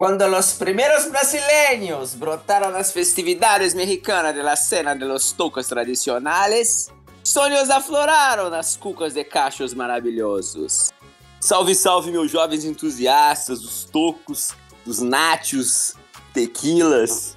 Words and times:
Cuando 0.00 0.26
los 0.28 0.54
primeros 0.54 1.10
brasileños 1.10 2.18
brotaron 2.18 2.72
las 2.72 2.92
festividades 2.92 3.74
mexicanas 3.74 4.34
de 4.34 4.42
la 4.42 4.56
cena 4.56 4.94
de 4.94 5.04
los 5.04 5.34
tocos 5.34 5.66
tradicionales, 5.66 6.90
sonhos 7.22 7.68
afloraram 7.68 8.48
nas 8.48 8.76
cucas 8.76 9.12
de 9.12 9.24
cachos 9.24 9.74
maravilhosos. 9.74 10.90
Salve, 11.38 11.74
salve, 11.74 12.10
meus 12.10 12.30
jovens 12.30 12.64
entusiastas 12.64 13.60
dos 13.60 13.84
tocos, 13.84 14.54
dos 14.86 15.00
nachos, 15.00 15.94
tequilas. 16.32 17.36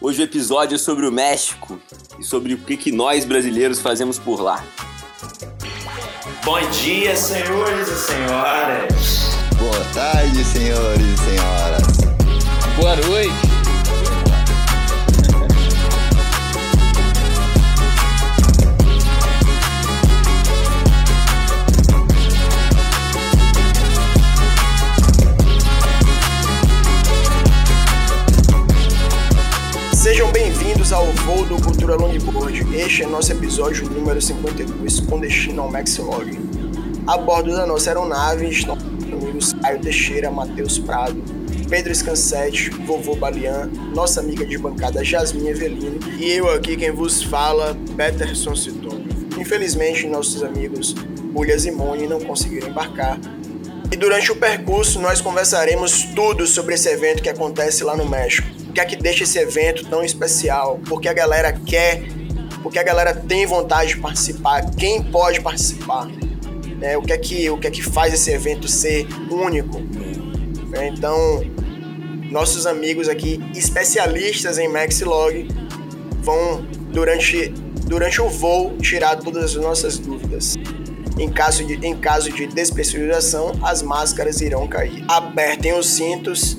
Hoje 0.00 0.20
o 0.20 0.24
episódio 0.24 0.76
é 0.76 0.78
sobre 0.78 1.06
o 1.06 1.12
México 1.12 1.80
e 2.18 2.22
sobre 2.22 2.54
o 2.54 2.58
que, 2.58 2.76
que 2.76 2.92
nós 2.92 3.24
brasileiros 3.24 3.80
fazemos 3.80 4.18
por 4.18 4.40
lá. 4.40 4.62
Bom 6.44 6.60
dia, 6.70 7.16
senhores 7.16 7.88
e 7.88 7.96
senhoras. 7.96 9.36
Boa 9.58 9.84
tarde, 9.94 10.44
senhores 10.44 11.02
e 11.02 11.16
senhoras. 11.16 11.82
Boa 12.76 12.96
noite. 12.96 13.43
Voo 31.24 31.42
do 31.46 31.56
Cultura 31.62 31.96
Longboard. 31.96 32.76
Este 32.76 33.02
é 33.02 33.06
nosso 33.06 33.32
episódio 33.32 33.88
número 33.88 34.20
52, 34.20 35.00
com 35.00 35.18
destino 35.18 35.62
ao 35.62 35.70
Maxilog. 35.70 36.38
A 37.06 37.16
bordo 37.16 37.50
da 37.50 37.66
nossa 37.66 37.88
aeronave 37.88 38.46
estão 38.50 38.76
amigos 39.10 39.54
Caio 39.54 39.80
Teixeira, 39.80 40.30
Matheus 40.30 40.78
Prado, 40.78 41.16
Pedro 41.70 41.94
Scansete, 41.94 42.68
Vovô 42.68 43.16
Balian, 43.16 43.70
nossa 43.94 44.20
amiga 44.20 44.44
de 44.44 44.58
bancada 44.58 45.02
Jasmine 45.02 45.48
Evelino 45.48 45.98
e 46.18 46.30
eu 46.30 46.50
aqui 46.50 46.76
quem 46.76 46.90
vos 46.90 47.22
fala, 47.22 47.74
Peterson 47.96 48.54
Citone. 48.54 49.08
Infelizmente, 49.38 50.06
nossos 50.06 50.42
amigos 50.42 50.92
Bulhas 50.92 51.64
e 51.64 51.70
Moni 51.70 52.06
não 52.06 52.20
conseguiram 52.20 52.68
embarcar. 52.68 53.18
E 53.90 53.96
durante 53.96 54.30
o 54.30 54.36
percurso 54.36 55.00
nós 55.00 55.22
conversaremos 55.22 56.04
tudo 56.14 56.46
sobre 56.46 56.74
esse 56.74 56.90
evento 56.90 57.22
que 57.22 57.30
acontece 57.30 57.82
lá 57.82 57.96
no 57.96 58.06
México. 58.06 58.63
Que 58.74 58.80
é 58.80 58.84
que 58.84 58.96
deixa 58.96 59.22
esse 59.22 59.38
evento 59.38 59.86
tão 59.86 60.02
especial? 60.02 60.80
Porque 60.88 61.08
a 61.08 61.12
galera 61.12 61.52
quer, 61.52 62.02
porque 62.60 62.76
a 62.76 62.82
galera 62.82 63.14
tem 63.14 63.46
vontade 63.46 63.94
de 63.94 64.00
participar, 64.00 64.68
quem 64.74 65.00
pode 65.00 65.40
participar? 65.40 66.08
Né? 66.80 66.96
O, 66.96 67.02
que 67.02 67.12
é 67.12 67.18
que, 67.18 67.48
o 67.50 67.56
que 67.56 67.68
é 67.68 67.70
que 67.70 67.80
faz 67.80 68.12
esse 68.12 68.32
evento 68.32 68.66
ser 68.66 69.06
único? 69.30 69.80
Então, 70.82 71.44
nossos 72.32 72.66
amigos 72.66 73.08
aqui, 73.08 73.40
especialistas 73.54 74.58
em 74.58 74.66
Maxilog, 74.66 75.46
vão, 76.20 76.66
durante, 76.90 77.54
durante 77.86 78.20
o 78.20 78.28
voo, 78.28 78.76
tirar 78.78 79.14
todas 79.14 79.44
as 79.44 79.54
nossas 79.54 79.98
dúvidas. 80.00 80.56
Em 81.16 81.30
caso, 81.30 81.64
de, 81.64 81.74
em 81.86 81.96
caso 81.96 82.28
de 82.32 82.48
despressurização, 82.48 83.52
as 83.62 83.82
máscaras 83.82 84.40
irão 84.40 84.66
cair. 84.66 85.04
Apertem 85.06 85.78
os 85.78 85.88
cintos 85.90 86.58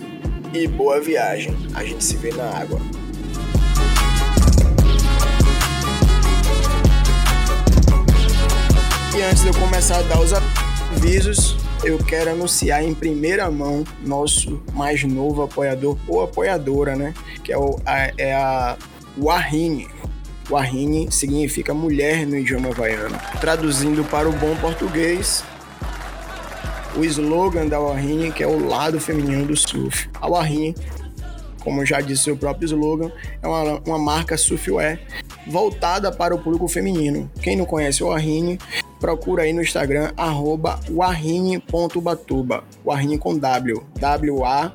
e 0.56 0.68
boa 0.68 1.02
viagem. 1.02 1.54
A 1.74 1.84
gente 1.84 2.04
se 2.04 2.16
vê 2.16 2.32
na 2.32 2.46
água. 2.46 2.80
E 9.16 9.22
antes 9.22 9.44
de 9.44 9.48
eu 9.48 9.54
começar 9.54 10.00
a 10.00 10.02
dar 10.04 10.20
os 10.20 10.32
avisos, 10.34 11.58
eu 11.84 11.98
quero 11.98 12.32
anunciar 12.32 12.84
em 12.84 12.94
primeira 12.94 13.50
mão 13.52 13.84
nosso 14.06 14.62
mais 14.74 15.04
novo 15.04 15.44
apoiador 15.44 15.98
ou 16.08 16.24
apoiadora, 16.24 16.96
né? 16.96 17.14
Que 17.44 17.52
é, 17.52 17.58
o, 17.58 17.80
a, 17.86 18.12
é 18.18 18.34
a 18.34 18.78
Wahine. 19.18 19.88
Wahine 20.50 21.12
significa 21.12 21.74
mulher 21.74 22.26
no 22.26 22.38
idioma 22.38 22.70
havaiano. 22.70 23.18
Traduzindo 23.40 24.04
para 24.06 24.30
o 24.30 24.34
bom 24.34 24.56
português, 24.58 25.44
o 26.96 27.04
slogan 27.04 27.68
da 27.68 27.80
Wahine, 27.80 28.32
que 28.32 28.44
é 28.44 28.48
o 28.48 28.68
lado 28.68 29.00
feminino 29.00 29.46
do 29.46 29.56
surf. 29.56 30.10
A 30.22 30.30
Wahine, 30.30 30.76
como 31.64 31.86
já 31.86 32.00
disse 32.02 32.32
o 32.32 32.38
próprio 32.38 32.66
slogan, 32.66 33.12
é 33.42 33.48
uma, 33.48 33.80
uma 33.86 34.00
marca 34.00 34.38
surfwear 34.38 35.00
voltada 35.48 36.12
para 36.12 36.34
o 36.34 36.40
público 36.40 36.68
feminino. 36.68 37.30
Quem 37.42 37.56
não 37.56 37.66
conhece 37.66 38.04
o 38.04 38.08
Wahine, 38.08 38.58
procura 39.00 39.44
aí 39.44 39.54
no 39.54 39.62
Instagram, 39.62 40.12
arroba 40.18 40.80
wahine.ubatuba. 40.90 42.64
Wahine 42.84 43.18
com 43.18 43.38
W. 43.38 43.84
W-A-H-I-N-E 44.00 44.72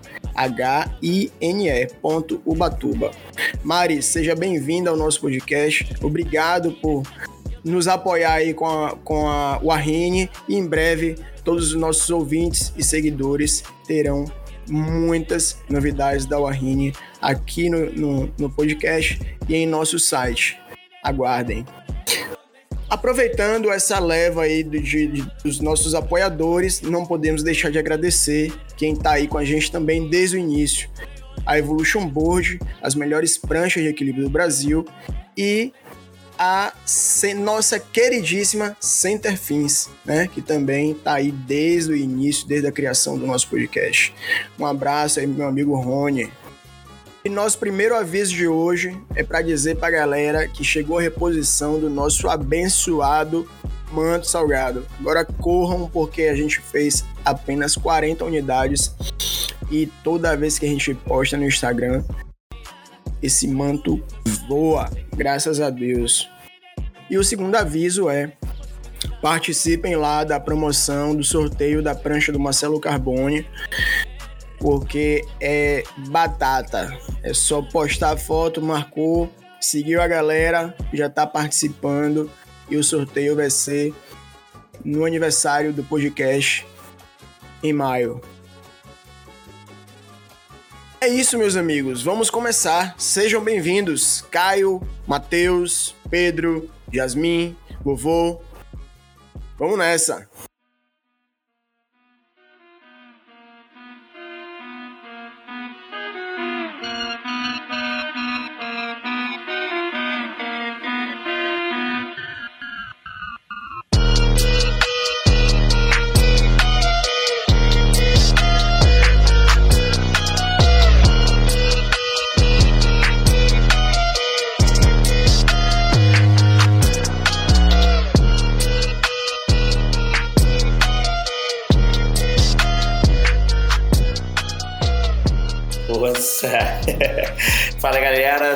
ponto 2.00 2.40
Ubatuba. 2.44 3.10
Mari, 3.64 4.02
seja 4.02 4.34
bem-vinda 4.34 4.90
ao 4.90 4.96
nosso 4.96 5.20
podcast. 5.20 5.96
Obrigado 6.02 6.72
por 6.72 7.02
nos 7.64 7.88
apoiar 7.88 8.34
aí 8.34 8.54
com 8.54 8.66
a, 8.66 8.96
com 8.96 9.28
a 9.28 9.58
Wahine 9.58 10.30
e 10.48 10.56
em 10.56 10.66
breve 10.66 11.16
todos 11.44 11.72
os 11.72 11.74
nossos 11.74 12.08
ouvintes 12.10 12.72
e 12.76 12.82
seguidores 12.82 13.62
terão 13.86 14.24
muitas 14.68 15.58
novidades 15.68 16.26
da 16.26 16.38
Wahine 16.38 16.92
aqui 17.20 17.68
no, 17.68 17.90
no, 17.90 18.34
no 18.38 18.50
podcast 18.50 19.20
e 19.48 19.56
em 19.56 19.66
nosso 19.66 19.98
site. 19.98 20.58
Aguardem. 21.02 21.64
Aproveitando 22.88 23.70
essa 23.70 23.98
leva 23.98 24.42
aí 24.42 24.64
de, 24.64 24.80
de, 24.80 25.22
dos 25.44 25.60
nossos 25.60 25.94
apoiadores, 25.94 26.82
não 26.82 27.06
podemos 27.06 27.42
deixar 27.42 27.70
de 27.70 27.78
agradecer 27.78 28.52
quem 28.76 28.94
está 28.94 29.12
aí 29.12 29.28
com 29.28 29.38
a 29.38 29.44
gente 29.44 29.70
também 29.70 30.08
desde 30.08 30.36
o 30.36 30.40
início. 30.40 30.90
A 31.46 31.56
Evolution 31.56 32.06
Board, 32.06 32.58
as 32.82 32.94
melhores 32.94 33.38
pranchas 33.38 33.82
de 33.82 33.88
equilíbrio 33.88 34.24
do 34.24 34.30
Brasil 34.30 34.84
e 35.36 35.72
a 36.42 36.72
nossa 37.36 37.78
queridíssima 37.78 38.74
Center 38.80 39.36
Fins, 39.36 39.90
né, 40.06 40.26
que 40.26 40.40
também 40.40 40.92
está 40.92 41.16
aí 41.16 41.30
desde 41.30 41.92
o 41.92 41.96
início, 41.96 42.48
desde 42.48 42.66
a 42.66 42.72
criação 42.72 43.18
do 43.18 43.26
nosso 43.26 43.46
podcast. 43.46 44.14
Um 44.58 44.64
abraço 44.64 45.20
aí, 45.20 45.26
meu 45.26 45.46
amigo 45.46 45.76
Rony. 45.76 46.32
E 47.22 47.28
nosso 47.28 47.58
primeiro 47.58 47.94
aviso 47.94 48.34
de 48.34 48.48
hoje 48.48 48.98
é 49.14 49.22
para 49.22 49.42
dizer 49.42 49.76
para 49.76 49.90
galera 49.90 50.48
que 50.48 50.64
chegou 50.64 50.98
a 50.98 51.02
reposição 51.02 51.78
do 51.78 51.90
nosso 51.90 52.26
abençoado 52.26 53.46
manto 53.92 54.26
salgado. 54.26 54.86
Agora 54.98 55.26
corram 55.26 55.90
porque 55.90 56.22
a 56.22 56.34
gente 56.34 56.58
fez 56.58 57.04
apenas 57.22 57.76
40 57.76 58.24
unidades 58.24 58.94
e 59.70 59.86
toda 60.02 60.34
vez 60.34 60.58
que 60.58 60.64
a 60.64 60.68
gente 60.70 60.94
posta 60.94 61.36
no 61.36 61.44
Instagram, 61.44 62.02
esse 63.22 63.46
manto 63.46 64.02
voa, 64.48 64.90
graças 65.16 65.60
a 65.60 65.70
Deus. 65.70 66.28
E 67.10 67.18
o 67.18 67.24
segundo 67.24 67.54
aviso 67.56 68.08
é: 68.08 68.32
participem 69.20 69.96
lá 69.96 70.24
da 70.24 70.38
promoção 70.38 71.14
do 71.14 71.24
sorteio 71.24 71.82
da 71.82 71.94
prancha 71.94 72.32
do 72.32 72.38
Marcelo 72.40 72.80
Carbone 72.80 73.46
porque 74.60 75.24
é 75.40 75.82
batata. 76.08 76.96
É 77.22 77.34
só 77.34 77.62
postar 77.62 78.16
foto, 78.16 78.62
marcou, 78.62 79.28
seguiu 79.60 80.00
a 80.00 80.06
galera, 80.06 80.76
já 80.92 81.08
tá 81.08 81.26
participando 81.26 82.30
e 82.68 82.76
o 82.76 82.84
sorteio 82.84 83.34
vai 83.34 83.50
ser 83.50 83.92
no 84.84 85.04
aniversário 85.04 85.72
do 85.72 85.82
podcast 85.82 86.64
em 87.62 87.72
maio. 87.72 88.20
É 91.02 91.08
isso, 91.08 91.38
meus 91.38 91.56
amigos. 91.56 92.02
Vamos 92.02 92.28
começar. 92.28 92.94
Sejam 92.98 93.42
bem-vindos, 93.42 94.20
Caio, 94.30 94.82
Matheus, 95.06 95.94
Pedro, 96.10 96.70
Yasmin, 96.92 97.56
vovô. 97.82 98.42
Vamos 99.58 99.78
nessa. 99.78 100.28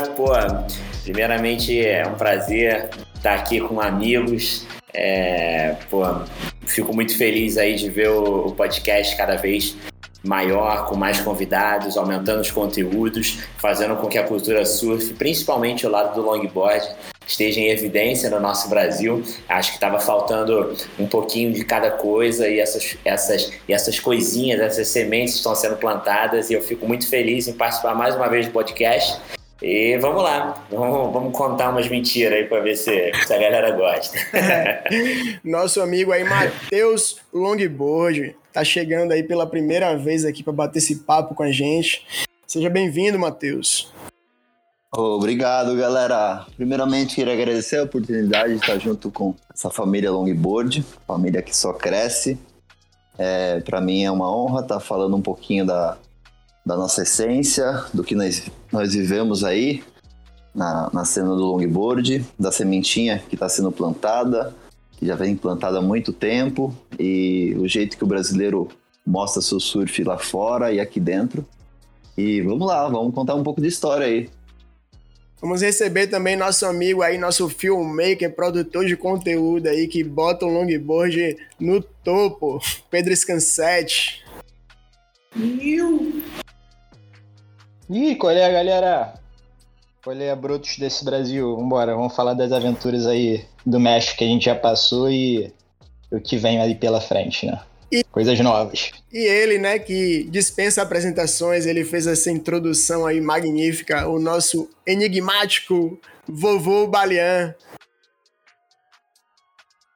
Galera, 0.05 0.11
pô, 0.11 0.33
primeiramente 1.03 1.85
é 1.85 2.07
um 2.07 2.15
prazer 2.15 2.91
estar 3.15 3.35
aqui 3.35 3.61
com 3.61 3.81
amigos. 3.81 4.67
É, 4.93 5.77
pô, 5.91 6.03
fico 6.67 6.95
muito 6.95 7.17
feliz 7.17 7.57
aí 7.57 7.75
de 7.75 7.89
ver 7.91 8.11
o, 8.11 8.47
o 8.47 8.53
podcast 8.53 9.17
cada 9.17 9.37
vez 9.37 9.77
maior, 10.23 10.87
com 10.87 10.97
mais 10.97 11.21
convidados, 11.21 11.99
aumentando 11.99 12.41
os 12.41 12.51
conteúdos, 12.51 13.41
fazendo 13.59 13.97
com 13.97 14.09
que 14.09 14.17
a 14.17 14.25
cultura 14.25 14.65
surf, 14.65 15.13
principalmente 15.15 15.87
o 15.87 15.91
lado 15.91 16.15
do 16.15 16.23
longboard, 16.23 16.89
esteja 17.27 17.61
em 17.61 17.69
evidência 17.69 18.31
no 18.31 18.41
nosso 18.41 18.69
Brasil. 18.71 19.23
Acho 19.47 19.71
que 19.71 19.77
estava 19.77 20.01
faltando 20.01 20.75
um 20.99 21.07
pouquinho 21.07 21.53
de 21.53 21.63
cada 21.65 21.91
coisa 21.91 22.49
e 22.49 22.59
essas, 22.59 22.97
essas, 23.05 23.53
e 23.69 23.73
essas 23.73 24.01
coisinhas, 24.01 24.61
essas 24.61 24.89
sementes 24.89 25.35
estão 25.35 25.55
sendo 25.55 25.77
plantadas 25.77 26.49
e 26.49 26.55
eu 26.55 26.63
fico 26.63 26.87
muito 26.87 27.07
feliz 27.07 27.47
em 27.47 27.53
participar 27.53 27.95
mais 27.95 28.15
uma 28.15 28.29
vez 28.29 28.47
do 28.47 28.53
podcast. 28.53 29.21
E 29.63 29.97
vamos 29.99 30.23
lá, 30.23 30.67
vamos, 30.71 31.13
vamos 31.13 31.37
contar 31.37 31.71
umas 31.71 31.89
mentiras 31.89 32.33
aí 32.33 32.45
para 32.45 32.61
ver 32.61 32.77
se, 32.77 33.13
se, 33.27 33.33
a 33.33 33.39
galera 33.39 33.71
gosta. 33.71 34.19
Nosso 35.45 35.81
amigo 35.81 36.13
aí, 36.13 36.25
Matheus 36.25 37.19
Longboard, 37.33 38.37
tá 38.53 38.65
chegando 38.65 39.13
aí 39.13 39.23
pela 39.23 39.47
primeira 39.47 39.97
vez 39.97 40.25
aqui 40.25 40.43
para 40.43 40.53
bater 40.53 40.79
esse 40.79 40.97
papo 40.97 41.35
com 41.35 41.43
a 41.43 41.53
gente. 41.53 42.05
Seja 42.47 42.69
bem-vindo, 42.69 43.19
Matheus. 43.19 43.93
Obrigado, 44.93 45.75
galera. 45.77 46.47
Primeiramente, 46.57 47.17
queria 47.17 47.33
agradecer 47.33 47.79
a 47.79 47.85
oportunidade 47.85 48.55
de 48.55 48.61
estar 48.61 48.79
junto 48.79 49.11
com 49.11 49.35
essa 49.53 49.71
família 49.71 50.11
Longboard, 50.11 50.85
família 51.07 51.43
que 51.43 51.57
só 51.57 51.73
cresce. 51.73 52.39
É, 53.17 53.61
para 53.61 53.81
mim 53.81 54.05
é 54.05 54.11
uma 54.11 54.31
honra 54.31 54.61
estar 54.61 54.81
falando 54.81 55.17
um 55.17 55.23
pouquinho 55.23 55.65
da, 55.65 55.97
da 56.65 56.77
nossa 56.77 57.03
essência, 57.03 57.85
do 57.93 58.03
que 58.03 58.15
nós, 58.15 58.51
nós 58.73 58.95
vivemos 58.95 59.45
aí 59.45 59.83
na, 60.55 60.91
na 60.93 61.05
cena 61.05 61.29
do 61.29 61.45
longboard, 61.45 62.25
da 62.39 62.51
sementinha 62.51 63.23
que 63.29 63.35
está 63.35 63.49
sendo 63.49 63.71
plantada, 63.71 64.55
que 64.93 65.07
já 65.07 65.15
vem 65.15 65.37
plantada 65.37 65.79
há 65.79 65.83
muito 65.83 66.13
tempo, 66.13 66.75
e 66.99 67.55
o 67.59 67.69
jeito 67.69 67.97
que 67.97 68.05
o 68.05 68.07
brasileiro 68.07 68.69
mostra 69.07 69.43
seu 69.43 69.61
surf 69.61 70.03
lá 70.03 70.17
fora 70.17 70.73
e 70.73 70.81
aqui 70.81 70.99
dentro. 70.99 71.47
E 72.17 72.41
vamos 72.41 72.67
lá, 72.67 72.89
vamos 72.89 73.15
contar 73.15 73.35
um 73.35 73.43
pouco 73.43 73.61
de 73.61 73.69
história 73.69 74.07
aí. 74.07 74.31
Vamos 75.41 75.61
receber 75.61 76.07
também 76.07 76.37
nosso 76.37 76.65
amigo 76.65 77.03
aí, 77.03 77.19
nosso 77.19 77.51
filmmaker, 77.51 78.35
produtor 78.35 78.87
de 78.87 78.97
conteúdo 78.97 79.67
aí, 79.67 79.87
que 79.87 80.03
bota 80.03 80.47
o 80.47 80.49
longboard 80.49 81.37
no 81.61 81.83
topo, 81.83 82.61
Pedro 82.89 83.15
Scansete. 83.15 84.25
Ih, 87.91 88.17
qual 88.17 88.33
é, 88.33 88.51
galera? 88.51 89.15
Qual 90.03 90.17
é, 90.17 90.35
brotos 90.35 90.79
desse 90.79 91.05
Brasil? 91.05 91.55
Vambora, 91.57 91.95
vamos 91.95 92.17
falar 92.17 92.33
das 92.33 92.51
aventuras 92.51 93.07
aí 93.07 93.45
do 93.65 93.79
México 93.79 94.19
que 94.19 94.25
a 94.25 94.27
gente 94.27 94.47
já 94.47 94.55
passou 94.55 95.11
e 95.11 95.53
o 96.11 96.19
que 96.19 96.39
vem 96.39 96.61
ali 96.61 96.75
pela 96.75 97.01
frente, 97.01 97.47
né? 97.47 97.61
E, 97.93 98.03
Coisas 98.05 98.41
novas. 98.41 98.91
E 99.13 99.19
ele, 99.19 99.59
né, 99.59 99.79
que 99.79 100.25
dispensa 100.31 100.81
apresentações, 100.81 101.67
ele 101.67 101.85
fez 101.85 102.07
essa 102.07 102.31
introdução 102.31 103.05
aí 103.05 103.21
magnífica, 103.21 104.09
o 104.09 104.19
nosso 104.19 104.71
enigmático 104.87 106.01
vovô 106.27 106.87
Balian. 106.87 107.55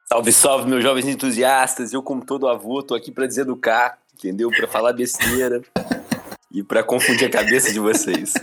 Salve, 0.07 0.31
salve, 0.31 0.69
meus 0.69 0.83
jovens 0.83 1.07
entusiastas. 1.07 1.91
Eu, 1.91 2.03
como 2.03 2.23
todo 2.23 2.47
avô, 2.47 2.83
tô 2.83 2.93
aqui 2.93 3.11
para 3.11 3.27
deseducar, 3.27 3.97
entendeu? 4.13 4.49
Para 4.49 4.67
falar 4.67 4.93
besteira 4.93 5.61
e 6.51 6.63
para 6.63 6.83
confundir 6.83 7.27
a 7.27 7.31
cabeça 7.31 7.71
de 7.71 7.79
vocês. 7.79 8.33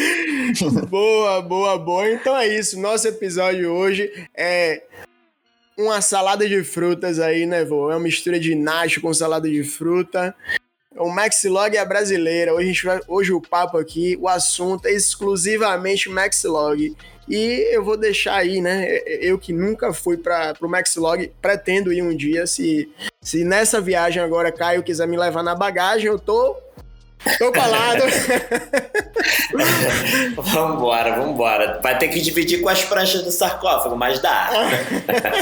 boa, 0.88 1.42
boa, 1.42 1.78
boa. 1.78 2.10
Então 2.10 2.36
é 2.36 2.46
isso. 2.48 2.80
Nosso 2.80 3.06
episódio 3.08 3.70
hoje 3.70 4.10
é 4.34 4.82
uma 5.76 6.00
salada 6.00 6.48
de 6.48 6.64
frutas 6.64 7.20
aí, 7.20 7.44
né, 7.44 7.64
vô? 7.64 7.90
É 7.90 7.94
uma 7.94 8.00
mistura 8.00 8.40
de 8.40 8.54
nacho 8.54 9.00
com 9.00 9.12
salada 9.12 9.48
de 9.48 9.62
fruta. 9.62 10.34
O 10.96 11.10
Maxlog 11.10 11.76
é 11.76 11.84
brasileira. 11.84 12.54
Hoje, 12.54 12.64
a 12.64 12.66
gente 12.66 12.84
vai, 12.86 13.00
hoje 13.06 13.32
o 13.32 13.40
papo 13.40 13.76
aqui, 13.76 14.16
o 14.18 14.28
assunto 14.28 14.86
é 14.86 14.92
exclusivamente 14.92 16.08
Maxlog. 16.08 16.96
E 17.28 17.68
eu 17.70 17.84
vou 17.84 17.98
deixar 17.98 18.36
aí, 18.36 18.62
né? 18.62 18.86
Eu 19.20 19.38
que 19.38 19.52
nunca 19.52 19.92
fui 19.92 20.16
para 20.16 20.54
o 20.60 20.68
Maxlog, 20.68 21.30
pretendo 21.42 21.92
ir 21.92 22.00
um 22.00 22.16
dia. 22.16 22.46
Se, 22.46 22.88
se 23.20 23.44
nessa 23.44 23.78
viagem 23.78 24.22
agora 24.22 24.52
Caio 24.52 24.82
quiser 24.82 25.06
me 25.06 25.18
levar 25.18 25.42
na 25.42 25.54
bagagem, 25.54 26.06
eu 26.06 26.18
tô 26.18 26.56
Tô 27.38 27.52
colado. 27.52 28.02
vambora, 30.36 31.16
vambora. 31.16 31.80
Vai 31.82 31.98
ter 31.98 32.08
que 32.08 32.20
dividir 32.20 32.60
com 32.60 32.68
as 32.68 32.84
pranchas 32.84 33.22
do 33.22 33.30
sarcófago, 33.30 33.96
mas 33.96 34.20
dá. 34.20 34.50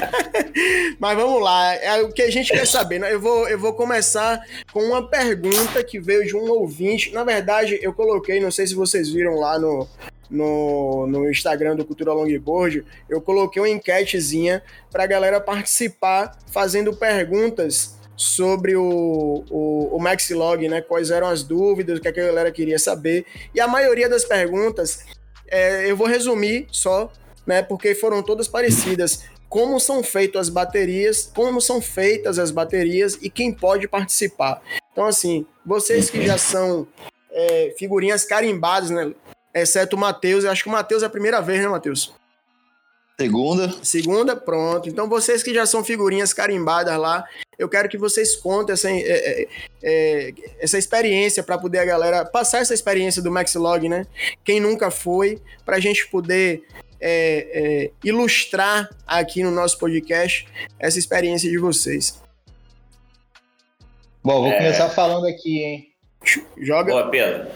mas 0.99 1.17
vamos 1.17 1.43
lá. 1.43 1.75
É 1.75 2.03
o 2.03 2.13
que 2.13 2.23
a 2.23 2.31
gente 2.31 2.53
quer 2.53 2.67
saber. 2.67 2.99
Né? 2.99 3.13
Eu, 3.13 3.21
vou, 3.21 3.49
eu 3.49 3.59
vou 3.59 3.75
começar 3.75 4.41
com 4.73 4.83
uma 4.83 5.07
pergunta 5.09 5.83
que 5.85 6.01
veio 6.01 6.27
de 6.27 6.37
um 6.37 6.51
ouvinte. 6.51 7.13
Na 7.13 7.25
verdade, 7.25 7.79
eu 7.83 7.93
coloquei, 7.93 8.41
não 8.41 8.51
sei 8.51 8.67
se 8.67 8.75
vocês 8.75 9.11
viram 9.11 9.35
lá 9.39 9.59
no, 9.59 9.87
no, 10.31 11.07
no 11.07 11.31
Instagram 11.31 11.77
do 11.77 11.85
Cultura 11.85 12.13
Longboard, 12.13 12.85
eu 13.09 13.21
coloquei 13.21 13.61
uma 13.61 13.69
enquetezinha 13.69 14.63
pra 14.91 15.07
galera 15.07 15.41
participar 15.41 16.37
fazendo 16.51 16.95
perguntas 16.95 17.94
sobre 18.17 18.77
o, 18.77 19.45
o, 19.51 19.97
o 19.97 19.99
Maxilog, 19.99 20.69
né? 20.69 20.81
Quais 20.81 21.11
eram 21.11 21.29
as 21.29 21.43
dúvidas, 21.43 21.99
o 21.99 22.03
que 22.03 22.09
a 22.09 22.13
galera 22.13 22.51
queria 22.51 22.79
saber. 22.79 23.27
E 23.55 23.61
a 23.61 23.69
maioria 23.69 24.09
das 24.09 24.25
perguntas, 24.25 25.05
é, 25.49 25.91
eu 25.91 25.97
vou 25.97 26.07
resumir 26.07 26.67
só, 26.71 27.13
né? 27.47 27.63
Porque 27.63 27.95
foram 27.95 28.23
todas 28.23 28.49
parecidas. 28.49 29.25
Como 29.49 29.79
são 29.79 30.03
feitas 30.03 30.43
as 30.43 30.49
baterias, 30.49 31.31
como 31.35 31.61
são 31.61 31.81
feitas 31.81 32.39
as 32.39 32.51
baterias 32.51 33.19
e 33.21 33.31
quem 33.31 33.53
pode 33.53 33.87
participar. 33.87 34.63
Então, 34.93 35.07
assim, 35.07 35.47
vocês 35.65 36.11
que 36.11 36.27
já 36.27 36.39
são 36.39 36.87
é, 37.31 37.75
figurinhas 37.79 38.25
carimbadas, 38.25 38.91
né? 38.91 39.13
Exceto 39.53 39.95
o 39.95 39.99
Matheus, 39.99 40.45
eu 40.45 40.51
acho 40.51 40.65
que 40.65 40.69
o 40.69 40.73
Matheus 40.73 41.03
é 41.03 41.07
a 41.07 41.11
primeira 41.11 41.41
vez, 41.41 41.61
né, 41.61 41.69
Matheus? 41.69 42.13
Segunda. 43.19 43.73
Segunda, 43.83 44.37
pronto. 44.37 44.89
Então, 44.89 45.09
vocês 45.09 45.43
que 45.43 45.55
já 45.55 45.65
são 45.67 45.85
figurinhas 45.85 46.33
carimbadas 46.33 46.99
lá, 46.99 47.25
eu 47.57 47.69
quero 47.69 47.89
que 47.89 47.97
vocês 47.97 48.35
contem 48.35 48.73
essa, 48.73 48.91
é, 48.91 48.99
é, 48.99 49.49
é, 49.83 50.35
essa 50.59 50.77
experiência 50.77 51.43
para 51.43 51.57
poder 51.57 51.79
a 51.79 51.85
galera 51.85 52.25
passar 52.25 52.59
essa 52.59 52.75
experiência 52.75 53.23
do 53.23 53.31
Maxlog, 53.31 53.89
né? 53.89 54.05
Quem 54.45 54.59
nunca 54.59 54.91
foi, 54.91 55.41
para 55.65 55.77
a 55.77 55.81
gente 55.81 56.09
poder 56.09 56.65
é, 57.01 57.49
é, 57.53 57.91
ilustrar 58.03 58.91
aqui 59.07 59.43
no 59.43 59.51
nosso 59.51 59.79
podcast 59.79 60.49
essa 60.79 60.99
experiência 60.99 61.49
de 61.49 61.59
vocês. 61.59 62.21
Bom, 64.23 64.43
vou 64.43 64.53
começar 64.53 64.89
falando 64.89 65.27
aqui, 65.27 65.63
hein? 65.63 65.89
Joga. 66.57 66.93
Boa, 66.93 67.11
Pedro. 67.11 67.47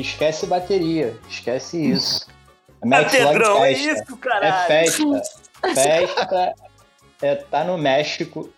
Esquece 0.00 0.46
bateria, 0.46 1.16
esquece 1.28 1.78
isso. 1.78 2.26
É 2.84 3.04
Pedrão, 3.04 3.64
é 3.64 3.70
isso, 3.70 4.16
caralho. 4.16 4.44
É 4.44 4.66
festa. 4.66 5.22
Festa 5.72 6.54
é, 7.22 7.36
tá 7.36 7.62
no 7.62 7.78
México, 7.78 8.52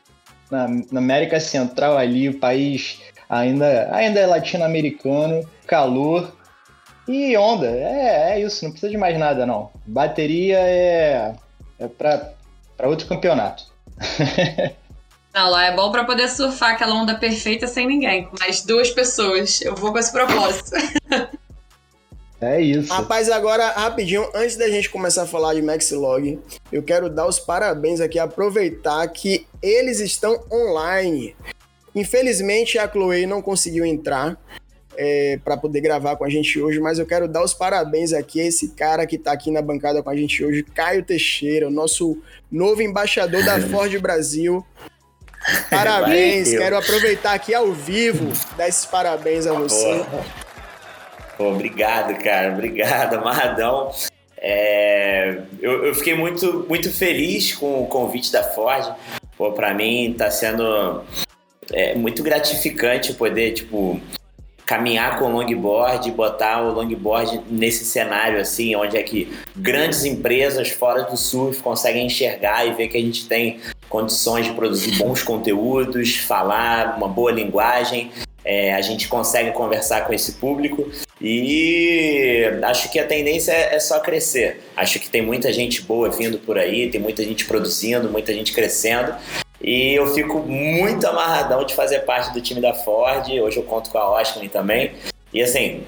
na, 0.50 0.66
na 0.90 0.98
América 0.98 1.38
Central 1.38 1.98
ali, 1.98 2.30
o 2.30 2.38
país 2.38 3.02
ainda, 3.28 3.94
ainda 3.94 4.20
é 4.20 4.26
latino-americano, 4.26 5.46
calor 5.66 6.34
e 7.06 7.36
onda. 7.36 7.66
É, 7.66 8.32
é 8.32 8.40
isso, 8.40 8.64
não 8.64 8.70
precisa 8.72 8.90
de 8.90 8.96
mais 8.96 9.18
nada, 9.18 9.44
não. 9.44 9.70
Bateria 9.86 10.58
é, 10.58 11.34
é 11.78 11.88
para 11.88 12.88
outro 12.88 13.06
campeonato. 13.06 13.64
Não, 15.34 15.50
lá 15.50 15.64
é 15.64 15.74
bom 15.74 15.90
para 15.90 16.04
poder 16.04 16.28
surfar 16.28 16.74
aquela 16.74 16.94
onda 16.94 17.16
perfeita 17.16 17.66
sem 17.66 17.88
ninguém, 17.88 18.26
com 18.26 18.36
mais 18.38 18.62
duas 18.62 18.90
pessoas. 18.90 19.60
Eu 19.60 19.74
vou 19.74 19.92
com 19.92 19.98
esse 19.98 20.12
propósito. 20.12 20.70
É 22.40 22.60
isso. 22.60 22.92
Rapaz, 22.92 23.30
agora, 23.30 23.70
rapidinho, 23.70 24.28
antes 24.34 24.56
da 24.56 24.68
gente 24.68 24.90
começar 24.90 25.22
a 25.22 25.26
falar 25.26 25.54
de 25.54 25.62
Maxlog, 25.62 26.38
eu 26.70 26.82
quero 26.82 27.08
dar 27.08 27.26
os 27.26 27.38
parabéns 27.38 28.02
aqui, 28.02 28.18
aproveitar 28.18 29.06
que 29.08 29.46
eles 29.62 29.98
estão 29.98 30.44
online. 30.52 31.34
Infelizmente, 31.94 32.78
a 32.78 32.86
Chloe 32.86 33.24
não 33.24 33.40
conseguiu 33.40 33.86
entrar 33.86 34.38
é, 34.94 35.38
para 35.42 35.56
poder 35.56 35.80
gravar 35.80 36.16
com 36.16 36.24
a 36.24 36.28
gente 36.28 36.60
hoje, 36.60 36.80
mas 36.80 36.98
eu 36.98 37.06
quero 37.06 37.26
dar 37.26 37.42
os 37.42 37.54
parabéns 37.54 38.12
aqui 38.12 38.42
a 38.42 38.46
esse 38.46 38.68
cara 38.70 39.06
que 39.06 39.16
está 39.16 39.32
aqui 39.32 39.50
na 39.50 39.62
bancada 39.62 40.02
com 40.02 40.10
a 40.10 40.16
gente 40.16 40.44
hoje, 40.44 40.62
Caio 40.62 41.02
Teixeira, 41.02 41.68
o 41.68 41.70
nosso 41.70 42.18
novo 42.52 42.82
embaixador 42.82 43.42
da 43.42 43.58
Ford 43.70 43.96
Brasil. 43.98 44.62
Parabéns, 45.70 46.50
quero 46.50 46.76
aproveitar 46.76 47.34
aqui 47.34 47.54
ao 47.54 47.72
vivo, 47.72 48.32
dar 48.56 48.68
esses 48.68 48.86
parabéns 48.86 49.46
a 49.46 49.52
você. 49.52 50.04
Pô, 51.36 51.50
obrigado, 51.50 52.16
cara, 52.22 52.52
obrigado, 52.52 53.14
amarradão. 53.18 53.90
É, 54.38 55.38
eu, 55.60 55.86
eu, 55.86 55.94
fiquei 55.94 56.14
muito, 56.14 56.66
muito 56.68 56.92
feliz 56.92 57.54
com 57.54 57.82
o 57.82 57.86
convite 57.86 58.30
da 58.30 58.42
Ford. 58.42 58.94
Pô, 59.36 59.52
pra 59.52 59.74
mim 59.74 60.14
tá 60.16 60.30
sendo 60.30 61.02
é, 61.72 61.94
muito 61.94 62.22
gratificante 62.22 63.14
poder, 63.14 63.52
tipo, 63.52 64.00
caminhar 64.66 65.18
com 65.18 65.26
o 65.26 65.32
longboard, 65.32 66.10
botar 66.10 66.62
o 66.62 66.72
longboard 66.72 67.40
nesse 67.50 67.84
cenário 67.84 68.40
assim, 68.40 68.74
onde 68.74 68.96
é 68.96 69.02
que 69.02 69.32
grandes 69.56 70.04
empresas 70.04 70.70
fora 70.70 71.02
do 71.02 71.16
surf 71.16 71.62
conseguem 71.62 72.06
enxergar 72.06 72.66
e 72.66 72.72
ver 72.72 72.88
que 72.88 72.96
a 72.96 73.00
gente 73.00 73.26
tem 73.26 73.60
condições 73.94 74.46
de 74.46 74.52
produzir 74.54 74.98
bons 74.98 75.22
conteúdos, 75.22 76.16
falar 76.16 76.96
uma 76.96 77.06
boa 77.06 77.30
linguagem, 77.30 78.10
é, 78.44 78.74
a 78.74 78.80
gente 78.80 79.06
consegue 79.06 79.52
conversar 79.52 80.04
com 80.04 80.12
esse 80.12 80.32
público 80.32 80.90
e 81.20 82.42
acho 82.64 82.90
que 82.90 82.98
a 82.98 83.06
tendência 83.06 83.52
é, 83.52 83.76
é 83.76 83.78
só 83.78 84.00
crescer. 84.00 84.64
Acho 84.76 84.98
que 84.98 85.08
tem 85.08 85.22
muita 85.22 85.52
gente 85.52 85.80
boa 85.82 86.10
vindo 86.10 86.38
por 86.38 86.58
aí, 86.58 86.90
tem 86.90 87.00
muita 87.00 87.22
gente 87.22 87.44
produzindo, 87.44 88.10
muita 88.10 88.34
gente 88.34 88.52
crescendo. 88.52 89.14
E 89.62 89.94
eu 89.94 90.12
fico 90.12 90.40
muito 90.40 91.06
amarradão 91.06 91.64
de 91.64 91.72
fazer 91.72 92.00
parte 92.00 92.34
do 92.34 92.40
time 92.40 92.60
da 92.60 92.74
Ford. 92.74 93.28
Hoje 93.28 93.58
eu 93.58 93.62
conto 93.62 93.90
com 93.90 93.98
a 93.98 94.10
Oscar 94.10 94.46
também. 94.48 94.90
E 95.32 95.40
assim, 95.40 95.84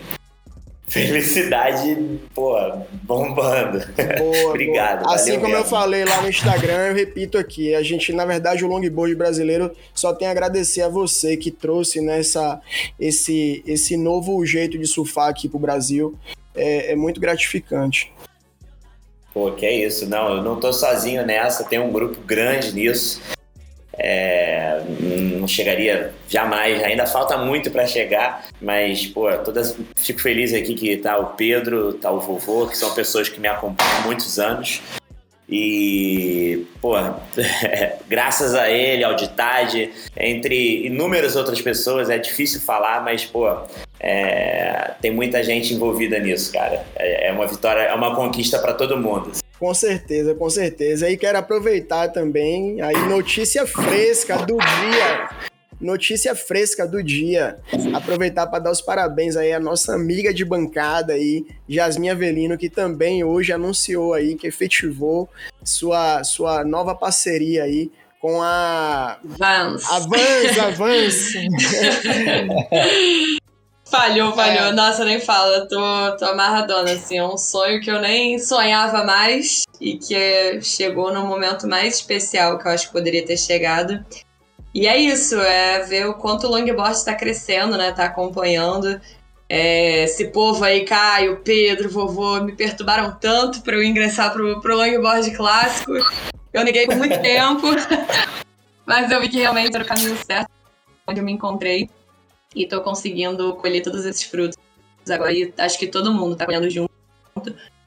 Felicidade, 0.86 1.96
pô, 2.32 2.56
bombando. 3.02 3.84
Boa, 4.18 4.50
Obrigado. 4.50 5.02
Boa. 5.04 5.14
Assim 5.16 5.32
como 5.32 5.48
mesmo. 5.48 5.58
eu 5.58 5.64
falei 5.64 6.04
lá 6.04 6.22
no 6.22 6.28
Instagram, 6.28 6.88
eu 6.88 6.94
repito 6.94 7.36
aqui. 7.36 7.74
A 7.74 7.82
gente, 7.82 8.12
na 8.12 8.24
verdade, 8.24 8.64
o 8.64 8.68
longboard 8.68 9.14
brasileiro 9.16 9.74
só 9.92 10.14
tem 10.14 10.28
a 10.28 10.30
agradecer 10.30 10.82
a 10.82 10.88
você 10.88 11.36
que 11.36 11.50
trouxe 11.50 12.00
nessa 12.00 12.60
esse, 13.00 13.64
esse 13.66 13.96
novo 13.96 14.44
jeito 14.46 14.78
de 14.78 14.86
surfar 14.86 15.28
aqui 15.28 15.48
pro 15.48 15.58
Brasil. 15.58 16.16
É, 16.54 16.92
é 16.92 16.96
muito 16.96 17.20
gratificante. 17.20 18.12
Pô, 19.34 19.52
que 19.52 19.66
é 19.66 19.74
isso. 19.74 20.08
Não, 20.08 20.36
eu 20.36 20.42
não 20.42 20.58
tô 20.58 20.72
sozinho 20.72 21.26
nessa, 21.26 21.64
tem 21.64 21.80
um 21.80 21.90
grupo 21.90 22.20
grande 22.20 22.72
nisso. 22.72 23.20
É, 23.92 24.45
não 25.38 25.48
chegaria 25.48 26.12
jamais, 26.28 26.82
ainda 26.82 27.06
falta 27.06 27.36
muito 27.36 27.70
para 27.70 27.86
chegar, 27.86 28.46
mas 28.60 29.06
pô, 29.06 29.30
todas, 29.38 29.76
fico 29.96 30.20
feliz 30.20 30.52
aqui 30.52 30.74
que 30.74 30.96
tá 30.96 31.18
o 31.18 31.26
Pedro, 31.30 31.94
tá 31.94 32.10
o 32.10 32.20
vovô, 32.20 32.66
que 32.66 32.76
são 32.76 32.94
pessoas 32.94 33.28
que 33.28 33.40
me 33.40 33.48
acompanham 33.48 33.98
há 33.98 34.00
muitos 34.02 34.38
anos. 34.38 34.80
E, 35.48 36.66
pô, 36.80 36.94
graças 38.08 38.54
a 38.54 38.68
ele, 38.68 39.04
ao 39.04 39.14
Ditade, 39.14 39.90
entre 40.16 40.86
inúmeras 40.86 41.36
outras 41.36 41.60
pessoas, 41.60 42.10
é 42.10 42.18
difícil 42.18 42.60
falar, 42.60 43.04
mas, 43.04 43.24
pô, 43.24 43.48
é, 44.00 44.92
tem 45.00 45.12
muita 45.12 45.42
gente 45.44 45.72
envolvida 45.72 46.18
nisso, 46.18 46.52
cara. 46.52 46.84
É, 46.96 47.28
é 47.28 47.32
uma 47.32 47.46
vitória, 47.46 47.82
é 47.82 47.94
uma 47.94 48.14
conquista 48.14 48.58
para 48.58 48.74
todo 48.74 48.96
mundo. 48.96 49.32
Com 49.58 49.72
certeza, 49.72 50.34
com 50.34 50.50
certeza. 50.50 51.08
E 51.08 51.16
quero 51.16 51.38
aproveitar 51.38 52.08
também 52.08 52.80
aí 52.82 53.08
notícia 53.08 53.66
fresca 53.66 54.36
do 54.38 54.56
dia. 54.58 55.30
Notícia 55.80 56.34
fresca 56.34 56.86
do 56.86 57.02
dia. 57.02 57.58
Aproveitar 57.94 58.46
para 58.46 58.60
dar 58.60 58.70
os 58.70 58.80
parabéns 58.80 59.36
aí 59.36 59.52
à 59.52 59.60
nossa 59.60 59.94
amiga 59.94 60.32
de 60.32 60.44
bancada 60.44 61.14
aí, 61.14 61.46
Jasmine 61.68 62.10
Avelino, 62.10 62.56
que 62.56 62.70
também 62.70 63.24
hoje 63.24 63.52
anunciou 63.52 64.14
aí 64.14 64.36
que 64.36 64.46
efetivou 64.46 65.28
sua, 65.62 66.24
sua 66.24 66.64
nova 66.64 66.94
parceria 66.94 67.64
aí 67.64 67.90
com 68.20 68.42
a 68.42 69.18
Vans. 69.22 69.84
A 69.90 69.98
Vans, 70.00 70.58
a 70.58 70.70
Vans. 70.70 71.32
Falhou, 73.86 74.32
falhou. 74.34 74.66
É. 74.66 74.72
Nossa, 74.72 75.04
nem 75.04 75.20
fala. 75.20 75.66
Tô, 75.66 76.16
tô 76.18 76.24
amarradona, 76.26 76.92
assim. 76.92 77.18
É 77.18 77.24
um 77.24 77.38
sonho 77.38 77.80
que 77.80 77.90
eu 77.90 78.00
nem 78.00 78.38
sonhava 78.38 79.04
mais 79.04 79.64
e 79.80 79.96
que 79.96 80.60
chegou 80.60 81.12
no 81.12 81.24
momento 81.24 81.68
mais 81.68 81.96
especial 81.96 82.58
que 82.58 82.66
eu 82.66 82.72
acho 82.72 82.88
que 82.88 82.92
poderia 82.92 83.24
ter 83.24 83.36
chegado. 83.36 84.04
E 84.74 84.86
é 84.86 84.96
isso, 84.96 85.40
é 85.40 85.84
ver 85.84 86.06
o 86.06 86.14
quanto 86.14 86.46
o 86.46 86.50
longboard 86.50 86.96
está 86.96 87.14
crescendo, 87.14 87.78
né? 87.78 87.92
Tá 87.92 88.04
acompanhando. 88.04 89.00
É, 89.48 90.02
esse 90.02 90.26
povo 90.28 90.64
aí, 90.64 90.84
Caio, 90.84 91.40
Pedro, 91.44 91.88
vovô, 91.88 92.40
me 92.40 92.52
perturbaram 92.52 93.16
tanto 93.18 93.62
para 93.62 93.76
eu 93.76 93.82
ingressar 93.82 94.32
pro, 94.32 94.60
pro 94.60 94.76
longboard 94.76 95.30
clássico. 95.30 95.92
Eu 96.52 96.64
neguei 96.64 96.86
por 96.86 96.96
muito 96.96 97.18
tempo. 97.22 97.68
Mas 98.84 99.10
eu 99.10 99.20
vi 99.20 99.28
que 99.28 99.38
realmente 99.38 99.74
era 99.74 99.84
o 99.84 99.86
caminho 99.86 100.16
certo, 100.26 100.50
onde 101.06 101.20
eu 101.20 101.24
me 101.24 101.32
encontrei 101.32 101.88
e 102.56 102.64
estou 102.64 102.80
conseguindo 102.80 103.54
colher 103.56 103.82
todos 103.82 104.04
esses 104.06 104.22
frutos 104.22 104.56
agora. 105.08 105.32
E 105.32 105.52
acho 105.58 105.78
que 105.78 105.86
todo 105.86 106.12
mundo 106.12 106.32
está 106.32 106.46
colhendo 106.46 106.68
junto, 106.70 106.90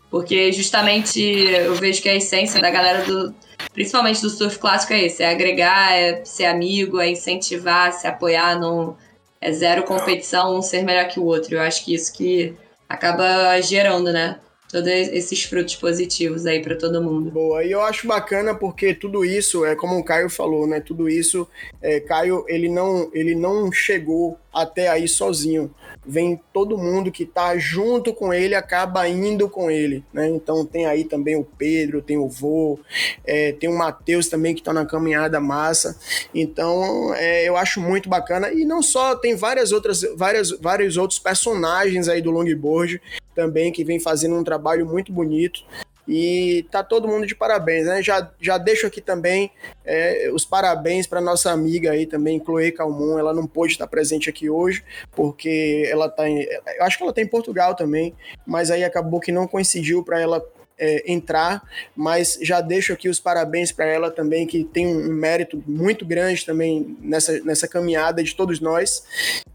porque 0.09 0.53
justamente 0.53 1.19
eu 1.21 1.75
vejo 1.75 2.01
que 2.01 2.07
a 2.07 2.15
essência 2.15 2.61
da 2.61 2.69
galera 2.69 3.03
do. 3.03 3.33
Principalmente 3.73 4.21
do 4.21 4.29
surf 4.29 4.59
clássico 4.59 4.93
é 4.93 5.05
esse: 5.05 5.23
é 5.23 5.29
agregar, 5.29 5.93
é 5.93 6.23
ser 6.23 6.45
amigo, 6.45 6.99
é 6.99 7.09
incentivar, 7.09 7.91
se 7.91 8.07
apoiar, 8.07 8.59
não. 8.59 8.95
É 9.41 9.53
zero 9.53 9.83
competição, 9.83 10.57
um 10.57 10.61
ser 10.61 10.83
melhor 10.83 11.07
que 11.07 11.17
o 11.17 11.23
outro. 11.23 11.55
Eu 11.55 11.61
acho 11.61 11.85
que 11.85 11.93
isso 11.93 12.11
que 12.11 12.53
acaba 12.89 13.59
gerando, 13.61 14.11
né? 14.11 14.37
Todos 14.69 14.87
esses 14.87 15.43
frutos 15.43 15.75
positivos 15.75 16.45
aí 16.45 16.61
para 16.61 16.75
todo 16.75 17.01
mundo. 17.01 17.31
Boa, 17.31 17.63
e 17.63 17.71
eu 17.71 17.81
acho 17.81 18.07
bacana 18.07 18.53
porque 18.53 18.93
tudo 18.93 19.25
isso, 19.25 19.65
é 19.65 19.75
como 19.75 19.97
o 19.97 20.03
Caio 20.03 20.29
falou, 20.29 20.67
né? 20.67 20.79
Tudo 20.79 21.09
isso, 21.09 21.47
é, 21.81 21.99
Caio, 21.99 22.45
ele 22.47 22.69
não, 22.69 23.09
ele 23.13 23.35
não 23.35 23.71
chegou 23.71 24.37
até 24.53 24.87
aí 24.87 25.07
sozinho. 25.07 25.73
Vem 26.09 26.41
todo 26.51 26.75
mundo 26.75 27.11
que 27.11 27.23
tá 27.23 27.55
junto 27.55 28.11
com 28.13 28.33
ele, 28.33 28.55
acaba 28.55 29.07
indo 29.07 29.47
com 29.47 29.69
ele, 29.69 30.03
né? 30.11 30.27
Então 30.27 30.65
tem 30.65 30.87
aí 30.87 31.03
também 31.03 31.35
o 31.35 31.43
Pedro, 31.43 32.01
tem 32.01 32.17
o 32.17 32.27
Vô, 32.27 32.79
é, 33.23 33.51
tem 33.51 33.69
o 33.69 33.77
Matheus 33.77 34.27
também 34.27 34.55
que 34.55 34.63
tá 34.63 34.73
na 34.73 34.87
caminhada 34.87 35.39
massa. 35.39 35.95
Então 36.33 37.13
é, 37.13 37.47
eu 37.47 37.55
acho 37.55 37.79
muito 37.79 38.09
bacana. 38.09 38.51
E 38.51 38.65
não 38.65 38.81
só, 38.81 39.15
tem 39.15 39.35
várias 39.35 39.71
outras, 39.71 40.01
várias, 40.15 40.49
vários 40.51 40.97
outros 40.97 41.19
personagens 41.19 42.07
aí 42.07 42.23
do 42.23 42.31
longboard 42.31 42.99
também, 43.35 43.71
que 43.71 43.83
vem 43.83 43.99
fazendo 43.99 44.35
um 44.35 44.43
trabalho 44.43 44.85
muito 44.85 45.13
bonito. 45.13 45.63
E 46.11 46.65
tá 46.71 46.83
todo 46.83 47.07
mundo 47.07 47.27
de 47.27 47.35
parabéns, 47.35 47.85
né? 47.85 48.01
Já, 48.01 48.31
já 48.41 48.57
deixo 48.57 48.87
aqui 48.87 48.99
também 48.99 49.51
é, 49.85 50.31
os 50.33 50.43
parabéns 50.43 51.05
para 51.05 51.21
nossa 51.21 51.51
amiga 51.51 51.91
aí 51.91 52.07
também, 52.07 52.41
Chloe 52.43 52.71
Calmon. 52.71 53.19
Ela 53.19 53.31
não 53.31 53.45
pôde 53.45 53.73
estar 53.73 53.85
presente 53.85 54.27
aqui 54.27 54.49
hoje, 54.49 54.83
porque 55.11 55.87
ela 55.87 56.09
tá 56.09 56.27
em. 56.27 56.41
Eu 56.77 56.83
acho 56.83 56.97
que 56.97 57.03
ela 57.03 57.13
tá 57.13 57.21
em 57.21 57.27
Portugal 57.27 57.75
também, 57.75 58.15
mas 58.43 58.71
aí 58.71 58.83
acabou 58.83 59.19
que 59.19 59.31
não 59.31 59.47
coincidiu 59.47 60.03
para 60.03 60.19
ela 60.19 60.43
é, 60.79 61.11
entrar, 61.11 61.61
mas 61.95 62.39
já 62.41 62.59
deixo 62.59 62.91
aqui 62.91 63.07
os 63.07 63.19
parabéns 63.19 63.71
para 63.71 63.85
ela 63.85 64.09
também, 64.09 64.47
que 64.47 64.63
tem 64.63 64.87
um 64.87 65.13
mérito 65.13 65.63
muito 65.67 66.03
grande 66.05 66.43
também 66.43 66.97
nessa, 67.01 67.39
nessa 67.43 67.67
caminhada 67.67 68.23
de 68.23 68.35
todos 68.35 68.59
nós. 68.59 69.03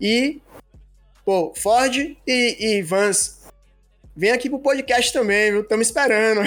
E, 0.01 0.41
pô, 1.25 1.53
Ford 1.57 1.97
e, 1.97 2.17
e 2.79 2.83
Vans 2.83 3.44
Vem 4.17 4.31
aqui 4.31 4.49
pro 4.49 4.61
podcast 4.61 5.13
também, 5.13 5.51
viu? 5.51 5.63
Estamos 5.63 5.89
esperando. 5.89 6.41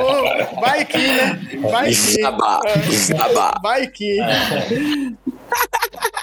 oh, 0.00 0.58
vai 0.58 0.86
que, 0.86 0.96
né? 0.96 1.38
Vai 1.70 1.90
que. 1.90 2.22
Jabá, 2.22 2.60
jabá. 3.08 3.60
Vai 3.62 3.86
que. 3.86 4.16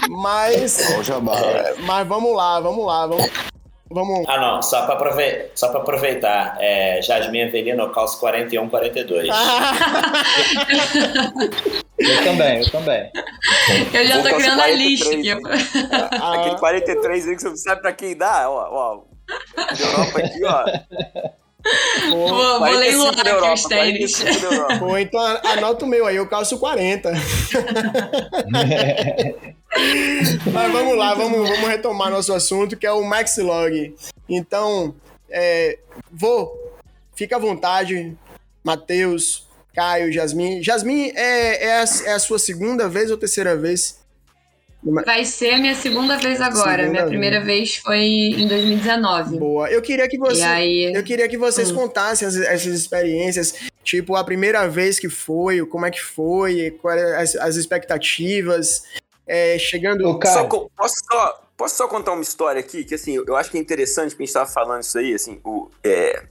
Mas. 0.09 0.79
É, 0.81 1.75
mas 1.81 2.07
vamos 2.07 2.35
lá, 2.35 2.59
vamos 2.59 2.83
lá. 2.83 3.05
Vamos, 3.05 3.29
vamos. 3.91 4.25
Ah, 4.27 4.41
não. 4.41 4.59
Só 4.63 4.87
para 4.87 4.95
aproveitar, 4.95 5.45
só 5.53 5.69
pra 5.69 5.81
aproveitar 5.81 6.57
é, 6.59 6.99
Jasmine 7.03 7.43
Avelino, 7.43 7.91
calço 7.91 8.19
41, 8.19 8.67
42. 8.69 9.27
eu 11.99 12.23
também, 12.23 12.59
eu 12.59 12.71
também. 12.71 13.11
Eu 13.93 14.07
já 14.07 14.23
tô 14.23 14.35
criando 14.35 14.61
a 14.63 14.67
lista 14.69 15.13
aqui. 15.13 15.29
Aquele 16.39 16.57
43 16.57 17.27
aí 17.27 17.35
que 17.35 17.43
você 17.43 17.57
sabe 17.57 17.83
pra 17.83 17.93
quem 17.93 18.17
dá, 18.17 18.49
ó, 18.49 18.67
ó 18.71 19.12
Europa 19.79 20.19
aqui, 20.19 20.43
ó. 20.43 20.65
Pô, 22.09 22.27
vou, 22.27 22.59
vou 22.59 22.69
leiloar 22.71 23.19
aqui 23.19 23.53
os 23.53 23.63
tênis. 23.63 24.23
Pô, 24.79 24.97
então 24.97 25.19
anota 25.45 25.85
o 25.85 25.87
meu 25.87 26.05
aí, 26.05 26.17
eu 26.17 26.27
calço 26.27 26.57
40. 26.57 27.11
Mas 30.51 30.71
vamos 30.71 30.97
lá, 30.97 31.13
vamos, 31.13 31.49
vamos 31.49 31.67
retomar 31.67 32.11
nosso 32.11 32.33
assunto, 32.33 32.75
que 32.75 32.85
é 32.85 32.91
o 32.91 33.03
Maxlog. 33.03 33.95
Então, 34.27 34.93
é, 35.29 35.79
vou, 36.11 36.77
fica 37.15 37.37
à 37.37 37.39
vontade, 37.39 38.15
Matheus, 38.63 39.47
Caio, 39.73 40.11
Jasmin. 40.11 40.61
Jasmin, 40.61 41.11
é, 41.15 41.65
é, 41.65 41.73
a, 41.79 41.85
é 42.05 42.13
a 42.13 42.19
sua 42.19 42.37
segunda 42.37 42.89
vez 42.89 43.09
ou 43.09 43.17
terceira 43.17 43.55
vez 43.55 44.02
Vai 44.85 45.23
ser 45.23 45.53
a 45.53 45.57
minha 45.59 45.75
segunda 45.75 46.17
vez 46.17 46.41
agora. 46.41 46.83
Segunda 46.83 46.91
minha 46.91 47.05
primeira 47.05 47.41
vez 47.41 47.77
foi 47.77 47.99
em 47.99 48.47
2019. 48.47 49.39
Boa. 49.39 49.69
Eu 49.69 49.81
queria 49.81 50.07
que 50.09 50.17
você, 50.17 50.43
aí... 50.43 50.93
eu 50.93 51.03
queria 51.03 51.27
que 51.29 51.37
vocês 51.37 51.71
hum. 51.71 51.75
contassem 51.75 52.27
as, 52.27 52.35
essas 52.35 52.73
experiências, 52.73 53.55
tipo 53.83 54.15
a 54.15 54.23
primeira 54.23 54.67
vez 54.67 54.99
que 54.99 55.09
foi, 55.09 55.65
como 55.65 55.85
é 55.85 55.91
que 55.91 56.01
foi, 56.01 56.71
quais 56.81 57.01
as, 57.01 57.35
as 57.35 57.55
expectativas, 57.55 58.83
é, 59.25 59.57
chegando. 59.57 60.07
O 60.07 60.19
cara... 60.19 60.33
Só, 60.33 60.47
posso 60.47 60.95
só 61.09 61.43
posso 61.55 61.77
só 61.77 61.87
contar 61.87 62.13
uma 62.13 62.23
história 62.23 62.59
aqui 62.59 62.83
que 62.83 62.95
assim 62.95 63.23
eu 63.27 63.35
acho 63.35 63.51
que 63.51 63.57
é 63.57 63.61
interessante 63.61 64.09
porque 64.09 64.23
a 64.23 64.25
gente 64.25 64.35
estava 64.35 64.49
falando 64.49 64.81
isso 64.81 64.97
aí, 64.97 65.13
assim 65.13 65.39
o 65.45 65.69
é, 65.83 66.23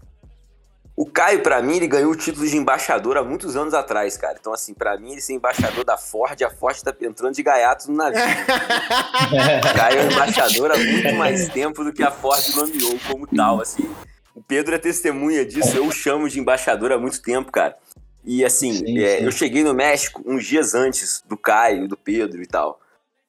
O 0.95 1.07
Caio, 1.07 1.43
pra 1.43 1.63
mim, 1.63 1.77
ele 1.77 1.87
ganhou 1.87 2.13
o 2.13 2.17
título 2.17 2.47
de 2.47 2.57
embaixador 2.57 3.17
há 3.17 3.25
muitos 3.25 3.57
anos 3.57 3.73
atrás, 3.73 4.17
cara. 4.19 4.37
Então, 4.39 4.53
assim, 4.53 4.75
pra 4.75 4.99
mim, 4.99 5.13
ele 5.13 5.23
ser 5.23 5.33
embaixador 5.33 5.85
da 5.85 5.97
Ford, 5.97 6.41
a 6.43 6.51
Ford 6.51 6.79
tá 6.83 6.95
entrando 7.01 7.35
de 7.35 7.43
gaiato 7.43 7.91
no 7.91 7.97
navio. 7.97 8.21
o 8.21 9.75
Caio 9.75 10.01
é 10.01 10.13
embaixador 10.13 10.71
há 10.71 10.77
muito 10.77 11.15
mais 11.15 11.49
tempo 11.49 11.83
do 11.83 11.93
que 11.93 12.03
a 12.03 12.11
Ford 12.11 12.47
nomeou 12.55 12.99
como 13.09 13.27
tal, 13.27 13.61
assim. 13.61 13.91
O 14.35 14.43
Pedro 14.43 14.75
é 14.75 14.79
testemunha 14.79 15.47
disso, 15.47 15.77
eu 15.77 15.87
o 15.87 15.93
chamo 15.93 16.29
de 16.29 16.39
embaixador 16.39 16.93
há 16.93 16.99
muito 16.99 17.23
tempo, 17.23 17.51
cara. 17.51 17.77
E 18.25 18.45
assim, 18.45 18.73
sim, 18.75 18.99
é, 18.99 19.19
sim. 19.19 19.25
eu 19.25 19.33
cheguei 19.33 19.65
no 19.65 19.75
México 19.75 20.23
uns 20.25 20.47
dias 20.47 20.75
antes 20.75 21.23
do 21.27 21.37
Caio, 21.37 21.89
do 21.89 21.97
Pedro 21.97 22.43
e 22.43 22.47
tal. 22.47 22.81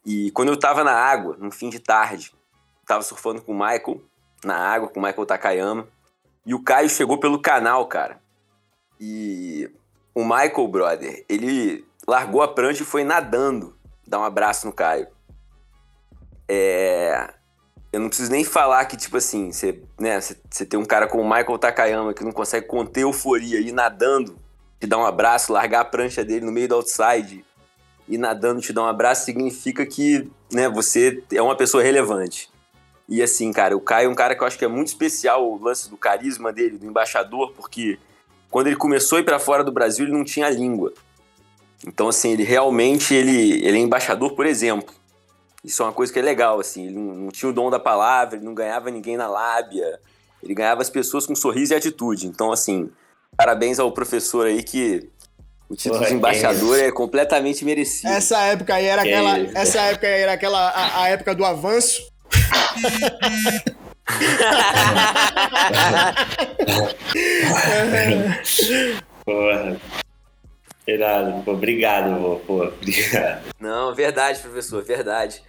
E 0.05 0.31
quando 0.31 0.49
eu 0.49 0.57
tava 0.57 0.83
na 0.83 0.93
água, 0.93 1.35
no 1.39 1.51
fim 1.51 1.69
de 1.69 1.79
tarde, 1.79 2.33
tava 2.85 3.01
surfando 3.01 3.41
com 3.41 3.53
o 3.53 3.55
Michael, 3.55 4.01
na 4.43 4.55
água, 4.55 4.89
com 4.89 4.99
o 4.99 5.03
Michael 5.03 5.25
Takayama. 5.25 5.87
E 6.45 6.53
o 6.53 6.61
Caio 6.61 6.89
chegou 6.89 7.17
pelo 7.19 7.39
canal, 7.39 7.87
cara. 7.87 8.19
E 8.99 9.69
o 10.13 10.23
Michael, 10.23 10.67
brother, 10.67 11.25
ele 11.27 11.85
largou 12.07 12.41
a 12.41 12.47
prancha 12.47 12.83
e 12.83 12.85
foi 12.85 13.03
nadando 13.03 13.75
dar 14.05 14.19
um 14.19 14.23
abraço 14.23 14.65
no 14.67 14.73
Caio. 14.73 15.07
É... 16.47 17.33
Eu 17.91 17.99
não 17.99 18.07
preciso 18.07 18.31
nem 18.31 18.43
falar 18.43 18.85
que, 18.85 18.97
tipo 18.97 19.17
assim, 19.17 19.51
você 19.51 19.81
né, 19.99 20.19
tem 20.67 20.79
um 20.79 20.85
cara 20.85 21.07
como 21.07 21.21
o 21.21 21.29
Michael 21.29 21.59
Takayama 21.59 22.13
que 22.13 22.23
não 22.23 22.31
consegue 22.31 22.65
conter 22.65 23.01
euforia 23.01 23.59
e 23.59 23.71
nadando, 23.71 24.37
te 24.79 24.87
dar 24.87 24.97
um 24.97 25.05
abraço, 25.05 25.53
largar 25.53 25.81
a 25.81 25.85
prancha 25.85 26.25
dele 26.25 26.45
no 26.45 26.51
meio 26.51 26.67
do 26.67 26.75
outside 26.75 27.45
e 28.07 28.17
nadando 28.17 28.61
te 28.61 28.73
dar 28.73 28.83
um 28.83 28.87
abraço, 28.87 29.25
significa 29.25 29.85
que 29.85 30.29
né, 30.51 30.67
você 30.67 31.23
é 31.31 31.41
uma 31.41 31.55
pessoa 31.55 31.83
relevante. 31.83 32.49
E 33.07 33.21
assim, 33.21 33.51
cara, 33.51 33.75
o 33.75 33.81
Caio 33.81 34.07
é 34.07 34.09
um 34.09 34.15
cara 34.15 34.35
que 34.35 34.41
eu 34.41 34.47
acho 34.47 34.57
que 34.57 34.65
é 34.65 34.67
muito 34.67 34.87
especial 34.87 35.45
o 35.45 35.61
lance 35.61 35.89
do 35.89 35.97
carisma 35.97 36.53
dele, 36.53 36.77
do 36.77 36.85
embaixador, 36.85 37.53
porque 37.53 37.99
quando 38.49 38.67
ele 38.67 38.75
começou 38.75 39.17
a 39.17 39.21
ir 39.21 39.25
para 39.25 39.39
fora 39.39 39.63
do 39.63 39.71
Brasil, 39.71 40.05
ele 40.05 40.13
não 40.13 40.23
tinha 40.23 40.49
língua. 40.49 40.93
Então, 41.85 42.07
assim, 42.07 42.31
ele 42.31 42.43
realmente 42.43 43.13
ele, 43.13 43.65
ele 43.65 43.77
é 43.77 43.81
embaixador 43.81 44.33
por 44.35 44.45
exemplo. 44.45 44.93
Isso 45.63 45.81
é 45.81 45.85
uma 45.85 45.93
coisa 45.93 46.11
que 46.11 46.19
é 46.19 46.21
legal, 46.21 46.59
assim. 46.59 46.87
Ele 46.87 46.95
não, 46.95 47.15
não 47.15 47.29
tinha 47.29 47.49
o 47.49 47.53
dom 47.53 47.69
da 47.69 47.79
palavra, 47.79 48.35
ele 48.35 48.45
não 48.45 48.53
ganhava 48.53 48.91
ninguém 48.91 49.15
na 49.15 49.27
lábia. 49.27 49.99
Ele 50.41 50.53
ganhava 50.53 50.81
as 50.81 50.89
pessoas 50.89 51.25
com 51.25 51.35
sorriso 51.35 51.73
e 51.73 51.75
atitude. 51.75 52.27
Então, 52.27 52.51
assim, 52.51 52.89
parabéns 53.37 53.79
ao 53.79 53.91
professor 53.91 54.45
aí 54.45 54.61
que 54.61 55.09
o 55.69 55.75
título 55.75 55.99
Porra, 55.99 56.09
de 56.09 56.15
embaixador 56.15 56.77
é, 56.77 56.87
é, 56.87 56.91
completamente 56.91 57.63
merecido. 57.63 58.11
Essa 58.11 58.39
época 58.41 58.75
aí 58.75 58.85
era 58.85 59.01
que 59.03 59.09
aquela. 59.09 59.39
Isso? 59.39 59.57
Essa 59.57 59.81
época 59.83 60.07
aí 60.07 60.21
era 60.21 60.33
aquela. 60.33 60.69
A, 60.69 61.03
a 61.03 61.09
época 61.09 61.33
do 61.33 61.45
avanço. 61.45 62.12
Porra. 69.25 69.77
Irado, 70.85 71.49
obrigado, 71.49 72.41
pô, 72.45 72.65
obrigado. 72.65 73.43
Não, 73.59 73.95
verdade, 73.95 74.39
professor, 74.39 74.83
verdade. 74.83 75.41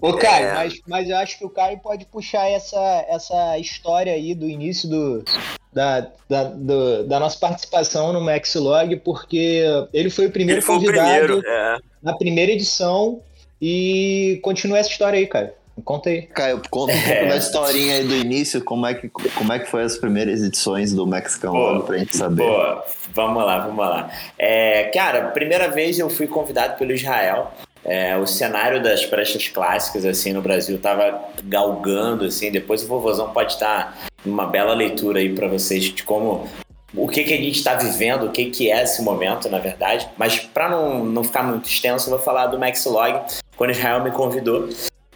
Ô, 0.00 0.14
Caio, 0.14 0.46
é... 0.46 0.54
mas, 0.54 0.80
mas 0.88 1.08
eu 1.08 1.16
acho 1.16 1.38
que 1.38 1.44
o 1.44 1.50
Caio 1.50 1.78
pode 1.78 2.04
puxar 2.06 2.48
essa, 2.48 3.06
essa 3.08 3.56
história 3.58 4.12
aí 4.12 4.34
do 4.34 4.48
início 4.48 4.88
do, 4.88 5.24
da, 5.72 6.10
da, 6.28 6.44
do, 6.44 7.06
da 7.06 7.20
nossa 7.20 7.38
participação 7.38 8.12
no 8.12 8.20
Maxlog, 8.20 8.96
porque 8.96 9.62
ele 9.92 10.10
foi 10.10 10.26
o 10.26 10.32
primeiro 10.32 10.58
ele 10.58 10.66
foi 10.66 10.74
convidado 10.74 11.08
o 11.08 11.40
primeiro, 11.40 11.42
é. 11.46 11.78
na 12.02 12.16
primeira 12.16 12.50
edição 12.50 13.22
e 13.60 14.40
continua 14.42 14.78
essa 14.78 14.90
história 14.90 15.16
aí, 15.16 15.26
cara. 15.28 15.54
Conta 15.84 16.10
aí. 16.10 16.22
Caio, 16.22 16.60
conta 16.70 16.92
um 16.92 16.96
pouco 17.00 17.10
é. 17.10 17.28
da 17.28 17.36
historinha 17.36 17.96
aí 17.96 18.04
do 18.04 18.14
início, 18.14 18.62
como 18.62 18.86
é 18.86 18.94
que, 18.94 19.08
como 19.08 19.52
é 19.52 19.58
que 19.58 19.66
foi 19.66 19.82
as 19.82 19.96
primeiras 19.96 20.42
edições 20.42 20.92
do 20.92 21.06
Mexican 21.06 21.50
Log 21.50 21.86
pra 21.86 21.98
gente 21.98 22.16
saber. 22.16 22.44
Pô, 22.44 22.82
vamos 23.14 23.44
lá, 23.44 23.58
vamos 23.58 23.84
lá. 23.84 24.10
É, 24.38 24.84
cara, 24.94 25.28
primeira 25.28 25.68
vez 25.68 25.98
eu 25.98 26.10
fui 26.10 26.26
convidado 26.26 26.76
pelo 26.76 26.92
Israel. 26.92 27.52
É, 27.84 28.16
o 28.16 28.26
cenário 28.26 28.80
das 28.80 29.04
pranchas 29.04 29.48
clássicas 29.48 30.04
assim 30.04 30.32
no 30.32 30.40
Brasil 30.40 30.78
tava 30.78 31.20
galgando 31.42 32.26
assim. 32.26 32.50
Depois 32.50 32.84
o 32.84 32.86
vovozão 32.86 33.30
pode 33.30 33.54
estar 33.54 33.98
uma 34.24 34.46
bela 34.46 34.72
leitura 34.74 35.18
aí 35.18 35.34
para 35.34 35.48
vocês 35.48 35.84
de 35.84 36.04
como 36.04 36.46
o 36.94 37.08
que, 37.08 37.24
que 37.24 37.32
a 37.32 37.36
gente 37.36 37.56
está 37.56 37.74
vivendo, 37.74 38.26
o 38.26 38.30
que, 38.30 38.50
que 38.50 38.70
é 38.70 38.82
esse 38.82 39.02
momento, 39.02 39.48
na 39.48 39.58
verdade. 39.58 40.08
Mas 40.16 40.38
para 40.38 40.68
não, 40.68 41.04
não 41.04 41.24
ficar 41.24 41.42
muito 41.42 41.68
extenso, 41.68 42.08
eu 42.08 42.16
vou 42.16 42.24
falar 42.24 42.46
do 42.48 42.58
Maxlog, 42.58 43.20
quando 43.56 43.70
Israel 43.70 44.04
me 44.04 44.10
convidou. 44.10 44.68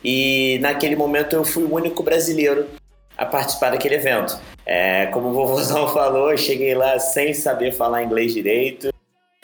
E 0.09 0.61
naquele 0.61 0.95
momento 0.95 1.35
eu 1.35 1.45
fui 1.45 1.65
o 1.65 1.75
único 1.75 2.01
brasileiro 2.01 2.69
a 3.19 3.27
participar 3.27 3.71
daquele 3.71 3.97
evento. 3.97 4.39
É, 4.65 5.07
como 5.07 5.31
o 5.31 5.33
vovôzão 5.33 5.89
falou, 5.93 6.31
eu 6.31 6.39
cheguei 6.39 6.77
lá 6.77 6.97
sem 7.01 7.35
saber 7.35 7.73
falar 7.73 8.05
inglês 8.05 8.33
direito, 8.33 8.95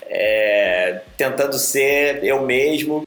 é, 0.03 1.01
tentando 1.17 1.59
ser 1.59 2.23
eu 2.23 2.47
mesmo. 2.47 3.03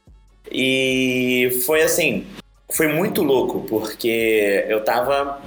E 0.52 1.62
foi 1.64 1.80
assim, 1.80 2.26
foi 2.70 2.88
muito 2.88 3.22
louco, 3.22 3.60
porque 3.66 4.66
eu 4.68 4.80
estava 4.80 5.40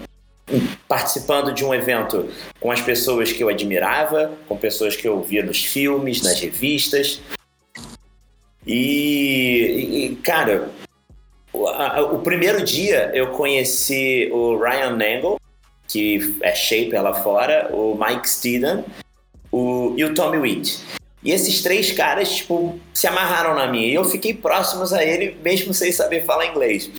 participando 0.88 1.54
de 1.54 1.63
um 1.63 1.76
evento 1.76 2.28
com 2.60 2.72
as 2.72 2.82
pessoas 2.82 3.32
que 3.32 3.43
eu 3.43 3.50
admirava, 3.50 4.32
com 4.48 4.58
pessoas 4.58 4.95
que 4.95 5.08
eu 5.08 5.22
via 5.22 5.43
nos 5.43 5.63
filmes, 5.63 6.24
nas 6.24 6.39
revistas. 6.39 7.22
E, 8.65 10.08
e 10.08 10.15
cara, 10.24 10.69
o 11.53 12.19
primeiro 12.19 12.63
dia 12.63 13.12
eu 13.13 13.31
conheci 13.31 14.29
o 14.31 14.57
Ryan 14.57 14.91
Nangle, 14.91 15.38
que 15.88 16.38
é 16.41 16.53
shaper 16.53 17.01
lá 17.01 17.13
fora, 17.15 17.69
o 17.73 17.95
Mike 17.95 18.29
Steeden 18.29 18.85
o, 19.51 19.93
e 19.97 20.03
o 20.03 20.13
Tommy 20.13 20.38
Witt. 20.38 20.79
E 21.23 21.31
esses 21.31 21.62
três 21.62 21.91
caras, 21.91 22.29
tipo, 22.29 22.79
se 22.93 23.05
amarraram 23.07 23.53
na 23.53 23.67
minha. 23.67 23.88
E 23.88 23.93
eu 23.93 24.05
fiquei 24.05 24.33
próximos 24.33 24.93
a 24.93 25.03
ele, 25.03 25.38
mesmo 25.43 25.73
sem 25.73 25.91
saber 25.91 26.23
falar 26.23 26.45
inglês. 26.45 26.89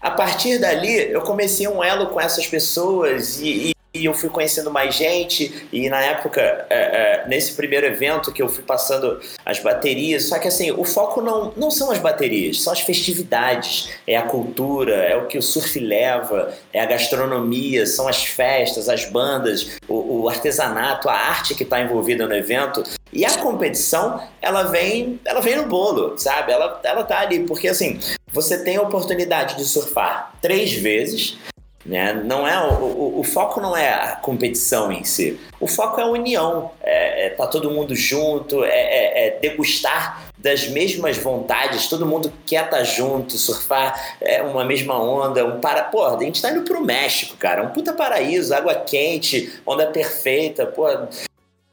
A 0.00 0.10
partir 0.10 0.58
dali, 0.58 1.10
eu 1.10 1.22
comecei 1.22 1.66
um 1.66 1.82
elo 1.82 2.08
com 2.08 2.20
essas 2.20 2.46
pessoas 2.46 3.40
e, 3.40 3.70
e 3.70 3.72
e 3.94 4.06
eu 4.06 4.14
fui 4.14 4.30
conhecendo 4.30 4.70
mais 4.70 4.94
gente. 4.94 5.66
E 5.72 5.88
na 5.90 6.00
época 6.00 6.40
é, 6.70 6.76
é, 6.76 7.24
nesse 7.28 7.52
primeiro 7.52 7.86
evento 7.86 8.32
que 8.32 8.42
eu 8.42 8.48
fui 8.48 8.64
passando 8.64 9.20
as 9.44 9.58
baterias 9.58 10.28
só 10.28 10.38
que 10.38 10.48
assim 10.48 10.70
o 10.70 10.84
foco 10.84 11.20
não, 11.20 11.52
não 11.56 11.70
são 11.70 11.90
as 11.90 11.98
baterias 11.98 12.62
são 12.62 12.72
as 12.72 12.80
festividades. 12.80 13.90
É 14.06 14.16
a 14.16 14.22
cultura 14.22 14.94
é 14.94 15.16
o 15.16 15.26
que 15.26 15.36
o 15.36 15.42
surf 15.42 15.78
leva 15.78 16.54
é 16.72 16.80
a 16.80 16.86
gastronomia 16.86 17.86
são 17.86 18.08
as 18.08 18.24
festas 18.24 18.88
as 18.88 19.04
bandas 19.04 19.78
o, 19.86 20.22
o 20.22 20.28
artesanato 20.28 21.08
a 21.08 21.14
arte 21.14 21.54
que 21.54 21.62
está 21.62 21.80
envolvida 21.80 22.26
no 22.26 22.34
evento. 22.34 22.82
E 23.12 23.26
a 23.26 23.36
competição 23.38 24.22
ela 24.40 24.64
vem 24.64 25.20
ela 25.24 25.40
vem 25.40 25.56
no 25.56 25.66
bolo 25.66 26.16
sabe? 26.16 26.50
Ela 26.50 26.80
ela 26.82 27.04
tá 27.04 27.20
ali 27.20 27.40
porque 27.40 27.68
assim 27.68 28.00
você 28.32 28.64
tem 28.64 28.76
a 28.76 28.82
oportunidade 28.82 29.56
de 29.56 29.64
surfar 29.64 30.32
três 30.40 30.72
vezes 30.72 31.36
né? 31.84 32.12
Não 32.12 32.46
é 32.46 32.58
o, 32.60 32.84
o, 32.84 33.20
o, 33.20 33.24
foco 33.24 33.60
não 33.60 33.76
é 33.76 33.88
a 33.92 34.16
competição 34.16 34.92
em 34.92 35.04
si. 35.04 35.38
O 35.58 35.66
foco 35.66 36.00
é 36.00 36.04
a 36.04 36.06
união. 36.06 36.70
É, 36.80 37.26
é 37.26 37.30
tá 37.30 37.46
todo 37.46 37.70
mundo 37.70 37.94
junto, 37.94 38.64
é, 38.64 38.68
é, 38.68 39.26
é, 39.26 39.30
degustar 39.40 40.24
das 40.38 40.68
mesmas 40.68 41.16
vontades. 41.16 41.88
Todo 41.88 42.06
mundo 42.06 42.32
quer 42.46 42.64
estar 42.64 42.78
tá 42.78 42.84
junto, 42.84 43.36
surfar 43.36 44.16
é, 44.20 44.42
uma 44.42 44.64
mesma 44.64 45.00
onda. 45.02 45.44
Um 45.44 45.60
para... 45.60 45.84
Pô, 45.84 46.04
a 46.04 46.18
gente 46.22 46.40
tá 46.40 46.50
indo 46.50 46.62
pro 46.62 46.84
México, 46.84 47.36
cara. 47.36 47.62
Um 47.62 47.70
puta 47.70 47.92
paraíso, 47.92 48.54
água 48.54 48.74
quente, 48.76 49.52
onda 49.66 49.86
perfeita. 49.86 50.66
Pô, 50.66 50.86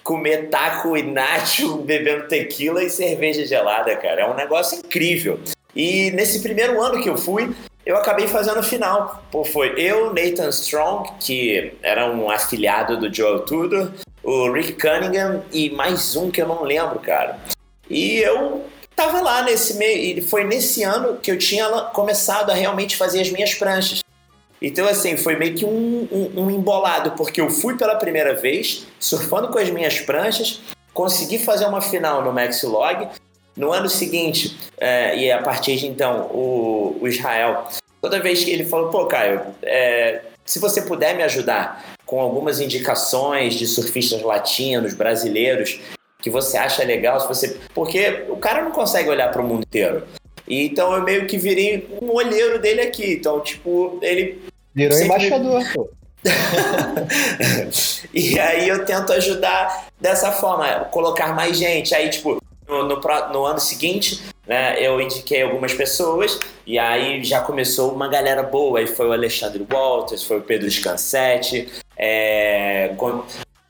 comer 0.03 0.49
taco 0.49 0.97
e 0.97 1.03
nacho, 1.03 1.77
bebendo 1.85 2.27
tequila 2.27 2.83
e 2.83 2.89
cerveja 2.89 3.45
gelada, 3.45 3.95
cara. 3.95 4.21
É 4.21 4.25
um 4.25 4.35
negócio 4.35 4.79
incrível. 4.79 5.39
E 5.75 6.09
nesse 6.11 6.41
primeiro 6.41 6.81
ano 6.81 7.01
que 7.01 7.09
eu 7.09 7.15
fui, 7.15 7.55
eu 7.89 7.97
acabei 7.97 8.27
fazendo 8.27 8.59
o 8.59 8.63
final. 8.63 9.23
Pô, 9.31 9.43
foi 9.43 9.73
eu, 9.75 10.13
Nathan 10.13 10.49
Strong, 10.49 11.09
que 11.19 11.73
era 11.81 12.05
um 12.05 12.29
afiliado 12.29 12.95
do 12.97 13.11
Joel 13.11 13.39
Tudor, 13.39 13.91
o 14.21 14.51
Rick 14.51 14.73
Cunningham 14.73 15.41
e 15.51 15.71
mais 15.71 16.15
um 16.15 16.29
que 16.29 16.39
eu 16.39 16.47
não 16.47 16.61
lembro, 16.61 16.99
cara. 16.99 17.39
E 17.89 18.17
eu 18.17 18.63
tava 18.95 19.21
lá 19.21 19.41
nesse 19.41 19.75
meio, 19.77 20.19
e 20.19 20.21
foi 20.21 20.43
nesse 20.43 20.83
ano 20.83 21.17
que 21.17 21.31
eu 21.31 21.37
tinha 21.39 21.67
começado 21.91 22.51
a 22.51 22.53
realmente 22.53 22.95
fazer 22.95 23.21
as 23.21 23.31
minhas 23.31 23.55
pranchas. 23.55 24.03
Então, 24.61 24.87
assim, 24.87 25.17
foi 25.17 25.35
meio 25.35 25.55
que 25.55 25.65
um, 25.65 26.07
um, 26.11 26.43
um 26.43 26.51
embolado, 26.51 27.13
porque 27.13 27.41
eu 27.41 27.49
fui 27.49 27.75
pela 27.75 27.95
primeira 27.95 28.35
vez, 28.35 28.85
surfando 28.99 29.47
com 29.47 29.57
as 29.57 29.71
minhas 29.71 29.99
pranchas, 29.99 30.61
consegui 30.93 31.39
fazer 31.39 31.65
uma 31.65 31.81
final 31.81 32.23
no 32.23 32.31
Maxilog, 32.31 33.09
no 33.59 33.73
ano 33.73 33.89
seguinte, 33.89 34.57
é, 34.77 35.17
e 35.17 35.29
a 35.29 35.41
partir 35.41 35.75
de 35.75 35.85
então, 35.85 36.27
o, 36.31 36.97
o, 37.01 37.07
Israel, 37.07 37.67
toda 38.01 38.19
vez 38.19 38.43
que 38.43 38.51
ele 38.51 38.65
falou, 38.65 38.89
pô, 38.89 39.05
Caio, 39.05 39.41
é, 39.61 40.21
se 40.45 40.59
você 40.59 40.81
puder 40.81 41.15
me 41.15 41.23
ajudar 41.23 41.85
com 42.05 42.19
algumas 42.19 42.59
indicações 42.59 43.53
de 43.53 43.67
surfistas 43.67 44.21
latinos, 44.21 44.93
brasileiros, 44.93 45.79
que 46.21 46.29
você 46.29 46.57
acha 46.57 46.83
legal, 46.83 47.19
se 47.19 47.27
você. 47.27 47.57
Porque 47.73 48.25
o 48.29 48.37
cara 48.37 48.63
não 48.63 48.71
consegue 48.71 49.09
olhar 49.09 49.31
para 49.31 49.41
o 49.41 49.47
mundo 49.47 49.63
inteiro. 49.63 50.03
E, 50.47 50.65
então 50.65 50.93
eu 50.93 51.03
meio 51.03 51.27
que 51.27 51.37
virei 51.37 51.87
um 52.01 52.11
olheiro 52.11 52.59
dele 52.59 52.81
aqui. 52.81 53.13
Então, 53.13 53.39
tipo, 53.41 53.99
ele. 54.01 54.41
Virou 54.73 54.99
embaixador, 54.99 55.63
pô. 55.73 55.89
e 58.13 58.37
aí 58.39 58.67
eu 58.67 58.85
tento 58.85 59.13
ajudar 59.13 59.87
dessa 59.99 60.31
forma, 60.31 60.85
colocar 60.85 61.33
mais 61.33 61.57
gente. 61.57 61.95
Aí, 61.95 62.09
tipo, 62.09 62.41
no, 62.67 62.83
no, 62.83 63.01
no, 63.31 63.45
ano 63.45 63.59
seguinte, 63.59 64.21
né, 64.49 64.75
eu 64.83 64.99
indiquei 64.99 65.43
algumas 65.43 65.75
pessoas 65.75 66.39
e 66.65 66.79
aí 66.79 67.23
já 67.23 67.39
começou 67.39 67.93
uma 67.93 68.07
galera 68.07 68.41
boa. 68.41 68.79
Aí 68.79 68.87
foi 68.87 69.07
o 69.07 69.13
Alexandre 69.13 69.63
Walters, 69.71 70.23
foi 70.23 70.39
o 70.39 70.41
Pedro 70.41 70.69
Scansetti, 70.69 71.69
é, 71.95 72.91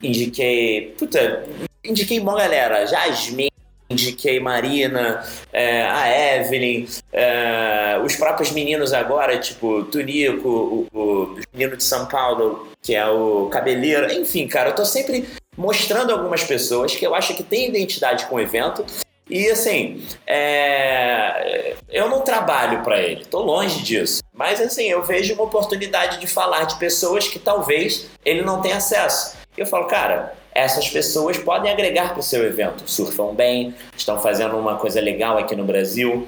indiquei. 0.02 0.94
Puta, 0.98 1.44
indiquei 1.84 2.18
uma 2.18 2.34
galera. 2.34 2.86
Jasmine, 2.86 3.50
indiquei 3.90 4.40
Marina, 4.40 5.22
é, 5.52 5.82
a 5.82 6.36
Evelyn, 6.36 6.86
é, 7.12 8.00
os 8.02 8.16
próprios 8.16 8.50
meninos 8.50 8.94
agora, 8.94 9.36
tipo 9.36 9.84
Tunico, 9.84 10.48
o, 10.48 10.98
o 10.98 11.40
menino 11.52 11.76
de 11.76 11.84
São 11.84 12.06
Paulo, 12.06 12.72
que 12.80 12.94
é 12.94 13.06
o 13.06 13.50
Cabeleiro. 13.50 14.10
Enfim, 14.10 14.48
cara, 14.48 14.70
eu 14.70 14.74
tô 14.74 14.86
sempre 14.86 15.28
mostrando 15.58 16.10
algumas 16.10 16.42
pessoas 16.42 16.96
que 16.96 17.06
eu 17.06 17.14
acho 17.14 17.34
que 17.34 17.42
têm 17.42 17.68
identidade 17.68 18.24
com 18.24 18.36
o 18.36 18.40
evento. 18.40 18.82
E 19.30 19.48
assim, 19.48 20.04
é... 20.26 21.76
eu 21.88 22.08
não 22.10 22.22
trabalho 22.22 22.82
para 22.82 23.00
ele, 23.00 23.24
tô 23.24 23.40
longe 23.40 23.80
disso. 23.82 24.22
Mas 24.34 24.60
assim, 24.60 24.84
eu 24.84 25.02
vejo 25.04 25.34
uma 25.34 25.44
oportunidade 25.44 26.18
de 26.18 26.26
falar 26.26 26.64
de 26.64 26.76
pessoas 26.76 27.28
que 27.28 27.38
talvez 27.38 28.10
ele 28.24 28.42
não 28.42 28.60
tenha 28.60 28.76
acesso. 28.76 29.36
E 29.56 29.60
eu 29.60 29.66
falo, 29.66 29.86
cara, 29.86 30.34
essas 30.52 30.88
pessoas 30.88 31.38
podem 31.38 31.70
agregar 31.70 32.10
para 32.10 32.20
o 32.20 32.22
seu 32.22 32.44
evento. 32.44 32.82
Surfam 32.90 33.34
bem, 33.34 33.74
estão 33.96 34.18
fazendo 34.18 34.56
uma 34.56 34.76
coisa 34.76 35.00
legal 35.00 35.38
aqui 35.38 35.54
no 35.54 35.64
Brasil, 35.64 36.26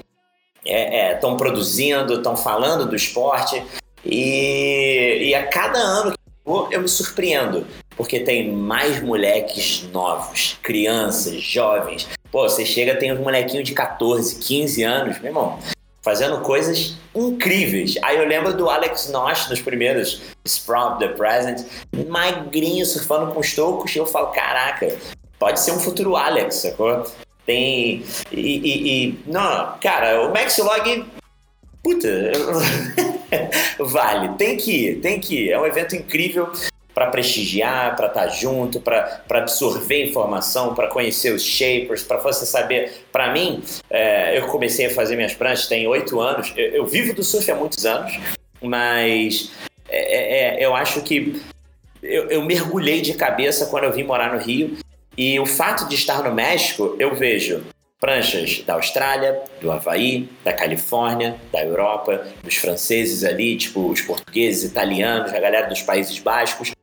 estão 0.63 1.31
é, 1.31 1.33
é, 1.33 1.37
produzindo, 1.37 2.15
estão 2.15 2.37
falando 2.37 2.85
do 2.85 2.95
esporte. 2.95 3.61
E, 4.05 5.29
e 5.29 5.35
a 5.35 5.45
cada 5.47 5.79
ano 5.79 6.11
que 6.11 6.17
eu 6.17 6.53
vou, 6.53 6.71
eu 6.71 6.81
me 6.81 6.87
surpreendo, 6.87 7.67
porque 7.97 8.19
tem 8.19 8.51
mais 8.51 9.01
moleques 9.01 9.83
novos, 9.91 10.57
crianças, 10.61 11.41
jovens. 11.41 12.07
Pô, 12.33 12.49
você 12.49 12.65
chega, 12.65 12.95
tem 12.95 13.13
um 13.13 13.21
molequinho 13.21 13.61
de 13.61 13.75
14, 13.75 14.37
15 14.39 14.81
anos, 14.81 15.19
meu 15.19 15.27
irmão, 15.27 15.59
fazendo 16.01 16.41
coisas 16.41 16.95
incríveis. 17.13 17.93
Aí 18.01 18.17
eu 18.17 18.25
lembro 18.25 18.57
do 18.57 18.71
Alex 18.71 19.07
Nosh 19.11 19.47
nos 19.51 19.61
primeiros 19.61 20.19
Sprout 20.43 20.97
the 20.97 21.09
Present, 21.09 21.63
magrinho, 22.09 22.87
surfando 22.87 23.31
com 23.31 23.39
os 23.39 23.53
tocos, 23.53 23.95
e 23.95 23.99
eu 23.99 24.07
falo, 24.07 24.31
caraca, 24.31 24.97
pode 25.37 25.59
ser 25.59 25.73
um 25.73 25.79
futuro 25.79 26.15
Alex, 26.15 26.55
sacou? 26.55 27.05
Tem. 27.45 28.03
E. 28.31 28.35
e, 28.35 29.05
e 29.09 29.19
não, 29.27 29.77
cara, 29.79 30.27
o 30.27 30.33
Max 30.33 30.57
Log. 30.57 31.05
Puta. 31.83 32.31
vale, 33.77 34.29
tem 34.39 34.57
que 34.57 34.71
ir, 34.71 35.01
tem 35.01 35.19
que 35.19 35.35
ir. 35.35 35.51
É 35.51 35.59
um 35.59 35.67
evento 35.67 35.95
incrível 35.95 36.51
para 36.93 37.07
prestigiar, 37.07 37.95
para 37.95 38.07
estar 38.07 38.23
tá 38.23 38.27
junto, 38.27 38.79
para 38.79 39.23
absorver 39.29 40.05
informação, 40.05 40.75
para 40.75 40.87
conhecer 40.87 41.33
os 41.33 41.43
shapers, 41.43 42.03
para 42.03 42.17
você 42.17 42.45
saber. 42.45 43.05
Para 43.11 43.31
mim, 43.33 43.63
é, 43.89 44.37
eu 44.37 44.47
comecei 44.47 44.85
a 44.85 44.89
fazer 44.89 45.15
minhas 45.15 45.33
pranchas 45.33 45.67
tem 45.67 45.87
oito 45.87 46.19
anos. 46.19 46.53
Eu, 46.55 46.69
eu, 46.69 46.85
vivo 46.85 47.13
do 47.13 47.23
surf 47.23 47.49
há 47.49 47.55
muitos 47.55 47.85
anos, 47.85 48.19
mas 48.61 49.51
é, 49.89 49.97
é, 49.97 50.61
é, 50.61 50.65
eu 50.65 50.75
acho 50.75 51.01
que 51.01 51.41
eu, 52.01 52.29
eu 52.29 52.43
mergulhei 52.43 53.01
de 53.01 53.13
cabeça 53.13 53.65
quando 53.67 53.85
eu 53.85 53.91
vim 53.91 54.03
morar 54.03 54.33
no 54.33 54.39
Rio. 54.39 54.77
E 55.17 55.39
o 55.39 55.45
fato 55.45 55.87
de 55.87 55.95
estar 55.95 56.23
no 56.23 56.33
México, 56.33 56.95
eu 56.99 57.13
vejo 57.15 57.63
pranchas 58.03 58.61
da 58.65 58.73
Austrália, 58.73 59.41
do 59.61 59.71
Havaí, 59.71 60.27
da 60.43 60.51
Califórnia, 60.51 61.37
da 61.53 61.63
Europa, 61.63 62.27
dos 62.43 62.55
franceses 62.55 63.23
ali, 63.23 63.55
tipo 63.55 63.89
os 63.89 64.01
portugueses, 64.01 64.69
italianos, 64.69 65.33
a 65.33 65.39
galera 65.39 65.67
dos 65.67 65.81
Países 65.81 66.19
Bascos. 66.19 66.73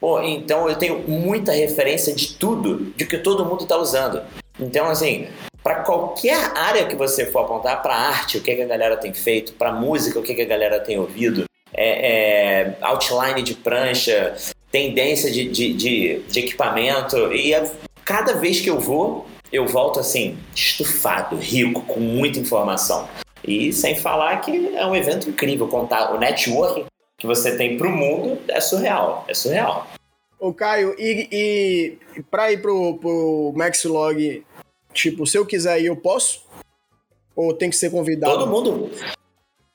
Pô, 0.00 0.22
então 0.22 0.66
eu 0.66 0.76
tenho 0.76 1.00
muita 1.06 1.52
referência 1.52 2.14
de 2.14 2.32
tudo, 2.34 2.90
de 2.96 3.04
que 3.04 3.18
todo 3.18 3.44
mundo 3.44 3.64
está 3.64 3.76
usando. 3.76 4.22
Então, 4.58 4.86
assim, 4.86 5.28
para 5.62 5.76
qualquer 5.82 6.52
área 6.56 6.86
que 6.86 6.96
você 6.96 7.26
for 7.26 7.40
apontar, 7.40 7.82
para 7.82 7.94
arte, 7.94 8.38
o 8.38 8.42
que, 8.42 8.54
que 8.54 8.62
a 8.62 8.66
galera 8.66 8.96
tem 8.96 9.12
feito, 9.12 9.52
para 9.52 9.70
música, 9.72 10.18
o 10.18 10.22
que, 10.22 10.34
que 10.34 10.40
a 10.40 10.46
galera 10.46 10.80
tem 10.80 10.98
ouvido, 10.98 11.44
é, 11.74 12.12
é, 12.12 12.76
outline 12.80 13.42
de 13.42 13.54
prancha, 13.54 14.34
tendência 14.72 15.30
de, 15.30 15.48
de, 15.50 15.74
de, 15.74 16.18
de 16.20 16.40
equipamento, 16.40 17.32
e 17.34 17.54
a, 17.54 17.70
cada 18.02 18.32
vez 18.32 18.58
que 18.60 18.70
eu 18.70 18.80
vou, 18.80 19.26
eu 19.52 19.66
volto 19.66 20.00
assim, 20.00 20.38
estufado, 20.54 21.36
rico, 21.36 21.82
com 21.82 22.00
muita 22.00 22.38
informação. 22.38 23.06
E 23.46 23.72
sem 23.72 23.94
falar 23.94 24.38
que 24.38 24.74
é 24.74 24.86
um 24.86 24.96
evento 24.96 25.28
incrível, 25.28 25.68
contar 25.68 26.14
o 26.14 26.18
networking 26.18 26.86
que 27.20 27.26
você 27.26 27.54
tem 27.54 27.76
para 27.76 27.86
o 27.86 27.90
mundo 27.90 28.40
é 28.48 28.60
surreal, 28.60 29.24
é 29.28 29.34
surreal. 29.34 29.86
Ô 30.38 30.54
Caio, 30.54 30.96
e, 30.98 31.98
e 32.16 32.22
para 32.22 32.50
ir 32.50 32.62
pro, 32.62 32.94
pro 32.94 33.52
Maxlog, 33.54 34.42
tipo, 34.94 35.26
se 35.26 35.36
eu 35.36 35.44
quiser 35.44 35.82
ir, 35.82 35.86
eu 35.86 35.96
posso? 35.96 36.46
Ou 37.36 37.52
tem 37.52 37.68
que 37.68 37.76
ser 37.76 37.90
convidado? 37.90 38.32
Todo 38.32 38.46
mundo, 38.46 38.90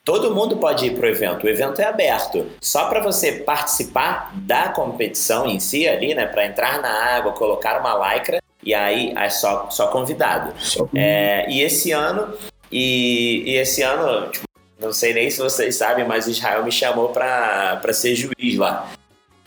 todo 0.04 0.34
mundo 0.34 0.58
pode 0.58 0.88
ir 0.88 0.96
pro 0.96 1.08
evento. 1.08 1.46
O 1.46 1.50
evento 1.50 1.80
é 1.80 1.86
aberto. 1.86 2.48
Só 2.60 2.90
para 2.90 3.00
você 3.00 3.34
participar 3.34 4.34
da 4.38 4.70
competição 4.70 5.46
em 5.46 5.60
si 5.60 5.88
ali, 5.88 6.16
né, 6.16 6.26
para 6.26 6.48
entrar 6.48 6.82
na 6.82 6.90
água, 7.16 7.32
colocar 7.34 7.80
uma 7.80 8.16
lycra, 8.16 8.42
e 8.64 8.74
aí 8.74 9.14
é 9.16 9.30
só, 9.30 9.70
só 9.70 9.90
convidado. 9.90 10.52
Só 10.60 10.90
é, 10.96 11.48
e 11.48 11.62
esse 11.62 11.92
ano, 11.92 12.36
e, 12.72 13.44
e 13.46 13.56
esse 13.58 13.84
ano, 13.84 14.32
tipo, 14.32 14.45
não 14.80 14.92
sei 14.92 15.14
nem 15.14 15.30
se 15.30 15.40
vocês 15.40 15.76
sabem, 15.76 16.06
mas 16.06 16.28
Israel 16.28 16.64
me 16.64 16.72
chamou 16.72 17.10
para 17.10 17.94
ser 17.94 18.16
juiz 18.16 18.58
lá. 18.58 18.92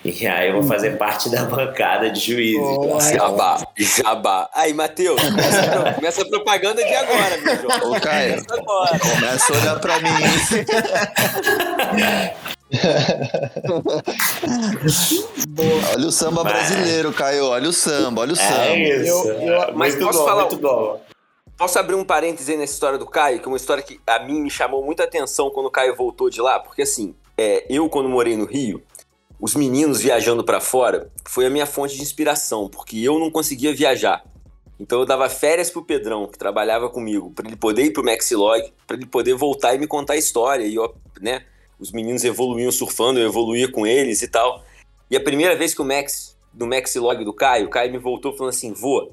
E 0.05 0.27
aí 0.29 0.49
eu 0.49 0.55
vou 0.55 0.63
fazer 0.63 0.97
parte 0.97 1.29
da 1.29 1.43
bancada 1.45 2.09
de 2.09 2.21
juízes. 2.21 2.61
Oh, 2.61 3.01
jabá, 3.01 3.61
jabá. 3.77 4.49
Aí, 4.55 4.73
Matheus, 4.73 5.21
começa, 5.21 5.93
começa, 5.99 6.23
a 6.23 6.29
propaganda 6.29 6.85
de 6.85 6.95
agora, 6.95 7.37
meu 7.39 7.57
João. 7.57 7.93
Ô, 7.93 8.01
Caio, 8.01 8.37
começa, 8.47 8.61
agora. 8.61 8.99
começa 8.99 9.53
a 9.53 9.57
olhar 9.57 9.81
pra 9.81 9.99
mim. 9.99 10.11
olha 15.95 16.07
o 16.07 16.13
samba 16.13 16.45
brasileiro, 16.45 17.13
Caio. 17.13 17.47
Olha 17.47 17.69
o 17.69 17.73
samba, 17.73 18.21
olha 18.21 18.35
o 18.35 18.39
é 18.39 18.43
samba. 18.43 18.67
É 18.67 18.79
isso. 18.79 19.29
Eu, 19.29 19.41
eu, 19.43 19.75
mas 19.75 19.97
posso 19.97 20.21
bom, 20.21 20.25
falar, 20.25 20.43
muito 20.43 20.59
bom. 20.59 21.01
Posso 21.59 21.77
abrir 21.77 21.97
um 21.97 22.05
parêntese 22.05 22.57
nessa 22.57 22.73
história 22.73 22.97
do 22.97 23.05
Caio, 23.05 23.41
que 23.41 23.47
é 23.47 23.49
uma 23.49 23.57
história 23.57 23.83
que 23.83 24.01
a 24.07 24.21
mim 24.21 24.41
me 24.41 24.49
chamou 24.49 24.85
muita 24.85 25.03
atenção 25.03 25.51
quando 25.51 25.67
o 25.67 25.71
Caio 25.73 25.97
voltou 25.97 26.31
de 26.31 26.41
lá, 26.41 26.61
porque 26.61 26.83
assim, 26.83 27.17
é, 27.37 27.67
eu 27.69 27.89
quando 27.89 28.09
morei 28.09 28.37
no 28.37 28.45
Rio, 28.45 28.81
os 29.41 29.57
meninos 29.57 30.01
viajando 30.01 30.45
para 30.45 30.61
fora 30.61 31.11
foi 31.27 31.47
a 31.47 31.51
minha 31.51 31.67
fonte 31.67 31.97
de 31.97 32.03
inspiração, 32.03 32.69
porque 32.69 32.99
eu 32.99 33.19
não 33.19 33.29
conseguia 33.29 33.75
viajar. 33.75 34.25
Então 34.79 35.01
eu 35.01 35.05
dava 35.05 35.29
férias 35.29 35.69
pro 35.69 35.85
Pedrão, 35.85 36.29
que 36.29 36.39
trabalhava 36.39 36.89
comigo, 36.89 37.33
para 37.33 37.49
ele 37.49 37.57
poder 37.57 37.87
ir 37.87 37.93
pro 37.93 38.05
Maxilog, 38.05 38.73
para 38.87 38.97
ele 38.97 39.07
poder 39.07 39.35
voltar 39.35 39.75
e 39.75 39.79
me 39.79 39.89
contar 39.89 40.13
a 40.13 40.17
história. 40.17 40.65
E 40.65 40.77
eu, 40.77 40.95
né, 41.21 41.45
os 41.77 41.91
meninos 41.91 42.23
evoluíam 42.23 42.71
surfando, 42.71 43.19
eu 43.19 43.27
evoluía 43.27 43.69
com 43.69 43.85
eles 43.85 44.23
e 44.23 44.29
tal. 44.29 44.63
E 45.11 45.17
a 45.17 45.21
primeira 45.21 45.57
vez 45.57 45.75
que 45.75 45.83
o 45.83 45.85
Max, 45.85 46.39
do 46.53 46.69
Maxilog 46.69 47.25
do 47.25 47.33
Caio, 47.33 47.67
o 47.67 47.71
Caio 47.71 47.91
me 47.91 47.99
voltou 47.99 48.33
falando 48.37 48.51
assim: 48.51 48.73
vô, 48.73 49.11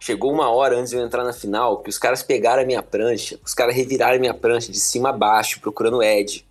Chegou 0.00 0.32
uma 0.32 0.48
hora 0.48 0.76
antes 0.76 0.90
de 0.90 0.96
eu 0.96 1.04
entrar 1.04 1.24
na 1.24 1.32
final 1.32 1.82
que 1.82 1.90
os 1.90 1.98
caras 1.98 2.22
pegaram 2.22 2.62
a 2.62 2.66
minha 2.66 2.82
prancha, 2.82 3.38
os 3.44 3.52
caras 3.52 3.74
reviraram 3.74 4.16
a 4.16 4.20
minha 4.20 4.34
prancha 4.34 4.70
de 4.70 4.78
cima 4.78 5.08
a 5.08 5.12
baixo, 5.12 5.60
procurando 5.60 6.02
Ed. 6.02 6.46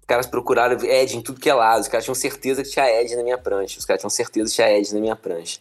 Os 0.00 0.06
caras 0.06 0.26
procuraram 0.26 0.78
Ed 0.84 1.16
em 1.16 1.22
tudo 1.22 1.40
que 1.40 1.48
é 1.48 1.54
lado, 1.54 1.80
os 1.80 1.88
caras 1.88 2.04
tinham 2.04 2.14
certeza 2.14 2.62
que 2.62 2.68
tinha 2.68 2.88
Ed 3.00 3.16
na 3.16 3.22
minha 3.22 3.38
prancha, 3.38 3.78
os 3.78 3.84
caras 3.86 4.02
tinham 4.02 4.10
certeza 4.10 4.50
que 4.50 4.54
tinha 4.54 4.70
Ed 4.70 4.92
na 4.92 5.00
minha 5.00 5.16
prancha. 5.16 5.60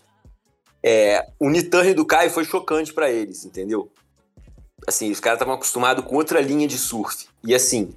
É, 0.83 1.27
o 1.39 1.49
Niturne 1.49 1.93
do 1.93 2.05
Caio 2.05 2.29
foi 2.29 2.43
chocante 2.43 2.91
para 2.91 3.09
eles, 3.09 3.45
entendeu? 3.45 3.89
Assim, 4.87 5.11
os 5.11 5.19
caras 5.19 5.37
estavam 5.37 5.53
acostumados 5.53 6.03
com 6.03 6.15
outra 6.15 6.41
linha 6.41 6.67
de 6.67 6.77
surf. 6.77 7.27
E 7.43 7.53
assim, 7.53 7.93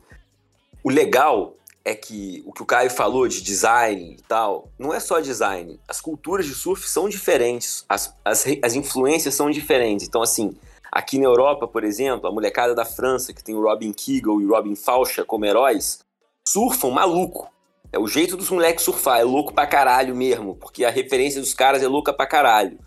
o 0.83 0.91
legal 0.91 1.54
é 1.85 1.95
que 1.95 2.43
o 2.47 2.53
que 2.53 2.63
o 2.63 2.67
Caio 2.67 2.91
falou 2.91 3.29
de 3.29 3.43
design 3.43 4.17
e 4.19 4.23
tal, 4.23 4.71
não 4.79 4.95
é 4.95 4.99
só 4.99 5.21
design. 5.21 5.79
As 5.87 6.01
culturas 6.01 6.47
de 6.47 6.55
surf 6.55 6.89
são 6.89 7.09
diferentes, 7.09 7.85
as, 7.89 8.17
as, 8.25 8.47
as 8.63 8.75
influências 8.75 9.35
são 9.35 9.51
diferentes. 9.51 10.07
Então, 10.09 10.23
assim, 10.23 10.57
aqui 10.91 11.19
na 11.19 11.27
Europa, 11.27 11.69
por 11.69 11.85
exemplo, 11.85 12.27
a 12.27 12.33
molecada 12.33 12.75
da 12.75 12.87
França, 12.87 13.35
que 13.35 13.45
tem 13.45 13.55
o 13.55 13.63
Robin 13.63 13.93
Keegle 13.93 14.41
e 14.41 14.47
o 14.47 14.55
Robin 14.55 14.75
Faucha 14.75 15.25
como 15.25 15.45
heróis, 15.45 16.01
surfam 16.49 16.91
maluco. 16.91 17.53
É 17.93 17.99
o 17.99 18.09
jeito 18.09 18.37
dos 18.37 18.51
moleques 18.51 18.85
surfar, 18.85 19.21
é 19.21 19.25
louco 19.25 19.53
pra 19.53 19.67
caralho 19.67 20.17
mesmo, 20.17 20.57
porque 20.57 20.85
a 20.85 20.91
referência 20.91 21.41
dos 21.41 21.53
caras 21.53 21.83
é 21.83 21.87
louca 21.87 22.13
pra 22.13 22.27
caralho. 22.27 22.79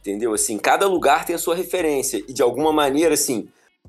Entendeu? 0.00 0.34
Assim, 0.34 0.58
cada 0.58 0.86
lugar 0.86 1.24
tem 1.24 1.34
a 1.34 1.38
sua 1.38 1.56
referência. 1.56 2.22
E 2.28 2.32
de 2.32 2.42
alguma 2.42 2.72
maneira, 2.72 3.14
assim, 3.14 3.48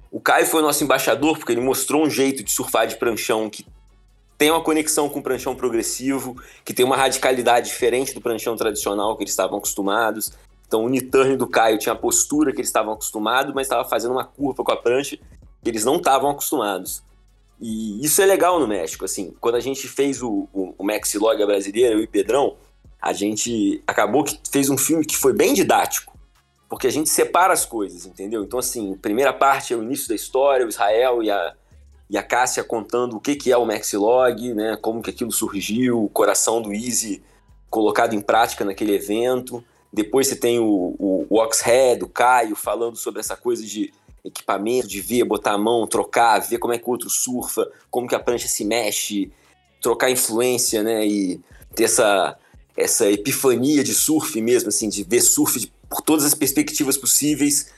o 0.10 0.20
Caio 0.20 0.48
foi 0.48 0.62
nosso 0.62 0.84
embaixador, 0.84 1.38
porque 1.38 1.52
ele 1.52 1.62
mostrou 1.62 2.04
um 2.04 2.10
jeito 2.10 2.44
de 2.44 2.52
surfar 2.52 2.88
de 2.88 2.96
pranchão 2.96 3.50
que 3.50 3.66
tem 4.38 4.52
uma 4.52 4.62
conexão 4.62 5.10
com 5.10 5.20
o 5.20 5.24
pranchão 5.24 5.56
progressivo, 5.56 6.40
que 6.64 6.74
tem 6.74 6.86
uma 6.86 6.96
radicalidade 6.96 7.70
diferente 7.70 8.14
do 8.14 8.22
pranchão 8.22 8.56
tradicional 8.56 9.16
que 9.18 9.24
eles 9.24 9.32
estavam 9.32 9.58
acostumados. 9.58 10.32
Então 10.68 10.84
o 10.86 10.90
Niturne 10.90 11.36
do 11.36 11.48
Caio 11.48 11.80
tinha 11.80 11.94
a 11.94 11.98
postura 11.98 12.52
que 12.52 12.60
eles 12.60 12.70
estavam 12.70 12.94
acostumados, 12.94 13.54
mas 13.54 13.66
estava 13.66 13.88
fazendo 13.88 14.12
uma 14.12 14.26
curva 14.26 14.64
com 14.64 14.72
a 14.72 14.78
prancha 14.78 15.18
que 15.64 15.70
eles 15.70 15.84
não 15.84 15.96
estavam 15.96 16.30
acostumados. 16.30 17.02
E 17.60 18.06
isso 18.06 18.22
é 18.22 18.26
legal 18.26 18.60
no 18.60 18.68
México, 18.68 19.04
assim, 19.04 19.34
quando 19.42 19.56
a 19.56 19.60
gente 19.60 19.88
fez 19.88 20.22
o, 20.22 20.48
o, 20.54 20.76
o 20.78 20.84
Maxi 20.84 21.18
Log 21.18 21.44
brasileiro, 21.44 21.98
eu 21.98 22.04
e 22.04 22.08
Pedrão, 22.08 22.56
a 23.02 23.14
gente 23.14 23.82
acabou 23.88 24.24
que 24.24 24.40
fez 24.52 24.70
um 24.70 24.78
filme 24.78 25.04
que 25.04 25.18
foi 25.18 25.34
bem 25.34 25.56
didático, 25.56 26.16
porque 26.70 26.86
a 26.86 26.92
gente 26.92 27.10
separa 27.10 27.54
as 27.54 27.66
coisas, 27.66 28.06
entendeu? 28.06 28.44
Então, 28.44 28.60
assim, 28.60 28.96
primeira 28.98 29.34
parte 29.34 29.74
é 29.74 29.78
o 29.78 29.82
início 29.82 30.08
da 30.08 30.14
história, 30.14 30.66
o 30.68 30.70
Israel 30.70 31.24
e 31.24 31.32
a, 31.32 31.56
e 32.10 32.18
a 32.18 32.24
Cássia 32.24 32.64
contando 32.64 33.18
o 33.18 33.20
que, 33.20 33.36
que 33.36 33.52
é 33.52 33.58
o 33.58 33.66
Maxilog, 33.66 34.54
né? 34.54 34.78
Como 34.82 35.02
que 35.02 35.10
aquilo 35.10 35.32
surgiu, 35.32 36.04
o 36.04 36.10
coração 36.10 36.62
do 36.62 36.74
Easy 36.74 37.22
colocado 37.70 38.14
em 38.14 38.22
prática 38.22 38.64
naquele 38.64 38.96
evento. 38.96 39.64
Depois 39.92 40.28
você 40.28 40.36
tem 40.36 40.60
o, 40.60 40.96
o, 40.98 41.26
o 41.30 41.40
Oxhead, 41.40 42.04
o 42.04 42.08
Caio, 42.08 42.56
falando 42.56 42.96
sobre 42.96 43.20
essa 43.20 43.36
coisa 43.36 43.64
de 43.66 43.92
equipamento, 44.24 44.88
de 44.88 45.02
ver, 45.02 45.24
botar 45.24 45.54
a 45.54 45.58
mão, 45.58 45.88
trocar, 45.88 46.40
ver 46.40 46.60
como 46.60 46.74
é 46.74 46.78
que 46.78 46.86
o 46.88 46.92
outro 46.92 47.10
surfa, 47.10 47.70
como 47.90 48.08
que 48.08 48.16
a 48.16 48.20
prancha 48.20 48.48
se 48.48 48.66
mexe, 48.66 49.32
trocar 49.82 50.10
influência, 50.10 50.84
né? 50.84 51.06
E 51.06 51.42
ter 51.76 51.86
essa, 51.86 52.38
essa 52.76 53.10
epifania 53.10 53.84
de 53.84 53.94
surf 53.94 54.40
mesmo, 54.42 54.70
assim, 54.70 54.90
de 54.90 55.04
ver 55.04 55.22
surf 55.22 55.60
de, 55.60 55.72
por 55.90 56.02
todas 56.02 56.26
as 56.26 56.34
perspectivas 56.34 56.98
possíveis. 56.98 57.72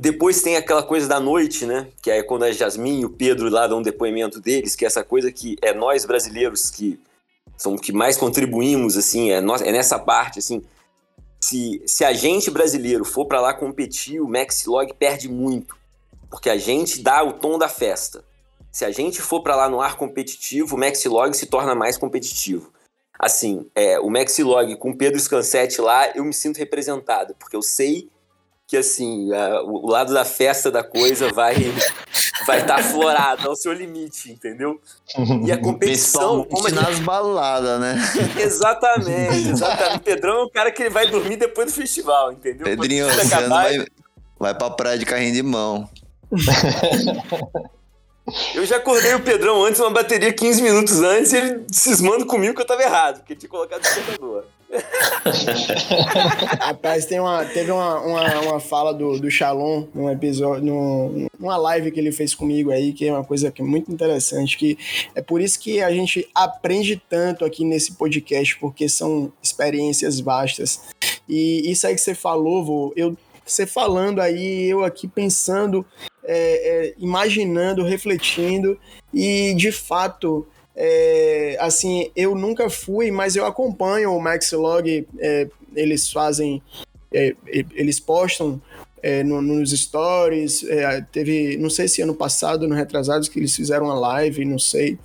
Depois 0.00 0.40
tem 0.40 0.56
aquela 0.56 0.82
coisa 0.82 1.06
da 1.06 1.20
noite, 1.20 1.66
né? 1.66 1.86
Que 2.00 2.10
é 2.10 2.22
quando 2.22 2.44
a 2.44 2.50
Jasmine 2.50 3.02
e 3.02 3.04
o 3.04 3.10
Pedro 3.10 3.50
lá 3.50 3.66
dão 3.66 3.80
um 3.80 3.82
depoimento 3.82 4.40
deles, 4.40 4.74
que 4.74 4.82
é 4.82 4.88
essa 4.88 5.04
coisa 5.04 5.30
que 5.30 5.58
é 5.60 5.74
nós 5.74 6.06
brasileiros 6.06 6.70
que 6.70 6.98
são 7.54 7.76
que 7.76 7.92
mais 7.92 8.16
contribuímos, 8.16 8.96
assim, 8.96 9.30
é, 9.30 9.42
nós, 9.42 9.60
é 9.60 9.70
nessa 9.70 9.98
parte, 9.98 10.38
assim, 10.38 10.62
se, 11.38 11.82
se 11.84 12.02
a 12.02 12.14
gente 12.14 12.50
brasileiro 12.50 13.04
for 13.04 13.26
para 13.26 13.42
lá 13.42 13.52
competir, 13.52 14.22
o 14.22 14.26
Maxilog 14.26 14.90
perde 14.94 15.28
muito, 15.28 15.76
porque 16.30 16.48
a 16.48 16.56
gente 16.56 17.02
dá 17.02 17.22
o 17.22 17.34
tom 17.34 17.58
da 17.58 17.68
festa. 17.68 18.24
Se 18.72 18.86
a 18.86 18.90
gente 18.90 19.20
for 19.20 19.42
para 19.42 19.54
lá 19.54 19.68
no 19.68 19.82
ar 19.82 19.98
competitivo, 19.98 20.76
o 20.76 20.78
Maxilog 20.78 21.36
se 21.36 21.44
torna 21.44 21.74
mais 21.74 21.98
competitivo. 21.98 22.72
Assim, 23.18 23.66
é, 23.74 24.00
o 24.00 24.08
Maxilog 24.08 24.74
com 24.76 24.96
Pedro 24.96 25.20
Scansetti 25.20 25.82
lá, 25.82 26.10
eu 26.16 26.24
me 26.24 26.32
sinto 26.32 26.56
representado, 26.56 27.34
porque 27.38 27.54
eu 27.54 27.60
sei 27.60 28.08
que 28.70 28.76
assim, 28.76 29.34
a, 29.34 29.62
o 29.62 29.90
lado 29.90 30.14
da 30.14 30.24
festa 30.24 30.70
da 30.70 30.84
coisa 30.84 31.32
vai 31.32 31.56
vai 32.46 32.60
estar 32.60 32.76
tá 32.76 32.80
aflorado 32.80 33.48
ao 33.48 33.56
seu 33.56 33.72
limite, 33.72 34.30
entendeu? 34.30 34.80
E 35.44 35.50
a 35.50 35.58
competição. 35.60 36.44
Como 36.44 36.68
a 36.68 36.70
gente... 36.70 36.80
nas 36.80 37.00
baladas, 37.00 37.80
né? 37.80 37.96
Exatamente, 38.38 39.48
exatamente. 39.48 39.96
O 39.96 40.00
Pedrão 40.00 40.38
é 40.38 40.42
o 40.44 40.50
cara 40.50 40.70
que 40.70 40.84
ele 40.84 40.90
vai 40.90 41.10
dormir 41.10 41.36
depois 41.36 41.66
do 41.66 41.72
festival, 41.72 42.32
entendeu? 42.32 42.64
Pedrinho, 42.64 43.10
você 43.10 43.22
acabar, 43.22 43.64
vai, 43.64 43.86
vai 44.38 44.54
pra 44.54 44.70
praia 44.70 44.96
de 44.96 45.04
carrinho 45.04 45.34
de 45.34 45.42
mão. 45.42 45.90
Eu 48.54 48.64
já 48.64 48.76
acordei 48.76 49.14
o 49.14 49.20
Pedrão 49.20 49.64
antes, 49.64 49.80
uma 49.80 49.90
bateria 49.90 50.32
15 50.32 50.62
minutos 50.62 51.00
antes, 51.00 51.32
e 51.32 51.38
ele 51.38 51.66
cismando 51.72 52.24
comigo 52.24 52.54
que 52.54 52.62
eu 52.62 52.66
tava 52.66 52.82
errado, 52.82 53.18
porque 53.18 53.34
tinha 53.34 53.50
colocado 53.50 53.82
despertador. 53.82 54.44
Rapaz, 56.60 57.04
tem 57.04 57.18
uma, 57.18 57.44
teve 57.44 57.70
uma, 57.72 58.00
uma, 58.00 58.40
uma, 58.40 58.60
fala 58.60 58.94
do, 58.94 59.18
do 59.18 59.30
Shalom 59.30 59.86
num 59.94 60.10
episódio, 60.10 60.64
num, 60.64 61.26
numa 61.38 61.56
live 61.56 61.90
que 61.90 61.98
ele 61.98 62.12
fez 62.12 62.34
comigo 62.34 62.70
aí, 62.70 62.92
que 62.92 63.06
é 63.06 63.12
uma 63.12 63.24
coisa 63.24 63.50
que 63.50 63.62
é 63.62 63.64
muito 63.64 63.90
interessante, 63.90 64.56
que 64.56 64.78
é 65.14 65.20
por 65.20 65.40
isso 65.40 65.58
que 65.58 65.82
a 65.82 65.90
gente 65.90 66.28
aprende 66.34 67.00
tanto 67.08 67.44
aqui 67.44 67.64
nesse 67.64 67.94
podcast, 67.94 68.56
porque 68.58 68.88
são 68.88 69.32
experiências 69.42 70.20
vastas. 70.20 70.80
E 71.28 71.70
isso 71.70 71.86
aí 71.86 71.94
que 71.94 72.00
você 72.00 72.14
falou, 72.14 72.64
vô, 72.64 72.92
eu 72.96 73.16
você 73.44 73.66
falando 73.66 74.20
aí, 74.20 74.66
eu 74.66 74.84
aqui 74.84 75.08
pensando, 75.08 75.84
é, 76.22 76.36
é, 76.88 76.94
imaginando, 76.98 77.82
refletindo, 77.82 78.78
e 79.12 79.52
de 79.54 79.72
fato 79.72 80.46
é, 80.74 81.56
assim, 81.60 82.10
eu 82.14 82.34
nunca 82.34 82.70
fui, 82.70 83.10
mas 83.10 83.36
eu 83.36 83.44
acompanho 83.44 84.14
o 84.14 84.20
Maxlog, 84.20 85.06
é, 85.18 85.48
eles 85.74 86.10
fazem, 86.10 86.62
é, 87.12 87.34
eles 87.74 87.98
postam 88.00 88.60
é, 89.02 89.22
no, 89.22 89.40
nos 89.40 89.70
stories, 89.70 90.62
é, 90.64 91.00
teve, 91.12 91.56
não 91.56 91.70
sei 91.70 91.88
se 91.88 92.02
ano 92.02 92.14
passado, 92.14 92.68
no 92.68 92.74
Retrasados, 92.74 93.28
que 93.28 93.38
eles 93.38 93.54
fizeram 93.54 93.86
uma 93.86 93.98
live, 93.98 94.44
não 94.44 94.58
sei, 94.58 94.98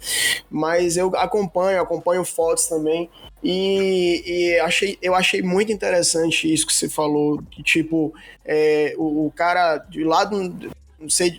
mas 0.49 0.97
eu 0.97 1.15
acompanho, 1.15 1.81
acompanho 1.81 2.23
fotos 2.23 2.67
também, 2.67 3.09
e, 3.43 4.23
e, 4.25 4.59
achei, 4.59 4.97
eu 5.01 5.13
achei 5.13 5.41
muito 5.41 5.71
interessante 5.71 6.51
isso 6.51 6.65
que 6.65 6.73
você 6.73 6.89
falou, 6.89 7.41
que 7.51 7.61
tipo, 7.61 8.13
é, 8.43 8.93
o, 8.97 9.27
o, 9.27 9.31
cara 9.31 9.77
de 9.77 10.03
lado, 10.03 10.53
não 10.99 11.09
sei, 11.09 11.37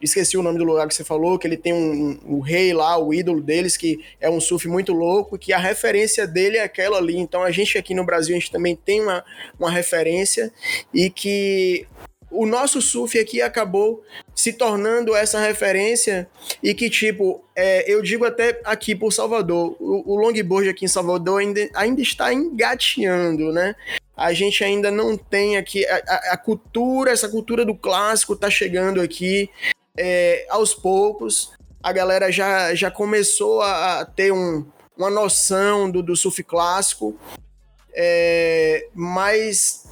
esqueci 0.00 0.36
o 0.36 0.42
nome 0.42 0.58
do 0.58 0.64
lugar 0.64 0.86
que 0.88 0.94
você 0.94 1.04
falou, 1.04 1.38
que 1.38 1.46
ele 1.46 1.56
tem 1.56 1.72
um, 1.72 2.18
um, 2.26 2.36
o 2.36 2.40
rei 2.40 2.72
lá, 2.72 2.98
o 2.98 3.12
ídolo 3.12 3.40
deles, 3.40 3.76
que 3.76 4.00
é 4.20 4.30
um 4.30 4.40
surf 4.40 4.66
muito 4.68 4.92
louco, 4.92 5.38
que 5.38 5.52
a 5.52 5.58
referência 5.58 6.26
dele 6.26 6.56
é 6.56 6.62
aquela 6.62 6.98
ali. 6.98 7.16
Então 7.16 7.42
a 7.42 7.50
gente 7.50 7.76
aqui 7.76 7.94
no 7.94 8.04
Brasil, 8.04 8.36
a 8.36 8.38
gente 8.38 8.50
também 8.50 8.74
tem 8.76 9.00
uma, 9.00 9.24
uma 9.58 9.70
referência 9.70 10.52
e 10.92 11.10
que 11.10 11.86
o 12.30 12.46
nosso 12.46 12.80
surf 12.80 13.18
aqui 13.18 13.42
acabou 13.42 14.02
se 14.34 14.52
tornando 14.52 15.14
essa 15.16 15.40
referência 15.40 16.28
e 16.62 16.72
que, 16.72 16.88
tipo, 16.88 17.44
é, 17.56 17.92
eu 17.92 18.00
digo 18.00 18.24
até 18.24 18.60
aqui 18.64 18.94
por 18.94 19.12
Salvador, 19.12 19.76
o, 19.80 20.14
o 20.14 20.16
longboard 20.16 20.68
aqui 20.68 20.84
em 20.84 20.88
Salvador 20.88 21.40
ainda, 21.40 21.68
ainda 21.74 22.00
está 22.00 22.32
engateando, 22.32 23.52
né? 23.52 23.74
A 24.16 24.32
gente 24.32 24.62
ainda 24.62 24.90
não 24.90 25.16
tem 25.16 25.56
aqui 25.56 25.84
a, 25.86 25.96
a, 25.96 26.32
a 26.34 26.36
cultura, 26.36 27.10
essa 27.10 27.28
cultura 27.28 27.64
do 27.64 27.74
clássico 27.74 28.34
está 28.34 28.48
chegando 28.48 29.00
aqui 29.00 29.50
é, 29.98 30.46
aos 30.50 30.74
poucos, 30.74 31.52
a 31.82 31.92
galera 31.92 32.30
já, 32.30 32.74
já 32.74 32.90
começou 32.90 33.62
a, 33.62 34.04
ter 34.04 34.32
um, 34.32 34.66
uma 34.96 35.10
noção 35.10 35.90
do, 35.90 36.02
do 36.02 36.16
surf 36.16 36.42
clássico, 36.42 37.18
é, 37.94 38.88
mas 38.94 39.88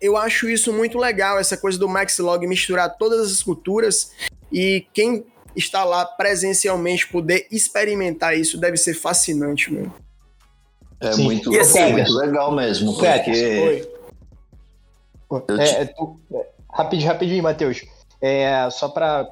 eu 0.00 0.16
acho 0.16 0.48
isso 0.48 0.72
muito 0.72 0.98
legal, 0.98 1.38
essa 1.38 1.56
coisa 1.56 1.78
do 1.78 1.88
Max 1.88 2.18
Log 2.18 2.44
misturar 2.46 2.96
todas 2.96 3.32
as 3.32 3.42
culturas 3.42 4.12
e 4.52 4.86
quem 4.92 5.24
está 5.54 5.84
lá 5.84 6.04
presencialmente 6.04 7.06
poder 7.08 7.46
experimentar 7.50 8.36
isso 8.36 8.58
deve 8.58 8.76
ser 8.76 8.94
fascinante, 8.94 9.72
meu. 9.72 9.92
É 11.00 11.16
muito, 11.16 11.54
assim, 11.58 11.78
é 11.78 11.92
muito 11.92 12.12
legal 12.12 12.54
mesmo, 12.54 12.94
porque... 12.94 13.06
É, 13.06 13.16
é, 15.82 15.84
tu, 15.86 16.20
é, 16.32 16.46
rapidinho, 16.72 17.08
rapidinho, 17.08 17.42
Matheus. 17.42 17.82
É, 18.22 18.70
só 18.70 18.88
para 18.88 19.24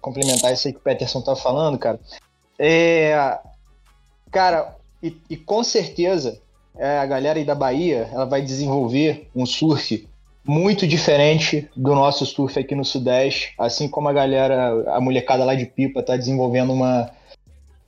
complementar 0.00 0.54
isso 0.54 0.66
aí 0.66 0.72
que 0.72 0.80
o 0.80 0.82
Peterson 0.82 1.20
tá 1.20 1.36
falando, 1.36 1.78
cara. 1.78 2.00
É, 2.58 3.38
cara, 4.30 4.74
e, 5.02 5.14
e 5.28 5.36
com 5.36 5.62
certeza 5.62 6.40
é, 6.74 6.96
a 6.98 7.04
galera 7.04 7.38
aí 7.38 7.44
da 7.44 7.54
Bahia 7.54 8.08
ela 8.10 8.24
vai 8.24 8.40
desenvolver 8.40 9.28
um 9.36 9.44
surf 9.44 10.08
muito 10.46 10.86
diferente 10.86 11.68
do 11.76 11.94
nosso 11.94 12.24
surf 12.24 12.58
aqui 12.58 12.74
no 12.74 12.86
Sudeste, 12.86 13.52
assim 13.58 13.86
como 13.86 14.08
a 14.08 14.14
galera, 14.14 14.94
a 14.94 14.98
molecada 14.98 15.44
lá 15.44 15.54
de 15.54 15.66
Pipa 15.66 16.02
tá 16.02 16.16
desenvolvendo 16.16 16.72
uma, 16.72 17.10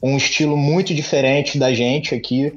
um 0.03 0.15
estilo 0.15 0.59
muito 0.59 0.95
diferente 0.95 1.59
da 1.59 1.73
gente 1.73 2.15
aqui. 2.15 2.53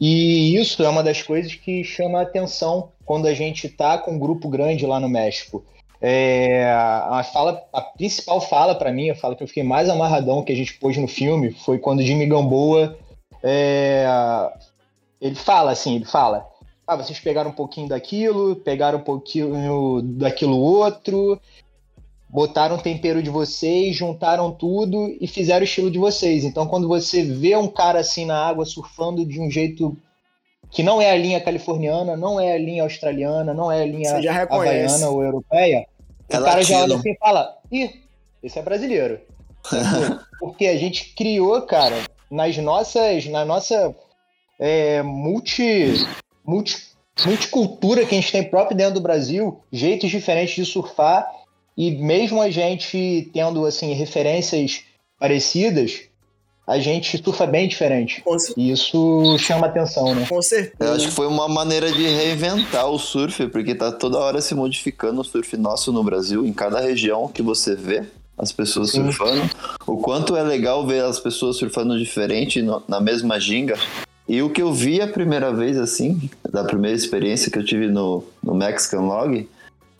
E 0.00 0.56
isso 0.56 0.82
é 0.84 0.88
uma 0.88 1.02
das 1.02 1.22
coisas 1.22 1.56
que 1.56 1.82
chama 1.82 2.20
a 2.20 2.22
atenção 2.22 2.90
quando 3.04 3.26
a 3.26 3.34
gente 3.34 3.68
tá 3.68 3.98
com 3.98 4.12
um 4.12 4.18
grupo 4.18 4.48
grande 4.48 4.86
lá 4.86 5.00
no 5.00 5.08
México. 5.08 5.64
É, 6.04 6.64
a, 6.68 7.22
fala, 7.22 7.62
a 7.72 7.80
principal 7.80 8.40
fala 8.40 8.74
para 8.74 8.90
mim, 8.92 9.10
a 9.10 9.14
fala 9.14 9.36
que 9.36 9.44
eu 9.44 9.46
fiquei 9.46 9.62
mais 9.62 9.88
amarradão 9.88 10.42
que 10.42 10.52
a 10.52 10.56
gente 10.56 10.74
pôs 10.74 10.96
no 10.96 11.06
filme 11.06 11.52
foi 11.52 11.78
quando 11.78 12.00
o 12.00 12.02
Jimmy 12.02 12.26
Gamboa 12.26 12.98
é, 13.40 14.04
ele 15.20 15.36
fala 15.36 15.70
assim, 15.70 15.94
ele 15.94 16.04
fala, 16.04 16.44
ah, 16.84 16.96
vocês 16.96 17.20
pegaram 17.20 17.50
um 17.50 17.54
pouquinho 17.54 17.88
daquilo, 17.88 18.56
pegaram 18.56 18.98
um 18.98 19.02
pouquinho 19.02 20.02
daquilo 20.02 20.58
outro, 20.58 21.40
botaram 22.28 22.76
o 22.76 22.82
tempero 22.82 23.22
de 23.22 23.30
vocês, 23.30 23.94
juntaram 23.94 24.50
tudo 24.50 25.16
e 25.20 25.28
fizeram 25.28 25.60
o 25.60 25.64
estilo 25.64 25.90
de 25.90 25.98
vocês. 25.98 26.44
Então, 26.44 26.66
quando 26.66 26.88
você 26.88 27.22
vê 27.22 27.54
um 27.56 27.68
cara 27.68 28.00
assim 28.00 28.24
na 28.24 28.44
água 28.44 28.64
surfando 28.64 29.24
de 29.24 29.40
um 29.40 29.48
jeito 29.48 29.96
que 30.70 30.82
não 30.82 31.00
é 31.00 31.10
a 31.10 31.16
linha 31.16 31.40
californiana, 31.40 32.16
não 32.16 32.40
é 32.40 32.54
a 32.54 32.58
linha 32.58 32.82
australiana, 32.82 33.52
não 33.52 33.70
é 33.70 33.82
a 33.82 33.86
linha 33.86 34.16
havaiana 34.48 35.08
ou 35.10 35.22
europeia, 35.22 35.86
é 36.28 36.38
o 36.38 36.44
cara 36.44 36.62
já 36.62 36.82
olha 36.82 36.96
assim 36.96 37.10
e 37.10 37.18
fala: 37.18 37.58
ih, 37.70 38.00
esse 38.42 38.58
é 38.58 38.62
brasileiro. 38.62 39.20
Porque 40.40 40.66
a 40.66 40.76
gente 40.76 41.14
criou, 41.14 41.62
cara, 41.62 41.96
nas 42.30 42.56
nossas, 42.56 43.26
na 43.26 43.44
nossa 43.44 43.94
é, 44.58 45.02
multi, 45.02 45.94
multi, 46.44 46.92
multicultura 47.24 48.04
que 48.04 48.14
a 48.14 48.20
gente 48.20 48.32
tem 48.32 48.48
próprio 48.48 48.76
dentro 48.76 48.94
do 48.94 49.00
Brasil, 49.00 49.60
jeitos 49.70 50.10
diferentes 50.10 50.54
de 50.54 50.64
surfar, 50.64 51.30
e 51.76 51.90
mesmo 51.92 52.40
a 52.40 52.50
gente 52.50 53.30
tendo 53.32 53.64
assim 53.64 53.92
referências 53.92 54.84
parecidas, 55.18 56.02
a 56.66 56.78
gente 56.78 57.22
surfa 57.22 57.46
bem 57.46 57.68
diferente. 57.68 58.22
E 58.56 58.70
isso 58.70 59.36
chama 59.38 59.66
atenção, 59.66 60.14
né? 60.14 60.26
Com 60.28 60.40
certeza. 60.40 60.90
Eu 60.90 60.96
acho 60.96 61.08
que 61.08 61.14
foi 61.14 61.26
uma 61.26 61.48
maneira 61.48 61.90
de 61.90 62.04
reinventar 62.06 62.88
o 62.88 62.98
surf, 62.98 63.48
porque 63.48 63.74
tá 63.74 63.90
toda 63.90 64.18
hora 64.18 64.40
se 64.40 64.54
modificando 64.54 65.20
o 65.20 65.24
surf 65.24 65.56
nosso 65.56 65.92
no 65.92 66.04
Brasil, 66.04 66.46
em 66.46 66.52
cada 66.52 66.80
região 66.80 67.28
que 67.28 67.42
você 67.42 67.74
vê. 67.74 68.04
as 68.38 68.50
pessoas 68.50 68.90
Sim. 68.90 69.04
surfando. 69.04 69.50
O 69.86 69.98
quanto 69.98 70.36
é 70.36 70.42
legal 70.42 70.86
ver 70.86 71.04
as 71.04 71.20
pessoas 71.20 71.56
surfando 71.56 71.98
diferente 71.98 72.62
no, 72.62 72.82
na 72.88 73.00
mesma 73.00 73.38
ginga. 73.38 73.76
E 74.28 74.40
o 74.40 74.48
que 74.48 74.62
eu 74.62 74.72
vi 74.72 75.00
a 75.00 75.06
primeira 75.08 75.52
vez, 75.52 75.76
assim, 75.76 76.30
da 76.50 76.64
primeira 76.64 76.96
experiência 76.96 77.50
que 77.50 77.58
eu 77.58 77.64
tive 77.64 77.88
no, 77.88 78.24
no 78.42 78.54
Mexican 78.54 79.00
Log, 79.02 79.48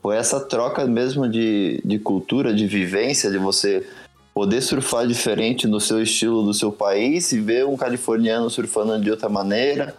foi 0.00 0.16
essa 0.16 0.40
troca 0.40 0.84
mesmo 0.86 1.28
de, 1.28 1.80
de 1.84 1.98
cultura, 1.98 2.54
de 2.54 2.66
vivência, 2.66 3.30
de 3.30 3.38
você 3.38 3.86
poder 4.34 4.62
surfar 4.62 5.06
diferente 5.06 5.66
no 5.66 5.80
seu 5.80 6.02
estilo 6.02 6.42
do 6.42 6.54
seu 6.54 6.72
país 6.72 7.32
e 7.32 7.40
ver 7.40 7.66
um 7.66 7.76
californiano 7.76 8.48
surfando 8.48 8.98
de 9.00 9.10
outra 9.10 9.28
maneira, 9.28 9.94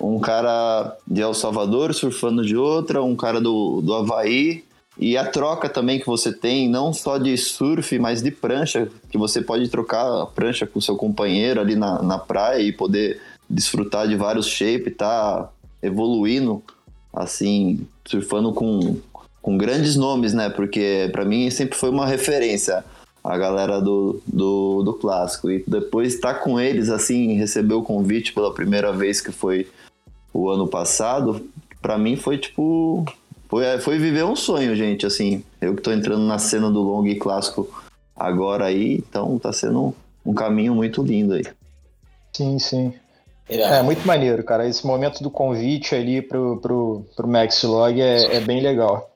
um 0.00 0.18
cara 0.18 0.96
de 1.06 1.20
El 1.20 1.34
Salvador 1.34 1.94
surfando 1.94 2.44
de 2.44 2.56
outra, 2.56 3.02
um 3.02 3.16
cara 3.16 3.40
do, 3.40 3.80
do 3.82 3.94
Havaí. 3.94 4.64
E 4.98 5.14
a 5.18 5.26
troca 5.26 5.68
também 5.68 6.00
que 6.00 6.06
você 6.06 6.32
tem, 6.32 6.70
não 6.70 6.90
só 6.90 7.18
de 7.18 7.36
surf, 7.36 7.98
mas 7.98 8.22
de 8.22 8.30
prancha, 8.30 8.88
que 9.10 9.18
você 9.18 9.42
pode 9.42 9.68
trocar 9.68 10.22
a 10.22 10.26
prancha 10.26 10.66
com 10.66 10.80
seu 10.80 10.96
companheiro 10.96 11.60
ali 11.60 11.76
na, 11.76 12.00
na 12.02 12.18
praia 12.18 12.62
e 12.62 12.72
poder 12.72 13.20
desfrutar 13.48 14.08
de 14.08 14.16
vários 14.16 14.46
shapes, 14.46 14.96
tá 14.96 15.50
evoluindo, 15.82 16.62
assim, 17.12 17.86
surfando 18.06 18.54
com, 18.54 18.96
com 19.42 19.58
grandes 19.58 19.96
nomes, 19.96 20.32
né? 20.32 20.48
Porque 20.48 21.10
para 21.12 21.26
mim 21.26 21.50
sempre 21.50 21.76
foi 21.76 21.90
uma 21.90 22.06
referência 22.06 22.82
a 23.26 23.36
galera 23.36 23.80
do, 23.80 24.22
do, 24.26 24.82
do 24.82 24.94
clássico. 24.94 25.50
E 25.50 25.64
depois 25.66 26.14
estar 26.14 26.34
tá 26.34 26.40
com 26.40 26.58
eles, 26.60 26.88
assim, 26.88 27.34
receber 27.34 27.74
o 27.74 27.82
convite 27.82 28.32
pela 28.32 28.54
primeira 28.54 28.92
vez, 28.92 29.20
que 29.20 29.32
foi 29.32 29.68
o 30.32 30.48
ano 30.48 30.68
passado, 30.68 31.48
para 31.82 31.98
mim 31.98 32.16
foi 32.16 32.38
tipo. 32.38 33.04
Foi, 33.48 33.78
foi 33.78 33.98
viver 33.98 34.24
um 34.24 34.34
sonho, 34.34 34.74
gente, 34.74 35.06
assim. 35.06 35.44
Eu 35.60 35.74
que 35.74 35.82
tô 35.82 35.92
entrando 35.92 36.26
na 36.26 36.38
cena 36.38 36.70
do 36.70 36.82
long 36.82 37.06
e 37.06 37.14
clássico 37.14 37.68
agora 38.14 38.64
aí, 38.64 38.94
então 38.94 39.38
tá 39.38 39.52
sendo 39.52 39.84
um, 39.84 39.92
um 40.26 40.34
caminho 40.34 40.74
muito 40.74 41.02
lindo 41.02 41.34
aí. 41.34 41.44
Sim, 42.32 42.58
sim. 42.58 42.92
É 43.48 43.80
muito 43.82 44.04
maneiro, 44.06 44.42
cara. 44.42 44.68
Esse 44.68 44.84
momento 44.84 45.22
do 45.22 45.30
convite 45.30 45.94
ali 45.94 46.20
pro, 46.20 46.58
pro, 46.60 47.04
pro 47.14 47.28
Maxilog 47.28 48.00
é, 48.00 48.36
é 48.36 48.40
bem 48.40 48.60
legal. 48.60 49.08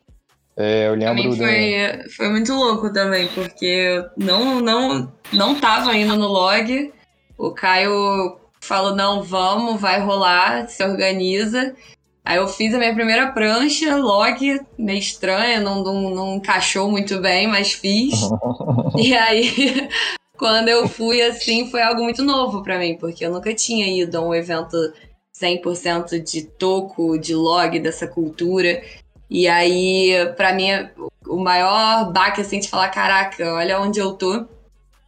É, 0.57 0.89
eu 0.89 0.95
lembro 0.95 1.35
foi, 1.37 1.97
do... 1.97 2.11
foi 2.11 2.29
muito 2.29 2.53
louco 2.53 2.93
também, 2.93 3.29
porque 3.29 3.65
eu 3.65 4.11
não, 4.17 4.61
não, 4.61 5.13
não 5.33 5.55
tava 5.55 5.97
indo 5.97 6.17
no 6.17 6.27
log. 6.27 6.93
O 7.39 7.53
Caio 7.53 8.39
falou: 8.61 8.95
não, 8.95 9.23
vamos, 9.23 9.81
vai 9.81 10.01
rolar, 10.01 10.69
se 10.69 10.85
organiza. 10.85 11.75
Aí 12.25 12.37
eu 12.37 12.47
fiz 12.47 12.75
a 12.75 12.79
minha 12.79 12.95
primeira 12.95 13.33
prancha, 13.33 13.97
log, 13.97 14.61
meio 14.79 14.99
estranha, 14.99 15.61
não, 15.61 15.83
não, 15.83 16.11
não 16.11 16.35
encaixou 16.35 16.91
muito 16.91 17.19
bem, 17.21 17.49
mas 17.49 17.73
fiz. 17.73 18.15
e 18.97 19.17
aí 19.17 19.89
quando 20.37 20.69
eu 20.69 20.87
fui 20.87 21.23
assim, 21.23 21.71
foi 21.71 21.83
algo 21.83 22.03
muito 22.03 22.23
novo 22.23 22.63
para 22.63 22.79
mim, 22.79 22.97
porque 22.99 23.25
eu 23.25 23.33
nunca 23.33 23.55
tinha 23.55 23.87
ido 23.87 24.19
a 24.19 24.21
um 24.21 24.35
evento 24.35 24.77
100% 25.41 26.23
de 26.23 26.43
toco, 26.43 27.19
de 27.19 27.35
log, 27.35 27.79
dessa 27.81 28.07
cultura. 28.07 28.83
E 29.31 29.47
aí, 29.47 30.13
para 30.37 30.53
mim, 30.53 30.71
o 31.27 31.37
maior 31.37 32.11
baque, 32.13 32.41
assim, 32.41 32.59
de 32.59 32.69
falar, 32.69 32.89
caraca, 32.89 33.55
olha 33.55 33.81
onde 33.81 34.01
eu 34.01 34.13
tô, 34.15 34.47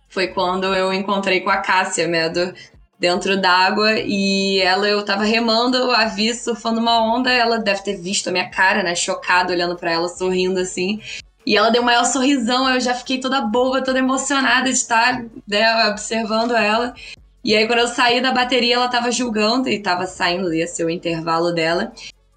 foi 0.08 0.28
quando 0.28 0.72
eu 0.74 0.92
encontrei 0.92 1.40
com 1.40 1.50
a 1.50 1.56
Cássia 1.56 2.06
Medo 2.06 2.54
dentro 3.00 3.40
d'água 3.40 3.98
e 3.98 4.60
ela, 4.60 4.86
eu 4.86 5.04
tava 5.04 5.24
remando, 5.24 5.90
a 5.90 6.04
vi 6.04 6.32
surfando 6.34 6.78
uma 6.78 7.02
onda, 7.02 7.32
ela 7.32 7.58
deve 7.58 7.82
ter 7.82 7.96
visto 7.96 8.28
a 8.28 8.32
minha 8.32 8.48
cara, 8.48 8.84
né, 8.84 8.94
chocada, 8.94 9.52
olhando 9.52 9.74
para 9.74 9.90
ela, 9.90 10.08
sorrindo 10.08 10.60
assim. 10.60 11.00
E 11.44 11.56
ela 11.56 11.70
deu 11.70 11.82
o 11.82 11.84
maior 11.84 12.04
sorrisão, 12.04 12.70
eu 12.70 12.80
já 12.80 12.94
fiquei 12.94 13.18
toda 13.18 13.40
boba, 13.40 13.82
toda 13.82 13.98
emocionada 13.98 14.70
de 14.70 14.76
estar 14.76 15.24
né, 15.48 15.88
observando 15.88 16.54
ela. 16.54 16.94
E 17.42 17.56
aí, 17.56 17.66
quando 17.66 17.80
eu 17.80 17.88
saí 17.88 18.20
da 18.20 18.30
bateria, 18.30 18.76
ela 18.76 18.86
tava 18.86 19.10
julgando 19.10 19.68
e 19.68 19.82
tava 19.82 20.06
saindo, 20.06 20.54
ia 20.54 20.68
ser 20.68 20.84
o 20.84 20.90
intervalo 20.90 21.50
dela. 21.50 21.92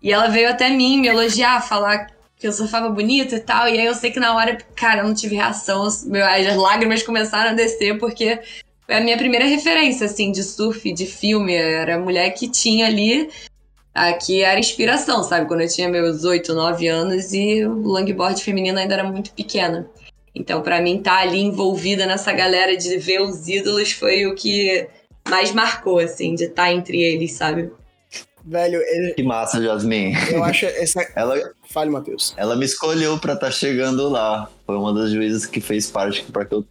E 0.06 0.14
ela 0.14 0.28
veio 0.28 0.50
até 0.50 0.70
mim 0.70 1.02
me 1.02 1.08
elogiar, 1.08 1.68
falar 1.68 2.08
que 2.38 2.48
eu 2.48 2.54
surfava 2.54 2.90
bonito 2.90 3.34
e 3.34 3.40
tal. 3.40 3.68
E 3.68 3.80
aí 3.80 3.86
eu 3.86 3.96
sei 3.96 4.12
que 4.12 4.20
na 4.20 4.36
hora, 4.36 4.56
cara, 4.76 5.02
eu 5.02 5.08
não 5.08 5.16
tive 5.16 5.36
reação. 5.36 5.84
As 5.84 6.06
lágrimas 6.56 7.04
começaram 7.04 7.50
a 7.50 7.54
descer, 7.54 7.98
porque 7.98 8.40
foi 8.86 8.96
a 8.96 9.02
minha 9.02 9.18
primeira 9.18 9.46
referência, 9.46 10.06
assim, 10.06 10.32
de 10.32 10.44
surf, 10.44 10.94
de 10.94 11.08
filme. 11.08 11.56
Era 11.56 11.96
a 11.96 12.00
mulher 12.00 12.30
que 12.30 12.48
tinha 12.48 12.86
ali 12.86 13.30
Aqui 13.96 14.44
era 14.44 14.60
inspiração, 14.60 15.24
sabe? 15.24 15.48
Quando 15.48 15.62
eu 15.62 15.70
tinha 15.70 15.88
meus 15.88 16.26
8, 16.26 16.54
9 16.54 16.86
anos 16.86 17.32
e 17.32 17.64
o 17.64 17.76
longboard 17.76 18.44
feminino 18.44 18.78
ainda 18.78 18.94
era 18.94 19.06
muito 19.06 19.32
pequeno. 19.32 19.90
Então, 20.36 20.62
para 20.62 20.82
mim, 20.82 20.98
estar 20.98 21.16
tá 21.16 21.22
ali 21.22 21.40
envolvida 21.40 22.06
nessa 22.06 22.34
galera 22.34 22.76
de 22.76 22.98
ver 22.98 23.22
os 23.22 23.48
ídolos 23.48 23.94
foi 23.94 24.26
o 24.26 24.36
que 24.36 24.86
mais 25.30 25.54
marcou, 25.54 26.00
assim, 26.00 26.36
de 26.36 26.44
estar 26.44 26.66
tá 26.66 26.74
entre 26.74 27.02
eles, 27.02 27.32
sabe? 27.32 27.72
Velho, 28.46 28.80
ele... 28.82 29.14
Que 29.14 29.24
massa, 29.24 29.62
Jasmine. 29.62 30.16
Eu 30.32 30.44
acho 30.44 30.66
essa. 30.66 31.06
ela... 31.16 31.36
Fale, 31.70 31.90
Matheus. 31.90 32.34
Ela 32.38 32.56
me 32.56 32.66
escolheu 32.66 33.18
para 33.18 33.34
estar 33.34 33.48
tá 33.48 33.52
chegando 33.52 34.08
lá. 34.08 34.48
Foi 34.66 34.78
uma 34.78 34.94
das 34.94 35.12
juízes 35.12 35.46
que 35.46 35.60
fez 35.60 35.90
parte 35.90 36.24
para 36.32 36.46
que 36.46 36.54
eu 36.54 36.66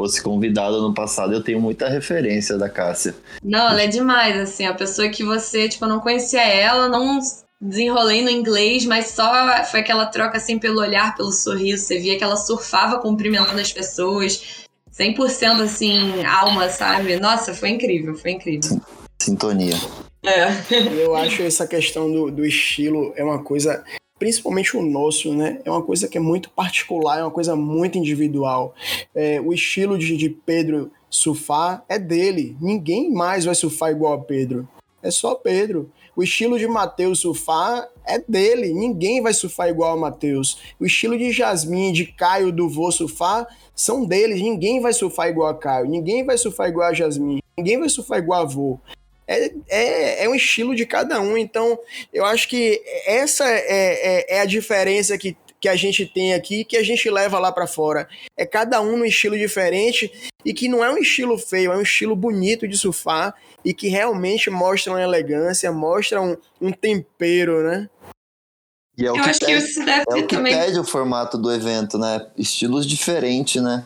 fosse 0.00 0.22
convidado 0.22 0.80
no 0.80 0.94
passado, 0.94 1.34
eu 1.34 1.42
tenho 1.42 1.60
muita 1.60 1.86
referência 1.86 2.56
da 2.56 2.70
Cássia. 2.70 3.14
Não, 3.44 3.68
ela 3.68 3.82
é 3.82 3.86
demais, 3.86 4.34
assim, 4.38 4.64
a 4.64 4.72
pessoa 4.72 5.10
que 5.10 5.22
você, 5.22 5.68
tipo, 5.68 5.84
não 5.84 6.00
conhecia 6.00 6.42
ela, 6.42 6.88
não 6.88 7.18
desenrolei 7.60 8.22
no 8.22 8.30
inglês, 8.30 8.86
mas 8.86 9.08
só 9.08 9.30
foi 9.70 9.80
aquela 9.80 10.06
troca, 10.06 10.38
assim, 10.38 10.58
pelo 10.58 10.80
olhar, 10.80 11.14
pelo 11.14 11.30
sorriso, 11.30 11.84
você 11.84 11.98
via 11.98 12.16
que 12.16 12.24
ela 12.24 12.36
surfava 12.36 12.98
cumprimentando 12.98 13.60
as 13.60 13.70
pessoas, 13.70 14.66
100% 14.98 15.60
assim, 15.62 16.24
alma, 16.24 16.70
sabe? 16.70 17.20
Nossa, 17.20 17.52
foi 17.52 17.68
incrível, 17.68 18.14
foi 18.14 18.30
incrível. 18.30 18.80
Sintonia. 19.20 19.76
É. 20.22 20.48
Eu 21.02 21.14
acho 21.14 21.42
essa 21.42 21.66
questão 21.66 22.10
do, 22.10 22.30
do 22.30 22.44
estilo 22.44 23.12
é 23.16 23.24
uma 23.24 23.42
coisa 23.42 23.82
principalmente 24.18 24.76
o 24.76 24.82
nosso, 24.82 25.32
né? 25.32 25.60
É 25.64 25.70
uma 25.70 25.82
coisa 25.82 26.06
que 26.06 26.18
é 26.18 26.20
muito 26.20 26.50
particular, 26.50 27.20
é 27.20 27.22
uma 27.24 27.30
coisa 27.30 27.56
muito 27.56 27.96
individual. 27.96 28.74
É, 29.14 29.40
o 29.40 29.50
estilo 29.50 29.96
de, 29.96 30.14
de 30.14 30.28
Pedro 30.28 30.92
surfar 31.08 31.82
é 31.88 31.98
dele. 31.98 32.54
Ninguém 32.60 33.10
mais 33.10 33.46
vai 33.46 33.54
surfar 33.54 33.90
igual 33.90 34.12
a 34.12 34.18
Pedro. 34.18 34.68
É 35.02 35.10
só 35.10 35.34
Pedro. 35.34 35.90
O 36.14 36.22
estilo 36.22 36.58
de 36.58 36.68
Matheus 36.68 37.20
surfar 37.20 37.88
é 38.06 38.18
dele. 38.18 38.74
Ninguém 38.74 39.22
vai 39.22 39.32
surfar 39.32 39.70
igual 39.70 39.94
a 39.94 39.96
Matheus. 39.96 40.58
O 40.78 40.84
estilo 40.84 41.16
de 41.16 41.32
Jasmine, 41.32 41.90
de 41.90 42.04
Caio, 42.04 42.52
do 42.52 42.68
Vô 42.68 42.92
surfar 42.92 43.46
são 43.74 44.04
deles. 44.04 44.42
Ninguém 44.42 44.82
vai 44.82 44.92
surfar 44.92 45.28
igual 45.28 45.48
a 45.48 45.54
Caio. 45.54 45.86
Ninguém 45.86 46.26
vai 46.26 46.36
surfar 46.36 46.68
igual 46.68 46.88
a 46.88 46.92
Jasmine. 46.92 47.42
Ninguém 47.56 47.78
vai 47.78 47.88
surfar 47.88 48.18
igual 48.18 48.42
a 48.42 48.44
Vô 48.44 48.78
é, 49.30 49.52
é, 49.68 50.24
é 50.24 50.28
um 50.28 50.34
estilo 50.34 50.74
de 50.74 50.84
cada 50.84 51.20
um. 51.20 51.36
Então, 51.36 51.78
eu 52.12 52.24
acho 52.24 52.48
que 52.48 52.82
essa 53.06 53.48
é, 53.48 54.26
é, 54.26 54.36
é 54.36 54.40
a 54.40 54.44
diferença 54.44 55.16
que, 55.16 55.36
que 55.60 55.68
a 55.68 55.76
gente 55.76 56.04
tem 56.04 56.34
aqui, 56.34 56.64
que 56.64 56.76
a 56.76 56.82
gente 56.82 57.08
leva 57.08 57.38
lá 57.38 57.52
para 57.52 57.68
fora. 57.68 58.08
É 58.36 58.44
cada 58.44 58.80
um 58.80 58.96
num 58.96 59.04
estilo 59.04 59.38
diferente 59.38 60.10
e 60.44 60.52
que 60.52 60.68
não 60.68 60.84
é 60.84 60.90
um 60.90 60.98
estilo 60.98 61.38
feio, 61.38 61.70
é 61.70 61.76
um 61.76 61.82
estilo 61.82 62.16
bonito 62.16 62.66
de 62.66 62.76
surfar 62.76 63.32
e 63.64 63.72
que 63.72 63.86
realmente 63.86 64.50
mostra 64.50 64.92
uma 64.92 65.02
elegância, 65.02 65.70
mostra 65.70 66.20
um, 66.20 66.36
um 66.60 66.72
tempero, 66.72 67.62
né? 67.62 67.88
E 68.98 69.06
é 69.06 69.12
o 69.12 69.16
Eu 69.16 69.22
que 69.22 69.30
acho 69.30 69.40
pede, 69.40 69.52
que 69.52 69.58
isso 69.58 69.84
deve 69.84 70.04
é 70.10 70.14
o 70.14 70.26
que 70.26 70.34
também... 70.34 70.58
pede 70.58 70.80
o 70.80 70.84
formato 70.84 71.38
do 71.38 71.52
evento, 71.52 71.96
né? 71.98 72.26
Estilos 72.36 72.84
diferentes, 72.84 73.62
né? 73.62 73.84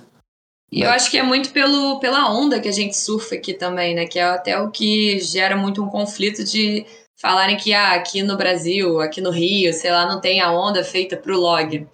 E 0.72 0.82
eu 0.82 0.90
acho 0.90 1.10
que 1.10 1.18
é 1.18 1.22
muito 1.22 1.50
pelo, 1.52 2.00
pela 2.00 2.32
onda 2.32 2.60
que 2.60 2.68
a 2.68 2.72
gente 2.72 2.96
surfa 2.96 3.36
aqui 3.36 3.54
também, 3.54 3.94
né? 3.94 4.06
Que 4.06 4.18
é 4.18 4.24
até 4.24 4.58
o 4.58 4.70
que 4.70 5.20
gera 5.20 5.56
muito 5.56 5.82
um 5.82 5.88
conflito 5.88 6.42
de 6.42 6.84
falarem 7.16 7.56
que 7.56 7.72
ah, 7.72 7.94
aqui 7.94 8.22
no 8.22 8.36
Brasil, 8.36 9.00
aqui 9.00 9.20
no 9.20 9.30
Rio, 9.30 9.72
sei 9.72 9.90
lá, 9.90 10.06
não 10.06 10.20
tem 10.20 10.40
a 10.40 10.52
onda 10.52 10.82
feita 10.82 11.16
pro 11.16 11.38
log. 11.38 11.86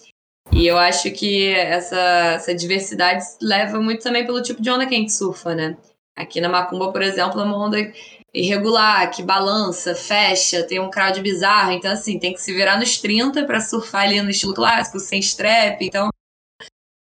E 0.52 0.66
eu 0.66 0.76
acho 0.78 1.10
que 1.12 1.52
essa, 1.54 1.98
essa 2.34 2.54
diversidade 2.54 3.24
leva 3.40 3.80
muito 3.80 4.02
também 4.02 4.26
pelo 4.26 4.42
tipo 4.42 4.60
de 4.60 4.70
onda 4.70 4.86
que 4.86 4.94
a 4.94 4.98
gente 4.98 5.12
surfa, 5.12 5.54
né? 5.54 5.76
Aqui 6.16 6.40
na 6.40 6.48
Macumba, 6.48 6.90
por 6.90 7.02
exemplo, 7.02 7.40
é 7.40 7.44
uma 7.44 7.56
onda 7.56 7.92
irregular, 8.32 9.10
que 9.10 9.22
balança, 9.22 9.94
fecha, 9.94 10.62
tem 10.64 10.80
um 10.80 10.90
crowd 10.90 11.20
bizarro. 11.20 11.72
Então, 11.72 11.92
assim, 11.92 12.18
tem 12.18 12.32
que 12.32 12.40
se 12.40 12.52
virar 12.52 12.78
nos 12.78 12.98
30 12.98 13.44
para 13.44 13.60
surfar 13.60 14.02
ali 14.02 14.20
no 14.20 14.30
estilo 14.30 14.54
clássico, 14.54 14.98
sem 14.98 15.20
strap. 15.20 15.80
Então, 15.82 16.08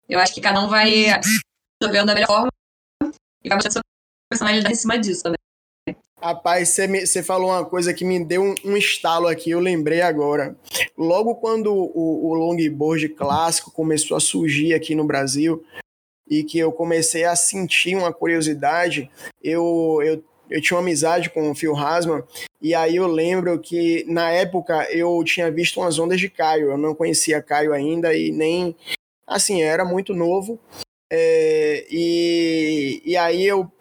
eu 0.09 0.19
acho 0.19 0.33
que 0.33 0.41
cada 0.41 0.61
um 0.61 0.67
vai 0.67 1.19
resolvendo 1.81 2.07
da 2.07 2.13
melhor 2.13 2.27
forma 2.27 2.49
e 3.43 3.49
vai 3.49 3.57
mostrar 3.57 3.71
sua 3.71 3.81
personalidade 4.29 4.73
em 4.73 4.75
cima 4.75 4.97
disso 4.97 5.23
também. 5.23 5.37
Rapaz, 6.19 6.75
você 6.75 7.21
falou 7.21 7.51
uma 7.51 7.63
coisa 7.63 7.93
que 7.93 8.03
me 8.03 8.23
deu 8.23 8.41
um, 8.41 8.55
um, 8.65 8.75
estalo 8.75 9.27
aqui, 9.27 9.51
eu 9.51 9.59
lembrei 9.59 10.01
agora. 10.01 10.57
Logo 10.97 11.35
quando 11.35 11.71
o, 11.71 12.29
o 12.29 12.33
longboard 12.33 13.09
clássico 13.09 13.71
começou 13.71 14.17
a 14.17 14.19
surgir 14.19 14.73
aqui 14.73 14.95
no 14.95 15.05
Brasil 15.05 15.63
e 16.27 16.43
que 16.43 16.57
eu 16.57 16.71
comecei 16.71 17.23
a 17.23 17.35
sentir 17.35 17.95
uma 17.95 18.11
curiosidade, 18.11 19.09
eu, 19.43 19.99
eu, 20.03 20.23
eu 20.49 20.59
tinha 20.59 20.75
uma 20.75 20.81
amizade 20.81 21.29
com 21.29 21.51
o 21.51 21.55
Phil 21.55 21.77
Hasman 21.77 22.23
e 22.59 22.73
aí 22.73 22.95
eu 22.95 23.05
lembro 23.05 23.59
que 23.59 24.03
na 24.07 24.31
época 24.31 24.91
eu 24.91 25.23
tinha 25.23 25.51
visto 25.51 25.79
umas 25.79 25.99
ondas 25.99 26.19
de 26.19 26.29
Caio, 26.29 26.71
eu 26.71 26.77
não 26.77 26.95
conhecia 26.95 27.43
Caio 27.43 27.73
ainda 27.73 28.15
e 28.15 28.31
nem 28.31 28.75
assim, 29.27 29.61
era 29.61 29.85
muito 29.85 30.15
novo 30.15 30.59
É, 31.11 31.85
e, 31.89 33.01
e 33.05 33.15
aí 33.15 33.45
eu 33.45 33.71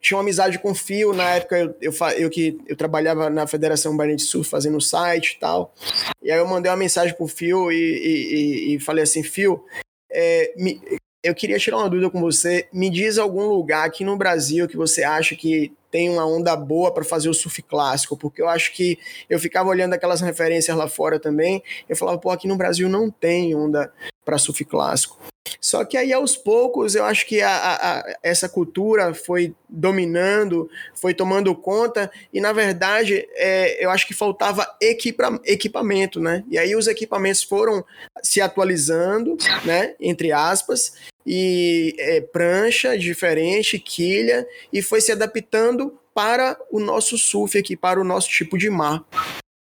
tinha 0.00 0.16
uma 0.16 0.22
amizade 0.22 0.58
com 0.58 0.70
o 0.70 0.74
Fio, 0.74 1.12
na 1.12 1.30
época 1.30 1.58
eu, 1.58 1.74
eu, 1.80 1.92
eu, 2.16 2.30
que 2.30 2.58
eu 2.66 2.76
trabalhava 2.76 3.28
na 3.28 3.46
Federação 3.46 3.96
Bahia 3.96 4.14
de 4.14 4.22
Surf 4.22 4.48
fazendo 4.48 4.76
o 4.76 4.80
site 4.80 5.32
e 5.32 5.40
tal. 5.40 5.74
E 6.22 6.30
aí 6.30 6.38
eu 6.38 6.46
mandei 6.46 6.70
uma 6.70 6.76
mensagem 6.76 7.14
pro 7.16 7.26
Fio 7.26 7.72
e, 7.72 7.76
e, 7.76 8.74
e 8.74 8.80
falei 8.80 9.02
assim, 9.02 9.22
Fio, 9.22 9.64
é, 10.10 10.52
me, 10.56 10.80
eu 11.22 11.34
queria 11.34 11.58
tirar 11.58 11.78
uma 11.78 11.90
dúvida 11.90 12.10
com 12.10 12.20
você. 12.20 12.68
Me 12.72 12.88
diz 12.88 13.18
algum 13.18 13.46
lugar 13.48 13.86
aqui 13.86 14.04
no 14.04 14.16
Brasil 14.16 14.68
que 14.68 14.76
você 14.76 15.02
acha 15.02 15.34
que 15.34 15.72
tem 15.90 16.08
uma 16.08 16.26
onda 16.26 16.54
boa 16.54 16.92
para 16.92 17.02
fazer 17.02 17.28
o 17.28 17.34
surf 17.34 17.62
clássico, 17.62 18.16
porque 18.16 18.42
eu 18.42 18.48
acho 18.48 18.72
que 18.72 18.98
eu 19.28 19.38
ficava 19.38 19.68
olhando 19.68 19.94
aquelas 19.94 20.20
referências 20.20 20.76
lá 20.76 20.86
fora 20.86 21.18
também, 21.18 21.62
eu 21.88 21.96
falava, 21.96 22.18
pô, 22.18 22.30
aqui 22.30 22.46
no 22.46 22.56
Brasil 22.56 22.88
não 22.88 23.10
tem 23.10 23.54
onda 23.54 23.90
para 24.28 24.36
surf 24.36 24.62
clássico. 24.66 25.18
Só 25.58 25.82
que 25.86 25.96
aí 25.96 26.12
aos 26.12 26.36
poucos 26.36 26.94
eu 26.94 27.02
acho 27.02 27.26
que 27.26 27.40
a, 27.40 27.50
a, 27.50 28.16
essa 28.22 28.46
cultura 28.46 29.14
foi 29.14 29.54
dominando, 29.66 30.68
foi 30.94 31.14
tomando 31.14 31.56
conta 31.56 32.10
e 32.30 32.38
na 32.38 32.52
verdade 32.52 33.26
é, 33.36 33.82
eu 33.82 33.88
acho 33.88 34.06
que 34.06 34.12
faltava 34.12 34.68
equipa, 34.82 35.40
equipamento, 35.46 36.20
né? 36.20 36.44
E 36.50 36.58
aí 36.58 36.76
os 36.76 36.86
equipamentos 36.86 37.42
foram 37.42 37.82
se 38.22 38.38
atualizando, 38.42 39.38
né? 39.64 39.94
Entre 39.98 40.30
aspas 40.30 40.92
e 41.26 41.96
é, 41.98 42.20
prancha 42.20 42.98
diferente, 42.98 43.78
quilha 43.78 44.46
e 44.70 44.82
foi 44.82 45.00
se 45.00 45.10
adaptando 45.10 45.98
para 46.12 46.54
o 46.70 46.78
nosso 46.78 47.16
surf 47.16 47.56
aqui, 47.56 47.74
para 47.74 47.98
o 47.98 48.04
nosso 48.04 48.28
tipo 48.28 48.58
de 48.58 48.68
mar. 48.68 49.02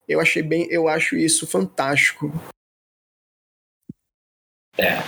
Eu 0.07 0.19
achei 0.19 0.41
bem, 0.41 0.67
eu 0.71 0.87
acho 0.87 1.15
isso 1.15 1.45
fantástico. 1.45 2.33
É. 4.77 4.99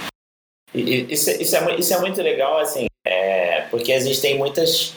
Isso, 0.74 1.32
isso, 1.32 1.56
é, 1.56 1.76
isso 1.76 1.94
é 1.94 2.00
muito 2.00 2.22
legal, 2.22 2.60
assim, 2.60 2.88
é, 3.06 3.62
porque 3.64 3.92
existem 3.92 4.38
muitas, 4.38 4.94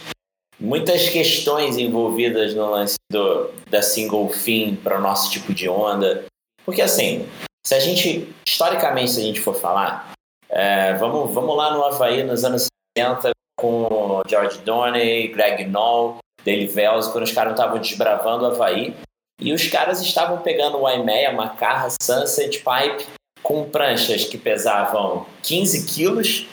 muitas 0.59 1.09
questões 1.09 1.77
envolvidas 1.79 2.55
no 2.55 2.71
lance 2.71 2.97
do, 3.11 3.51
da 3.71 3.81
single 3.81 4.29
fin 4.31 4.77
para 4.77 4.99
o 4.99 5.01
nosso 5.01 5.31
tipo 5.31 5.55
de 5.55 5.69
onda. 5.69 6.25
Porque, 6.65 6.83
assim, 6.83 7.27
se 7.67 7.75
a 7.75 7.81
gente, 7.81 8.35
historicamente, 8.47 9.13
se 9.13 9.21
a 9.21 9.25
gente 9.25 9.41
for 9.41 9.55
falar, 9.55 10.13
é, 10.49 10.95
vamos, 10.95 11.33
vamos 11.33 11.57
lá 11.57 11.73
no 11.73 11.85
Havaí 11.85 12.23
nos 12.25 12.45
anos 12.45 12.67
60 12.99 13.31
com 13.59 14.23
George 14.29 14.59
Doney, 14.59 15.29
Greg 15.29 15.65
Knoll, 15.65 16.19
Dale 16.45 16.67
Vels, 16.67 17.09
quando 17.09 17.25
os 17.25 17.33
caras 17.33 17.53
estavam 17.53 17.79
desbravando 17.79 18.45
o 18.45 18.49
Havaí. 18.49 18.95
E 19.41 19.53
os 19.55 19.67
caras 19.69 20.03
estavam 20.03 20.39
pegando 20.43 20.77
o 20.77 20.83
Waimea, 20.83 21.33
Macarra, 21.33 21.89
Sunset 22.03 22.59
Pipe 22.59 23.20
com 23.43 23.69
pranchas 23.69 24.25
que 24.25 24.39
pesavam 24.39 25.27
15 25.43 25.87
quilos, 25.87 26.47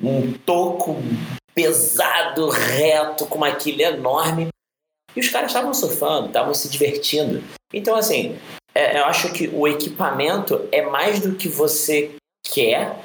um 0.00 0.32
toco 0.32 0.96
pesado, 1.54 2.48
reto, 2.48 3.26
com 3.26 3.38
uma 3.38 3.54
quilha 3.54 3.88
enorme. 3.88 4.48
E 5.16 5.20
os 5.20 5.28
caras 5.28 5.50
estavam 5.50 5.74
surfando, 5.74 6.28
estavam 6.28 6.54
se 6.54 6.68
divertindo. 6.68 7.42
Então, 7.72 7.96
assim, 7.96 8.38
é, 8.74 8.98
eu 8.98 9.04
acho 9.06 9.32
que 9.32 9.48
o 9.48 9.66
equipamento 9.66 10.68
é 10.70 10.82
mais 10.82 11.20
do 11.20 11.34
que 11.34 11.48
você 11.48 12.14
quer 12.44 12.96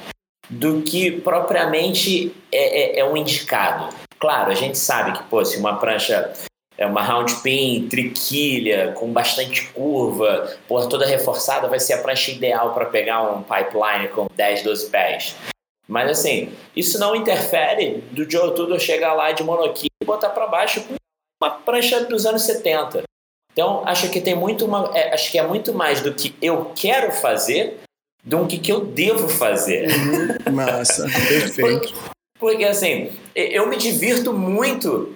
do 0.49 0.82
que 0.82 1.12
propriamente 1.22 2.36
é, 2.51 2.97
é, 2.97 2.99
é 2.99 3.06
um 3.06 3.18
indicado. 3.18 3.95
Claro, 4.20 4.51
a 4.51 4.56
gente 4.56 4.78
sabe 4.78 5.18
que, 5.18 5.24
pô, 5.24 5.43
se 5.43 5.58
uma 5.58 5.78
prancha 5.80 6.34
é 6.84 6.86
uma 6.88 7.02
round 7.02 7.36
pin, 7.42 7.88
triquilha, 7.90 8.92
com 8.92 9.12
bastante 9.12 9.68
curva, 9.70 10.56
por 10.68 10.88
toda 10.88 11.06
reforçada, 11.06 11.68
vai 11.68 11.80
ser 11.80 11.94
a 11.94 12.02
prancha 12.02 12.32
ideal 12.32 12.74
para 12.74 12.86
pegar 12.86 13.22
um 13.32 13.42
pipeline 13.42 14.10
com 14.10 14.28
10, 14.36 14.64
12 14.64 14.90
pés. 14.90 15.36
Mas 15.88 16.10
assim, 16.10 16.54
isso 16.76 17.00
não 17.00 17.16
interfere 17.16 18.04
do 18.12 18.30
Joe 18.30 18.54
Tudor 18.54 18.80
chegar 18.80 19.14
lá 19.14 19.32
de 19.32 19.44
monoquilha 19.44 19.90
e 20.02 20.06
botar 20.06 20.30
para 20.30 20.48
baixo 20.48 20.82
com 20.82 20.96
uma 21.42 21.52
prancha 21.52 22.04
dos 22.06 22.26
anos 22.26 22.44
70. 22.44 23.04
Então, 23.52 23.84
acho 23.86 24.10
que 24.10 24.20
tem 24.20 24.36
muito 24.36 24.66
uma, 24.66 24.92
é, 24.94 25.14
acho 25.14 25.32
que 25.32 25.38
é 25.38 25.46
muito 25.46 25.74
mais 25.74 26.02
do 26.02 26.14
que 26.14 26.36
eu 26.42 26.72
quero 26.76 27.12
fazer 27.12 27.80
do 28.24 28.46
que 28.48 28.58
que 28.58 28.72
eu 28.72 28.86
devo 28.86 29.28
fazer. 29.28 29.90
Uhum, 29.90 30.54
massa, 30.54 31.04
perfeito. 31.28 31.62
porque, 31.62 31.94
porque 32.40 32.64
assim, 32.66 33.12
eu 33.36 33.68
me 33.68 33.78
divirto 33.78 34.34
muito 34.34 35.14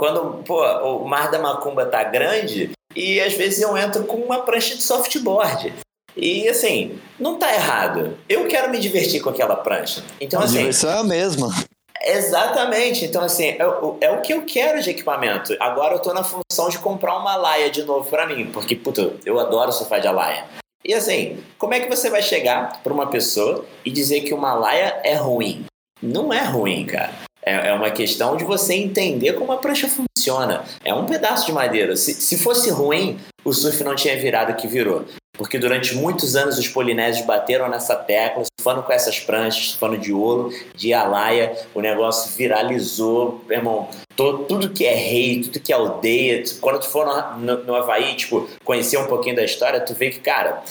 quando 0.00 0.42
pô, 0.44 0.64
o 0.64 1.06
Mar 1.06 1.30
da 1.30 1.38
Macumba 1.38 1.84
tá 1.84 2.02
grande 2.02 2.70
e 2.96 3.20
às 3.20 3.34
vezes 3.34 3.60
eu 3.60 3.76
entro 3.76 4.04
com 4.04 4.16
uma 4.16 4.40
prancha 4.40 4.74
de 4.74 4.82
softboard. 4.82 5.74
E 6.16 6.48
assim, 6.48 6.98
não 7.18 7.38
tá 7.38 7.52
errado. 7.52 8.16
Eu 8.26 8.48
quero 8.48 8.70
me 8.70 8.78
divertir 8.78 9.20
com 9.20 9.28
aquela 9.28 9.56
prancha. 9.56 10.02
Então, 10.18 10.40
a 10.40 10.44
assim. 10.44 10.56
Diversão 10.56 10.90
é 10.90 10.98
a 11.00 11.04
mesma. 11.04 11.54
Exatamente. 12.02 13.04
Então, 13.04 13.22
assim, 13.22 13.48
é, 13.48 13.58
é, 14.00 14.10
o 14.10 14.22
que 14.22 14.32
eu 14.32 14.42
quero 14.46 14.82
de 14.82 14.88
equipamento. 14.88 15.54
Agora 15.60 15.96
eu 15.96 15.98
tô 15.98 16.14
na 16.14 16.24
função 16.24 16.70
de 16.70 16.78
comprar 16.78 17.18
uma 17.18 17.36
laia 17.36 17.70
de 17.70 17.82
novo 17.82 18.08
para 18.08 18.26
mim, 18.26 18.46
porque, 18.46 18.74
puta, 18.74 19.12
eu 19.26 19.38
adoro 19.38 19.70
surfar 19.70 20.00
de 20.00 20.08
laia. 20.08 20.46
E 20.82 20.94
assim, 20.94 21.44
como 21.58 21.74
é 21.74 21.80
que 21.80 21.94
você 21.94 22.08
vai 22.08 22.22
chegar 22.22 22.80
para 22.82 22.92
uma 22.92 23.08
pessoa 23.08 23.66
e 23.84 23.90
dizer 23.90 24.22
que 24.22 24.32
uma 24.32 24.54
laia 24.54 24.98
é 25.04 25.14
ruim? 25.14 25.66
Não 26.02 26.32
é 26.32 26.42
ruim, 26.42 26.86
cara. 26.86 27.12
É, 27.42 27.68
é 27.68 27.72
uma 27.72 27.90
questão 27.90 28.36
de 28.36 28.44
você 28.44 28.74
entender 28.74 29.34
como 29.34 29.52
a 29.52 29.56
prancha 29.56 29.88
funciona. 29.88 30.64
É 30.84 30.92
um 30.92 31.06
pedaço 31.06 31.46
de 31.46 31.52
madeira. 31.52 31.96
Se, 31.96 32.14
se 32.14 32.38
fosse 32.38 32.70
ruim, 32.70 33.18
o 33.44 33.52
surf 33.52 33.82
não 33.82 33.94
tinha 33.94 34.18
virado 34.18 34.52
o 34.52 34.56
que 34.56 34.66
virou. 34.66 35.06
Porque 35.40 35.58
durante 35.58 35.94
muitos 35.94 36.36
anos 36.36 36.58
os 36.58 36.68
polinésios 36.68 37.24
bateram 37.24 37.66
nessa 37.66 37.96
tecla, 37.96 38.44
surfando 38.44 38.82
com 38.82 38.92
essas 38.92 39.18
pranchas, 39.18 39.70
surfando 39.70 39.96
de 39.96 40.12
ouro, 40.12 40.52
de 40.74 40.92
alaia, 40.92 41.56
o 41.74 41.80
negócio 41.80 42.30
viralizou, 42.36 43.42
meu 43.48 43.56
irmão. 43.56 43.88
Todo, 44.14 44.44
tudo 44.44 44.68
que 44.68 44.84
é 44.84 44.94
rei, 44.94 45.40
tudo 45.40 45.60
que 45.60 45.72
é 45.72 45.76
aldeia. 45.76 46.44
Quando 46.60 46.80
tu 46.80 46.90
for 46.90 47.06
no, 47.06 47.38
no, 47.38 47.64
no 47.64 47.74
Havaí, 47.74 48.14
tipo, 48.16 48.46
conhecer 48.64 48.98
um 48.98 49.06
pouquinho 49.06 49.36
da 49.36 49.42
história, 49.42 49.80
tu 49.80 49.94
vê 49.94 50.10
que, 50.10 50.20
cara, 50.20 50.62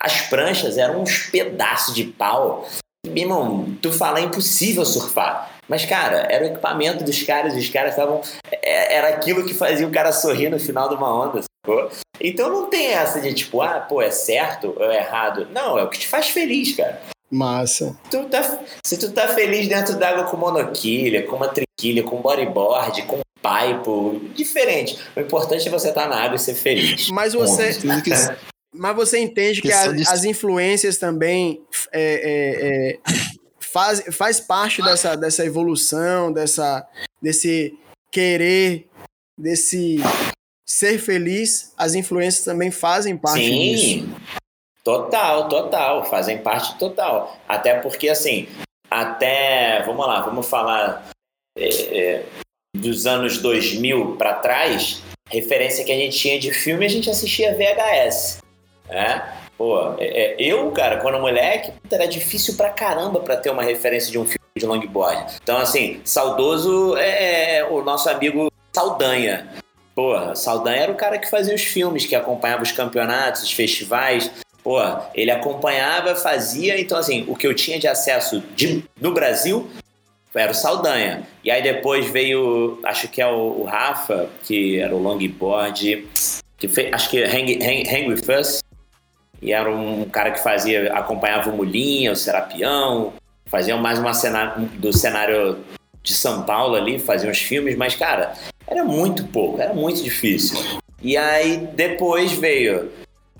as 0.00 0.22
pranchas 0.22 0.78
eram 0.78 1.02
uns 1.02 1.24
pedaços 1.30 1.94
de 1.94 2.04
pau. 2.04 2.66
Meu 3.06 3.24
irmão, 3.24 3.76
tu 3.82 3.92
fala 3.92 4.20
é 4.20 4.22
impossível 4.22 4.86
surfar. 4.86 5.53
Mas, 5.68 5.84
cara, 5.84 6.26
era 6.30 6.44
o 6.44 6.48
equipamento 6.48 7.04
dos 7.04 7.22
caras, 7.22 7.54
os 7.54 7.68
caras 7.68 7.90
estavam. 7.90 8.20
É, 8.50 8.96
era 8.96 9.08
aquilo 9.08 9.44
que 9.44 9.54
fazia 9.54 9.86
o 9.86 9.90
cara 9.90 10.12
sorrir 10.12 10.50
no 10.50 10.58
final 10.58 10.88
de 10.88 10.94
uma 10.94 11.26
onda, 11.26 11.42
sacou? 11.42 11.90
Então 12.20 12.50
não 12.50 12.66
tem 12.68 12.88
essa 12.88 13.20
de 13.20 13.32
tipo, 13.32 13.62
ah, 13.62 13.80
pô, 13.80 14.00
é 14.02 14.10
certo 14.10 14.74
ou 14.76 14.90
é 14.90 14.98
errado. 14.98 15.48
Não, 15.50 15.78
é 15.78 15.82
o 15.82 15.88
que 15.88 15.98
te 15.98 16.08
faz 16.08 16.28
feliz, 16.28 16.76
cara. 16.76 17.00
Massa. 17.30 17.96
Tu 18.10 18.24
tá, 18.24 18.58
se 18.84 18.96
tu 18.98 19.10
tá 19.10 19.28
feliz 19.28 19.66
dentro 19.66 19.96
d'água 19.96 20.24
com 20.24 20.36
monoquilha, 20.36 21.26
com 21.26 21.36
uma 21.36 21.48
triquilha, 21.48 22.02
com 22.02 22.20
bodyboard, 22.20 23.02
com 23.02 23.18
pipe, 23.44 24.32
diferente. 24.34 24.98
O 25.16 25.20
importante 25.20 25.66
é 25.66 25.70
você 25.70 25.88
estar 25.88 26.02
tá 26.02 26.08
na 26.08 26.22
água 26.22 26.36
e 26.36 26.38
ser 26.38 26.54
feliz. 26.54 27.08
Mas 27.10 27.34
você. 27.34 27.76
Mas 28.76 28.96
você 28.96 29.20
entende 29.20 29.62
que, 29.62 29.68
que 29.68 29.72
a, 29.72 29.84
as 29.84 30.24
influências 30.24 30.96
também 30.96 31.62
é, 31.92 32.00
é, 32.02 33.12
é 33.12 33.23
faz, 33.74 34.04
faz 34.16 34.38
parte 34.38 34.80
dessa, 34.80 35.16
dessa 35.16 35.44
evolução, 35.44 36.32
dessa, 36.32 36.86
desse 37.20 37.76
querer, 38.12 38.88
desse 39.36 39.96
ser 40.64 40.98
feliz, 40.98 41.74
as 41.76 41.94
influências 41.94 42.44
também 42.44 42.70
fazem 42.70 43.16
parte 43.16 43.44
Sim, 43.44 43.74
disso. 43.74 44.08
Total, 44.84 45.48
total, 45.48 46.04
fazem 46.04 46.38
parte 46.38 46.78
total. 46.78 47.36
Até 47.48 47.80
porque, 47.80 48.08
assim, 48.08 48.46
até, 48.88 49.82
vamos 49.82 50.06
lá, 50.06 50.20
vamos 50.20 50.48
falar 50.48 51.10
é, 51.58 51.68
é, 51.68 52.26
dos 52.76 53.08
anos 53.08 53.38
2000 53.38 54.16
para 54.16 54.34
trás, 54.34 55.02
referência 55.28 55.84
que 55.84 55.90
a 55.90 55.96
gente 55.96 56.16
tinha 56.16 56.38
de 56.38 56.52
filme, 56.52 56.86
a 56.86 56.90
gente 56.90 57.10
assistia 57.10 57.56
VHS. 57.56 58.38
Né? 58.88 59.43
Pô, 59.56 59.94
é, 59.98 60.04
é, 60.04 60.36
eu, 60.38 60.70
cara, 60.72 60.98
quando 60.98 61.18
moleque, 61.20 61.72
era 61.90 62.06
difícil 62.06 62.54
pra 62.54 62.70
caramba 62.70 63.20
pra 63.20 63.36
ter 63.36 63.50
uma 63.50 63.62
referência 63.62 64.10
de 64.10 64.18
um 64.18 64.24
filme 64.24 64.40
de 64.56 64.66
longboard. 64.66 65.36
Então, 65.42 65.58
assim, 65.58 66.00
saudoso 66.04 66.96
é, 66.96 67.58
é 67.58 67.64
o 67.64 67.82
nosso 67.82 68.08
amigo 68.08 68.50
Saldanha. 68.72 69.48
Porra, 69.94 70.34
Saldanha 70.34 70.82
era 70.82 70.92
o 70.92 70.96
cara 70.96 71.18
que 71.18 71.30
fazia 71.30 71.54
os 71.54 71.62
filmes, 71.62 72.04
que 72.04 72.16
acompanhava 72.16 72.62
os 72.62 72.72
campeonatos, 72.72 73.44
os 73.44 73.52
festivais. 73.52 74.30
Pô, 74.62 74.80
ele 75.14 75.30
acompanhava, 75.30 76.16
fazia. 76.16 76.80
Então, 76.80 76.98
assim, 76.98 77.24
o 77.28 77.36
que 77.36 77.46
eu 77.46 77.54
tinha 77.54 77.78
de 77.78 77.86
acesso 77.86 78.42
de, 78.56 78.84
no 79.00 79.12
Brasil 79.12 79.68
era 80.34 80.50
o 80.50 80.54
Saldanha. 80.54 81.22
E 81.44 81.50
aí 81.50 81.62
depois 81.62 82.10
veio, 82.10 82.80
acho 82.82 83.06
que 83.06 83.22
é 83.22 83.26
o, 83.26 83.60
o 83.60 83.64
Rafa, 83.64 84.28
que 84.42 84.80
era 84.80 84.92
o 84.92 85.00
longboard, 85.00 86.08
que 86.56 86.66
fez, 86.66 86.92
acho 86.92 87.08
que 87.08 87.22
Hang, 87.22 87.58
Hang, 87.62 87.88
Hang 87.88 88.08
With 88.08 88.40
Us, 88.40 88.64
e 89.44 89.52
era 89.52 89.70
um 89.70 90.06
cara 90.06 90.30
que 90.30 90.42
fazia, 90.42 90.90
acompanhava 90.94 91.50
o 91.50 91.56
Mulinha, 91.56 92.10
o 92.10 92.16
Serapião, 92.16 93.12
faziam 93.44 93.78
mais 93.78 93.98
uma 93.98 94.14
cena 94.14 94.54
do 94.78 94.90
cenário 94.90 95.58
de 96.02 96.14
São 96.14 96.44
Paulo 96.44 96.74
ali, 96.74 96.98
faziam 96.98 97.30
os 97.30 97.38
filmes, 97.38 97.76
mas 97.76 97.94
cara, 97.94 98.32
era 98.66 98.82
muito 98.82 99.22
pouco, 99.26 99.60
era 99.60 99.74
muito 99.74 100.02
difícil. 100.02 100.58
E 101.02 101.14
aí 101.14 101.58
depois 101.74 102.32
veio 102.32 102.90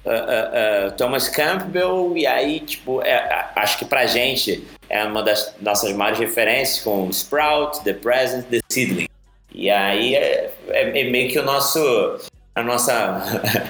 uh, 0.04 0.88
uh, 0.88 0.92
Thomas 0.92 1.26
Campbell, 1.26 2.12
e 2.14 2.26
aí, 2.26 2.60
tipo, 2.60 3.00
é, 3.00 3.48
acho 3.56 3.78
que 3.78 3.86
pra 3.86 4.04
gente 4.04 4.62
é 4.90 5.02
uma 5.04 5.22
das 5.22 5.54
nossas 5.58 5.90
maiores 5.94 6.18
referências 6.18 6.84
com 6.84 7.08
Sprout, 7.08 7.82
The 7.82 7.94
Present, 7.94 8.44
The 8.48 8.60
Seedling. 8.68 9.08
E 9.54 9.70
aí 9.70 10.14
é, 10.14 10.52
é, 10.68 11.00
é 11.00 11.10
meio 11.10 11.30
que 11.30 11.38
o 11.38 11.42
nosso, 11.42 11.80
a 12.54 12.62
nossa 12.62 13.22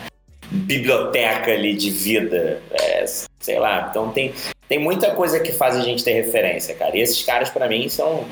biblioteca 0.55 1.50
ali 1.50 1.74
de 1.74 1.90
vida, 1.90 2.62
é, 2.70 3.05
sei 3.40 3.59
lá. 3.59 3.88
Então 3.90 4.11
tem, 4.12 4.32
tem 4.68 4.78
muita 4.78 5.14
coisa 5.14 5.40
que 5.40 5.52
faz 5.52 5.76
a 5.76 5.80
gente 5.80 6.05
ter 6.05 6.12
referência, 6.12 6.74
cara. 6.74 6.96
E 6.96 7.00
esses 7.00 7.22
caras, 7.22 7.50
para 7.50 7.68
mim, 7.68 7.88
são. 7.88 8.26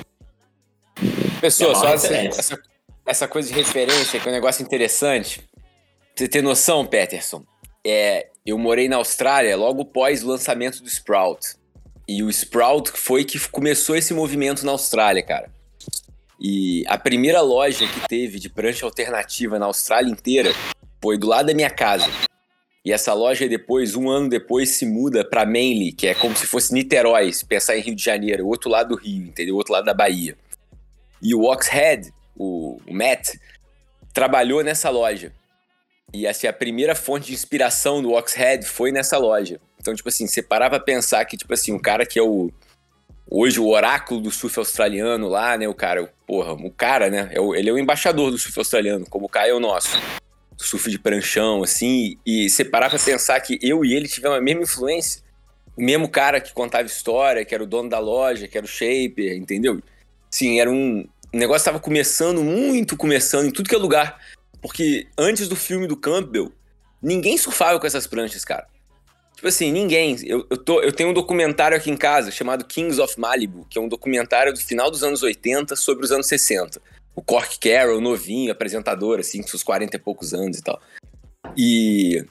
Pessoa, 1.41 1.75
só 1.75 1.89
essa, 1.89 2.15
essa, 2.15 2.63
essa, 3.05 3.29
coisa 3.29 3.49
de 3.49 3.55
referência, 3.55 4.21
que 4.21 4.29
é 4.29 4.31
um 4.31 4.35
negócio 4.35 4.63
interessante. 4.63 5.43
Você 6.15 6.29
ter 6.29 6.43
noção, 6.43 6.87
Peterson? 6.87 7.43
É, 7.85 8.29
eu 8.47 8.57
morei 8.57 8.89
na 8.89 8.97
Austrália 8.97 9.57
logo 9.57 9.85
pós 9.85 10.23
o 10.23 10.29
lançamento 10.29 10.81
do 10.83 10.89
Sprout. 10.89 11.57
E 12.07 12.23
o 12.23 12.31
Sprout 12.31 12.93
foi 12.93 13.25
que 13.25 13.39
começou 13.49 13.97
esse 13.97 14.15
movimento 14.15 14.65
na 14.65 14.73
Austrália, 14.73 15.23
cara. 15.23 15.51
E 16.41 16.85
a 16.87 16.99
primeira 16.99 17.41
loja 17.41 17.87
que 17.87 18.09
teve 18.09 18.39
de 18.39 18.49
prancha 18.49 18.85
alternativa 18.85 19.59
na 19.59 19.67
Austrália 19.67 20.11
inteira 20.11 20.53
foi 21.03 21.19
do 21.19 21.27
lado 21.27 21.47
da 21.47 21.55
minha 21.55 21.71
casa. 21.71 22.09
E 22.85 22.93
essa 22.93 23.13
loja 23.13 23.49
depois, 23.49 23.95
um 23.95 24.09
ano 24.09 24.29
depois, 24.29 24.71
se 24.71 24.87
muda 24.87 25.25
para 25.25 25.45
Manly, 25.45 25.93
que 25.93 26.07
é 26.07 26.15
como 26.15 26.37
se 26.37 26.47
fosse 26.47 26.73
Niterói, 26.73 27.33
se 27.33 27.45
pensar 27.45 27.77
em 27.77 27.81
Rio 27.81 27.95
de 27.95 28.03
Janeiro, 28.03 28.45
o 28.45 28.49
outro 28.49 28.69
lado 28.71 28.91
do 28.91 29.01
Rio, 29.01 29.27
entendeu? 29.27 29.55
O 29.55 29.59
outro 29.59 29.73
lado 29.73 29.85
da 29.85 29.95
Bahia. 29.95 30.37
E 31.21 31.35
o 31.35 31.45
Oxhead, 31.45 32.13
o, 32.37 32.81
o 32.87 32.93
Matt, 32.93 33.37
trabalhou 34.13 34.65
nessa 34.65 34.91
loja. 34.91 35.33
E 36.13 36.27
assim, 36.27 36.47
a 36.47 36.53
primeira 36.53 36.95
fonte 36.95 37.29
de 37.29 37.33
inspiração 37.33 38.03
do 38.03 38.13
Oxhead 38.13 38.67
foi 38.67 38.91
nessa 38.91 39.17
loja. 39.17 39.61
Então, 39.81 39.95
tipo 39.95 40.09
assim, 40.09 40.27
você 40.27 40.43
parava 40.43 40.77
pra 40.77 40.85
pensar 40.85 41.25
que, 41.25 41.37
tipo 41.37 41.53
assim, 41.55 41.73
um 41.73 41.79
cara 41.79 42.05
que 42.05 42.19
é 42.19 42.23
o. 42.23 42.51
Hoje, 43.31 43.59
o 43.59 43.69
oráculo 43.69 44.21
do 44.21 44.31
surf 44.31 44.59
australiano 44.59 45.29
lá, 45.29 45.57
né? 45.57 45.67
O 45.67 45.75
cara, 45.75 46.13
porra, 46.27 46.53
o 46.53 46.71
cara, 46.71 47.09
né? 47.09 47.31
É 47.33 47.41
o, 47.41 47.55
ele 47.55 47.71
é 47.71 47.73
o 47.73 47.79
embaixador 47.79 48.31
do 48.31 48.39
surf 48.39 48.59
australiano, 48.59 49.07
como 49.09 49.27
o 49.27 49.29
Caio 49.29 49.53
é 49.53 49.55
o 49.55 49.61
nosso. 49.61 49.97
Surf 50.59 50.91
de 50.91 50.99
pranchão, 50.99 51.63
assim. 51.63 52.19
E 52.25 52.49
você 52.49 52.65
parar 52.65 52.91
pra 52.91 52.99
pensar 52.99 53.41
que 53.41 53.59
eu 53.63 53.85
e 53.85 53.95
ele 53.95 54.09
tivemos 54.09 54.39
a 54.39 54.41
mesma 54.41 54.63
influência. 54.63 55.23
O 55.77 55.83
mesmo 55.83 56.09
cara 56.09 56.41
que 56.41 56.53
contava 56.53 56.87
história, 56.87 57.45
que 57.45 57.55
era 57.55 57.65
o 57.65 57.67
dono 57.67 57.89
da 57.89 57.99
loja, 57.99 58.47
que 58.47 58.59
era 58.59 58.65
o 58.65 58.69
shaper, 58.69 59.37
entendeu? 59.37 59.83
Sim, 60.31 60.61
era 60.61 60.71
um. 60.71 61.07
O 61.33 61.37
negócio 61.37 61.65
tava 61.65 61.81
começando, 61.81 62.43
muito 62.43 62.97
começando, 62.97 63.47
em 63.47 63.51
tudo 63.51 63.69
que 63.69 63.75
é 63.75 63.79
lugar. 63.79 64.19
Porque 64.61 65.07
antes 65.19 65.49
do 65.49 65.57
filme 65.57 65.87
do 65.87 65.97
Campbell, 65.97 66.53
ninguém 67.03 67.37
surfava 67.39 67.81
com 67.81 67.87
essas 67.87 68.07
pranchas, 68.07 68.45
cara. 68.45 68.67
Tipo 69.35 69.49
assim, 69.49 69.73
ninguém. 69.73 70.17
Eu, 70.25 70.47
eu, 70.49 70.57
tô, 70.57 70.81
eu 70.81 70.93
tenho 70.93 71.11
um 71.11 71.13
documentário 71.13 71.77
aqui 71.77 71.91
em 71.91 71.97
casa 71.97 72.31
chamado 72.31 72.65
Kings 72.65 73.01
of 73.01 73.19
Malibu, 73.19 73.67
que 73.69 73.77
é 73.77 73.81
um 73.81 73.89
documentário 73.89 74.53
do 74.53 74.61
final 74.61 74.91
dos 74.91 75.03
anos 75.03 75.23
80 75.23 75.75
sobre 75.75 76.05
os 76.05 76.13
anos 76.13 76.29
60. 76.29 76.81
O 77.15 77.23
Cork 77.23 77.59
Carroll, 77.59 78.01
novinho, 78.01 78.51
apresentador, 78.51 79.21
assim, 79.21 79.43
com 79.43 79.49
seus 79.49 79.63
40 79.63 79.97
e 79.97 79.99
poucos 79.99 80.33
anos 80.33 80.59
e 80.59 80.63
tal. 80.63 80.81
E 81.57 82.25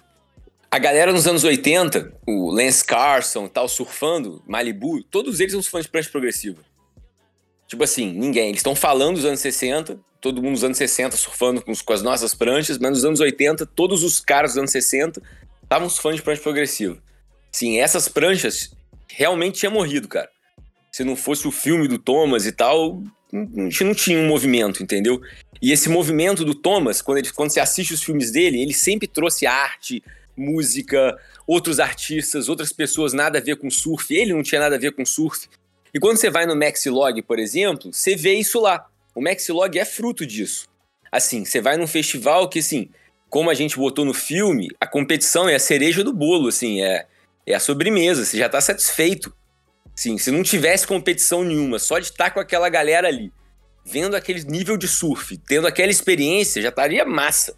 a 0.70 0.80
galera 0.80 1.12
nos 1.12 1.28
anos 1.28 1.44
80, 1.44 2.14
o 2.26 2.50
Lance 2.50 2.84
Carson 2.84 3.46
e 3.46 3.50
tal, 3.50 3.68
surfando, 3.68 4.42
Malibu, 4.48 5.04
todos 5.04 5.40
eles 5.40 5.52
são 5.52 5.62
fãs 5.62 5.86
de 5.86 5.92
prancha 5.92 6.10
progressiva. 6.10 6.64
Tipo 7.68 7.84
assim, 7.84 8.12
ninguém. 8.12 8.50
Eles 8.50 8.60
estão 8.60 8.76
falando 8.76 9.16
dos 9.16 9.26
anos 9.26 9.40
60, 9.40 10.00
todo 10.20 10.42
mundo 10.42 10.52
nos 10.52 10.64
anos 10.64 10.78
60 10.78 11.16
surfando 11.18 11.62
com, 11.62 11.74
com, 11.74 11.94
as 11.94 12.02
nossas 12.02 12.34
pranchas, 12.34 12.78
mas 12.78 12.92
nos 12.92 13.06
anos 13.06 13.20
80, 13.20 13.66
todos 13.66 14.04
os 14.04 14.20
caras 14.20 14.52
dos 14.52 14.58
anos 14.58 14.72
60 14.72 15.22
estavam 15.64 15.90
fãs 15.90 16.16
de 16.16 16.22
prancha 16.22 16.42
progressiva. 16.42 16.98
Sim, 17.52 17.80
essas 17.80 18.08
pranchas 18.08 18.74
realmente 19.10 19.60
tinham 19.60 19.74
morrido, 19.74 20.08
cara. 20.08 20.30
Se 20.92 21.04
não 21.04 21.16
fosse 21.16 21.48
o 21.48 21.52
filme 21.52 21.88
do 21.88 21.98
Thomas 21.98 22.46
e 22.46 22.52
tal, 22.52 23.02
a 23.34 23.62
gente 23.62 23.84
não 23.84 23.94
tinha 23.94 24.20
um 24.20 24.28
movimento, 24.28 24.84
entendeu? 24.84 25.22
E 25.62 25.72
esse 25.72 25.90
movimento 25.90 26.44
do 26.44 26.56
Thomas, 26.56 27.02
quando, 27.02 27.20
ele, 27.20 27.32
quando 27.32 27.52
você 27.52 27.60
assiste 27.60 27.94
os 27.94 28.04
filmes 28.04 28.32
dele, 28.32 28.62
ele 28.62 28.74
sempre 28.74 29.08
trouxe 29.08 29.46
arte, 29.46 30.04
música, 30.36 31.18
outros 31.46 31.80
artistas, 31.80 32.50
outras 32.50 32.74
pessoas 32.74 33.14
nada 33.14 33.38
a 33.38 33.42
ver 33.42 33.58
com 33.58 33.70
surf. 33.70 34.14
Ele 34.14 34.34
não 34.34 34.44
tinha 34.44 34.60
nada 34.60 34.76
a 34.76 34.80
ver 34.80 34.92
com 34.92 35.06
surf. 35.06 35.48
E 35.94 36.00
quando 36.00 36.18
você 36.18 36.30
vai 36.30 36.46
no 36.46 36.56
Maxilog, 36.56 37.22
por 37.22 37.38
exemplo, 37.38 37.94
você 37.94 38.16
vê 38.16 38.34
isso 38.34 38.60
lá. 38.60 38.88
O 39.14 39.22
Maxilog 39.22 39.78
é 39.78 39.86
fruto 39.86 40.26
disso. 40.26 40.68
Assim, 41.12 41.44
você 41.46 41.60
vai 41.62 41.78
num 41.78 41.88
festival 41.88 42.50
que, 42.50 42.60
assim, 42.60 42.90
como 43.30 43.50
a 43.50 43.54
gente 43.54 43.76
botou 43.76 44.06
no 44.06 44.14
filme, 44.14 44.70
a 44.80 44.88
competição 44.88 45.48
é 45.48 45.56
a 45.56 45.60
cereja 45.60 46.04
do 46.04 46.14
bolo, 46.14 46.48
assim, 46.48 46.82
é, 46.82 47.06
é 47.46 47.54
a 47.54 47.60
sobremesa, 47.60 48.26
você 48.26 48.38
já 48.38 48.48
tá 48.48 48.62
satisfeito. 48.62 49.34
Sim, 49.96 50.18
se 50.18 50.32
não 50.32 50.44
tivesse 50.44 50.88
competição 50.88 51.44
nenhuma, 51.44 51.80
só 51.80 52.00
de 52.00 52.06
estar 52.06 52.32
com 52.32 52.40
aquela 52.40 52.70
galera 52.70 53.08
ali, 53.08 53.32
vendo 53.86 54.16
aquele 54.16 54.44
nível 54.44 54.78
de 54.78 54.88
surf, 54.88 55.38
tendo 55.38 55.68
aquela 55.68 55.92
experiência, 55.92 56.62
já 56.62 56.70
estaria 56.70 57.06
massa. 57.06 57.56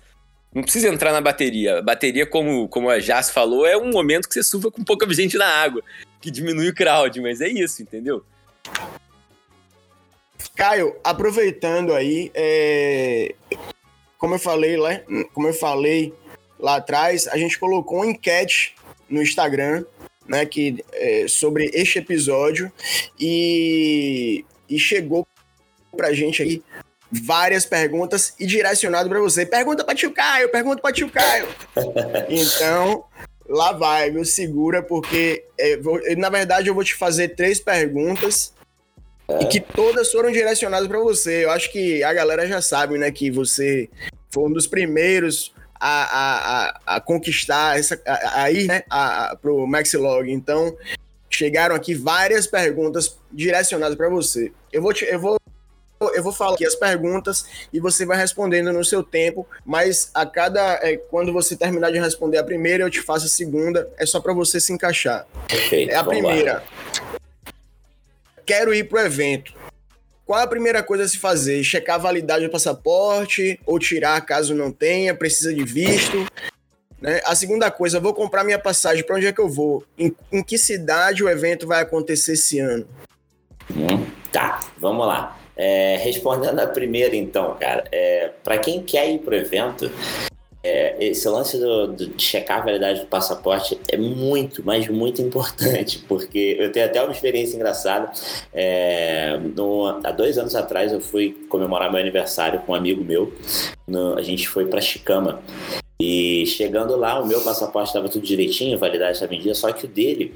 Não 0.54 0.62
precisa 0.62 0.88
entrar 0.90 1.12
na 1.12 1.22
bateria. 1.22 1.80
A 1.80 1.82
bateria, 1.82 2.26
como, 2.26 2.68
como 2.68 2.90
a 2.90 3.00
Jas 3.00 3.30
falou, 3.30 3.66
é 3.66 3.76
um 3.76 3.90
momento 3.90 4.28
que 4.28 4.34
você 4.36 4.44
surfa 4.44 4.70
com 4.70 4.84
pouca 4.84 5.12
gente 5.14 5.38
na 5.38 5.48
água, 5.48 5.82
que 6.22 6.30
diminui 6.30 6.70
o 6.70 6.76
crowd, 6.76 7.20
mas 7.22 7.42
é 7.42 7.48
isso, 7.48 7.82
entendeu? 7.82 8.24
Caio, 10.56 10.96
aproveitando 11.04 11.94
aí, 11.94 12.32
é 12.36 13.34
como 14.24 14.36
eu 14.36 14.40
falei 14.40 14.78
lá, 14.78 15.02
como 15.34 15.50
eu 15.50 15.54
falei 15.54 16.14
lá 16.58 16.78
atrás, 16.78 17.28
a 17.28 17.36
gente 17.36 17.60
colocou 17.60 17.98
uma 17.98 18.06
enquete 18.06 18.74
no 19.10 19.22
Instagram, 19.22 19.84
né, 20.28 20.46
que 20.46 20.84
é, 20.94 21.28
sobre 21.28 21.70
este 21.74 22.00
episódio 22.00 22.72
e, 23.20 24.46
e 24.70 24.80
chegou 24.80 25.28
pra 25.96 26.14
gente 26.14 26.42
aí 26.42 26.64
várias 27.12 27.66
perguntas 27.66 28.34
e 28.40 28.46
direcionado 28.46 29.08
para 29.08 29.20
você. 29.20 29.46
Pergunta 29.46 29.84
para 29.84 29.96
tio 29.96 30.12
Caio, 30.12 30.50
pergunta 30.50 30.82
para 30.82 30.94
tio 30.94 31.10
Caio. 31.10 31.48
Então, 32.30 33.04
lá 33.48 33.72
vai, 33.72 34.10
viu? 34.10 34.26
Segura, 34.26 34.82
porque 34.82 35.46
é, 35.58 35.78
vou, 35.78 36.00
na 36.18 36.30
verdade 36.30 36.68
eu 36.68 36.74
vou 36.74 36.84
te 36.84 36.96
fazer 36.96 37.30
três 37.30 37.60
perguntas 37.60 38.54
e 39.42 39.46
que 39.46 39.60
todas 39.60 40.12
foram 40.12 40.32
direcionadas 40.32 40.88
para 40.88 41.00
você. 41.00 41.46
Eu 41.46 41.52
acho 41.52 41.72
que 41.72 42.04
a 42.04 42.14
galera 42.14 42.48
já 42.48 42.62
sabe, 42.62 42.98
né, 42.98 43.12
que 43.12 43.30
você 43.30 43.90
foi 44.32 44.44
um 44.46 44.54
dos 44.54 44.68
primeiros 44.68 45.54
a, 45.86 46.70
a, 46.86 46.96
a, 46.96 47.02
conquistar 47.02 47.78
essa 47.78 48.00
aí, 48.34 48.66
né, 48.66 48.84
a, 48.90 49.32
a, 49.32 49.36
pro 49.36 49.68
Maxilog. 49.68 50.32
Então, 50.32 50.76
chegaram 51.30 51.76
aqui 51.76 51.94
várias 51.94 52.48
perguntas 52.48 53.18
direcionadas 53.32 53.98
para 53.98 54.10
você. 54.10 54.52
Eu 54.72 54.82
vou 54.82 54.94
te, 54.94 55.06
eu 55.06 55.20
vou 55.20 55.38
eu 56.16 56.22
vou 56.22 56.34
falar 56.34 56.56
aqui 56.56 56.66
as 56.66 56.76
perguntas 56.76 57.46
e 57.72 57.80
você 57.80 58.06
vai 58.06 58.18
respondendo 58.18 58.74
no 58.74 58.84
seu 58.84 59.02
tempo, 59.02 59.48
mas 59.66 60.12
a 60.14 60.26
cada 60.26 60.74
é, 60.84 60.98
quando 60.98 61.32
você 61.32 61.56
terminar 61.56 61.92
de 61.92 62.00
responder 62.00 62.38
a 62.38 62.44
primeira, 62.44 62.84
eu 62.84 62.90
te 62.90 63.02
faço 63.02 63.26
a 63.26 63.30
segunda, 63.30 63.90
é 63.98 64.06
só 64.06 64.20
para 64.20 64.34
você 64.34 64.60
se 64.60 64.74
encaixar. 64.74 65.26
Perfeito, 65.48 65.92
é 65.92 65.96
a 65.96 66.04
primeira. 66.04 66.54
Lá 66.56 67.14
quero 68.46 68.74
ir 68.74 68.86
pro 68.86 69.00
evento. 69.00 69.54
Qual 70.26 70.40
é 70.40 70.44
a 70.44 70.48
primeira 70.48 70.82
coisa 70.82 71.04
a 71.04 71.08
se 71.08 71.18
fazer? 71.18 71.64
Checar 71.64 71.96
a 71.96 72.00
validade 72.00 72.46
do 72.46 72.52
passaporte 72.52 73.60
ou 73.66 73.78
tirar 73.78 74.22
caso 74.22 74.56
não 74.56 74.72
tenha, 74.72 75.14
precisa 75.14 75.54
de 75.54 75.64
visto? 75.64 76.26
Né? 77.02 77.20
A 77.26 77.36
segunda 77.36 77.70
coisa, 77.70 78.00
vou 78.00 78.14
comprar 78.14 78.46
minha 78.46 78.58
passagem, 78.58 79.04
para 79.04 79.18
onde 79.18 79.28
é 79.28 79.34
que 79.34 79.42
eu 79.42 79.50
vou? 79.50 79.84
Em, 79.98 80.16
em, 80.32 80.42
que 80.42 80.58
cidade 80.58 81.22
o 81.22 81.28
evento 81.28 81.68
vai 81.68 81.82
acontecer 81.82 82.34
esse 82.34 82.60
ano? 82.60 82.88
Hum, 83.70 84.06
tá, 84.32 84.62
vamos 84.78 85.06
lá. 85.06 85.38
É, 85.58 85.98
respondendo 85.98 86.60
a 86.60 86.68
primeira, 86.68 87.16
então, 87.16 87.56
cara, 87.60 87.84
é, 87.92 88.32
para 88.42 88.58
quem 88.58 88.82
quer 88.82 89.10
ir 89.12 89.20
pro 89.20 89.36
evento, 89.36 89.92
é, 90.64 90.96
esse 91.00 91.28
lance 91.28 91.58
do, 91.58 91.88
do, 91.88 92.08
de 92.08 92.24
checar 92.24 92.60
a 92.60 92.66
validade 92.66 93.02
do 93.02 93.08
passaporte 93.08 93.78
é 93.90 93.98
muito, 93.98 94.64
mas 94.66 94.88
muito 94.88 95.22
importante, 95.22 96.00
porque 96.08 96.56
eu 96.58 96.72
tenho 96.72 96.86
até 96.86 97.04
uma 97.04 97.12
experiência 97.12 97.56
engraçada. 97.56 98.12
É, 98.54 99.38
no, 99.56 100.00
há 100.04 100.12
dois 100.12 100.38
anos 100.38 100.56
atrás 100.56 100.94
eu 100.94 101.02
fui 101.02 101.46
comemorar 101.50 101.92
meu 101.92 102.00
aniversário 102.00 102.62
com 102.62 102.72
um 102.72 102.76
amigo 102.76 103.04
meu. 103.04 103.34
No, 103.86 104.18
a 104.18 104.22
gente 104.22 104.48
foi 104.48 104.66
para 104.66 104.80
Chicama 104.80 105.42
e 106.00 106.46
chegando 106.48 106.96
lá, 106.98 107.20
o 107.22 107.28
meu 107.28 107.42
passaporte 107.42 107.90
estava 107.90 108.10
tudo 108.10 108.26
direitinho, 108.26 108.78
validade 108.78 109.14
estava 109.14 109.34
em 109.34 109.40
dia, 109.40 109.54
só 109.54 109.72
que 109.72 109.86
o 109.86 109.88
dele 109.88 110.34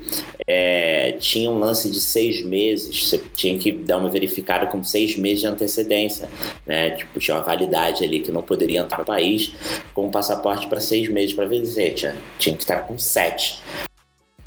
é, 0.48 1.14
tinha 1.20 1.50
um 1.50 1.58
lance 1.60 1.90
de 1.90 2.00
seis 2.00 2.44
meses. 2.44 3.10
Você 3.10 3.22
tinha 3.36 3.58
que 3.58 3.72
dar 3.72 3.98
uma 3.98 4.10
verificada 4.10 4.68
com 4.68 4.84
seis 4.84 5.18
meses 5.18 5.42
de 5.42 5.48
antecedência. 5.48 6.30
Né? 6.66 6.92
Tipo, 6.92 7.20
tinha 7.20 7.36
uma 7.36 7.44
validade 7.44 8.04
ali 8.04 8.20
que 8.20 8.32
não 8.32 8.42
poderia 8.42 8.80
entrar 8.80 9.00
no 9.00 9.06
país 9.06 9.52
com 9.94 10.08
um 10.08 10.12
passaporte 10.12 10.68
para 10.68 10.80
seis 10.80 11.10
meses 11.10 11.34
para 11.34 11.46
vencer. 11.46 11.94
Tinha, 11.96 12.16
tinha 12.38 12.56
que 12.56 12.64
estar 12.64 12.80
com 12.82 12.98
sete. 12.98 13.62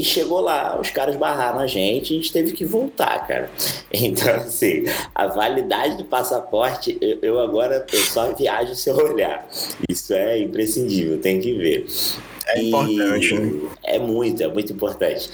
E 0.00 0.04
chegou 0.04 0.40
lá, 0.40 0.80
os 0.80 0.88
caras 0.88 1.14
barraram 1.14 1.58
a 1.58 1.66
gente, 1.66 2.14
a 2.14 2.16
gente 2.16 2.32
teve 2.32 2.52
que 2.52 2.64
voltar, 2.64 3.26
cara. 3.26 3.50
Então, 3.92 4.34
assim, 4.36 4.84
a 5.14 5.26
validade 5.26 5.98
do 5.98 6.04
passaporte, 6.04 6.96
eu, 7.02 7.18
eu 7.20 7.38
agora 7.38 7.84
eu 7.92 7.98
só 7.98 8.32
viajo 8.32 8.74
se 8.74 8.88
eu 8.88 8.96
olhar. 8.96 9.46
Isso 9.86 10.14
é 10.14 10.38
imprescindível, 10.38 11.20
tem 11.20 11.38
que 11.38 11.52
ver. 11.52 11.86
É 12.46 12.62
importante, 12.62 13.34
né? 13.34 13.70
É 13.84 13.98
muito, 13.98 14.42
é 14.42 14.48
muito 14.48 14.72
importante. 14.72 15.28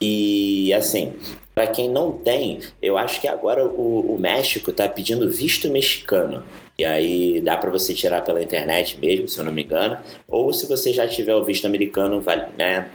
E 0.00 0.72
assim, 0.74 1.14
para 1.52 1.66
quem 1.66 1.90
não 1.90 2.12
tem, 2.12 2.60
eu 2.80 2.96
acho 2.96 3.20
que 3.20 3.26
agora 3.26 3.66
o, 3.66 4.14
o 4.14 4.18
México 4.18 4.70
está 4.70 4.88
pedindo 4.88 5.28
visto 5.28 5.68
mexicano. 5.68 6.44
E 6.78 6.84
aí 6.84 7.40
dá 7.40 7.56
para 7.56 7.70
você 7.70 7.92
tirar 7.92 8.22
pela 8.22 8.40
internet 8.40 8.96
mesmo, 9.00 9.26
se 9.26 9.36
eu 9.36 9.44
não 9.44 9.52
me 9.52 9.64
engano. 9.64 9.98
Ou 10.28 10.52
se 10.52 10.68
você 10.68 10.92
já 10.92 11.08
tiver 11.08 11.34
o 11.34 11.44
visto 11.44 11.66
americano, 11.66 12.20
vale, 12.20 12.46
né, 12.56 12.88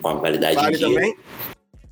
com 0.00 0.08
a 0.08 0.14
validade 0.14 0.54
Vale 0.54 0.76
dia. 0.78 0.88
também? 0.88 1.14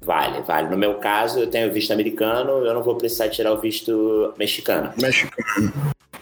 Vale, 0.00 0.40
vale. 0.42 0.70
No 0.70 0.78
meu 0.78 0.94
caso, 0.94 1.40
eu 1.40 1.46
tenho 1.46 1.70
visto 1.70 1.90
americano, 1.92 2.64
eu 2.64 2.72
não 2.72 2.82
vou 2.82 2.94
precisar 2.94 3.28
tirar 3.28 3.52
o 3.52 3.58
visto 3.58 4.32
mexicano. 4.38 4.94
Mexicano. 4.96 5.72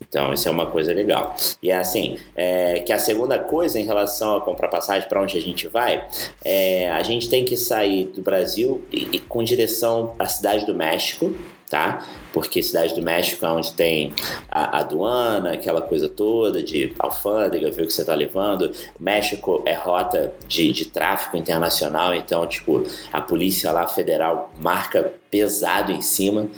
Então, 0.01 0.33
isso 0.33 0.49
é 0.49 0.51
uma 0.51 0.67
coisa 0.67 0.93
legal. 0.93 1.37
E 1.62 1.71
é 1.71 1.77
assim, 1.77 2.19
é, 2.35 2.81
que 2.81 2.93
a 2.93 2.99
segunda 2.99 3.39
coisa 3.39 3.79
em 3.79 3.85
relação 3.85 4.37
a 4.37 4.41
comprar 4.41 4.69
passagem 4.69 5.09
para 5.09 5.21
onde 5.21 5.37
a 5.37 5.41
gente 5.41 5.69
vai, 5.69 6.07
é, 6.45 6.91
a 6.91 7.03
gente 7.03 7.29
tem 7.29 7.45
que 7.45 7.57
sair 7.57 8.07
do 8.07 8.21
Brasil 8.21 8.83
e, 8.91 9.11
e 9.12 9.19
com 9.21 9.45
direção 9.45 10.15
à 10.19 10.27
cidade 10.27 10.67
do 10.67 10.75
México, 10.75 11.33
tá? 11.69 12.07
Porque 12.33 12.62
cidade 12.62 12.95
do 12.95 13.03
México 13.03 13.45
é 13.45 13.49
onde 13.51 13.73
tem 13.73 14.12
a, 14.51 14.79
aduana, 14.79 15.53
aquela 15.53 15.83
coisa 15.83 16.09
toda 16.09 16.62
de 16.62 16.93
alfândega, 16.99 17.71
ver 17.71 17.83
o 17.83 17.87
que 17.87 17.93
você 17.93 18.03
está 18.03 18.15
levando. 18.15 18.71
México 18.99 19.62
é 19.65 19.75
rota 19.75 20.33
de, 20.47 20.73
de 20.73 20.87
tráfico 20.87 21.37
internacional, 21.37 22.15
então, 22.15 22.47
tipo, 22.47 22.85
a 23.12 23.21
polícia 23.21 23.73
lá 23.73 23.87
federal 23.87 24.53
marca 24.59 25.12
pesado 25.31 25.93
em 25.93 26.01
cima. 26.01 26.49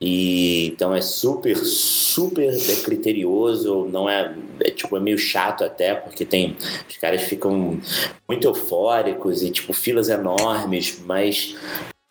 E 0.00 0.66
então 0.66 0.94
é 0.94 1.00
super, 1.00 1.56
super 1.56 2.54
criterioso, 2.82 3.86
não 3.90 4.10
é, 4.10 4.34
é 4.60 4.70
tipo 4.70 4.94
é 4.96 5.00
meio 5.00 5.16
chato 5.16 5.64
até, 5.64 5.94
porque 5.94 6.24
tem 6.24 6.54
os 6.88 6.96
caras 6.98 7.22
ficam 7.22 7.80
muito 8.28 8.46
eufóricos 8.46 9.42
e 9.42 9.50
tipo 9.50 9.72
filas 9.72 10.10
enormes, 10.10 11.00
mas 11.06 11.56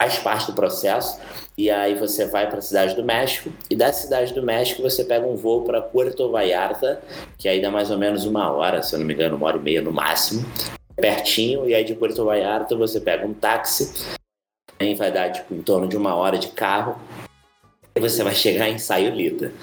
faz 0.02 0.20
parte 0.20 0.48
do 0.48 0.54
processo. 0.54 1.20
E 1.58 1.70
aí 1.72 1.96
você 1.96 2.26
vai 2.26 2.48
para 2.50 2.60
a 2.60 2.62
cidade 2.62 2.96
do 2.96 3.04
México 3.04 3.50
e 3.70 3.76
da 3.76 3.92
cidade 3.94 4.34
do 4.34 4.44
México 4.44 4.82
você 4.82 5.04
pega 5.04 5.26
um 5.26 5.36
voo 5.36 5.64
para 5.64 5.82
Puerto 5.82 6.30
Vallarta, 6.30 7.02
que 7.38 7.48
aí 7.48 7.62
dá 7.62 7.72
mais 7.72 7.90
ou 7.90 7.98
menos 7.98 8.26
uma 8.26 8.52
hora, 8.52 8.84
se 8.84 8.94
eu 8.94 9.00
não 9.00 9.06
me 9.06 9.14
engano, 9.14 9.38
uma 9.38 9.48
hora 9.48 9.58
e 9.58 9.62
meia 9.62 9.82
no 9.82 9.92
máximo, 9.92 10.46
pertinho. 10.96 11.68
E 11.70 11.74
aí 11.74 11.84
de 11.84 11.96
Puerto 11.96 12.26
Vallarta 12.26 12.76
você 12.76 13.00
pega 13.00 13.26
um 13.26 13.34
táxi, 13.34 13.94
aí 14.80 14.94
vai 14.96 15.12
dar 15.12 15.32
tipo 15.32 15.54
em 15.54 15.62
torno 15.62 15.88
de 15.88 15.96
uma 15.96 16.14
hora 16.16 16.38
de 16.38 16.50
carro 16.50 17.00
e 17.96 18.00
você 18.00 18.24
vai 18.24 18.36
chegar 18.36 18.70
em 18.70 18.78
Sayulita. 18.78 19.54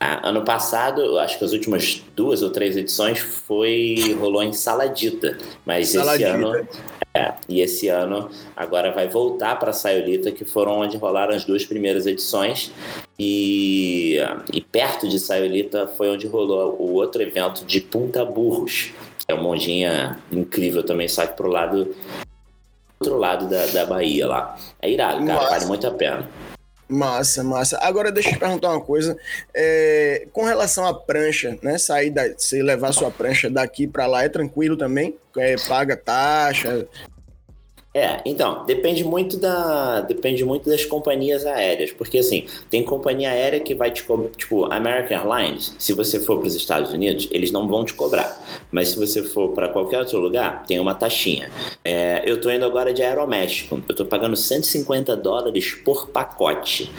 Ah, 0.00 0.28
ano 0.28 0.44
passado, 0.44 1.18
acho 1.18 1.38
que 1.38 1.44
as 1.44 1.52
últimas 1.52 2.02
duas 2.16 2.42
ou 2.42 2.50
três 2.50 2.76
edições 2.76 3.18
foi 3.18 4.16
rolou 4.18 4.42
em 4.42 4.52
Saladita, 4.52 5.38
mas 5.64 5.90
Saladita. 5.90 6.30
esse 6.30 6.36
ano 6.36 6.68
é, 7.16 7.32
e 7.48 7.60
esse 7.60 7.86
ano 7.86 8.28
agora 8.56 8.90
vai 8.90 9.06
voltar 9.06 9.56
para 9.56 9.72
Sayulita, 9.72 10.32
que 10.32 10.44
foram 10.44 10.80
onde 10.80 10.96
rolaram 10.96 11.32
as 11.32 11.44
duas 11.44 11.64
primeiras 11.64 12.06
edições. 12.06 12.72
E, 13.16 14.16
e 14.52 14.60
perto 14.60 15.08
de 15.08 15.20
Sayulita 15.20 15.86
foi 15.86 16.10
onde 16.10 16.26
rolou 16.26 16.76
o 16.76 16.94
outro 16.94 17.22
evento 17.22 17.64
de 17.64 17.80
Punta 17.80 18.24
Burros. 18.24 18.92
que 19.18 19.32
É 19.32 19.34
uma 19.34 19.48
ondinha 19.48 20.18
incrível 20.32 20.82
também, 20.82 21.06
só 21.06 21.24
que 21.24 21.36
pro 21.36 21.48
lado 21.48 21.94
outro 22.98 23.18
lado 23.18 23.48
da, 23.48 23.66
da 23.66 23.86
Bahia 23.86 24.26
lá. 24.26 24.56
É 24.80 24.90
irado, 24.90 25.24
cara, 25.24 25.40
Nossa. 25.40 25.50
vale 25.50 25.66
muito 25.66 25.86
a 25.86 25.90
pena. 25.90 26.28
Massa, 26.88 27.42
massa. 27.42 27.78
Agora 27.78 28.12
deixa 28.12 28.28
eu 28.28 28.34
te 28.34 28.38
perguntar 28.38 28.70
uma 28.70 28.80
coisa. 28.80 29.16
É, 29.54 30.26
com 30.32 30.44
relação 30.44 30.86
à 30.86 30.92
prancha, 30.92 31.58
né? 31.62 31.78
Sair 31.78 32.10
da, 32.10 32.28
você 32.36 32.62
levar 32.62 32.92
sua 32.92 33.10
prancha 33.10 33.48
daqui 33.48 33.86
para 33.86 34.06
lá 34.06 34.22
é 34.24 34.28
tranquilo 34.28 34.76
também? 34.76 35.16
É, 35.36 35.56
paga 35.66 35.96
taxa? 35.96 36.86
É, 37.96 38.20
então, 38.26 38.64
depende 38.66 39.04
muito 39.04 39.36
da. 39.36 40.00
Depende 40.00 40.44
muito 40.44 40.68
das 40.68 40.84
companhias 40.84 41.46
aéreas. 41.46 41.92
Porque 41.92 42.18
assim, 42.18 42.44
tem 42.68 42.82
companhia 42.82 43.30
aérea 43.30 43.60
que 43.60 43.72
vai 43.72 43.92
te 43.92 44.02
cobrar. 44.02 44.30
Tipo, 44.30 44.64
American 44.72 45.16
Airlines, 45.16 45.76
se 45.78 45.92
você 45.92 46.18
for 46.18 46.38
para 46.38 46.48
os 46.48 46.56
Estados 46.56 46.92
Unidos, 46.92 47.28
eles 47.30 47.52
não 47.52 47.68
vão 47.68 47.84
te 47.84 47.94
cobrar. 47.94 48.36
Mas 48.72 48.88
se 48.88 48.98
você 48.98 49.22
for 49.22 49.50
para 49.50 49.68
qualquer 49.68 50.00
outro 50.00 50.18
lugar, 50.18 50.64
tem 50.66 50.80
uma 50.80 50.92
taxinha. 50.92 51.48
É, 51.84 52.22
eu 52.26 52.40
tô 52.40 52.50
indo 52.50 52.64
agora 52.64 52.92
de 52.92 53.00
Aeroméxico. 53.00 53.80
Eu 53.88 53.94
tô 53.94 54.04
pagando 54.04 54.34
150 54.34 55.16
dólares 55.16 55.72
por 55.84 56.08
pacote. 56.08 56.90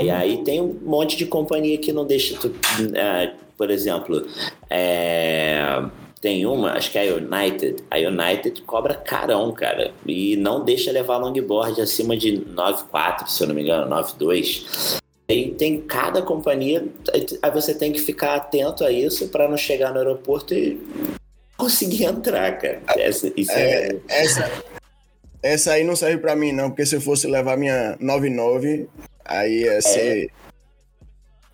E 0.00 0.08
aí 0.08 0.42
tem 0.42 0.58
um 0.58 0.74
monte 0.82 1.18
de 1.18 1.26
companhia 1.26 1.76
que 1.76 1.92
não 1.92 2.06
deixa 2.06 2.38
tu. 2.38 2.50
é, 2.94 3.34
por 3.58 3.70
exemplo, 3.70 4.26
é, 4.70 5.60
tem 6.22 6.46
uma, 6.46 6.74
acho 6.74 6.92
que 6.92 6.98
é 6.98 7.10
a 7.10 7.14
United. 7.16 7.82
A 7.90 7.98
United 7.98 8.62
cobra 8.62 8.94
carão, 8.94 9.50
cara. 9.52 9.92
E 10.06 10.36
não 10.36 10.64
deixa 10.64 10.92
levar 10.92 11.16
longboard 11.16 11.80
acima 11.80 12.16
de 12.16 12.38
9,4, 12.38 13.26
se 13.26 13.42
eu 13.42 13.48
não 13.48 13.54
me 13.56 13.62
engano, 13.62 13.92
9,2. 13.92 15.00
E 15.28 15.50
tem 15.50 15.80
cada 15.80 16.22
companhia. 16.22 16.86
Aí 17.42 17.50
você 17.50 17.74
tem 17.74 17.90
que 17.90 18.00
ficar 18.00 18.36
atento 18.36 18.84
a 18.84 18.92
isso 18.92 19.28
para 19.28 19.48
não 19.48 19.56
chegar 19.56 19.90
no 19.90 19.98
aeroporto 19.98 20.54
e 20.54 20.80
conseguir 21.56 22.04
entrar, 22.06 22.56
cara. 22.56 22.80
Essa, 22.96 23.26
é, 23.26 23.32
É, 23.50 23.96
essa, 24.08 24.50
essa 25.42 25.72
aí 25.72 25.82
não 25.82 25.96
serve 25.96 26.18
para 26.18 26.36
mim, 26.36 26.52
não, 26.52 26.70
porque 26.70 26.86
se 26.86 26.94
eu 26.94 27.00
fosse 27.00 27.26
levar 27.26 27.56
minha 27.56 27.96
99, 27.98 28.88
aí 29.24 29.62
ia 29.62 29.82
ser 29.82 30.30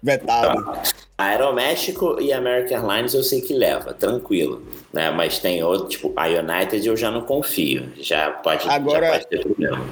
vetado. 0.02 0.78
A 1.18 1.24
Aeroméxico 1.24 2.20
e 2.20 2.32
a 2.32 2.38
American 2.38 2.76
Airlines 2.88 3.12
eu 3.12 3.24
sei 3.24 3.40
que 3.40 3.52
leva, 3.52 3.92
tranquilo. 3.92 4.62
Né? 4.92 5.10
Mas 5.10 5.40
tem 5.40 5.60
outro, 5.64 5.88
tipo, 5.88 6.12
a 6.16 6.26
United 6.28 6.86
eu 6.86 6.96
já 6.96 7.10
não 7.10 7.22
confio. 7.22 7.92
Já 7.96 8.30
pode, 8.30 8.68
Agora- 8.68 9.06
já 9.06 9.12
pode 9.14 9.26
ter 9.26 9.40
problema. 9.40 9.84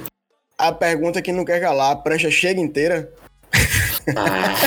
A 0.57 0.71
pergunta 0.71 1.21
que 1.21 1.33
não 1.33 1.43
quer 1.43 1.59
calar, 1.59 1.91
a 1.91 1.95
prancha 1.97 2.31
chega 2.31 2.61
inteira? 2.61 3.11
Ah. 4.15 4.53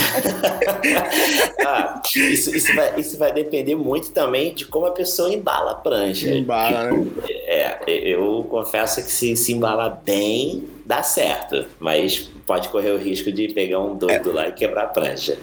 Ah, 1.66 2.02
isso, 2.16 2.54
isso, 2.56 2.74
vai, 2.74 2.98
isso 2.98 3.16
vai 3.18 3.32
depender 3.32 3.76
muito 3.76 4.10
também 4.10 4.52
de 4.54 4.64
como 4.64 4.86
a 4.86 4.90
pessoa 4.92 5.32
embala 5.32 5.72
a 5.72 5.74
prancha. 5.74 6.28
Embala, 6.30 6.90
né? 6.90 7.06
É, 7.46 7.78
eu 7.86 8.44
confesso 8.50 9.02
que 9.04 9.10
se, 9.10 9.36
se 9.36 9.52
embalar 9.52 10.00
bem, 10.04 10.68
dá 10.84 11.02
certo. 11.02 11.66
Mas 11.78 12.30
pode 12.46 12.68
correr 12.70 12.90
o 12.90 12.98
risco 12.98 13.30
de 13.30 13.48
pegar 13.48 13.78
um 13.80 13.94
doido 13.94 14.32
lá 14.32 14.48
e 14.48 14.52
quebrar 14.52 14.84
a 14.84 14.88
prancha. 14.88 15.38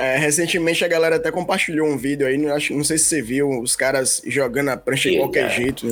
É, 0.00 0.16
recentemente 0.16 0.82
a 0.82 0.88
galera 0.88 1.16
até 1.16 1.30
compartilhou 1.30 1.86
um 1.86 1.98
vídeo 1.98 2.26
aí, 2.26 2.38
não, 2.38 2.54
acho, 2.54 2.72
não 2.72 2.82
sei 2.82 2.96
se 2.96 3.04
você 3.04 3.20
viu, 3.20 3.60
os 3.60 3.76
caras 3.76 4.22
jogando 4.24 4.70
a 4.70 4.76
prancha 4.78 5.10
de 5.10 5.18
qualquer 5.18 5.42
cara. 5.42 5.54
jeito. 5.54 5.86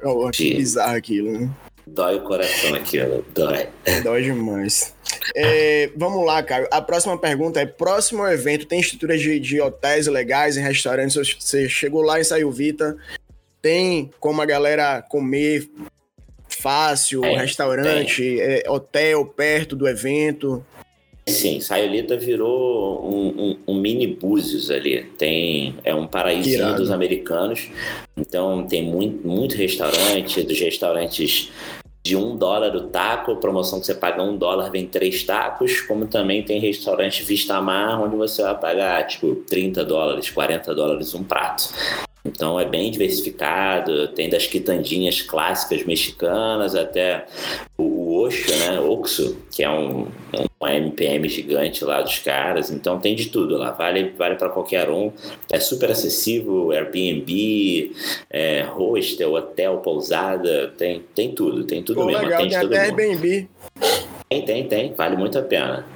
Eu 0.00 0.28
acho 0.28 0.44
Sim. 0.44 0.54
bizarro 0.54 0.96
aquilo, 0.96 1.32
né? 1.32 1.50
Dói 1.84 2.14
o 2.18 2.20
coração 2.20 2.72
aquilo, 2.76 3.24
dói. 3.34 3.66
Dói 4.04 4.22
demais. 4.22 4.94
É, 5.34 5.90
vamos 5.96 6.24
lá, 6.24 6.40
cara. 6.40 6.68
A 6.70 6.80
próxima 6.80 7.18
pergunta 7.18 7.60
é: 7.60 7.66
próximo 7.66 8.24
evento 8.28 8.64
tem 8.64 8.78
estrutura 8.78 9.18
de, 9.18 9.40
de 9.40 9.60
hotéis 9.60 10.06
legais, 10.06 10.56
em 10.56 10.62
restaurantes? 10.62 11.16
Você 11.16 11.68
chegou 11.68 12.02
lá 12.02 12.20
e 12.20 12.24
saiu 12.24 12.52
Vita. 12.52 12.96
Tem 13.60 14.08
como 14.20 14.40
a 14.40 14.46
galera 14.46 15.02
comer 15.02 15.68
fácil, 16.48 17.22
Tem, 17.22 17.36
restaurante, 17.36 18.40
é, 18.40 18.62
hotel 18.68 19.26
perto 19.26 19.74
do 19.74 19.88
evento. 19.88 20.64
Sim, 21.28 21.60
Sayulita 21.60 22.16
virou 22.16 23.04
um, 23.08 23.28
um- 23.28 23.56
um 23.68 23.74
mini 23.80 24.06
Búzios 24.06 24.70
ali. 24.70 25.04
Tem, 25.16 25.74
é 25.84 25.94
um 25.94 26.06
paraíso 26.06 26.50
dos 26.76 26.90
americanos. 26.90 27.68
Então 28.16 28.66
tem 28.66 28.82
muito, 28.82 29.26
muito 29.26 29.54
restaurante, 29.54 30.42
dos 30.42 30.58
restaurantes 30.58 31.50
de 32.04 32.16
um 32.16 32.36
dólar 32.36 32.74
o 32.74 32.88
taco, 32.88 33.36
promoção 33.36 33.80
que 33.80 33.86
você 33.86 33.94
paga 33.94 34.22
um 34.22 34.36
dólar, 34.36 34.70
vem 34.70 34.86
três 34.86 35.22
tacos, 35.24 35.80
como 35.82 36.06
também 36.06 36.42
tem 36.42 36.58
restaurante 36.58 37.22
Vista 37.22 37.60
Mar, 37.60 38.00
onde 38.02 38.16
você 38.16 38.42
vai 38.42 38.58
pagar 38.58 39.06
tipo 39.06 39.34
30 39.34 39.84
dólares, 39.84 40.30
40 40.30 40.74
dólares 40.74 41.12
um 41.14 41.22
prato. 41.22 41.68
Então 42.24 42.58
é 42.58 42.64
bem 42.64 42.90
diversificado, 42.90 44.08
tem 44.08 44.28
das 44.28 44.46
quitandinhas 44.46 45.22
clássicas 45.22 45.84
mexicanas 45.84 46.74
até 46.74 47.26
o, 47.76 47.97
o 48.28 48.30
Oxo, 48.30 48.58
né? 48.58 48.80
Oxo, 48.80 49.36
que 49.50 49.62
é 49.62 49.70
um, 49.70 50.06
um 50.60 50.66
MPM 50.66 51.28
gigante 51.28 51.84
lá 51.84 52.02
dos 52.02 52.18
caras. 52.18 52.70
Então 52.70 52.98
tem 52.98 53.14
de 53.14 53.28
tudo 53.28 53.56
lá, 53.56 53.72
vale, 53.72 54.10
vale 54.16 54.36
para 54.36 54.48
qualquer 54.48 54.90
um. 54.90 55.12
É 55.50 55.58
super 55.58 55.90
acessível, 55.90 56.70
Airbnb, 56.70 57.92
é, 58.30 58.62
hostel, 58.62 59.34
hotel, 59.34 59.78
pousada, 59.78 60.72
tem, 60.76 61.02
tem 61.14 61.34
tudo, 61.34 61.64
tem 61.64 61.82
tudo 61.82 62.00
Pô, 62.00 62.06
mesmo, 62.06 62.22
legal, 62.22 62.40
tem 62.40 62.50
todo 62.50 62.74
até. 62.74 62.84
Airbnb. 62.84 63.48
Tem, 64.28 64.44
tem, 64.44 64.68
tem, 64.68 64.94
vale 64.94 65.16
muito 65.16 65.38
a 65.38 65.42
pena. 65.42 65.86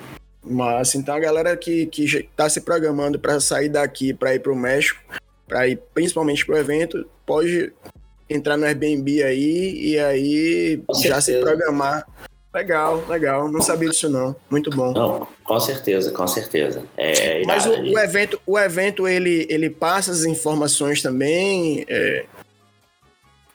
Mas 0.44 0.94
então 0.94 1.14
a 1.14 1.20
galera 1.20 1.56
que, 1.56 1.86
que 1.86 2.06
já 2.06 2.20
tá 2.34 2.48
se 2.48 2.62
programando 2.62 3.18
para 3.18 3.38
sair 3.38 3.68
daqui 3.68 4.12
para 4.12 4.34
ir 4.34 4.40
pro 4.40 4.56
México, 4.56 5.00
para 5.46 5.68
ir 5.68 5.78
principalmente 5.94 6.44
pro 6.44 6.56
evento, 6.56 7.06
pode 7.24 7.72
entrar 8.32 8.56
no 8.56 8.64
Airbnb 8.64 9.22
aí 9.22 9.92
e 9.92 9.98
aí 9.98 10.82
Com 10.86 10.94
já 10.94 11.20
se 11.20 11.32
certeza. 11.32 11.46
programar. 11.46 12.06
Legal, 12.54 13.02
legal. 13.08 13.50
Não 13.50 13.62
sabia 13.62 13.88
disso 13.88 14.10
não. 14.10 14.36
Muito 14.50 14.68
bom. 14.70 14.92
Não, 14.92 15.26
com 15.42 15.58
certeza, 15.58 16.10
com 16.12 16.26
certeza. 16.26 16.82
É, 16.98 17.42
Mas 17.46 17.64
o, 17.64 17.70
o 17.70 17.98
evento, 17.98 18.40
o 18.46 18.58
evento 18.58 19.08
ele, 19.08 19.46
ele 19.48 19.70
passa 19.70 20.10
as 20.10 20.24
informações 20.24 21.00
também. 21.00 21.84
é, 21.88 22.26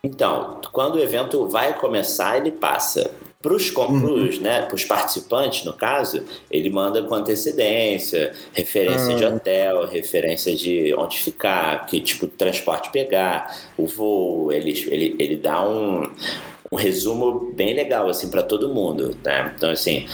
Então, 0.04 0.60
quando 0.72 0.96
o 0.96 1.00
evento 1.00 1.48
vai 1.48 1.78
começar, 1.78 2.38
ele 2.38 2.52
passa. 2.52 3.12
Para 3.42 3.54
os 3.54 3.70
Uhum. 3.76 4.42
né, 4.42 4.68
participantes, 4.88 5.64
no 5.64 5.72
caso, 5.74 6.24
ele 6.50 6.70
manda 6.72 7.04
com 7.04 7.14
antecedência, 7.14 8.34
referência 8.52 9.16
de 9.16 9.24
Ah. 9.24 9.30
hotel, 9.30 9.86
referência 9.88 10.56
de 10.56 10.94
onde 10.98 11.20
ficar, 11.20 11.86
que 11.86 12.02
tipo 12.02 12.26
de 12.26 12.34
transporte 12.34 12.90
pegar, 12.92 13.56
o 13.78 13.86
voo, 13.86 14.52
ele, 14.52 14.72
ele, 14.90 15.16
ele 15.20 15.36
dá 15.36 15.68
um, 15.68 16.10
um 16.72 16.76
resumo 16.76 17.52
bem 17.54 17.74
legal 17.76 18.10
assim 18.10 18.30
para 18.30 18.42
todo 18.42 18.74
mundo, 18.74 19.16
né? 19.24 19.54
Então 19.56 19.70
assim, 19.70 20.08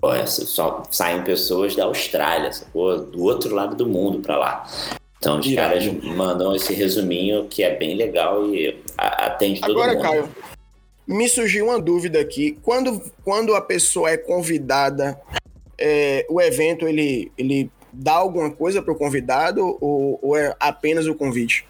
pô, 0.00 0.10
só 0.26 0.84
saem 0.90 1.22
pessoas 1.24 1.74
da 1.74 1.84
Austrália, 1.84 2.50
do 2.72 3.24
outro 3.24 3.54
lado 3.54 3.74
do 3.74 3.86
mundo 3.86 4.20
para 4.20 4.38
lá. 4.38 4.66
Então 5.18 5.40
os 5.40 5.52
caras 5.54 5.84
mandam 6.02 6.54
esse 6.54 6.72
resuminho 6.72 7.46
que 7.48 7.62
é 7.64 7.74
bem 7.74 7.96
legal 7.96 8.46
e 8.54 8.76
atende 8.96 9.60
todo 9.60 9.72
Agora, 9.72 9.94
mundo. 9.94 10.02
Caio, 10.02 10.28
me 11.06 11.28
surgiu 11.28 11.66
uma 11.66 11.80
dúvida 11.80 12.20
aqui. 12.20 12.58
Quando, 12.62 13.00
quando 13.24 13.54
a 13.54 13.60
pessoa 13.60 14.10
é 14.10 14.16
convidada, 14.16 15.20
é, 15.78 16.26
o 16.28 16.40
evento 16.40 16.86
ele, 16.86 17.30
ele 17.36 17.70
dá 17.92 18.14
alguma 18.14 18.50
coisa 18.50 18.82
para 18.82 18.92
o 18.92 18.96
convidado 18.96 19.78
ou, 19.80 20.18
ou 20.22 20.36
é 20.36 20.54
apenas 20.58 21.06
o 21.06 21.14
convite? 21.14 21.66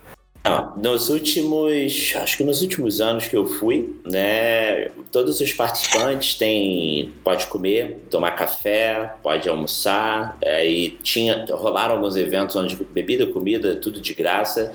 Nos 0.77 1.09
últimos, 1.09 2.15
acho 2.17 2.37
que 2.37 2.45
nos 2.45 2.63
últimos 2.63 3.01
anos 3.01 3.27
que 3.27 3.37
eu 3.37 3.47
fui, 3.47 3.97
né, 4.05 4.91
todos 5.11 5.41
os 5.41 5.53
participantes 5.53 6.35
têm, 6.35 7.13
pode 7.25 7.47
comer, 7.47 8.05
tomar 8.11 8.33
café, 8.33 9.15
pode 9.23 9.49
almoçar, 9.49 10.37
é, 10.41 10.65
e 10.65 10.91
tinha, 11.03 11.47
rolaram 11.51 11.97
alguns 11.97 12.15
eventos 12.15 12.55
onde 12.55 12.77
bebida, 12.77 13.27
comida, 13.27 13.75
tudo 13.77 14.01
de 14.01 14.15
graça. 14.15 14.73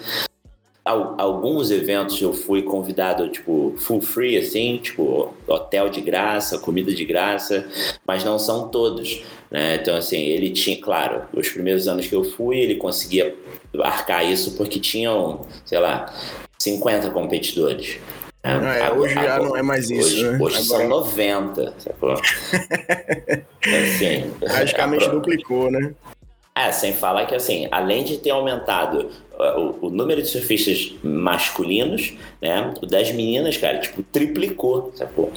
Al- 0.84 1.16
Alguns 1.20 1.70
eventos 1.70 2.20
eu 2.22 2.34
fui 2.34 2.64
convidado, 2.64 3.30
tipo, 3.30 3.74
full 3.78 4.02
free, 4.02 4.38
assim, 4.38 4.78
tipo, 4.78 5.32
hotel 5.48 5.90
de 5.90 6.02
graça, 6.02 6.58
comida 6.58 6.92
de 6.94 7.06
graça, 7.06 7.68
mas 8.08 8.24
não 8.24 8.40
são 8.40 8.68
todos, 8.70 9.22
né? 9.52 9.76
Então, 9.76 9.96
assim, 9.96 10.18
ele 10.20 10.50
tinha, 10.50 10.80
claro, 10.82 11.24
os 11.34 11.48
primeiros 11.50 11.88
anos 11.88 12.08
que 12.08 12.16
eu 12.16 12.24
fui, 12.24 12.58
ele 12.58 12.76
conseguia 12.76 13.36
arcar 13.80 14.26
isso 14.26 14.58
porque 14.58 14.80
tinham, 14.80 15.46
sei 15.66 15.78
lá, 15.80 16.12
50 16.60 17.12
competidores. 17.12 17.98
né? 18.44 18.60
Ah, 18.64 18.76
é, 18.78 18.92
hoje 18.92 19.14
já 19.14 19.38
não 19.40 19.56
é 19.56 19.62
mais 19.62 19.92
isso, 19.92 20.04
Hoje, 20.08 20.24
né? 20.32 20.40
hoje 20.42 20.64
são 20.64 20.78
Agora- 20.78 20.90
90, 20.90 21.74
sacou? 21.78 22.14
assim, 23.64 24.32
Praticamente 24.40 25.08
duplicou, 25.12 25.70
né? 25.72 25.94
É, 26.56 26.72
sem 26.72 26.94
falar 26.94 27.26
que 27.26 27.36
assim, 27.36 27.68
além 27.72 28.04
de 28.04 28.18
ter 28.18 28.32
aumentado 28.32 29.10
o, 29.40 29.88
o 29.88 29.90
número 29.90 30.22
de 30.22 30.28
surfistas 30.28 30.94
masculinos, 31.04 32.14
né? 32.42 32.74
O 32.82 32.86
das 32.86 33.12
meninas, 33.12 33.58
cara, 33.58 33.80
tipo, 33.80 34.04
triplicou, 34.04 34.92
sacou? 34.96 35.32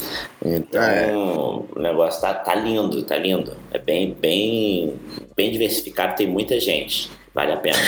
Então, 0.45 0.83
É. 0.83 1.13
o 1.17 1.67
negócio 1.77 2.21
tá, 2.21 2.35
tá 2.35 2.55
lindo, 2.55 3.03
tá 3.05 3.17
lindo. 3.17 3.57
É 3.71 3.79
bem, 3.79 4.13
bem, 4.13 4.95
bem 5.37 5.51
diversificado, 5.53 6.17
tem 6.17 6.27
muita 6.27 6.59
gente. 6.61 7.11
Vale 7.33 7.53
a 7.53 7.57
pena. 7.57 7.79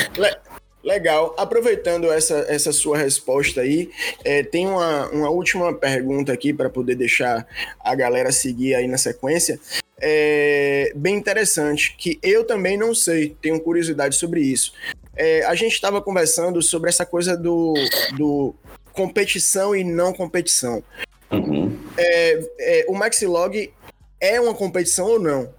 Legal. 0.83 1.35
Aproveitando 1.37 2.13
essa, 2.13 2.47
essa 2.49 2.73
sua 2.73 2.97
resposta 2.97 3.61
aí, 3.61 3.91
é, 4.25 4.45
tem 4.45 4.69
uma, 4.69 5.09
uma 5.11 5.29
última 5.29 5.75
pergunta 5.75 6.33
aqui 6.33 6.53
para 6.53 6.71
poder 6.71 6.95
deixar 6.95 7.45
a 7.81 7.95
galera 7.97 8.31
seguir 8.31 8.77
aí 8.77 8.87
na 8.87 8.97
sequência. 8.97 9.59
É, 10.01 10.93
bem 10.95 11.17
interessante, 11.17 11.95
que 11.97 12.19
eu 12.23 12.45
também 12.45 12.77
não 12.77 12.95
sei, 12.95 13.37
tenho 13.41 13.61
curiosidade 13.61 14.17
sobre 14.17 14.41
isso. 14.41 14.73
É, 15.17 15.45
a 15.45 15.55
gente 15.55 15.73
estava 15.73 16.03
conversando 16.03 16.61
sobre 16.61 16.91
essa 16.91 17.07
coisa 17.07 17.37
do, 17.37 17.73
do 18.17 18.55
competição 18.93 19.75
e 19.75 19.83
não 19.83 20.13
competição. 20.13 20.83
Uhum. 21.31 21.77
É, 21.97 22.85
o 22.89 22.95
Maxilog 22.95 23.73
é 24.21 24.41
uma 24.41 24.55
competição 24.55 25.07
ou 25.07 25.19
não? 25.19 25.53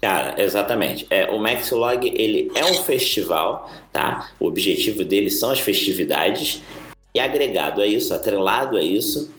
Cara, 0.00 0.40
exatamente. 0.42 1.06
É, 1.10 1.30
o 1.30 1.38
Maxlog, 1.38 2.08
ele 2.08 2.50
é 2.54 2.64
um 2.64 2.74
festival, 2.82 3.70
tá? 3.92 4.30
O 4.40 4.46
objetivo 4.46 5.04
dele 5.04 5.30
são 5.30 5.50
as 5.50 5.60
festividades 5.60 6.62
e 7.14 7.20
agregado 7.20 7.82
a 7.82 7.86
isso, 7.86 8.14
atrelado 8.14 8.78
a 8.78 8.82
isso, 8.82 9.30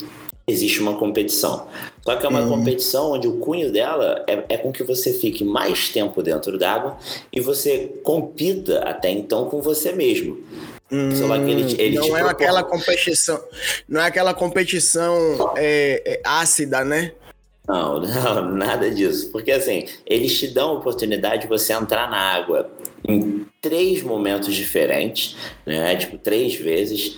existe 0.47 0.79
uma 0.81 0.95
competição. 0.97 1.67
Só 2.03 2.15
que 2.15 2.25
é 2.25 2.29
uma 2.29 2.41
Hum. 2.41 2.49
competição 2.49 3.11
onde 3.11 3.27
o 3.27 3.37
cunho 3.37 3.71
dela 3.71 4.23
é, 4.27 4.43
é 4.49 4.57
com 4.57 4.71
que 4.71 4.83
você 4.83 5.13
fique 5.13 5.43
mais 5.43 5.89
tempo 5.89 6.21
dentro 6.23 6.57
d'água 6.57 6.97
e 7.31 7.39
você 7.39 7.91
compita 8.03 8.79
até 8.79 9.09
então 9.11 9.45
com 9.45 9.61
você 9.61 9.91
mesmo. 9.91 10.39
Sei 10.89 11.25
lá, 11.25 11.39
que 11.39 11.49
ele 11.49 11.81
ele 11.81 11.95
não 11.99 12.17
é 12.17 12.21
aquela 12.21 12.63
competição, 12.65 13.41
não 13.87 14.01
é 14.01 14.07
aquela 14.07 14.33
competição 14.33 15.53
é, 15.55 16.03
é, 16.05 16.21
ácida, 16.25 16.83
né? 16.83 17.13
Não, 17.65 18.01
não, 18.03 18.51
nada 18.51 18.91
disso. 18.91 19.31
Porque 19.31 19.51
assim, 19.53 19.85
eles 20.05 20.37
te 20.37 20.47
dão 20.49 20.71
a 20.71 20.73
oportunidade 20.73 21.43
de 21.43 21.47
você 21.47 21.71
entrar 21.71 22.09
na 22.09 22.17
água 22.17 22.69
em 23.07 23.45
três 23.61 24.03
momentos 24.03 24.53
diferentes, 24.53 25.37
né? 25.65 25.95
Tipo, 25.95 26.17
três 26.17 26.55
vezes. 26.55 27.17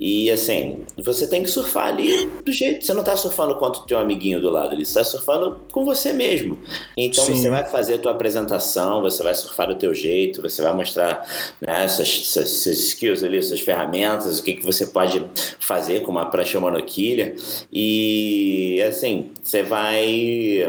E 0.00 0.30
assim, 0.30 0.86
você 0.96 1.26
tem 1.26 1.42
que 1.42 1.50
surfar 1.50 1.88
ali 1.88 2.26
do 2.42 2.50
jeito. 2.50 2.86
Você 2.86 2.94
não 2.94 3.04
tá 3.04 3.14
surfando 3.18 3.54
quanto 3.56 3.80
o 3.80 3.82
teu 3.82 3.98
amiguinho 3.98 4.40
do 4.40 4.48
lado 4.48 4.72
ali, 4.72 4.86
você 4.86 4.94
tá 4.94 5.04
surfando 5.04 5.60
com 5.70 5.84
você 5.84 6.10
mesmo. 6.10 6.58
Então 6.96 7.22
Sim. 7.22 7.34
você 7.34 7.50
vai 7.50 7.66
fazer 7.66 7.96
a 7.96 7.98
tua 7.98 8.12
apresentação, 8.12 9.02
você 9.02 9.22
vai 9.22 9.34
surfar 9.34 9.68
do 9.68 9.74
teu 9.74 9.94
jeito, 9.94 10.40
você 10.40 10.62
vai 10.62 10.72
mostrar 10.72 11.28
né, 11.60 11.86
suas, 11.86 12.08
suas, 12.08 12.48
suas 12.48 12.78
skills 12.78 13.22
ali, 13.22 13.42
suas 13.42 13.60
ferramentas, 13.60 14.38
o 14.38 14.42
que, 14.42 14.54
que 14.54 14.64
você 14.64 14.86
pode 14.86 15.22
fazer 15.58 16.00
com 16.00 16.10
uma 16.10 16.30
prancha 16.30 16.58
monoquilha. 16.58 17.34
E 17.70 18.82
assim, 18.88 19.32
você 19.42 19.62
vai. 19.62 20.62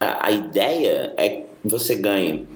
A, 0.00 0.26
a 0.26 0.30
ideia 0.32 1.14
é 1.16 1.28
que 1.28 1.46
você 1.64 1.94
ganhe. 1.94 2.48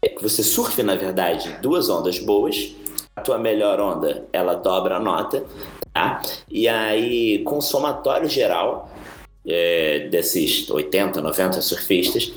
É 0.00 0.08
que 0.08 0.22
você 0.22 0.42
surfe, 0.42 0.82
na 0.82 0.94
verdade, 0.94 1.54
duas 1.60 1.90
ondas 1.90 2.18
boas. 2.18 2.74
A 3.16 3.20
tua 3.20 3.38
melhor 3.38 3.80
onda, 3.80 4.26
ela 4.32 4.54
dobra 4.54 4.96
a 4.96 5.00
nota, 5.00 5.44
tá? 5.92 6.22
E 6.50 6.68
aí, 6.68 7.42
com 7.44 7.58
o 7.58 7.62
somatório 7.62 8.28
geral 8.28 8.90
é, 9.46 10.08
desses 10.10 10.70
80, 10.70 11.20
90 11.20 11.60
surfistas, 11.60 12.32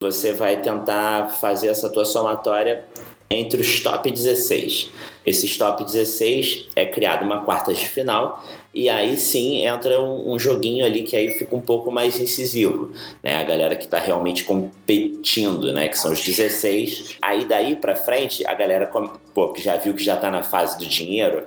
você 0.00 0.32
vai 0.32 0.60
tentar 0.60 1.28
fazer 1.28 1.68
essa 1.68 1.90
tua 1.90 2.04
somatória 2.04 2.84
entre 3.30 3.60
os 3.60 3.80
top 3.80 4.10
16. 4.10 4.90
Esses 5.24 5.56
top 5.56 5.84
16 5.84 6.68
é 6.74 6.86
criado 6.86 7.24
uma 7.24 7.44
quarta 7.44 7.72
de 7.72 7.88
final 7.88 8.42
e 8.74 8.88
aí 8.88 9.16
sim 9.16 9.66
entra 9.66 10.00
um, 10.00 10.32
um 10.32 10.38
joguinho 10.38 10.84
ali 10.84 11.02
que 11.02 11.14
aí 11.14 11.32
fica 11.32 11.54
um 11.54 11.60
pouco 11.60 11.90
mais 11.90 12.18
incisivo, 12.18 12.90
né? 13.22 13.36
A 13.36 13.44
galera 13.44 13.76
que 13.76 13.86
tá 13.86 13.98
realmente 13.98 14.44
competindo, 14.44 15.72
né? 15.72 15.88
Que 15.88 15.98
são 15.98 16.12
os 16.12 16.24
16. 16.24 17.16
Aí 17.20 17.44
daí 17.44 17.76
pra 17.76 17.94
frente, 17.94 18.46
a 18.46 18.54
galera 18.54 18.90
pô, 19.34 19.52
que 19.52 19.62
já 19.62 19.76
viu 19.76 19.94
que 19.94 20.02
já 20.02 20.16
tá 20.16 20.30
na 20.30 20.42
fase 20.42 20.78
do 20.78 20.86
dinheiro, 20.86 21.44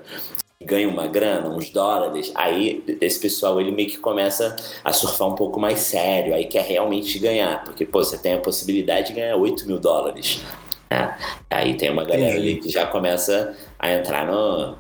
ganha 0.62 0.88
uma 0.88 1.08
grana, 1.08 1.50
uns 1.50 1.70
dólares, 1.70 2.32
aí 2.36 2.84
esse 3.02 3.20
pessoal 3.20 3.60
ele 3.60 3.72
meio 3.72 3.90
que 3.90 3.98
começa 3.98 4.56
a 4.84 4.94
surfar 4.94 5.28
um 5.28 5.36
pouco 5.36 5.60
mais 5.60 5.80
sério, 5.80 6.34
aí 6.34 6.46
quer 6.46 6.64
realmente 6.64 7.20
ganhar, 7.20 7.64
porque 7.64 7.86
pô, 7.86 8.04
você 8.04 8.18
tem 8.18 8.34
a 8.34 8.40
possibilidade 8.40 9.08
de 9.08 9.14
ganhar 9.14 9.36
8 9.36 9.68
mil 9.68 9.80
dólares. 9.80 10.42
né? 10.90 11.18
Aí 11.50 11.76
tem 11.76 11.90
uma 11.90 12.04
galera 12.04 12.36
ali 12.36 12.58
que 12.60 12.70
já 12.70 12.86
começa 12.86 13.56
a 13.78 13.92
entrar 13.92 14.26
no, 14.26 14.76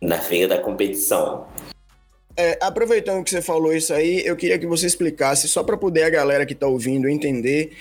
na 0.00 0.16
veia 0.16 0.48
da 0.48 0.58
competição. 0.58 1.46
É, 2.36 2.58
aproveitando 2.60 3.24
que 3.24 3.30
você 3.30 3.40
falou 3.40 3.74
isso 3.74 3.94
aí, 3.94 4.22
eu 4.26 4.36
queria 4.36 4.58
que 4.58 4.66
você 4.66 4.86
explicasse, 4.86 5.48
só 5.48 5.62
para 5.62 5.76
poder 5.76 6.02
a 6.02 6.10
galera 6.10 6.44
que 6.44 6.54
tá 6.54 6.66
ouvindo 6.66 7.08
entender, 7.08 7.72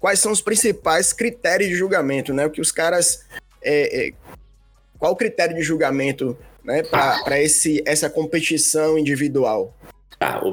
quais 0.00 0.18
são 0.18 0.32
os 0.32 0.40
principais 0.40 1.12
critérios 1.12 1.68
de 1.68 1.76
julgamento, 1.76 2.32
né? 2.32 2.46
O 2.46 2.50
que 2.50 2.60
os 2.60 2.72
caras. 2.72 3.26
é, 3.62 4.08
é, 4.08 4.12
qual 4.98 5.12
o 5.12 5.16
critério 5.16 5.54
de 5.54 5.62
julgamento 5.62 6.36
né, 6.64 6.82
para 6.82 7.38
essa 7.86 8.10
competição 8.10 8.98
individual? 8.98 9.72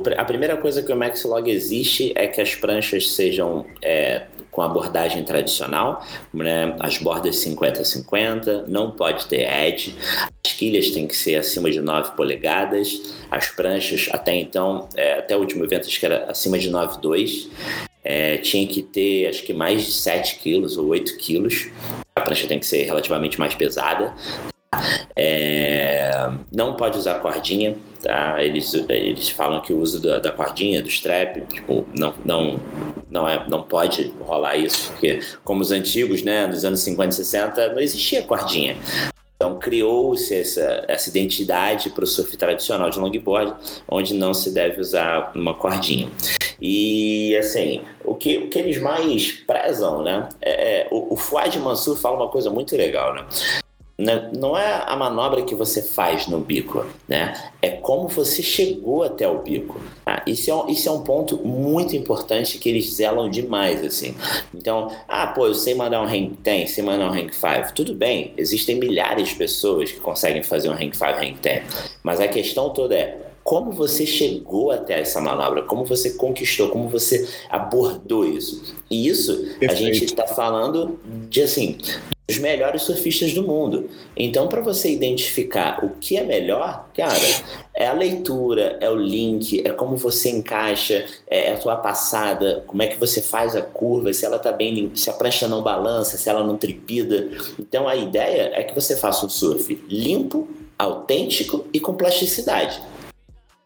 Pr- 0.04 0.14
a 0.18 0.24
primeira 0.24 0.56
coisa 0.58 0.84
que 0.84 0.94
o 0.94 0.96
Maxlog 0.96 1.50
existe 1.50 2.14
é 2.16 2.28
que 2.28 2.40
as 2.40 2.54
pranchas 2.54 3.16
sejam 3.16 3.66
é, 3.82 4.28
com 4.56 4.62
abordagem 4.62 5.22
tradicional, 5.26 6.02
né? 6.34 6.78
as 6.80 6.98
bordas 6.98 7.36
50-50, 7.46 8.64
não 8.68 8.90
pode 8.90 9.26
ter 9.26 9.42
edge, 9.42 9.94
as 10.46 10.54
quilhas 10.54 10.92
têm 10.92 11.06
que 11.06 11.16
ser 11.16 11.36
acima 11.36 11.70
de 11.70 11.82
9 11.82 12.16
polegadas, 12.16 13.14
as 13.30 13.50
pranchas 13.50 14.08
até 14.14 14.34
então, 14.34 14.88
é, 14.96 15.20
até 15.20 15.36
o 15.36 15.42
último 15.42 15.66
evento 15.66 15.88
acho 15.88 16.00
que 16.00 16.06
era 16.06 16.32
acima 16.32 16.58
de 16.58 16.72
9,2, 16.72 17.50
é, 18.02 18.38
tinha 18.38 18.66
que 18.66 18.82
ter 18.82 19.28
acho 19.28 19.44
que 19.44 19.54
mais 19.54 19.86
de 19.86 19.92
7 19.92 20.40
quilos 20.40 20.78
ou 20.78 20.88
8 20.88 21.18
quilos, 21.18 21.68
a 22.16 22.22
prancha 22.22 22.48
tem 22.48 22.58
que 22.58 22.66
ser 22.66 22.86
relativamente 22.86 23.38
mais 23.38 23.54
pesada, 23.54 24.14
É, 25.16 26.30
não 26.52 26.76
pode 26.76 26.98
usar 26.98 27.22
cordinha, 27.22 27.78
tá? 28.06 28.42
Eles, 28.44 28.72
eles 28.88 29.30
falam 29.30 29.60
que 29.62 29.74
o 29.74 29.80
uso 29.80 30.00
da, 30.00 30.20
da 30.20 30.32
cordinha, 30.32 30.80
do 30.80 30.88
strap, 30.88 31.42
tipo, 31.52 31.88
não, 31.98 32.14
não, 32.24 32.60
não, 33.10 33.28
é, 33.28 33.44
não 33.50 33.64
pode 33.64 34.14
rolar 34.22 34.56
isso, 34.56 34.92
porque 34.92 35.20
como 35.44 35.62
os 35.62 35.72
antigos, 35.72 36.22
né, 36.22 36.46
nos 36.46 36.64
anos 36.64 36.82
50 36.82 37.10
e 37.10 37.16
60, 37.16 37.74
não 37.74 37.80
existia 37.80 38.22
cordinha. 38.22 38.78
Então 39.36 39.58
criou-se 39.58 40.34
essa, 40.34 40.86
essa 40.88 41.10
identidade 41.10 41.90
para 41.90 42.04
o 42.04 42.08
surf 42.08 42.38
tradicional 42.38 42.90
de 42.90 43.00
longboard, 43.00 43.54
onde 43.90 44.14
não 44.14 44.34
se 44.34 44.54
deve 44.54 44.80
usar 44.80 45.32
uma 45.36 45.56
cordinha. 45.56 46.08
E 46.62 47.36
assim, 47.38 47.82
o 48.04 48.16
que, 48.16 48.38
o 48.38 48.50
que 48.50 48.60
eles 48.60 48.80
mais 48.80 49.32
prezam, 49.32 50.04
né? 50.04 50.30
É, 50.42 50.82
é 50.82 50.88
o, 50.90 51.16
o 51.16 51.18
Fuad 51.18 51.60
Mansur 51.60 51.98
fala 51.98 52.16
uma 52.16 52.30
coisa 52.30 52.50
muito 52.50 52.78
legal, 52.78 53.14
né? 53.14 53.26
Né? 53.98 54.30
não 54.36 54.58
é 54.58 54.84
a 54.86 54.94
manobra 54.98 55.42
que 55.44 55.56
você 55.56 55.82
faz 55.82 56.28
no 56.28 56.42
bico, 56.42 56.86
né? 57.08 57.34
É 57.62 57.70
como 57.70 58.10
você 58.10 58.44
chegou 58.44 59.04
até 59.04 59.26
o 59.26 59.42
bico. 59.42 59.80
Tá? 60.04 60.22
Isso, 60.28 60.52
é 60.52 60.54
um, 60.54 60.68
isso 60.68 60.90
é 60.90 60.92
um 60.92 61.02
ponto 61.02 61.38
muito 61.38 61.96
importante 61.96 62.58
que 62.58 62.68
eles 62.68 62.94
zelam 62.94 63.30
demais, 63.30 63.84
assim. 63.86 64.14
Então, 64.54 64.92
ah, 65.08 65.28
pô, 65.28 65.48
eu 65.48 65.54
sei 65.54 65.76
mandar 65.76 66.02
um 66.02 66.06
rank 66.06 66.34
10, 66.42 66.72
sei 66.72 66.84
mandar 66.84 67.10
um 67.10 67.14
rank 67.14 67.34
5. 67.34 67.74
Tudo 67.74 67.94
bem, 67.94 68.34
existem 68.36 68.76
milhares 68.76 69.30
de 69.30 69.36
pessoas 69.36 69.92
que 69.92 70.00
conseguem 70.02 70.44
fazer 70.44 70.70
um 70.70 70.74
rank 70.74 70.94
5, 70.94 71.06
rank 71.06 71.38
10. 71.42 72.00
Mas 72.04 72.20
a 72.20 72.28
questão 72.28 72.72
toda 72.72 72.96
é, 72.96 73.25
como 73.46 73.72
você 73.72 74.08
chegou 74.08 74.72
até 74.72 75.00
essa 75.00 75.22
manobra, 75.22 75.62
como 75.62 75.86
você 75.86 76.16
conquistou, 76.16 76.70
como 76.70 76.90
você 76.90 77.30
abordou 77.48 78.26
isso. 78.26 78.76
E 78.90 79.08
isso 79.08 79.38
Perfeito. 79.60 79.72
a 79.72 79.76
gente 79.76 80.04
está 80.06 80.26
falando 80.26 81.00
de 81.30 81.44
assim 81.44 81.78
os 82.28 82.40
melhores 82.40 82.82
surfistas 82.82 83.36
do 83.36 83.44
mundo. 83.44 83.88
Então, 84.18 84.48
para 84.48 84.60
você 84.60 84.92
identificar 84.92 85.86
o 85.86 85.90
que 85.92 86.18
é 86.18 86.24
melhor, 86.24 86.90
cara, 86.96 87.14
é 87.72 87.86
a 87.86 87.94
leitura, 87.94 88.80
é 88.82 88.90
o 88.90 88.96
link, 88.96 89.62
é 89.64 89.70
como 89.70 89.96
você 89.96 90.32
encaixa, 90.32 91.06
é 91.28 91.54
a 91.54 91.58
tua 91.58 91.76
passada, 91.76 92.64
como 92.66 92.82
é 92.82 92.88
que 92.88 93.00
você 93.00 93.22
faz 93.22 93.56
a 93.56 93.62
curva, 93.62 94.12
se 94.12 94.26
ela 94.26 94.40
tá 94.40 94.52
bem, 94.52 94.92
se 94.96 95.08
a 95.08 95.14
prancha 95.14 95.48
não 95.48 95.62
balança, 95.62 96.18
se 96.18 96.28
ela 96.28 96.44
não 96.44 96.58
tripida. 96.58 97.30
Então, 97.60 97.88
a 97.88 97.96
ideia 97.96 98.54
é 98.56 98.64
que 98.64 98.74
você 98.74 98.98
faça 98.98 99.24
um 99.24 99.30
surf 99.30 99.80
limpo, 99.88 100.48
autêntico 100.80 101.68
e 101.72 101.80
com 101.80 101.94
plasticidade. 101.94 102.82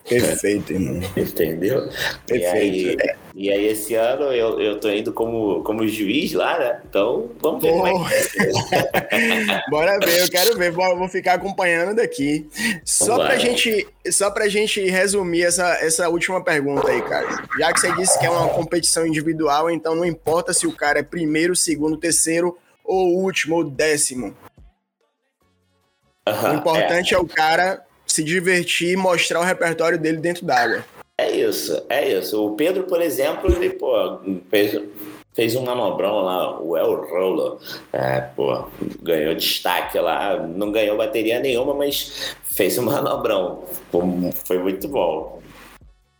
Perfeito, 0.10 0.74
irmão. 0.74 1.01
Entendeu? 1.16 1.88
Perfeito. 2.26 2.99
E 2.99 3.01
aí, 3.01 3.16
e 3.36 3.51
aí, 3.51 3.68
esse 3.68 3.93
ano 3.93 4.26
eu, 4.34 4.60
eu 4.60 4.80
tô 4.80 4.89
indo 4.89 5.14
como, 5.14 5.64
como 5.64 5.88
juiz 5.88 6.34
lá, 6.34 6.57
né? 6.57 6.82
Então, 6.89 7.30
vamos 7.39 7.62
ver. 7.62 7.72
Oh. 7.72 7.99
Bora 9.70 9.99
ver, 9.99 10.22
eu 10.22 10.30
quero 10.30 10.57
ver. 10.57 10.72
Vou, 10.72 10.97
vou 10.97 11.07
ficar 11.07 11.36
acompanhando 11.36 11.95
daqui. 11.95 12.49
Só 12.84 13.18
pra, 13.18 13.38
gente, 13.38 13.88
só 14.12 14.32
pra 14.32 14.49
gente 14.49 14.82
resumir 14.89 15.43
essa, 15.43 15.78
essa 15.80 16.10
última 16.10 16.43
pergunta 16.43 16.89
aí, 16.89 17.01
cara. 17.03 17.43
Já 17.57 17.72
que 17.72 17.80
você 17.80 17.91
disse 17.93 18.20
que 18.20 18.26
é 18.26 18.30
uma 18.30 18.49
competição 18.49 19.05
individual, 19.05 19.70
então 19.70 19.95
não 19.95 20.05
importa 20.05 20.53
se 20.53 20.66
o 20.66 20.76
cara 20.76 20.99
é 20.99 21.03
primeiro, 21.03 21.55
segundo, 21.55 21.97
terceiro, 21.97 22.57
ou 22.84 23.16
último, 23.16 23.57
ou 23.57 23.64
décimo. 23.64 24.36
Uh 26.28 26.32
-huh, 26.32 26.51
o 26.51 26.55
importante 26.55 27.14
é. 27.14 27.18
é 27.18 27.20
o 27.20 27.28
cara 27.28 27.86
se 28.10 28.24
divertir 28.24 28.91
e 28.91 28.97
mostrar 28.97 29.39
o 29.39 29.43
repertório 29.43 29.97
dele 29.97 30.18
dentro 30.18 30.45
d'água. 30.45 30.84
É 31.18 31.30
isso, 31.32 31.84
é 31.89 32.18
isso. 32.18 32.45
O 32.45 32.55
Pedro, 32.55 32.84
por 32.84 33.01
exemplo, 33.01 33.51
ele, 33.51 33.72
pô, 33.72 34.20
fez, 34.49 34.82
fez 35.34 35.55
um 35.55 35.64
manobrão 35.64 36.22
lá, 36.22 36.62
o 36.62 36.78
El 36.78 36.95
Rolo. 37.05 37.60
É, 37.91 38.22
pô, 38.22 38.66
ganhou 39.01 39.36
destaque 39.36 39.99
lá. 39.99 40.38
Não 40.38 40.72
ganhou 40.72 40.97
bateria 40.97 41.39
nenhuma, 41.39 41.74
mas 41.74 42.36
fez 42.43 42.78
um 42.78 42.84
manobrão. 42.84 43.64
Foi 44.45 44.60
muito 44.60 44.88
bom. 44.88 45.39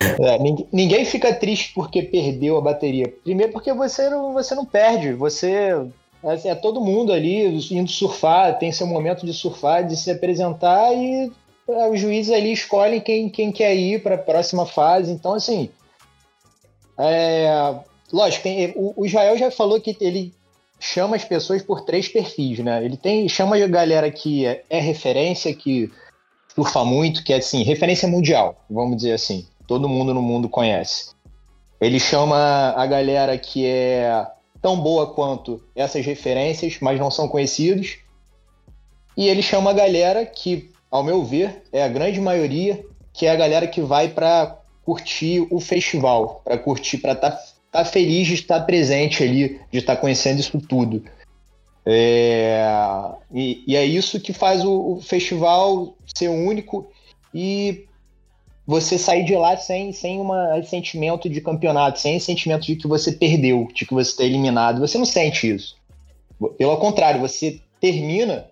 É, 0.01 0.37
ninguém 0.71 1.05
fica 1.05 1.33
triste 1.33 1.73
porque 1.73 2.01
perdeu 2.01 2.57
a 2.57 2.61
bateria. 2.61 3.13
Primeiro 3.23 3.51
porque 3.51 3.73
você 3.73 4.09
não, 4.09 4.33
você 4.33 4.53
não 4.53 4.65
perde, 4.65 5.13
você 5.13 5.75
é, 6.23 6.49
é 6.49 6.55
todo 6.55 6.81
mundo 6.81 7.11
ali 7.13 7.45
indo 7.71 7.89
surfar, 7.89 8.57
tem 8.57 8.71
seu 8.71 8.87
momento 8.87 9.25
de 9.25 9.33
surfar, 9.33 9.85
de 9.85 9.95
se 9.95 10.11
apresentar 10.11 10.93
e 10.93 11.31
os 11.70 11.99
juízes 11.99 12.32
ali 12.32 12.51
escolhem 12.51 12.99
quem, 12.99 13.30
quem 13.30 13.51
quer 13.51 13.76
ir 13.76 14.01
para 14.01 14.15
a 14.15 14.20
próxima 14.20 14.65
fase. 14.65 15.11
Então, 15.11 15.34
assim, 15.34 15.70
é, 16.97 17.76
lógico, 18.11 18.43
tem, 18.43 18.74
o, 18.76 18.93
o 18.97 19.05
Israel 19.05 19.38
já 19.38 19.51
falou 19.51 19.80
que 19.80 19.95
ele 20.01 20.34
chama 20.80 21.15
as 21.15 21.24
pessoas 21.24 21.61
por 21.61 21.82
três 21.82 22.07
perfis, 22.07 22.59
né? 22.59 22.84
Ele 22.84 22.97
tem 22.97 23.28
chama 23.28 23.57
a 23.57 23.67
galera 23.67 24.09
que 24.09 24.45
é, 24.45 24.63
é 24.70 24.80
referência, 24.80 25.53
que 25.53 25.91
surfa 26.55 26.84
muito, 26.84 27.24
que 27.24 27.34
é 27.34 27.38
assim, 27.38 27.63
referência 27.63 28.07
mundial, 28.07 28.63
vamos 28.70 28.97
dizer 28.97 29.13
assim. 29.13 29.47
Todo 29.67 29.89
mundo 29.89 30.13
no 30.13 30.22
mundo 30.22 30.49
conhece. 30.49 31.11
Ele 31.80 31.99
chama 31.99 32.74
a 32.76 32.86
galera 32.86 33.38
que 33.38 33.65
é 33.65 34.26
tão 34.61 34.80
boa 34.80 35.13
quanto 35.13 35.63
essas 35.76 36.05
referências, 36.05 36.78
mas 36.82 36.99
não 36.99 37.11
são 37.11 37.28
conhecidos. 37.28 37.99
E 39.15 39.28
ele 39.28 39.41
chama 39.41 39.70
a 39.70 39.74
galera 39.74 40.26
que 40.26 40.72
ao 40.89 41.03
meu 41.03 41.23
ver, 41.23 41.63
é 41.71 41.83
a 41.83 41.87
grande 41.87 42.19
maioria 42.19 42.83
que 43.13 43.25
é 43.25 43.31
a 43.31 43.35
galera 43.35 43.67
que 43.67 43.81
vai 43.81 44.07
para 44.07 44.57
curtir 44.83 45.45
o 45.51 45.59
festival, 45.59 46.41
para 46.43 46.57
curtir, 46.57 46.97
para 46.97 47.13
estar 47.13 47.31
tá, 47.31 47.43
tá 47.71 47.85
feliz 47.85 48.27
de 48.27 48.35
estar 48.35 48.61
presente 48.61 49.23
ali, 49.23 49.59
de 49.71 49.79
estar 49.79 49.97
conhecendo 49.97 50.39
isso 50.39 50.59
tudo. 50.61 51.03
É, 51.85 52.63
e, 53.33 53.63
e, 53.67 53.75
é 53.75 53.83
isso 53.83 54.19
que 54.19 54.33
faz 54.33 54.63
o, 54.63 54.93
o, 54.93 55.01
festival 55.01 55.95
ser 56.13 56.29
único 56.29 56.89
e 57.33 57.85
você 58.65 58.97
sair 58.97 59.23
de 59.23 59.35
lá 59.35 59.57
sem, 59.57 59.91
sem 59.91 60.21
um 60.21 60.63
sentimento 60.63 61.27
de 61.27 61.41
campeonato, 61.41 61.99
sem 61.99 62.19
sentimento 62.19 62.65
de 62.65 62.75
que 62.75 62.87
você 62.87 63.11
perdeu, 63.11 63.67
de 63.73 63.85
que 63.85 63.93
você 63.93 64.11
está 64.11 64.23
eliminado. 64.23 64.79
Você 64.79 64.97
não 64.97 65.05
sente 65.05 65.53
isso. 65.53 65.75
Pelo 66.57 66.77
contrário, 66.77 67.19
você 67.19 67.59
termina 67.81 68.45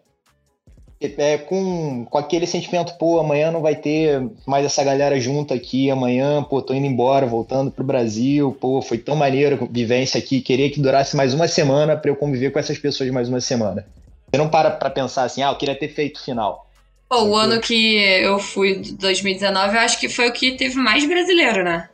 é, 0.99 1.37
com, 1.37 2.05
com 2.05 2.17
aquele 2.17 2.47
sentimento, 2.47 2.97
pô, 2.97 3.19
amanhã 3.19 3.51
não 3.51 3.61
vai 3.61 3.75
ter 3.75 4.27
mais 4.45 4.65
essa 4.65 4.83
galera 4.83 5.19
junto 5.19 5.53
aqui, 5.53 5.91
amanhã, 5.91 6.43
pô, 6.43 6.61
tô 6.61 6.73
indo 6.73 6.87
embora, 6.87 7.25
voltando 7.25 7.69
pro 7.69 7.83
Brasil, 7.83 8.57
pô, 8.59 8.81
foi 8.81 8.97
tão 8.97 9.15
maneiro 9.15 9.63
a 9.63 9.67
vivência 9.71 10.17
aqui, 10.17 10.41
queria 10.41 10.69
que 10.71 10.81
durasse 10.81 11.15
mais 11.15 11.33
uma 11.33 11.47
semana 11.47 11.95
para 11.95 12.09
eu 12.09 12.15
conviver 12.15 12.51
com 12.51 12.57
essas 12.57 12.79
pessoas 12.79 13.09
mais 13.11 13.29
uma 13.29 13.39
semana. 13.39 13.85
Você 14.29 14.37
não 14.37 14.49
para 14.49 14.71
pra 14.71 14.89
pensar 14.89 15.23
assim, 15.23 15.43
ah, 15.43 15.49
eu 15.49 15.55
queria 15.55 15.75
ter 15.75 15.89
feito 15.89 16.17
o 16.17 16.23
final. 16.23 16.67
Pô, 17.07 17.23
o 17.23 17.35
ano 17.35 17.61
que 17.61 17.95
eu 18.21 18.39
fui, 18.39 18.81
2019, 18.99 19.75
eu 19.75 19.79
acho 19.79 19.99
que 19.99 20.09
foi 20.09 20.27
o 20.27 20.33
que 20.33 20.57
teve 20.57 20.75
mais 20.75 21.07
brasileiro, 21.07 21.63
né? 21.63 21.89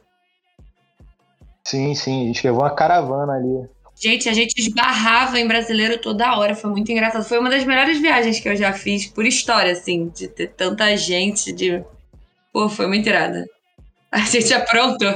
Sim, 1.63 1.93
sim, 1.93 2.23
a 2.23 2.27
gente 2.27 2.45
levou 2.45 2.61
uma 2.61 2.73
caravana 2.73 3.33
ali. 3.33 3.67
Gente, 4.03 4.27
a 4.27 4.33
gente 4.33 4.59
esbarrava 4.59 5.39
em 5.39 5.47
brasileiro 5.47 5.97
toda 5.97 6.37
hora, 6.37 6.53
foi 6.53 6.69
muito 6.69 6.91
engraçado. 6.91 7.23
Foi 7.23 7.39
uma 7.39 7.49
das 7.49 7.63
melhores 7.63 8.01
viagens 8.01 8.37
que 8.37 8.49
eu 8.49 8.55
já 8.57 8.73
fiz, 8.73 9.05
por 9.05 9.25
história, 9.25 9.71
assim, 9.71 10.09
de 10.09 10.27
ter 10.27 10.47
tanta 10.47 10.93
gente, 10.97 11.53
de... 11.53 11.81
Pô, 12.51 12.67
foi 12.67 12.85
muito 12.85 13.07
irada. 13.07 13.45
A 14.11 14.19
gente 14.19 14.53
aprontou. 14.53 15.07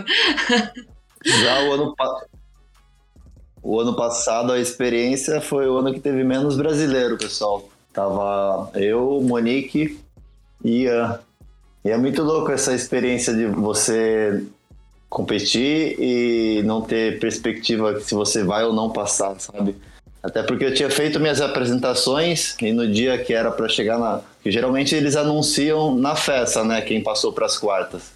Já 1.21 1.63
o 1.65 1.73
ano, 1.73 1.95
pa... 1.97 2.25
o 3.61 3.77
ano 3.77 3.93
passado, 3.93 4.53
a 4.53 4.59
experiência 4.59 5.41
foi 5.41 5.67
o 5.67 5.79
ano 5.79 5.93
que 5.93 5.99
teve 5.99 6.23
menos 6.23 6.55
brasileiro, 6.55 7.17
pessoal. 7.17 7.67
Tava 7.91 8.71
eu, 8.73 9.19
Monique 9.21 9.99
e 10.63 10.83
Ian. 10.83 11.19
E 11.83 11.89
é 11.89 11.97
muito 11.97 12.23
louco 12.23 12.53
essa 12.53 12.73
experiência 12.73 13.33
de 13.33 13.47
você 13.47 14.45
competir 15.10 15.95
e 15.99 16.62
não 16.64 16.82
ter 16.82 17.20
perspectiva 17.20 17.99
se 17.99 18.14
você 18.14 18.43
vai 18.43 18.64
ou 18.64 18.74
não 18.74 18.89
passar, 18.89 19.39
sabe? 19.39 19.76
Até 20.22 20.43
porque 20.43 20.66
eu 20.66 20.74
tinha 20.74 20.89
feito 20.89 21.20
minhas 21.20 21.39
apresentações 21.39 22.55
e 22.62 22.74
no 22.74 22.91
dia 22.91 23.18
que 23.18 23.34
era 23.34 23.51
para 23.51 23.70
chegar 23.70 23.97
na. 23.97 24.22
que 24.43 24.51
geralmente 24.51 24.93
eles 24.93 25.16
anunciam 25.16 25.95
na 25.95 26.16
festa, 26.16 26.64
né? 26.64 26.82
Quem 26.82 27.01
passou 27.01 27.32
para 27.32 27.45
as 27.45 27.58
quartas. 27.58 28.12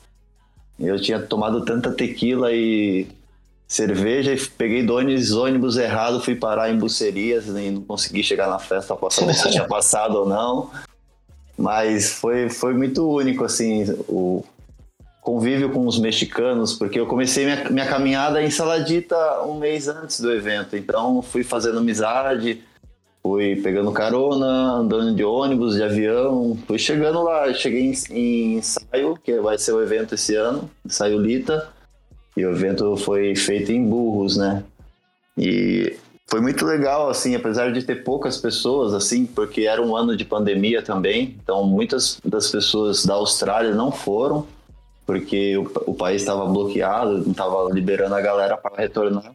Eu 0.80 1.00
tinha 1.00 1.20
tomado 1.20 1.64
tanta 1.64 1.92
tequila 1.92 2.52
e 2.52 3.08
cerveja 3.68 4.34
e 4.34 4.46
peguei 4.46 4.84
dois 4.84 5.32
ônibus 5.32 5.78
errado, 5.78 6.20
fui 6.20 6.36
parar 6.36 6.70
em 6.70 6.78
bucerias 6.78 7.48
e 7.48 7.72
não 7.72 7.84
consegui 7.84 8.24
chegar 8.24 8.50
na 8.50 8.60
festa 8.60 8.96
para 8.96 9.10
saber 9.10 9.34
se 9.34 9.48
eu 9.48 9.52
tinha 9.52 9.64
passado 9.70 10.16
ou 10.16 10.28
não. 10.28 10.70
Mas 11.58 12.12
foi, 12.14 12.50
foi 12.50 12.74
muito 12.74 13.08
único, 13.08 13.46
assim, 13.46 13.86
o, 14.10 14.44
convívio 15.22 15.70
com 15.70 15.86
os 15.86 16.00
mexicanos, 16.00 16.74
porque 16.74 17.00
eu 17.00 17.06
comecei 17.06 17.46
minha, 17.46 17.70
minha 17.70 17.88
caminhada 17.88 18.42
em 18.42 18.50
Saladita 18.50 19.44
um 19.44 19.60
mês 19.60 19.88
antes 19.88 20.20
do 20.20 20.34
evento, 20.34 20.76
então 20.76 21.22
fui 21.22 21.44
fazendo 21.44 21.78
amizade, 21.78 22.64
fui 23.22 23.56
pegando 23.58 23.92
carona, 23.92 24.74
andando 24.74 25.16
de 25.16 25.24
ônibus, 25.24 25.76
de 25.76 25.84
avião, 25.84 26.58
fui 26.66 26.80
chegando 26.80 27.22
lá, 27.22 27.54
cheguei 27.54 27.92
em, 27.92 27.94
em 28.10 28.58
ensaio, 28.58 29.16
que 29.24 29.40
vai 29.40 29.60
ser 29.60 29.74
o 29.74 29.82
evento 29.82 30.16
esse 30.16 30.36
ano, 30.36 30.70
ensaio 30.84 31.20
Lita, 31.20 31.70
e 32.36 32.44
o 32.44 32.52
evento 32.52 32.98
foi 32.98 33.36
feito 33.36 33.72
em 33.72 33.86
Burros, 33.86 34.38
né? 34.38 34.64
E 35.38 35.96
foi 36.28 36.42
muito 36.42 36.66
legal, 36.66 37.10
assim, 37.10 37.36
apesar 37.36 37.72
de 37.72 37.84
ter 37.84 38.04
poucas 38.04 38.38
pessoas, 38.38 38.94
assim, 38.94 39.26
porque 39.26 39.62
era 39.62 39.82
um 39.82 39.96
ano 39.96 40.18
de 40.18 40.26
pandemia 40.26 40.82
também, 40.82 41.38
então 41.44 41.64
muitas 41.64 42.20
das 42.26 42.50
pessoas 42.50 43.06
da 43.06 43.14
Austrália 43.14 43.76
não 43.76 43.92
foram, 43.92 44.48
porque 45.06 45.58
o, 45.58 45.72
o 45.88 45.94
país 45.94 46.22
estava 46.22 46.46
bloqueado, 46.46 47.20
não 47.20 47.32
estava 47.32 47.70
liberando 47.72 48.16
a 48.16 48.22
galera 48.22 48.58
para 48.58 48.78
retornar. 48.78 49.32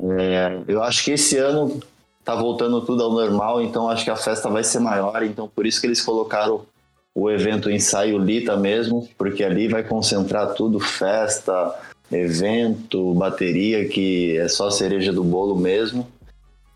É, 0.00 0.60
eu 0.68 0.82
acho 0.82 1.04
que 1.04 1.12
esse 1.12 1.36
ano 1.36 1.80
tá 2.24 2.34
voltando 2.34 2.80
tudo 2.82 3.02
ao 3.02 3.12
normal, 3.12 3.62
então 3.62 3.88
acho 3.88 4.04
que 4.04 4.10
a 4.10 4.16
festa 4.16 4.48
vai 4.48 4.62
ser 4.62 4.80
maior, 4.80 5.22
então 5.22 5.48
por 5.48 5.66
isso 5.66 5.80
que 5.80 5.86
eles 5.86 6.00
colocaram 6.00 6.66
o 7.14 7.30
evento 7.30 7.70
ensaio 7.70 8.18
Lita 8.18 8.56
mesmo, 8.56 9.08
porque 9.18 9.42
ali 9.42 9.66
vai 9.66 9.82
concentrar 9.82 10.54
tudo, 10.54 10.78
festa, 10.78 11.74
evento, 12.12 13.12
bateria, 13.14 13.88
que 13.88 14.36
é 14.36 14.48
só 14.48 14.68
a 14.68 14.70
cereja 14.70 15.12
do 15.12 15.24
bolo 15.24 15.56
mesmo. 15.56 16.06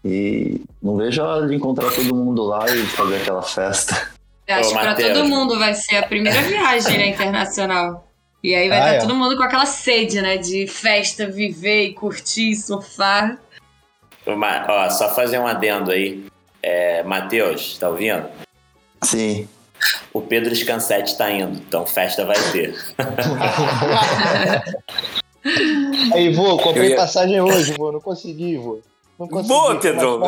E 0.05 0.61
não 0.83 0.97
vejo 0.97 1.23
a 1.23 1.37
hora 1.37 1.47
de 1.47 1.55
encontrar 1.55 1.93
todo 1.93 2.15
mundo 2.15 2.43
lá 2.43 2.67
e 2.69 2.83
fazer 2.87 3.17
aquela 3.17 3.43
festa. 3.43 4.11
Eu 4.47 4.57
acho 4.57 4.71
Ô, 4.71 4.73
que 4.73 4.81
pra 4.81 4.95
todo 4.95 5.25
mundo 5.25 5.59
vai 5.59 5.75
ser 5.75 5.97
a 5.97 6.03
primeira 6.03 6.41
viagem 6.43 6.99
né, 6.99 7.09
internacional. 7.09 8.09
E 8.43 8.55
aí 8.55 8.69
vai 8.69 8.79
ah, 8.79 8.85
estar 8.85 8.95
é. 8.95 8.99
todo 8.99 9.15
mundo 9.15 9.37
com 9.37 9.43
aquela 9.43 9.67
sede, 9.67 10.21
né? 10.21 10.37
De 10.37 10.67
festa, 10.67 11.29
viver 11.29 11.85
e 11.85 11.95
curtir, 11.95 12.57
surfar. 12.57 13.39
Ó, 14.27 14.91
só 14.91 15.15
fazer 15.15 15.39
um 15.39 15.47
adendo 15.47 15.93
aí. 15.93 16.25
É, 16.61 17.03
Matheus, 17.05 17.79
tá 17.79 17.89
ouvindo? 17.89 18.27
Sim. 19.03 19.49
O 20.13 20.21
Pedro 20.21 20.55
Scansete 20.55 21.17
tá 21.17 21.31
indo, 21.31 21.59
então 21.59 21.87
festa 21.87 22.25
vai 22.25 22.37
ter. 22.53 22.77
aí, 26.15 26.33
vô, 26.33 26.57
comprei 26.59 26.91
ia... 26.91 26.97
passagem 26.97 27.41
hoje, 27.41 27.73
vô, 27.73 27.91
não 27.91 28.01
consegui, 28.01 28.57
vô. 28.57 28.81
Não 29.19 29.27
consegui, 29.27 29.49
Boa, 29.49 29.81
Pedrão. 29.81 30.21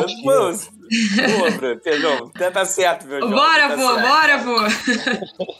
Boa, 1.37 1.51
boa, 1.51 1.75
Pedrão. 1.77 2.29
Tá 2.29 2.65
certo, 2.65 3.07
meu 3.07 3.19
jovem. 3.19 3.35
Bora, 3.35 3.69
tá 3.69 3.75
vô, 3.75 3.99
bora, 3.99 4.37
vô. 4.37 5.55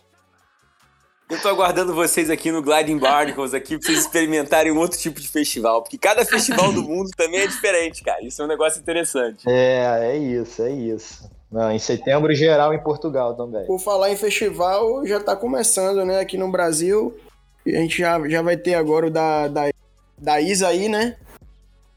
Eu 1.27 1.41
tô 1.41 1.49
aguardando 1.49 1.93
vocês 1.95 2.29
aqui 2.29 2.51
no 2.51 2.61
Gliding 2.61 2.99
Barnacles 2.99 3.55
aqui 3.55 3.79
pra 3.79 3.87
vocês 3.87 3.99
experimentarem 3.99 4.71
um 4.71 4.77
outro 4.77 4.99
tipo 4.99 5.19
de 5.19 5.27
festival. 5.27 5.81
Porque 5.81 5.97
cada 5.97 6.23
festival 6.23 6.71
do 6.71 6.83
mundo 6.83 7.09
também 7.17 7.41
é 7.41 7.47
diferente, 7.47 8.03
cara. 8.03 8.23
Isso 8.23 8.41
é 8.41 8.45
um 8.45 8.47
negócio 8.47 8.79
interessante. 8.79 9.43
É, 9.49 10.11
é 10.13 10.17
isso, 10.17 10.61
é 10.61 10.71
isso. 10.71 11.27
Não, 11.51 11.71
em 11.71 11.79
setembro 11.79 12.33
geral 12.35 12.73
em 12.73 12.83
Portugal 12.83 13.35
também. 13.35 13.65
Por 13.65 13.79
falar 13.79 14.11
em 14.11 14.17
festival, 14.17 15.05
já 15.05 15.19
tá 15.19 15.35
começando, 15.35 16.05
né? 16.05 16.19
Aqui 16.19 16.37
no 16.37 16.51
Brasil. 16.51 17.17
A 17.65 17.69
gente 17.71 17.97
já, 17.97 18.21
já 18.29 18.43
vai 18.43 18.55
ter 18.55 18.75
agora 18.75 19.07
o 19.07 19.09
da, 19.09 19.47
da, 19.47 19.69
da 20.17 20.39
Isa 20.39 20.67
aí, 20.67 20.87
né? 20.87 21.17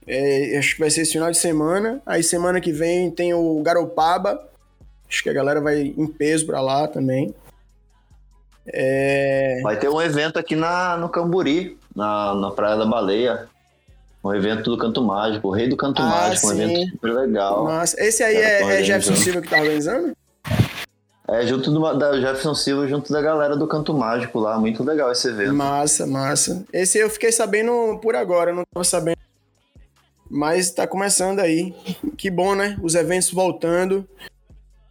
É, 0.08 0.56
acho 0.58 0.74
que 0.74 0.80
vai 0.80 0.90
ser 0.90 1.02
esse 1.02 1.12
final 1.12 1.30
de 1.30 1.36
semana. 1.36 2.00
Aí 2.06 2.22
semana 2.22 2.60
que 2.60 2.72
vem 2.72 3.10
tem 3.10 3.34
o 3.34 3.60
Garopaba. 3.62 4.42
Acho 5.08 5.22
que 5.22 5.28
a 5.28 5.32
galera 5.34 5.60
vai 5.60 5.94
em 5.96 6.06
peso 6.06 6.46
pra 6.46 6.60
lá 6.60 6.88
também. 6.88 7.34
É... 8.66 9.60
Vai 9.62 9.78
ter 9.78 9.88
um 9.88 10.00
evento 10.00 10.38
aqui 10.38 10.54
na, 10.56 10.96
no 10.96 11.08
Camburi, 11.08 11.78
na, 11.94 12.34
na 12.34 12.50
Praia 12.50 12.76
da 12.76 12.86
Baleia. 12.86 13.48
Um 14.24 14.34
evento 14.34 14.70
do 14.70 14.76
Canto 14.76 15.02
Mágico, 15.02 15.48
o 15.48 15.50
Rei 15.50 15.68
do 15.68 15.76
Canto 15.76 16.02
ah, 16.02 16.06
Mágico, 16.06 16.48
sim. 16.48 16.54
um 16.54 16.60
evento 16.60 16.90
super 16.90 17.12
legal. 17.12 17.64
Nossa, 17.64 18.02
esse 18.02 18.22
aí 18.22 18.36
é, 18.36 18.80
é 18.80 18.82
Jefferson 18.82 19.14
Silva 19.14 19.40
que 19.40 19.48
tá 19.48 19.56
organizando? 19.58 20.12
É, 21.28 21.46
junto 21.46 21.70
do, 21.70 21.94
da 21.94 22.18
Jefferson 22.18 22.54
Silva, 22.54 22.88
junto 22.88 23.12
da 23.12 23.20
galera 23.20 23.56
do 23.56 23.66
Canto 23.66 23.94
Mágico 23.94 24.40
lá. 24.40 24.58
Muito 24.58 24.82
legal 24.82 25.12
esse 25.12 25.28
evento. 25.28 25.54
Massa, 25.54 26.06
massa. 26.06 26.64
Esse 26.72 26.98
eu 26.98 27.08
fiquei 27.08 27.30
sabendo 27.30 27.98
por 28.02 28.16
agora, 28.16 28.52
não 28.52 28.64
tava 28.74 28.84
sabendo. 28.84 29.17
Mas 30.30 30.70
tá 30.70 30.86
começando 30.86 31.40
aí. 31.40 31.74
Que 32.16 32.30
bom, 32.30 32.54
né? 32.54 32.76
Os 32.82 32.94
eventos 32.94 33.30
voltando. 33.30 34.06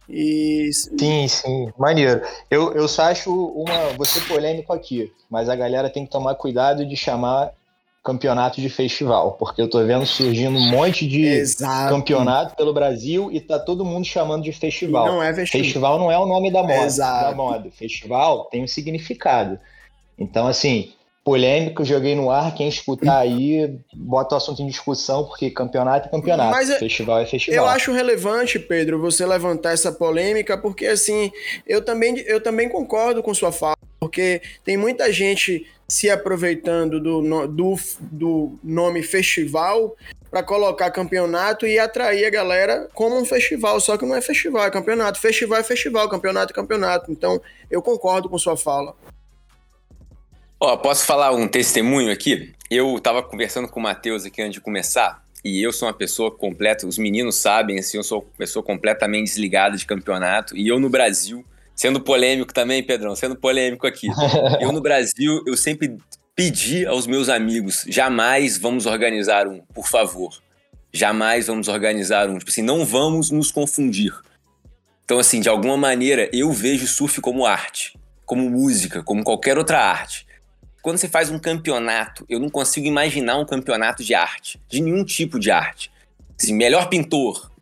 E... 0.08 0.70
Sim, 0.72 1.28
sim, 1.28 1.72
maneiro. 1.78 2.22
Eu, 2.50 2.72
eu 2.72 2.88
só 2.88 3.02
acho 3.04 3.30
uma. 3.30 3.90
Vou 3.96 4.06
ser 4.06 4.22
polêmico 4.26 4.72
aqui, 4.72 5.12
mas 5.30 5.48
a 5.48 5.56
galera 5.56 5.90
tem 5.90 6.04
que 6.04 6.10
tomar 6.10 6.34
cuidado 6.34 6.86
de 6.86 6.96
chamar 6.96 7.52
campeonato 8.02 8.58
de 8.58 8.70
festival, 8.70 9.32
porque 9.32 9.60
eu 9.60 9.68
tô 9.68 9.84
vendo 9.84 10.06
surgindo 10.06 10.56
um 10.56 10.70
monte 10.70 11.06
de 11.06 11.26
Exato. 11.26 11.92
campeonato 11.92 12.56
pelo 12.56 12.72
Brasil 12.72 13.30
e 13.30 13.38
tá 13.38 13.58
todo 13.58 13.84
mundo 13.84 14.06
chamando 14.06 14.42
de 14.42 14.52
festival. 14.52 15.06
não 15.06 15.22
é 15.22 15.34
festival. 15.34 15.64
Festival 15.64 15.98
não 15.98 16.10
é 16.10 16.18
o 16.18 16.24
nome 16.24 16.50
da 16.50 16.62
moda, 16.62 16.84
Exato. 16.86 17.24
da 17.30 17.36
moda. 17.36 17.70
Festival 17.70 18.46
tem 18.46 18.64
um 18.64 18.66
significado. 18.66 19.58
Então, 20.18 20.46
assim, 20.46 20.92
polêmico, 21.28 21.84
joguei 21.84 22.14
no 22.14 22.30
ar. 22.30 22.54
Quem 22.54 22.68
escutar 22.68 23.18
aí, 23.18 23.78
bota 23.94 24.34
o 24.34 24.38
assunto 24.38 24.62
em 24.62 24.66
discussão, 24.66 25.24
porque 25.24 25.50
campeonato 25.50 26.08
é 26.08 26.10
campeonato, 26.10 26.50
Mas 26.52 26.70
é- 26.70 26.78
festival 26.78 27.18
é 27.18 27.26
festival. 27.26 27.66
Eu 27.66 27.70
acho 27.70 27.92
relevante, 27.92 28.58
Pedro, 28.58 28.98
você 28.98 29.26
levantar 29.26 29.72
essa 29.72 29.92
polêmica, 29.92 30.56
porque 30.56 30.86
assim, 30.86 31.30
eu 31.66 31.84
também, 31.84 32.18
eu 32.26 32.40
também 32.40 32.66
concordo 32.66 33.22
com 33.22 33.34
sua 33.34 33.52
fala, 33.52 33.76
porque 34.00 34.40
tem 34.64 34.78
muita 34.78 35.12
gente 35.12 35.66
se 35.86 36.08
aproveitando 36.08 36.98
do, 36.98 37.46
do, 37.46 37.76
do 38.00 38.58
nome 38.64 39.02
festival 39.02 39.94
para 40.30 40.42
colocar 40.42 40.90
campeonato 40.90 41.66
e 41.66 41.78
atrair 41.78 42.24
a 42.24 42.30
galera 42.30 42.88
como 42.94 43.18
um 43.18 43.24
festival, 43.24 43.78
só 43.80 43.98
que 43.98 44.06
não 44.06 44.16
é 44.16 44.22
festival, 44.22 44.64
é 44.64 44.70
campeonato. 44.70 45.20
Festival 45.20 45.58
é 45.58 45.62
festival, 45.62 46.08
campeonato 46.08 46.52
é 46.52 46.54
campeonato. 46.54 47.12
Então, 47.12 47.40
eu 47.70 47.82
concordo 47.82 48.28
com 48.30 48.38
sua 48.38 48.56
fala. 48.56 48.94
Ó, 50.60 50.76
posso 50.76 51.06
falar 51.06 51.30
um 51.30 51.46
testemunho 51.46 52.10
aqui? 52.10 52.52
Eu 52.68 52.98
tava 52.98 53.22
conversando 53.22 53.68
com 53.68 53.78
o 53.78 53.82
Matheus 53.82 54.24
aqui 54.24 54.42
antes 54.42 54.54
de 54.54 54.60
começar, 54.60 55.22
e 55.44 55.62
eu 55.62 55.72
sou 55.72 55.86
uma 55.86 55.94
pessoa 55.94 56.32
completa, 56.32 56.84
os 56.84 56.98
meninos 56.98 57.36
sabem, 57.36 57.78
assim, 57.78 57.96
eu 57.96 58.02
sou 58.02 58.22
uma 58.22 58.36
pessoa 58.36 58.60
completamente 58.60 59.26
desligada 59.26 59.76
de 59.76 59.86
campeonato, 59.86 60.56
e 60.56 60.66
eu 60.66 60.80
no 60.80 60.90
Brasil, 60.90 61.44
sendo 61.76 62.00
polêmico 62.00 62.52
também, 62.52 62.82
Pedrão, 62.82 63.14
sendo 63.14 63.36
polêmico 63.36 63.86
aqui, 63.86 64.08
eu 64.60 64.72
no 64.72 64.80
Brasil, 64.80 65.44
eu 65.46 65.56
sempre 65.56 65.96
pedi 66.34 66.84
aos 66.84 67.06
meus 67.06 67.28
amigos, 67.28 67.84
jamais 67.86 68.58
vamos 68.58 68.84
organizar 68.84 69.46
um, 69.46 69.60
por 69.72 69.86
favor. 69.86 70.42
Jamais 70.92 71.46
vamos 71.46 71.68
organizar 71.68 72.28
um. 72.30 72.38
Tipo 72.38 72.50
assim, 72.50 72.62
não 72.62 72.82
vamos 72.84 73.30
nos 73.30 73.50
confundir. 73.52 74.12
Então, 75.04 75.18
assim, 75.18 75.38
de 75.38 75.48
alguma 75.48 75.76
maneira, 75.76 76.30
eu 76.32 76.50
vejo 76.50 76.86
surf 76.86 77.20
como 77.20 77.44
arte, 77.44 77.92
como 78.24 78.48
música, 78.48 79.02
como 79.02 79.22
qualquer 79.22 79.58
outra 79.58 79.78
arte 79.80 80.26
quando 80.88 80.96
você 80.96 81.06
faz 81.06 81.28
um 81.28 81.38
campeonato, 81.38 82.24
eu 82.30 82.40
não 82.40 82.48
consigo 82.48 82.86
imaginar 82.86 83.36
um 83.36 83.44
campeonato 83.44 84.02
de 84.02 84.14
arte, 84.14 84.58
de 84.70 84.80
nenhum 84.80 85.04
tipo 85.04 85.38
de 85.38 85.50
arte. 85.50 85.92
Assim, 86.40 86.54
melhor 86.54 86.88
pintor, 86.88 87.52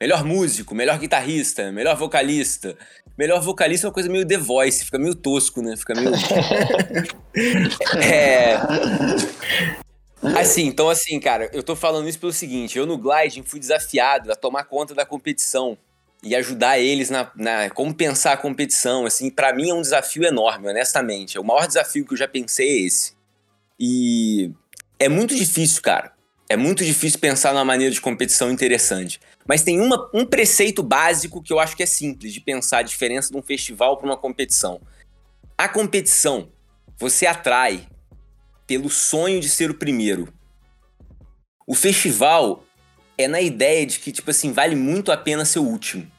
melhor 0.00 0.24
músico, 0.24 0.74
melhor 0.74 0.98
guitarrista, 0.98 1.70
melhor 1.70 1.94
vocalista. 1.94 2.74
Melhor 3.18 3.42
vocalista 3.42 3.86
é 3.86 3.88
uma 3.88 3.92
coisa 3.92 4.08
meio 4.08 4.26
The 4.26 4.38
Voice, 4.38 4.82
fica 4.82 4.98
meio 4.98 5.14
tosco, 5.14 5.60
né? 5.60 5.76
Fica 5.76 5.92
meio. 5.94 6.10
é. 8.02 8.54
Assim, 10.40 10.64
então 10.64 10.88
assim, 10.88 11.20
cara, 11.20 11.50
eu 11.52 11.62
tô 11.62 11.76
falando 11.76 12.08
isso 12.08 12.18
pelo 12.18 12.32
seguinte: 12.32 12.78
eu 12.78 12.86
no 12.86 12.96
gliding 12.96 13.42
fui 13.42 13.60
desafiado 13.60 14.32
a 14.32 14.34
tomar 14.34 14.64
conta 14.64 14.94
da 14.94 15.04
competição 15.04 15.76
e 16.22 16.36
ajudar 16.36 16.78
eles 16.78 17.08
na, 17.08 17.30
na 17.34 17.70
como 17.70 17.94
pensar 17.94 18.32
a 18.32 18.36
competição, 18.36 19.06
assim, 19.06 19.30
para 19.30 19.54
mim 19.54 19.70
é 19.70 19.74
um 19.74 19.80
desafio 19.80 20.24
enorme, 20.24 20.68
honestamente. 20.68 21.38
O 21.38 21.44
maior 21.44 21.66
desafio 21.66 22.04
que 22.04 22.12
eu 22.12 22.18
já 22.18 22.28
pensei 22.28 22.68
é 22.68 22.80
esse. 22.82 23.14
E 23.78 24.52
é 24.98 25.08
muito 25.08 25.34
difícil, 25.34 25.80
cara. 25.80 26.12
É 26.48 26.56
muito 26.56 26.84
difícil 26.84 27.18
pensar 27.18 27.52
numa 27.52 27.64
maneira 27.64 27.94
de 27.94 28.00
competição 28.00 28.50
interessante. 28.50 29.20
Mas 29.46 29.62
tem 29.62 29.80
uma, 29.80 30.10
um 30.12 30.26
preceito 30.26 30.82
básico 30.82 31.42
que 31.42 31.52
eu 31.52 31.58
acho 31.58 31.76
que 31.76 31.82
é 31.82 31.86
simples 31.86 32.34
de 32.34 32.40
pensar 32.40 32.78
a 32.78 32.82
diferença 32.82 33.30
de 33.30 33.38
um 33.38 33.42
festival 33.42 33.96
para 33.96 34.06
uma 34.06 34.16
competição. 34.16 34.80
A 35.56 35.68
competição, 35.68 36.50
você 36.98 37.26
atrai 37.26 37.86
pelo 38.66 38.90
sonho 38.90 39.40
de 39.40 39.48
ser 39.48 39.70
o 39.70 39.74
primeiro. 39.74 40.32
O 41.66 41.74
festival 41.74 42.64
é 43.20 43.28
na 43.28 43.40
ideia 43.40 43.86
de 43.86 43.98
que, 43.98 44.12
tipo 44.12 44.30
assim, 44.30 44.52
vale 44.52 44.74
muito 44.74 45.12
a 45.12 45.16
pena 45.16 45.44
ser 45.44 45.58
o 45.58 45.64
último. 45.64 46.10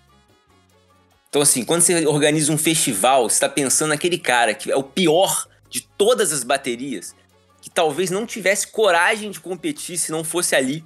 Então, 1.29 1.41
assim, 1.41 1.63
quando 1.63 1.81
você 1.81 2.05
organiza 2.05 2.51
um 2.51 2.57
festival, 2.57 3.29
você 3.29 3.35
está 3.35 3.47
pensando 3.47 3.89
naquele 3.89 4.17
cara 4.17 4.53
que 4.53 4.71
é 4.71 4.75
o 4.75 4.83
pior 4.83 5.47
de 5.69 5.81
todas 5.97 6.33
as 6.33 6.43
baterias, 6.43 7.15
que 7.61 7.69
talvez 7.69 8.11
não 8.11 8.25
tivesse 8.25 8.67
coragem 8.67 9.31
de 9.31 9.39
competir 9.39 9.97
se 9.97 10.11
não 10.11 10.23
fosse 10.23 10.55
ali. 10.55 10.83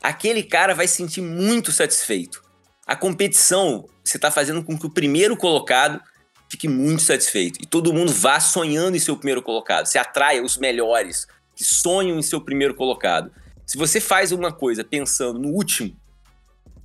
Aquele 0.00 0.42
cara 0.42 0.74
vai 0.74 0.86
se 0.86 0.96
sentir 0.96 1.20
muito 1.20 1.72
satisfeito. 1.72 2.44
A 2.86 2.94
competição, 2.94 3.88
você 4.04 4.16
está 4.16 4.30
fazendo 4.30 4.62
com 4.62 4.78
que 4.78 4.86
o 4.86 4.90
primeiro 4.90 5.36
colocado 5.36 6.00
fique 6.48 6.68
muito 6.68 7.02
satisfeito. 7.02 7.60
E 7.60 7.66
todo 7.66 7.92
mundo 7.92 8.12
vá 8.12 8.38
sonhando 8.38 8.96
em 8.96 9.00
ser 9.00 9.10
o 9.10 9.16
primeiro 9.16 9.42
colocado. 9.42 9.86
Você 9.86 9.98
atrai 9.98 10.40
os 10.40 10.56
melhores 10.56 11.26
que 11.56 11.64
sonham 11.64 12.18
em 12.18 12.22
ser 12.22 12.36
o 12.36 12.40
primeiro 12.40 12.74
colocado. 12.74 13.32
Se 13.66 13.76
você 13.76 14.00
faz 14.00 14.30
uma 14.30 14.52
coisa 14.52 14.84
pensando 14.84 15.40
no 15.40 15.48
último, 15.48 15.94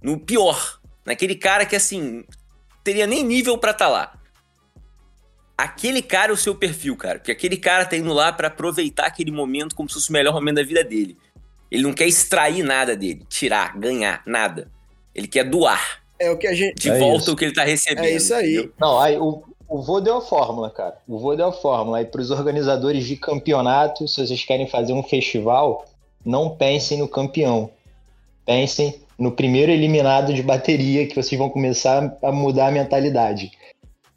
no 0.02 0.20
pior, 0.20 0.80
naquele 1.06 1.36
cara 1.36 1.64
que 1.66 1.76
assim, 1.76 2.26
teria 2.84 3.06
nem 3.06 3.24
nível 3.24 3.58
para 3.58 3.72
estar 3.72 3.86
tá 3.86 3.92
lá. 3.92 4.14
Aquele 5.56 6.02
cara 6.02 6.32
é 6.32 6.34
o 6.34 6.38
seu 6.38 6.56
perfil, 6.56 6.98
cara. 6.98 7.20
Porque 7.20 7.32
aquele 7.32 7.56
cara 7.56 7.86
tá 7.86 7.96
indo 7.96 8.12
lá 8.12 8.34
para 8.34 8.48
aproveitar 8.48 9.06
aquele 9.06 9.32
momento 9.32 9.76
como 9.76 9.88
se 9.88 9.94
fosse 9.94 10.10
o 10.10 10.14
melhor 10.14 10.34
momento 10.34 10.56
da 10.56 10.64
vida 10.64 10.84
dele. 10.84 11.16
Ele 11.70 11.84
não 11.84 11.94
quer 11.94 12.08
extrair 12.08 12.64
nada 12.64 12.98
dele, 12.98 13.24
tirar, 13.30 13.78
ganhar, 13.78 14.24
nada. 14.26 14.72
Ele 15.14 15.28
quer 15.28 15.44
doar. 15.44 16.02
É 16.20 16.32
o 16.32 16.38
que 16.38 16.48
a 16.48 16.54
gente. 16.54 16.82
De 16.82 16.90
É 16.90 16.98
volta 16.98 17.24
isso. 17.24 17.34
o 17.34 17.36
que 17.36 17.46
ele 17.46 17.54
tá 17.54 17.64
recebendo. 17.64 18.06
É 18.06 18.16
isso 18.16 18.34
aí. 18.34 18.54
entendeu? 18.54 18.74
Não, 18.80 19.00
aí 19.00 19.18
o, 19.18 19.44
o 19.70 19.82
vô 19.82 20.02
deu 20.02 20.18
a 20.18 20.22
fórmula, 20.22 20.72
cara. 20.72 20.98
O 21.08 21.20
vô 21.20 21.36
deu 21.36 21.48
a 21.48 21.54
fórmula. 21.54 22.00
Aí 22.00 22.06
pros 22.06 22.32
organizadores 22.32 23.06
de 23.06 23.16
campeonato, 23.16 24.08
se 24.08 24.26
vocês 24.26 24.44
querem 24.44 24.68
fazer 24.68 24.94
um 24.94 25.04
festival, 25.04 25.86
não 26.26 26.50
pensem 26.50 26.98
no 27.00 27.08
campeão. 27.08 27.70
Pensem 28.46 28.96
no 29.18 29.32
primeiro 29.32 29.72
eliminado 29.72 30.34
de 30.34 30.42
bateria, 30.42 31.06
que 31.08 31.16
vocês 31.16 31.38
vão 31.38 31.50
começar 31.50 32.18
a 32.24 32.32
mudar 32.32 32.68
a 32.68 32.72
mentalidade. 32.72 33.52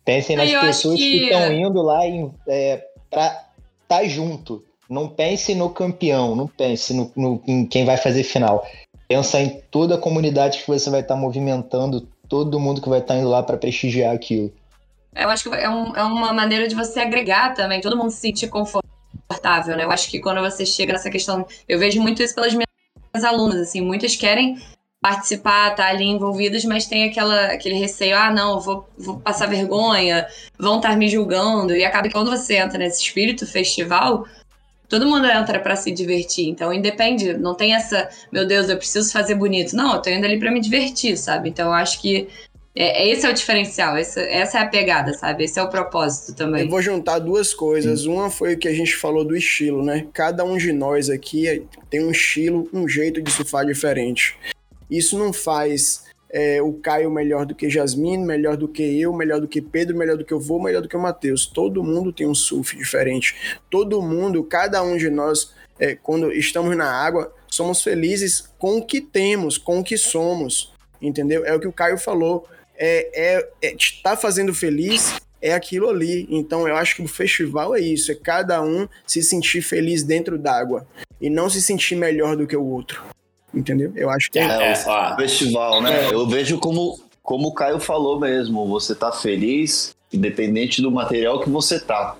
Pensem 0.05 0.37
nas 0.37 0.51
eu 0.51 0.61
pessoas 0.61 0.97
que 0.97 1.25
estão 1.25 1.53
indo 1.53 1.83
lá 1.83 2.01
é, 2.49 2.85
pra 3.11 3.45
estar 3.83 4.05
junto. 4.07 4.65
Não 4.89 5.09
pense 5.09 5.55
no 5.55 5.71
campeão, 5.71 6.35
não 6.37 6.47
pense 6.47 6.93
no, 6.95 7.11
no- 7.17 7.43
em 7.47 7.67
quem 7.67 7.85
vai 7.85 7.97
fazer 7.97 8.23
final. 8.23 8.67
Pensa 9.09 9.41
em 9.41 9.61
toda 9.71 9.95
a 9.95 9.99
comunidade 9.99 10.59
que 10.59 10.67
você 10.67 10.91
vai 10.91 11.01
estar 11.01 11.17
movimentando, 11.17 12.07
todo 12.29 12.61
mundo 12.61 12.81
que 12.81 12.89
vai 12.89 13.01
estar 13.01 13.17
indo 13.17 13.29
lá 13.29 13.43
para 13.43 13.57
prestigiar 13.57 14.15
aquilo. 14.15 14.53
Eu 15.15 15.29
acho 15.29 15.49
que 15.49 15.57
é, 15.57 15.69
um- 15.71 15.95
é 15.97 16.03
uma 16.03 16.33
maneira 16.33 16.67
de 16.67 16.75
você 16.75 17.01
agregar 17.01 17.55
também, 17.55 17.81
todo 17.81 17.97
mundo 17.97 18.11
se 18.11 18.21
sentir 18.21 18.49
confortável, 18.49 18.84
né? 19.77 19.85
Eu 19.85 19.91
acho 19.91 20.11
que 20.11 20.21
quando 20.21 20.41
você 20.41 20.65
chega 20.65 20.93
nessa 20.93 21.11
questão, 21.11 21.47
eu 21.69 21.79
vejo 21.79 22.01
muito 22.01 22.23
isso 22.23 22.35
pelas 22.35 22.53
minhas 22.53 23.25
alunas, 23.25 23.61
assim, 23.61 23.81
muitas 23.81 24.17
querem 24.17 24.59
participar, 25.01 25.73
estar 25.73 25.89
ali 25.89 26.05
envolvidas, 26.05 26.65
mas 26.65 26.87
tem 26.87 27.05
aquela, 27.05 27.47
aquele 27.49 27.75
receio, 27.75 28.17
ah, 28.17 28.31
não, 28.31 28.59
vou, 28.59 28.89
vou 28.97 29.21
passar 29.21 29.47
vergonha, 29.47 30.27
vão 30.59 30.77
estar 30.77 30.97
me 30.97 31.09
julgando, 31.09 31.77
e 31.77 31.85
acaba 31.85 32.09
que 32.09 32.15
quando 32.15 32.31
você 32.31 32.57
entra 32.57 32.79
nesse 32.79 33.03
espírito 33.03 33.47
festival, 33.47 34.27
todo 34.89 35.07
mundo 35.07 35.27
entra 35.27 35.61
pra 35.61 35.77
se 35.77 35.93
divertir, 35.93 36.49
então 36.49 36.73
independe, 36.73 37.35
não 37.35 37.55
tem 37.55 37.75
essa, 37.75 38.09
meu 38.33 38.47
Deus, 38.47 38.71
eu 38.71 38.79
preciso 38.79 39.13
fazer 39.13 39.35
bonito, 39.35 39.77
não, 39.77 39.95
eu 39.95 40.01
tô 40.01 40.09
indo 40.09 40.25
ali 40.25 40.39
pra 40.39 40.51
me 40.51 40.59
divertir, 40.59 41.19
sabe? 41.19 41.51
Então 41.51 41.67
eu 41.67 41.75
acho 41.75 42.01
que 42.01 42.27
é, 42.77 43.09
esse 43.09 43.25
é 43.25 43.31
o 43.31 43.33
diferencial, 43.33 43.97
essa, 43.97 44.21
essa 44.21 44.59
é 44.59 44.63
a 44.63 44.67
pegada, 44.67 45.13
sabe? 45.15 45.45
Esse 45.45 45.61
é 45.61 45.63
o 45.63 45.69
propósito 45.69 46.35
também. 46.35 46.65
Eu 46.65 46.69
vou 46.69 46.83
juntar 46.83 47.21
duas 47.21 47.55
coisas. 47.55 48.05
Uma 48.05 48.29
foi 48.29 48.55
o 48.55 48.59
que 48.59 48.67
a 48.67 48.75
gente 48.75 48.97
falou 48.97 49.25
do 49.25 49.37
estilo, 49.37 49.85
né? 49.85 50.07
Cada 50.13 50.45
um 50.45 50.57
de 50.57 50.73
nós 50.73 51.09
aqui 51.09 51.65
tem 51.89 52.05
um 52.05 52.11
estilo, 52.11 52.69
um 52.73 52.89
jeito 52.89 53.23
de 53.23 53.31
surfar 53.31 53.65
diferente. 53.65 54.37
Isso 54.91 55.17
não 55.17 55.33
faz 55.33 56.05
é, 56.29 56.61
o 56.61 56.73
Caio 56.73 57.13
melhor 57.13 57.47
do 57.47 57.55
que 57.55 57.71
Jasmine, 57.71 58.25
melhor 58.25 58.57
do 58.57 58.67
que 58.67 58.83
eu, 59.01 59.13
melhor 59.13 59.41
do 59.41 59.47
que 59.47 59.63
Pedro, 59.63 59.97
melhor 59.97 60.17
do 60.17 60.25
que 60.25 60.35
eu 60.35 60.41
vou, 60.41 60.61
melhor 60.61 60.83
do 60.83 60.89
que 60.89 60.97
o 60.97 61.01
Matheus. 61.01 61.47
Todo 61.47 61.85
mundo 61.85 62.13
tem 62.13 62.27
um 62.27 62.35
surf 62.35 62.77
diferente. 62.77 63.61
Todo 63.71 64.03
mundo, 64.03 64.43
cada 64.43 64.83
um 64.83 64.97
de 64.97 65.09
nós, 65.09 65.55
é, 65.79 65.95
quando 65.95 66.33
estamos 66.33 66.77
na 66.77 66.91
água, 66.91 67.33
somos 67.47 67.85
felizes 67.85 68.53
com 68.59 68.79
o 68.79 68.85
que 68.85 69.01
temos, 69.01 69.57
com 69.57 69.79
o 69.79 69.85
que 69.85 69.97
somos. 69.97 70.75
Entendeu? 71.01 71.45
É 71.45 71.55
o 71.55 71.61
que 71.61 71.69
o 71.69 71.73
Caio 71.73 71.99
falou. 71.99 72.49
É, 72.77 73.39
é, 73.39 73.49
é 73.63 73.77
tá 74.03 74.17
fazendo 74.17 74.53
feliz 74.53 75.15
é 75.45 75.53
aquilo 75.53 75.91
ali. 75.91 76.27
Então 76.31 76.67
eu 76.67 76.75
acho 76.75 76.97
que 76.97 77.03
o 77.03 77.09
festival 77.09 77.77
é 77.77 77.81
isso, 77.81 78.11
é 78.11 78.15
cada 78.15 78.63
um 78.63 78.89
se 79.07 79.23
sentir 79.23 79.61
feliz 79.61 80.03
dentro 80.03 80.39
d'água 80.39 80.87
e 81.21 81.29
não 81.29 81.51
se 81.51 81.61
sentir 81.61 81.97
melhor 81.97 82.35
do 82.35 82.47
que 82.47 82.57
o 82.57 82.65
outro. 82.65 83.05
Entendeu? 83.53 83.93
Eu 83.95 84.09
acho 84.09 84.31
que 84.31 84.39
é, 84.39 84.47
É, 84.47 84.73
É, 84.73 84.91
ó, 84.91 85.17
festival, 85.17 85.83
né? 85.83 86.09
Eu 86.11 86.27
vejo 86.27 86.59
como, 86.59 86.99
como 87.23 87.49
o 87.49 87.55
Caio 87.55 87.79
falou 87.79 88.19
mesmo, 88.19 88.67
você 88.67 88.95
tá 88.95 89.13
feliz, 89.13 89.95
independente 90.11 90.81
do 90.81 90.91
material 90.91 91.39
que 91.41 91.51
você 91.51 91.79
tá. 91.79 92.17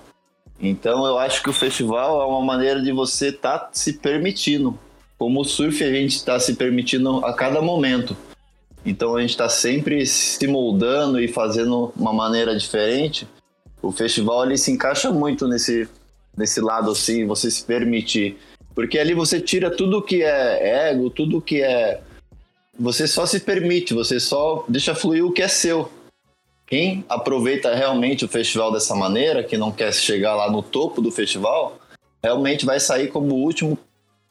Então 0.61 1.05
eu 1.05 1.17
acho 1.17 1.41
que 1.41 1.49
o 1.49 1.53
festival 1.53 2.21
é 2.21 2.25
uma 2.25 2.41
maneira 2.41 2.79
de 2.79 2.91
você 2.91 3.31
tá 3.31 3.69
se 3.73 3.93
permitindo. 3.93 4.77
Como 5.17 5.41
o 5.41 5.45
surf 5.45 5.83
a 5.83 5.91
gente 5.91 6.15
está 6.15 6.39
se 6.39 6.53
permitindo 6.53 7.25
a 7.25 7.33
cada 7.33 7.59
momento. 7.59 8.15
Então 8.85 9.15
a 9.15 9.21
gente 9.21 9.31
está 9.31 9.49
sempre 9.49 10.05
se 10.05 10.45
moldando 10.47 11.19
e 11.19 11.27
fazendo 11.27 11.91
uma 11.97 12.13
maneira 12.13 12.55
diferente. 12.55 13.27
O 13.81 13.91
festival 13.91 14.45
ele 14.45 14.57
se 14.57 14.71
encaixa 14.71 15.11
muito 15.11 15.47
nesse, 15.47 15.89
nesse 16.37 16.61
lado 16.61 16.91
assim, 16.91 17.25
você 17.25 17.49
se 17.49 17.63
permitir. 17.63 18.37
Porque 18.75 18.99
ali 18.99 19.13
você 19.13 19.41
tira 19.41 19.71
tudo 19.71 20.01
que 20.01 20.21
é 20.21 20.89
ego, 20.91 21.09
tudo 21.09 21.41
que 21.41 21.61
é 21.61 22.01
você 22.77 23.07
só 23.07 23.25
se 23.25 23.39
permite, 23.39 23.93
você 23.93 24.19
só 24.19 24.65
deixa 24.67 24.93
fluir 24.93 25.25
o 25.25 25.31
que 25.31 25.41
é 25.41 25.47
seu. 25.47 25.89
Quem 26.67 27.05
aproveita 27.07 27.73
realmente 27.73 28.25
o 28.25 28.27
festival 28.27 28.71
dessa 28.71 28.95
maneira, 28.95 29.43
que 29.43 29.57
não 29.57 29.71
quer 29.71 29.93
chegar 29.93 30.35
lá 30.35 30.51
no 30.51 30.61
topo 30.61 31.01
do 31.01 31.11
festival, 31.11 31.79
realmente 32.21 32.65
vai 32.65 32.79
sair 32.79 33.07
como 33.07 33.33
o 33.33 33.43
último 33.43 33.77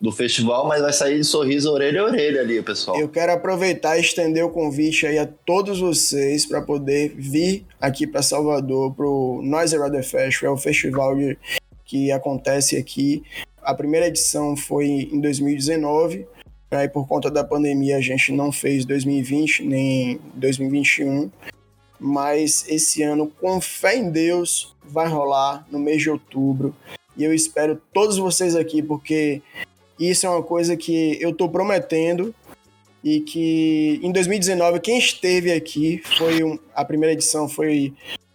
do 0.04 0.12
festival, 0.12 0.68
mas 0.68 0.82
vai 0.82 0.92
sair 0.92 1.16
de 1.18 1.24
sorriso 1.24 1.72
orelha 1.72 2.02
a 2.02 2.04
orelha 2.04 2.42
ali, 2.42 2.60
pessoal. 2.62 3.00
Eu 3.00 3.08
quero 3.08 3.32
aproveitar 3.32 3.96
e 3.96 4.02
estender 4.02 4.44
o 4.44 4.50
convite 4.50 5.06
aí 5.06 5.18
a 5.18 5.26
todos 5.26 5.80
vocês 5.80 6.44
para 6.44 6.60
poder 6.60 7.14
vir 7.16 7.64
aqui 7.80 8.06
para 8.06 8.20
Salvador 8.22 8.92
para 8.94 9.06
o 9.06 9.40
Noise 9.42 9.78
Rider 9.78 10.04
Festival, 10.04 10.52
é 10.52 10.54
o 10.54 10.58
festival 10.58 11.16
de- 11.16 11.38
que 11.86 12.12
acontece 12.12 12.76
aqui. 12.76 13.22
A 13.62 13.74
primeira 13.74 14.06
edição 14.08 14.54
foi 14.56 14.86
em 14.86 15.18
2019, 15.20 16.26
aí 16.70 16.88
por 16.88 17.08
conta 17.08 17.30
da 17.30 17.42
pandemia 17.42 17.96
a 17.96 18.00
gente 18.00 18.30
não 18.30 18.52
fez 18.52 18.84
2020 18.84 19.64
nem 19.64 20.20
2021, 20.34 21.30
mas 21.98 22.66
esse 22.68 23.02
ano, 23.02 23.32
com 23.40 23.58
fé 23.58 23.96
em 23.96 24.10
Deus, 24.10 24.74
vai 24.84 25.08
rolar 25.08 25.66
no 25.72 25.78
mês 25.78 26.02
de 26.02 26.10
outubro. 26.10 26.74
E 27.16 27.24
eu 27.24 27.32
espero 27.32 27.80
todos 27.92 28.18
vocês 28.18 28.54
aqui, 28.56 28.82
porque 28.82 29.40
isso 29.98 30.26
é 30.26 30.30
uma 30.30 30.42
coisa 30.42 30.76
que 30.76 31.16
eu 31.20 31.32
tô 31.34 31.48
prometendo 31.48 32.34
e 33.02 33.20
que 33.20 34.00
em 34.02 34.10
2019 34.10 34.80
quem 34.80 34.98
esteve 34.98 35.52
aqui 35.52 36.02
foi 36.18 36.42
um- 36.42 36.58
a 36.74 36.84
primeira 36.84 37.12
edição 37.12 37.48
foi 37.48 37.92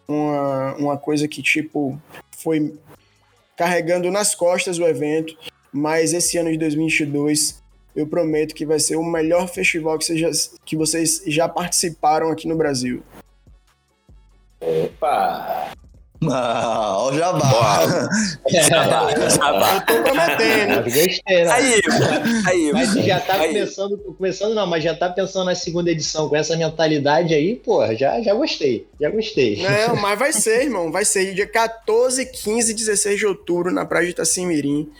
uma, 0.07 0.75
uma 0.75 0.97
coisa 0.97 1.27
que 1.27 1.41
tipo 1.41 1.99
foi 2.37 2.73
carregando 3.57 4.09
nas 4.09 4.33
costas 4.33 4.79
o 4.79 4.85
evento, 4.85 5.35
mas 5.71 6.13
esse 6.13 6.37
ano 6.37 6.51
de 6.51 6.57
2022 6.57 7.61
eu 7.95 8.07
prometo 8.07 8.55
que 8.55 8.65
vai 8.65 8.79
ser 8.79 8.95
o 8.95 9.03
melhor 9.03 9.49
festival 9.49 9.97
que, 9.97 10.05
seja, 10.05 10.29
que 10.63 10.77
vocês 10.77 11.21
já 11.27 11.49
participaram 11.49 12.29
aqui 12.29 12.47
no 12.47 12.55
Brasil. 12.55 13.03
opa. 14.61 15.71
Ah, 16.27 16.95
ó 16.97 17.09
o 17.09 17.17
jabá. 17.17 18.09
Jabá, 18.49 19.07
jabá. 19.29 19.75
Eu 19.75 19.85
tô 19.85 20.03
prometendo. 20.03 20.85
Né? 20.85 21.51
Aí, 21.51 21.81
aí, 22.45 22.71
Mas 22.73 22.93
já 22.93 23.19
tá 23.21 23.35
aí. 23.35 23.47
começando, 23.47 23.97
começando 24.17 24.53
não, 24.53 24.67
mas 24.67 24.83
já 24.83 24.93
tá 24.93 25.09
pensando 25.09 25.45
na 25.45 25.55
segunda 25.55 25.91
edição 25.91 26.27
com 26.27 26.35
essa 26.35 26.57
mentalidade 26.57 27.33
aí, 27.33 27.55
pô, 27.55 27.85
já, 27.95 28.21
já 28.21 28.33
gostei, 28.33 28.85
já 28.99 29.09
gostei. 29.09 29.63
Não, 29.63 29.95
mas 30.01 30.19
vai 30.19 30.33
ser, 30.33 30.63
irmão. 30.63 30.91
Vai 30.91 31.05
ser 31.05 31.33
dia 31.33 31.47
14, 31.47 32.25
15 32.25 32.71
e 32.71 32.75
16 32.75 33.19
de 33.19 33.25
outubro 33.25 33.71
na 33.71 33.85
Praia 33.85 34.05
de 34.05 34.11
Itacimirim. 34.11 34.91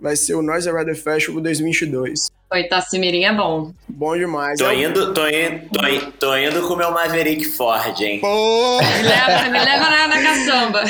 Vai 0.00 0.16
ser 0.16 0.34
o 0.34 0.40
Noise 0.42 0.70
Rider 0.72 0.96
Festival 0.96 1.42
2022. 1.42 2.30
O 2.52 2.56
Itacimirim 2.56 3.24
é 3.24 3.32
bom. 3.32 3.72
Bom 3.88 4.16
demais. 4.16 4.58
Tô 4.58 4.68
É 4.68 4.74
indo, 4.74 5.12
tô 5.14 5.28
indo, 5.28 5.68
tô 5.72 5.86
indo, 5.86 6.12
tô 6.12 6.36
indo 6.36 6.66
com 6.66 6.74
o 6.74 6.76
meu 6.76 6.90
Maverick 6.90 7.44
Ford, 7.44 8.00
hein? 8.00 8.18
Pô, 8.20 8.78
Me 8.80 9.02
leva, 9.02 9.48
me 9.50 9.58
leva 9.64 9.90
na, 9.90 10.08
na 10.08 10.22
caçamba. 10.22 10.82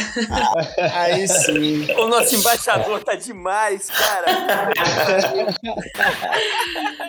aí 0.95 1.29
sim. 1.29 1.87
O 1.99 2.07
nosso 2.07 2.37
embaixador 2.37 3.03
tá 3.05 3.15
demais, 3.17 3.91
cara. 3.91 4.71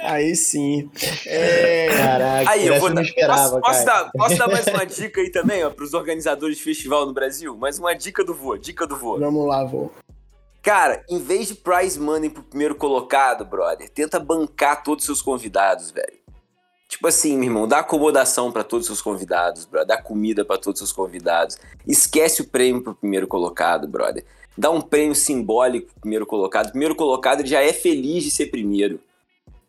Aí 0.04 0.36
sim. 0.36 0.90
É, 1.28 1.88
Caraca, 1.96 2.50
Aí, 2.52 2.68
eu 2.68 2.80
vou 2.80 2.94
dar, 2.94 3.04
esperava, 3.04 3.60
posso, 3.60 3.62
posso 3.62 3.86
dar, 3.86 4.12
posso 4.12 4.38
dar 4.38 4.48
mais 4.48 4.66
uma 4.68 4.86
dica 4.86 5.22
aí 5.22 5.30
também, 5.32 5.64
ó, 5.64 5.70
pros 5.70 5.94
organizadores 5.94 6.58
de 6.58 6.64
festival 6.64 7.06
no 7.06 7.14
Brasil? 7.14 7.56
Mais 7.56 7.80
uma 7.80 7.94
dica 7.94 8.24
do 8.24 8.34
Voa, 8.34 8.58
dica 8.60 8.86
do 8.88 8.98
Voa. 8.98 9.20
vamos 9.20 9.48
lá, 9.48 9.64
vô. 9.64 9.92
Cara, 10.62 11.04
em 11.10 11.18
vez 11.18 11.48
de 11.48 11.56
prize 11.56 12.00
money 12.00 12.30
pro 12.30 12.44
primeiro 12.44 12.76
colocado, 12.76 13.44
brother, 13.44 13.90
tenta 13.90 14.20
bancar 14.20 14.84
todos 14.84 15.04
os 15.04 15.06
seus 15.08 15.22
convidados, 15.22 15.90
velho. 15.90 16.22
Tipo 16.88 17.08
assim, 17.08 17.36
meu 17.36 17.46
irmão, 17.46 17.68
dá 17.68 17.80
acomodação 17.80 18.52
pra 18.52 18.64
todos 18.64 18.84
os 18.84 18.88
seus 18.88 19.02
convidados, 19.02 19.66
brother. 19.66 19.88
Dá 19.88 20.02
comida 20.02 20.46
pra 20.46 20.58
todos 20.58 20.82
os 20.82 20.90
seus 20.90 20.96
convidados. 20.96 21.58
Esquece 21.88 22.42
o 22.42 22.48
prêmio 22.48 22.84
pro 22.84 22.94
primeiro 22.94 23.28
colocado, 23.28 23.88
brother. 23.88 24.24
Dá 24.58 24.70
um 24.70 24.82
prêmio 24.82 25.16
simbólico 25.16 25.88
pro 25.88 26.02
primeiro 26.02 26.26
colocado. 26.26 26.68
O 26.68 26.72
primeiro 26.72 26.96
colocado 26.96 27.46
já 27.46 27.62
é 27.62 27.74
feliz 27.74 28.24
de 28.24 28.30
ser 28.30 28.48
primeiro. 28.48 29.00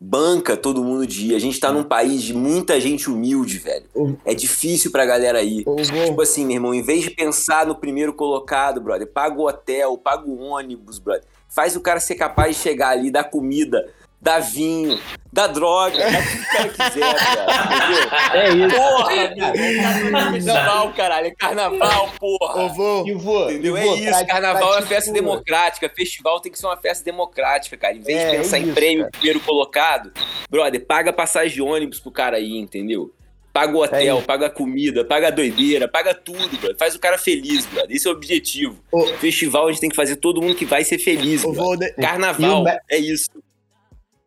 Banca 0.05 0.57
todo 0.57 0.83
mundo 0.83 1.07
de 1.07 1.27
ir. 1.27 1.35
A 1.35 1.39
gente 1.39 1.57
tá 1.57 1.71
num 1.71 1.83
país 1.83 2.21
de 2.21 2.33
muita 2.33 2.77
gente 2.81 3.09
humilde, 3.09 3.57
velho. 3.57 3.85
Uhum. 3.95 4.17
É 4.25 4.33
difícil 4.33 4.91
pra 4.91 5.05
galera 5.05 5.41
ir. 5.41 5.63
Ô, 5.65 5.77
Tipo 5.77 6.21
assim, 6.21 6.45
meu 6.45 6.55
irmão, 6.55 6.73
em 6.73 6.81
vez 6.81 7.03
de 7.03 7.11
pensar 7.11 7.65
no 7.65 7.73
primeiro 7.73 8.13
colocado, 8.13 8.81
brother, 8.81 9.07
paga 9.07 9.39
o 9.39 9.47
hotel, 9.47 9.97
paga 9.97 10.27
o 10.27 10.39
ônibus, 10.39 10.99
brother. 10.99 11.23
Faz 11.47 11.77
o 11.77 11.81
cara 11.81 12.01
ser 12.01 12.15
capaz 12.15 12.57
de 12.57 12.61
chegar 12.61 12.89
ali, 12.89 13.09
dar 13.09 13.23
comida, 13.23 13.89
dá 14.23 14.39
vinho, 14.39 14.97
dá 15.31 15.47
droga, 15.47 15.97
dá 15.97 16.21
tudo 16.21 16.29
que 16.31 16.39
o 16.39 16.45
cara 16.47 16.69
quiser, 16.69 17.15
cara, 17.15 17.75
entendeu? 17.75 18.33
É 18.33 18.67
isso. 18.67 18.75
Porra, 18.75 19.15
meu, 19.35 20.35
é 20.35 20.39
carnaval, 20.41 20.93
caralho, 20.93 21.27
é 21.27 21.31
carnaval, 21.31 22.09
porra. 22.19 22.63
Ô, 22.63 22.69
vô, 22.69 23.03
E 23.05 23.13
vou, 23.13 23.51
Entendeu? 23.51 23.77
e 23.77 23.79
É 23.81 23.83
vou, 23.83 23.95
isso, 23.97 24.05
pra- 24.09 24.25
carnaval 24.25 24.61
é 24.61 24.75
pra 24.77 24.81
uma 24.81 24.87
festa 24.87 25.11
democrática, 25.11 25.89
festival 25.93 26.39
tem 26.39 26.51
que 26.51 26.57
ser 26.57 26.65
uma 26.65 26.77
festa 26.77 27.03
democrática, 27.03 27.75
cara. 27.75 27.93
Em 27.95 27.99
vez 27.99 28.17
É, 28.17 28.31
de 28.31 28.37
pensar 28.37 28.57
é 28.57 28.59
em 28.61 28.63
isso, 28.63 28.73
prêmio 28.73 28.99
cara. 29.03 29.11
primeiro 29.11 29.39
colocado, 29.41 30.11
brother, 30.49 30.85
paga 30.85 31.11
passagem 31.11 31.53
de 31.53 31.61
ônibus 31.61 31.99
pro 31.99 32.09
cara 32.11 32.37
aí, 32.37 32.57
entendeu? 32.57 33.11
Paga 33.51 33.77
o 33.77 33.83
É 33.83 33.87
hotel, 33.87 34.17
isso. 34.17 34.25
paga 34.25 34.45
a 34.47 34.49
comida, 34.49 35.05
paga 35.05 35.27
a 35.27 35.31
doideira, 35.31 35.87
paga 35.87 36.13
tudo, 36.15 36.57
brother. 36.57 36.75
Faz 36.77 36.95
o 36.95 36.99
cara 36.99 37.19
feliz, 37.19 37.65
brother. 37.67 37.95
Esse 37.95 38.07
é 38.07 38.09
o 38.09 38.13
objetivo. 38.15 38.79
Ô. 38.91 39.05
Festival 39.19 39.67
a 39.67 39.71
gente 39.71 39.81
tem 39.81 39.89
que 39.91 39.95
fazer 39.95 40.15
todo 40.15 40.41
mundo 40.41 40.55
que 40.55 40.65
vai 40.65 40.83
ser 40.83 40.97
feliz, 40.97 41.43
E 41.43 42.01
Carnaval, 42.01 42.63
o 42.63 42.67
é 42.89 42.97
isso. 42.97 43.25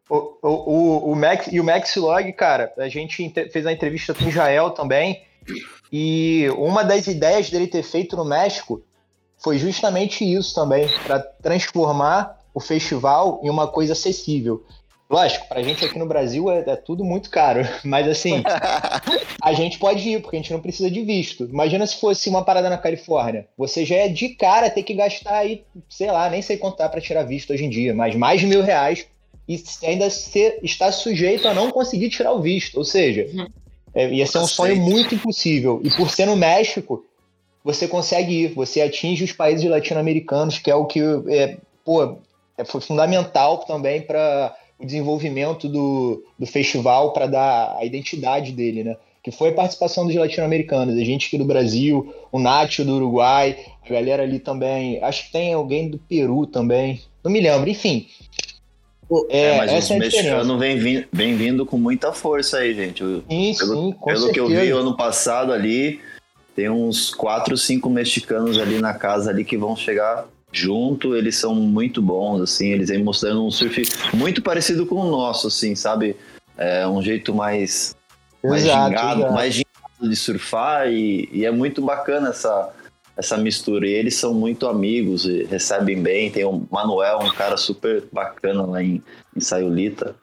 O, 0.08 0.38
o, 0.40 1.12
o, 1.12 1.16
Max, 1.16 1.48
e 1.50 1.60
o 1.60 1.64
Max 1.64 1.96
Log, 1.96 2.32
cara, 2.32 2.72
a 2.78 2.88
gente 2.88 3.32
fez 3.50 3.66
a 3.66 3.72
entrevista 3.72 4.14
com 4.14 4.24
o 4.24 4.30
Jael 4.30 4.70
também. 4.70 5.22
E 5.92 6.48
uma 6.56 6.84
das 6.84 7.06
ideias 7.06 7.50
dele 7.50 7.66
ter 7.66 7.82
feito 7.82 8.16
no 8.16 8.24
México 8.24 8.82
foi 9.38 9.58
justamente 9.58 10.24
isso 10.24 10.54
também, 10.54 10.88
para 11.04 11.20
transformar 11.20 12.40
o 12.54 12.60
festival 12.60 13.40
em 13.42 13.50
uma 13.50 13.68
coisa 13.68 13.92
acessível. 13.92 14.64
Lógico, 15.08 15.46
pra 15.46 15.62
gente 15.62 15.84
aqui 15.84 15.98
no 15.98 16.06
Brasil 16.06 16.50
é, 16.50 16.64
é 16.66 16.74
tudo 16.74 17.04
muito 17.04 17.30
caro, 17.30 17.60
mas 17.84 18.08
assim, 18.08 18.42
a 19.40 19.52
gente 19.52 19.78
pode 19.78 20.08
ir, 20.08 20.20
porque 20.20 20.36
a 20.36 20.40
gente 20.40 20.52
não 20.52 20.60
precisa 20.60 20.90
de 20.90 21.00
visto. 21.02 21.44
Imagina 21.44 21.86
se 21.86 22.00
fosse 22.00 22.28
uma 22.28 22.44
parada 22.44 22.68
na 22.68 22.78
Califórnia. 22.78 23.46
Você 23.56 23.84
já 23.84 23.96
é 23.96 24.08
de 24.08 24.30
cara 24.30 24.68
ter 24.68 24.82
que 24.82 24.94
gastar 24.94 25.38
aí, 25.38 25.64
sei 25.88 26.10
lá, 26.10 26.28
nem 26.28 26.42
sei 26.42 26.56
quanto 26.56 26.76
pra 26.76 27.00
tirar 27.00 27.22
visto 27.22 27.52
hoje 27.52 27.64
em 27.64 27.70
dia, 27.70 27.94
mas 27.94 28.16
mais 28.16 28.40
de 28.40 28.46
mil 28.46 28.62
reais 28.62 29.06
e 29.48 29.62
ainda 29.84 30.10
ser, 30.10 30.58
está 30.62 30.90
sujeito 30.90 31.46
a 31.46 31.54
não 31.54 31.70
conseguir 31.70 32.10
tirar 32.10 32.32
o 32.32 32.40
visto. 32.40 32.76
Ou 32.76 32.84
seja, 32.84 33.26
é, 33.94 34.12
ia 34.12 34.26
ser 34.26 34.38
um 34.38 34.46
sonho 34.46 34.76
muito 34.76 35.14
impossível. 35.14 35.80
E 35.84 35.90
por 35.90 36.10
ser 36.10 36.26
no 36.26 36.36
México, 36.36 37.04
você 37.64 37.88
consegue 37.88 38.44
ir, 38.44 38.54
você 38.54 38.80
atinge 38.80 39.24
os 39.24 39.32
países 39.32 39.68
latino-americanos, 39.68 40.58
que 40.58 40.70
é 40.70 40.74
o 40.74 40.84
que 40.84 41.00
é, 41.28 41.56
pô, 41.84 42.18
é, 42.58 42.64
foi 42.64 42.80
fundamental 42.80 43.58
também 43.58 44.00
para 44.00 44.56
o 44.78 44.84
desenvolvimento 44.84 45.68
do, 45.68 46.22
do 46.38 46.46
festival, 46.46 47.12
para 47.12 47.26
dar 47.26 47.76
a 47.78 47.84
identidade 47.84 48.52
dele, 48.52 48.84
né? 48.84 48.96
Que 49.22 49.30
foi 49.32 49.48
a 49.48 49.54
participação 49.54 50.06
dos 50.06 50.14
latino-americanos, 50.14 50.94
a 50.94 51.04
gente 51.04 51.26
aqui 51.26 51.38
do 51.38 51.44
Brasil, 51.44 52.14
o 52.30 52.38
Nacho 52.38 52.84
do 52.84 52.94
Uruguai, 52.94 53.56
a 53.84 53.92
galera 53.92 54.22
ali 54.22 54.38
também, 54.38 55.02
acho 55.02 55.26
que 55.26 55.32
tem 55.32 55.52
alguém 55.52 55.88
do 55.88 55.98
Peru 55.98 56.46
também, 56.46 57.00
não 57.24 57.32
me 57.32 57.40
lembro, 57.40 57.68
enfim. 57.68 58.06
É, 59.28 59.46
É, 59.52 59.56
mas 59.56 59.70
os 59.70 59.76
essa 59.78 59.94
é 59.94 59.96
a 59.96 60.00
diferença. 60.00 60.28
mexicanos 60.36 60.58
vem, 60.58 60.78
vin- 60.78 61.04
vem 61.12 61.36
vindo 61.36 61.64
com 61.64 61.78
muita 61.78 62.12
força 62.12 62.58
aí, 62.58 62.74
gente. 62.74 63.02
Sim, 63.04 63.54
Pelo, 63.58 63.74
sim, 63.74 63.92
com 63.92 64.10
pelo 64.10 64.32
que 64.32 64.40
eu 64.40 64.48
vi 64.48 64.70
ano 64.70 64.96
passado 64.96 65.52
ali, 65.52 66.00
tem 66.54 66.68
uns 66.70 67.14
quatro, 67.14 67.56
cinco 67.56 67.88
mexicanos 67.90 68.58
ali 68.58 68.78
na 68.78 68.94
casa 68.94 69.30
ali 69.30 69.44
que 69.44 69.56
vão 69.56 69.76
chegar 69.76 70.26
junto. 70.52 71.14
Eles 71.14 71.36
são 71.36 71.54
muito 71.54 72.00
bons, 72.02 72.40
assim. 72.40 72.68
Eles 72.68 72.88
vêm 72.88 73.02
mostrando 73.02 73.44
um 73.46 73.50
surf 73.50 73.82
muito 74.14 74.42
parecido 74.42 74.86
com 74.86 74.96
o 74.96 75.10
nosso, 75.10 75.48
assim, 75.48 75.74
sabe? 75.74 76.16
É 76.56 76.88
um 76.88 77.02
jeito 77.02 77.34
mais, 77.34 77.94
mais 78.42 78.64
Exato, 78.64 78.88
gingado, 78.88 79.18
exato. 79.20 79.34
mais 79.34 79.54
gingado 79.54 80.10
de 80.10 80.16
surfar 80.16 80.88
e, 80.90 81.28
e 81.32 81.44
é 81.44 81.50
muito 81.50 81.82
bacana 81.82 82.30
essa 82.30 82.72
essa 83.16 83.36
mistura. 83.36 83.86
E 83.88 83.92
eles 83.92 84.16
são 84.16 84.34
muito 84.34 84.66
amigos, 84.66 85.24
e 85.24 85.44
recebem 85.44 86.02
bem. 86.02 86.30
Tem 86.30 86.44
o 86.44 86.66
Manuel, 86.70 87.20
um 87.20 87.32
cara 87.32 87.56
super 87.56 88.04
bacana 88.12 88.66
lá 88.66 88.82
em, 88.82 89.02
em 89.34 89.40
Sayulita. 89.40 90.14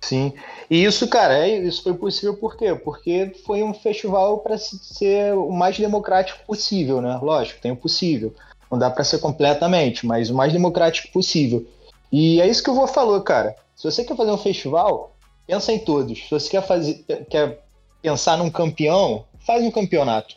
Sim. 0.00 0.32
E 0.70 0.84
isso, 0.84 1.08
cara, 1.08 1.38
é, 1.38 1.58
isso 1.58 1.82
foi 1.82 1.94
possível 1.94 2.36
por 2.36 2.56
quê? 2.56 2.74
Porque 2.74 3.32
foi 3.46 3.62
um 3.62 3.72
festival 3.72 4.38
para 4.38 4.58
ser 4.58 5.34
o 5.34 5.50
mais 5.50 5.78
democrático 5.78 6.44
possível, 6.46 7.00
né? 7.00 7.18
Lógico, 7.22 7.60
tem 7.60 7.72
o 7.72 7.76
possível. 7.76 8.34
Não 8.70 8.78
dá 8.78 8.90
para 8.90 9.04
ser 9.04 9.18
completamente, 9.18 10.06
mas 10.06 10.28
o 10.28 10.34
mais 10.34 10.52
democrático 10.52 11.10
possível. 11.12 11.66
E 12.12 12.40
é 12.40 12.46
isso 12.46 12.62
que 12.62 12.70
o 12.70 12.74
vô 12.74 12.86
falou, 12.86 13.20
cara. 13.22 13.56
Se 13.74 13.90
você 13.90 14.04
quer 14.04 14.16
fazer 14.16 14.30
um 14.30 14.38
festival, 14.38 15.16
pensa 15.46 15.72
em 15.72 15.78
todos. 15.78 16.18
Se 16.18 16.30
você 16.30 16.50
quer 16.50 16.66
fazer, 16.66 17.04
quer 17.30 17.64
pensar 18.02 18.36
num 18.36 18.50
campeão, 18.50 19.24
faz 19.46 19.64
um 19.64 19.70
campeonato. 19.70 20.36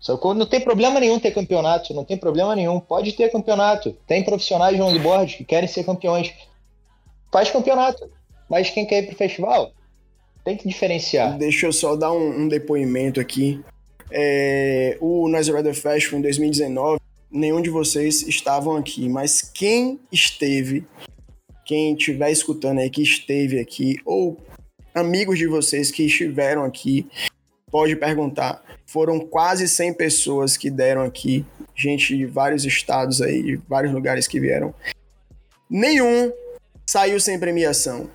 Que 0.00 0.34
não 0.34 0.46
tem 0.46 0.60
problema 0.60 0.98
nenhum 0.98 1.18
ter 1.18 1.30
campeonato, 1.30 1.92
não 1.92 2.04
tem 2.04 2.16
problema 2.16 2.56
nenhum. 2.56 2.80
Pode 2.80 3.12
ter 3.12 3.30
campeonato. 3.30 3.94
Tem 4.06 4.24
profissionais 4.24 4.74
de 4.74 4.80
longboard 4.80 5.36
que 5.36 5.44
querem 5.44 5.68
ser 5.68 5.84
campeões. 5.84 6.32
Faz 7.30 7.50
campeonato. 7.50 8.10
Mas 8.48 8.70
quem 8.70 8.86
quer 8.86 9.02
ir 9.02 9.06
pro 9.06 9.16
festival 9.16 9.72
tem 10.44 10.56
que 10.56 10.66
diferenciar. 10.66 11.36
Deixa 11.36 11.66
eu 11.66 11.72
só 11.72 11.94
dar 11.94 12.12
um, 12.12 12.42
um 12.42 12.48
depoimento 12.48 13.20
aqui. 13.20 13.62
É, 14.10 14.96
o 15.00 15.28
Nice 15.28 15.52
Rider 15.52 15.74
Festival 15.74 16.18
em 16.18 16.22
2019, 16.22 16.98
nenhum 17.30 17.60
de 17.60 17.70
vocês 17.70 18.22
estavam 18.22 18.76
aqui, 18.76 19.08
mas 19.08 19.40
quem 19.42 20.00
esteve, 20.10 20.84
quem 21.64 21.94
estiver 21.94 22.30
escutando 22.30 22.80
aí 22.80 22.90
que 22.90 23.02
esteve 23.02 23.60
aqui, 23.60 23.96
ou 24.04 24.36
amigos 24.92 25.38
de 25.38 25.46
vocês 25.46 25.92
que 25.92 26.04
estiveram 26.04 26.64
aqui, 26.64 27.06
pode 27.70 27.94
perguntar. 27.94 28.62
Foram 28.90 29.20
quase 29.20 29.68
100 29.68 29.94
pessoas 29.94 30.56
que 30.56 30.68
deram 30.68 31.02
aqui, 31.02 31.46
gente 31.76 32.16
de 32.16 32.26
vários 32.26 32.64
estados 32.64 33.22
aí, 33.22 33.40
de 33.40 33.56
vários 33.68 33.92
lugares 33.92 34.26
que 34.26 34.40
vieram. 34.40 34.74
Nenhum 35.70 36.32
saiu 36.84 37.20
sem 37.20 37.38
premiação. 37.38 38.10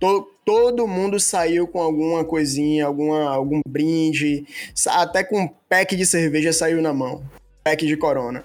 To- 0.00 0.26
todo 0.42 0.88
mundo 0.88 1.20
saiu 1.20 1.68
com 1.68 1.78
alguma 1.78 2.24
coisinha, 2.24 2.86
alguma, 2.86 3.28
algum 3.28 3.60
brinde, 3.68 4.46
até 4.86 5.22
com 5.22 5.42
um 5.42 5.48
pack 5.68 5.94
de 5.94 6.06
cerveja 6.06 6.54
saiu 6.54 6.80
na 6.80 6.94
mão. 6.94 7.22
Pack 7.62 7.86
de 7.86 7.94
corona. 7.94 8.42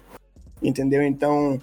Entendeu? 0.62 1.02
Então, 1.02 1.62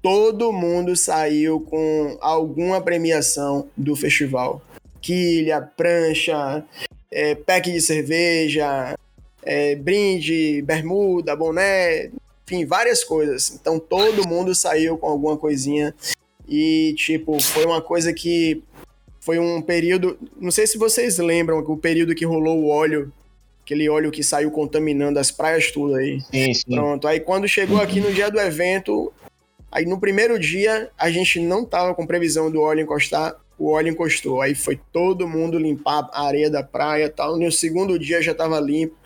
todo 0.00 0.50
mundo 0.50 0.96
saiu 0.96 1.60
com 1.60 2.16
alguma 2.22 2.80
premiação 2.80 3.68
do 3.76 3.94
festival. 3.94 4.62
Quilha, 5.02 5.60
prancha, 5.60 6.64
é, 7.10 7.34
pack 7.34 7.70
de 7.70 7.82
cerveja, 7.82 8.96
é, 9.42 9.74
brinde, 9.76 10.62
bermuda, 10.62 11.34
boné, 11.36 12.10
enfim, 12.46 12.64
várias 12.64 13.04
coisas. 13.04 13.50
Então, 13.60 13.78
todo 13.78 14.26
mundo 14.26 14.54
saiu 14.54 14.96
com 14.96 15.06
alguma 15.08 15.36
coisinha. 15.36 15.94
E, 16.48 16.94
tipo, 16.96 17.40
foi 17.42 17.64
uma 17.64 17.82
coisa 17.82 18.12
que 18.12 18.62
foi 19.20 19.38
um 19.38 19.60
período. 19.60 20.18
Não 20.40 20.50
sei 20.50 20.66
se 20.66 20.78
vocês 20.78 21.18
lembram 21.18 21.58
o 21.58 21.76
período 21.76 22.14
que 22.14 22.24
rolou 22.24 22.60
o 22.60 22.68
óleo, 22.68 23.12
aquele 23.62 23.86
óleo 23.86 24.10
que 24.10 24.22
saiu 24.22 24.50
contaminando 24.50 25.18
as 25.18 25.30
praias 25.30 25.70
tudo 25.70 25.96
aí. 25.96 26.18
Sim, 26.32 26.54
sim. 26.54 26.74
Pronto. 26.74 27.06
Aí 27.06 27.20
quando 27.20 27.46
chegou 27.46 27.78
aqui 27.78 28.00
no 28.00 28.10
dia 28.10 28.30
do 28.30 28.40
evento, 28.40 29.12
aí 29.70 29.84
no 29.84 30.00
primeiro 30.00 30.38
dia 30.38 30.90
a 30.96 31.10
gente 31.10 31.38
não 31.38 31.66
tava 31.66 31.94
com 31.94 32.06
previsão 32.06 32.50
do 32.50 32.62
óleo 32.62 32.80
encostar, 32.80 33.36
o 33.58 33.70
óleo 33.70 33.90
encostou. 33.90 34.40
Aí 34.40 34.54
foi 34.54 34.80
todo 34.90 35.28
mundo 35.28 35.58
limpar 35.58 36.08
a 36.14 36.26
areia 36.26 36.48
da 36.48 36.62
praia 36.62 37.04
e 37.04 37.10
tal. 37.10 37.38
No 37.38 37.52
segundo 37.52 37.98
dia 37.98 38.22
já 38.22 38.34
tava 38.34 38.58
limpo. 38.58 38.96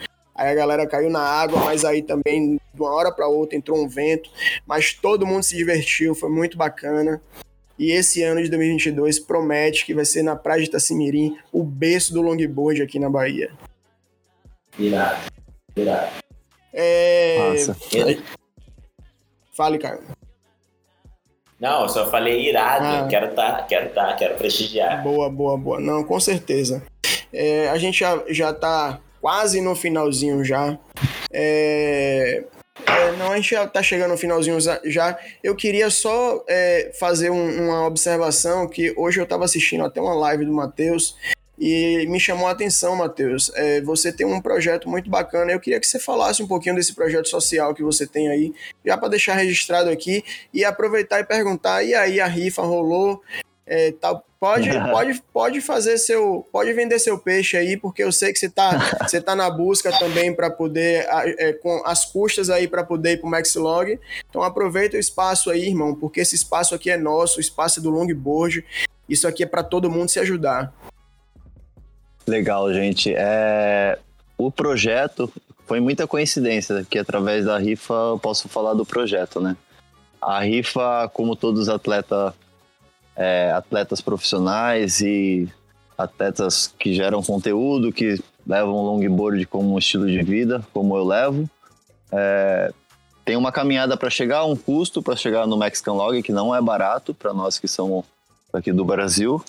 Aí 0.42 0.48
a 0.48 0.54
galera 0.56 0.84
caiu 0.88 1.08
na 1.08 1.20
água, 1.20 1.62
mas 1.64 1.84
aí 1.84 2.02
também 2.02 2.56
de 2.74 2.80
uma 2.80 2.92
hora 2.92 3.12
para 3.12 3.28
outra 3.28 3.56
entrou 3.56 3.78
um 3.78 3.88
vento, 3.88 4.28
mas 4.66 4.92
todo 4.92 5.24
mundo 5.24 5.44
se 5.44 5.56
divertiu, 5.56 6.16
foi 6.16 6.28
muito 6.28 6.58
bacana. 6.58 7.22
E 7.78 7.92
esse 7.92 8.24
ano 8.24 8.42
de 8.42 8.48
2022 8.48 9.20
promete 9.20 9.86
que 9.86 9.94
vai 9.94 10.04
ser 10.04 10.24
na 10.24 10.34
Praia 10.34 10.60
de 10.60 10.68
Itacimirim, 10.68 11.38
o 11.52 11.62
berço 11.62 12.12
do 12.12 12.20
longboard 12.20 12.82
aqui 12.82 12.98
na 12.98 13.08
Bahia. 13.08 13.52
Irado. 14.76 15.20
Irado. 15.76 16.10
É... 16.72 17.38
Massa. 17.38 17.76
Fale, 19.52 19.78
cara. 19.78 20.00
Não, 21.60 21.82
eu 21.82 21.88
só 21.88 22.10
falei 22.10 22.48
irado. 22.48 22.84
Ah. 22.84 23.06
Quero 23.08 23.26
estar, 23.26 23.64
quero 23.68 23.86
estar, 23.86 24.16
quero 24.16 24.34
prestigiar. 24.34 25.04
Boa, 25.04 25.30
boa, 25.30 25.56
boa. 25.56 25.78
Não, 25.78 26.02
com 26.02 26.18
certeza. 26.18 26.82
É, 27.32 27.68
a 27.68 27.78
gente 27.78 28.00
já, 28.00 28.20
já 28.28 28.52
tá 28.52 29.00
quase 29.22 29.60
no 29.60 29.76
finalzinho 29.76 30.44
já. 30.44 30.76
É, 31.32 32.44
é, 32.86 33.12
não, 33.12 33.30
a 33.30 33.36
gente 33.36 33.52
já 33.52 33.66
tá 33.68 33.80
chegando 33.82 34.10
no 34.10 34.18
finalzinho 34.18 34.58
já. 34.84 35.16
Eu 35.42 35.54
queria 35.54 35.88
só 35.90 36.44
é, 36.48 36.90
fazer 36.98 37.30
um- 37.30 37.64
uma 37.68 37.86
observação 37.86 38.66
que 38.68 38.92
hoje 38.96 39.20
eu 39.20 39.26
tava 39.26 39.44
assistindo 39.44 39.84
até 39.84 40.00
uma 40.00 40.14
live 40.14 40.44
do 40.44 40.52
Matheus 40.52 41.16
e 41.56 42.04
me 42.08 42.18
chamou 42.18 42.48
a 42.48 42.50
atenção, 42.50 42.96
Matheus. 42.96 43.52
É, 43.54 43.80
você 43.82 44.12
tem 44.12 44.26
um 44.26 44.40
projeto 44.40 44.88
muito 44.88 45.08
bacana. 45.08 45.52
Eu 45.52 45.60
queria 45.60 45.78
que 45.78 45.86
você 45.86 46.00
falasse 46.00 46.42
um 46.42 46.48
pouquinho 46.48 46.74
desse 46.74 46.92
projeto 46.92 47.28
social 47.28 47.72
que 47.72 47.82
você 47.84 48.04
tem 48.04 48.28
aí, 48.28 48.52
já 48.84 48.98
para 48.98 49.08
deixar 49.08 49.34
registrado 49.34 49.88
aqui 49.88 50.24
e 50.52 50.64
aproveitar 50.64 51.20
e 51.20 51.24
perguntar. 51.24 51.84
E 51.84 51.94
aí, 51.94 52.20
a 52.20 52.26
rifa 52.26 52.62
rolou? 52.62 53.22
É, 53.66 53.92
tá, 53.92 54.20
pode, 54.40 54.68
pode, 54.90 55.22
pode 55.32 55.60
fazer 55.60 55.98
seu. 55.98 56.46
Pode 56.50 56.72
vender 56.72 56.98
seu 56.98 57.18
peixe 57.18 57.56
aí, 57.56 57.76
porque 57.76 58.02
eu 58.02 58.10
sei 58.10 58.32
que 58.32 58.38
você 58.38 58.48
tá, 58.48 58.72
você 59.06 59.20
tá 59.20 59.34
na 59.36 59.50
busca 59.50 59.90
também 59.98 60.34
para 60.34 60.50
poder. 60.50 61.06
é, 61.38 61.52
com 61.52 61.82
as 61.84 62.04
custas 62.04 62.50
aí 62.50 62.66
para 62.66 62.84
poder 62.84 63.12
ir 63.12 63.16
pro 63.18 63.30
Maxlog. 63.30 63.98
Então 64.28 64.42
aproveita 64.42 64.96
o 64.96 65.00
espaço 65.00 65.50
aí, 65.50 65.68
irmão, 65.68 65.94
porque 65.94 66.20
esse 66.20 66.34
espaço 66.34 66.74
aqui 66.74 66.90
é 66.90 66.96
nosso, 66.96 67.38
o 67.38 67.40
espaço 67.40 67.80
é 67.80 67.82
do 67.82 67.90
longboard. 67.90 68.64
Isso 69.08 69.28
aqui 69.28 69.42
é 69.42 69.46
para 69.46 69.62
todo 69.62 69.90
mundo 69.90 70.08
se 70.08 70.18
ajudar. 70.20 70.72
Legal, 72.26 72.72
gente. 72.72 73.12
É... 73.16 73.98
O 74.38 74.50
projeto 74.50 75.32
foi 75.66 75.80
muita 75.80 76.06
coincidência, 76.06 76.84
que 76.88 76.98
através 76.98 77.44
da 77.44 77.58
rifa 77.58 77.94
eu 77.94 78.18
posso 78.18 78.48
falar 78.48 78.74
do 78.74 78.84
projeto, 78.84 79.40
né? 79.40 79.56
A 80.20 80.40
rifa, 80.40 81.08
como 81.12 81.36
todos 81.36 81.62
os 81.62 81.68
atletas, 81.68 82.32
é, 83.16 83.52
atletas 83.52 84.00
profissionais 84.00 85.00
e 85.00 85.48
atletas 85.96 86.72
que 86.78 86.94
geram 86.94 87.22
conteúdo, 87.22 87.92
que 87.92 88.18
levam 88.46 88.74
o 88.74 88.82
longboard 88.82 89.44
como 89.46 89.74
um 89.74 89.78
estilo 89.78 90.06
de 90.06 90.22
vida, 90.22 90.64
como 90.72 90.96
eu 90.96 91.04
levo, 91.04 91.48
é, 92.10 92.72
tem 93.24 93.36
uma 93.36 93.52
caminhada 93.52 93.96
para 93.96 94.10
chegar, 94.10 94.44
um 94.44 94.56
custo 94.56 95.02
para 95.02 95.14
chegar 95.14 95.46
no 95.46 95.56
Mexican 95.56 95.92
Log, 95.92 96.22
que 96.22 96.32
não 96.32 96.54
é 96.54 96.60
barato 96.60 97.14
para 97.14 97.32
nós 97.32 97.58
que 97.58 97.68
somos 97.68 98.04
aqui 98.52 98.72
do 98.72 98.84
Brasil. 98.84 99.42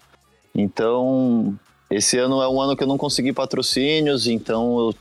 Então, 0.53 1.57
esse 1.89 2.17
ano 2.17 2.41
é 2.41 2.47
um 2.47 2.61
ano 2.61 2.75
que 2.75 2.83
eu 2.83 2.87
não 2.87 2.97
consegui 2.97 3.33
patrocínios, 3.33 4.27
então 4.27 4.79
eu, 4.79 4.95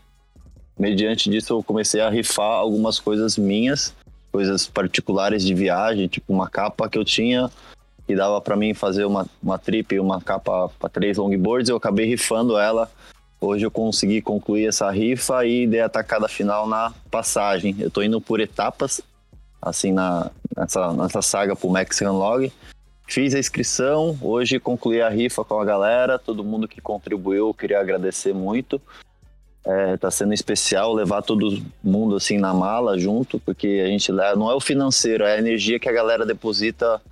mediante 0.79 1.29
disso 1.29 1.53
eu 1.53 1.63
comecei 1.63 2.01
a 2.01 2.09
rifar 2.09 2.53
algumas 2.53 2.99
coisas 2.99 3.37
minhas, 3.37 3.95
coisas 4.31 4.67
particulares 4.67 5.45
de 5.45 5.53
viagem, 5.53 6.09
tipo 6.09 6.33
uma 6.33 6.49
capa 6.49 6.89
que 6.89 6.97
eu 6.97 7.05
tinha 7.05 7.51
que 8.07 8.15
dava 8.15 8.41
para 8.41 8.57
mim 8.57 8.75
fazer 8.75 9.05
uma, 9.05 9.27
uma 9.43 9.59
trip, 9.59 9.99
uma 9.99 10.21
capa 10.21 10.71
para 10.79 10.89
três 10.89 11.17
longboards, 11.19 11.69
eu 11.69 11.77
acabei 11.77 12.07
rifando 12.07 12.59
ela 12.59 12.91
Hoje 13.43 13.67
eu 13.67 13.73
consegui 13.73 14.23
concluir 14.23 14.69
essa 14.69 14.89
rifa 14.89 15.45
e 15.45 15.67
dei 15.67 15.81
a 15.81 15.89
tacada 15.89 16.29
final 16.29 16.65
na 16.65 16.95
passagem. 17.11 17.75
Eu 17.81 17.89
estou 17.89 18.05
indo 18.05 18.21
por 18.21 18.39
etapas, 18.39 19.01
assim, 19.61 19.91
na, 19.91 20.31
nessa, 20.57 20.93
nessa 20.93 21.21
saga 21.21 21.57
pro 21.57 21.69
Mexican 21.69 22.13
Log. 22.13 22.53
Fiz 23.05 23.35
a 23.35 23.41
inscrição, 23.41 24.17
hoje 24.23 24.61
concluí 24.61 25.03
a 25.03 25.09
rifa 25.09 25.45
com 25.45 25.59
a 25.59 25.65
galera, 25.65 26.21
todo 26.21 26.45
mundo 26.45 26.69
que 26.69 26.81
contribuiu, 26.81 27.49
eu 27.49 27.55
queria 27.55 27.81
agradecer 27.81 28.33
muito. 28.33 28.81
É, 29.65 29.97
tá 29.97 30.09
sendo 30.09 30.33
especial 30.33 30.95
levar 30.95 31.23
todo 31.23 31.61
mundo 31.83 32.15
assim 32.15 32.39
na 32.39 32.55
mala 32.55 32.97
junto, 32.97 33.41
porque 33.41 33.83
a 33.85 33.89
gente 33.89 34.13
leva, 34.13 34.37
não 34.37 34.53
é 34.53 34.55
o 34.55 34.61
financeiro, 34.61 35.25
é 35.25 35.35
a 35.35 35.39
energia 35.39 35.81
que 35.81 35.89
a 35.89 35.93
galera 35.93 36.25
deposita 36.25 37.03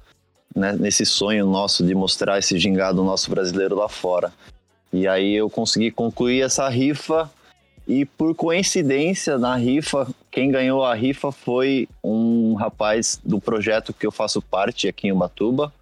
né, 0.54 0.72
nesse 0.72 1.04
sonho 1.06 1.46
nosso 1.46 1.84
de 1.84 1.94
mostrar 1.94 2.38
esse 2.38 2.58
gingado 2.58 3.02
nosso 3.02 3.30
brasileiro 3.30 3.76
lá 3.76 3.88
fora. 3.88 4.32
E 4.92 5.06
aí 5.06 5.34
eu 5.34 5.48
consegui 5.48 5.90
concluir 5.90 6.42
essa 6.42 6.68
rifa 6.68 7.30
e 7.86 8.04
por 8.04 8.34
coincidência 8.34 9.38
na 9.38 9.56
rifa, 9.56 10.06
quem 10.30 10.50
ganhou 10.50 10.84
a 10.84 10.94
rifa 10.94 11.32
foi 11.32 11.88
um 12.02 12.54
rapaz 12.54 13.20
do 13.24 13.40
projeto 13.40 13.92
que 13.92 14.06
eu 14.06 14.12
faço 14.12 14.40
parte 14.40 14.86
aqui 14.86 15.08
em 15.08 15.12
Ubatuba, 15.12 15.72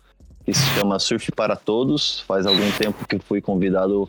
que 0.45 0.55
se 0.55 0.65
chama 0.75 0.99
Surf 0.99 1.31
para 1.33 1.57
Todos. 1.57 2.21
Faz 2.21 2.47
algum 2.47 2.71
tempo 2.73 3.07
que 3.07 3.19
fui 3.19 3.41
convidado 3.41 4.09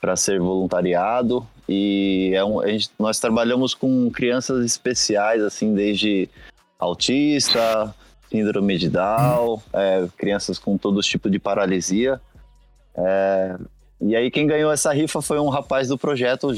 para 0.00 0.16
ser 0.16 0.40
voluntariado 0.40 1.46
e 1.68 2.32
é 2.34 2.44
um, 2.44 2.60
gente, 2.66 2.90
nós 2.98 3.18
trabalhamos 3.18 3.72
com 3.72 4.10
crianças 4.10 4.64
especiais, 4.64 5.42
assim, 5.42 5.74
desde 5.74 6.28
autista, 6.78 7.94
síndrome 8.32 8.78
de 8.78 8.88
Down, 8.88 9.60
é, 9.74 10.08
crianças 10.16 10.58
com 10.58 10.78
todo 10.78 11.02
tipo 11.02 11.28
de 11.28 11.38
paralisia. 11.38 12.18
É, 12.96 13.56
e 14.00 14.16
aí 14.16 14.30
quem 14.30 14.46
ganhou 14.46 14.72
essa 14.72 14.92
rifa 14.92 15.20
foi 15.20 15.38
um 15.38 15.50
rapaz 15.50 15.88
do 15.88 15.98
projeto, 15.98 16.48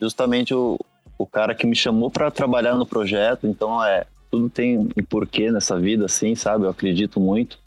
justamente 0.00 0.54
o, 0.54 0.78
o 1.18 1.26
cara 1.26 1.54
que 1.54 1.66
me 1.66 1.74
chamou 1.74 2.10
para 2.10 2.30
trabalhar 2.30 2.76
no 2.76 2.86
projeto. 2.86 3.46
Então 3.46 3.84
é 3.84 4.06
tudo 4.30 4.48
tem 4.48 4.78
um 4.78 4.88
porquê 5.08 5.50
nessa 5.50 5.78
vida, 5.78 6.06
assim, 6.06 6.36
sabe? 6.36 6.64
Eu 6.64 6.70
acredito 6.70 7.18
muito. 7.18 7.58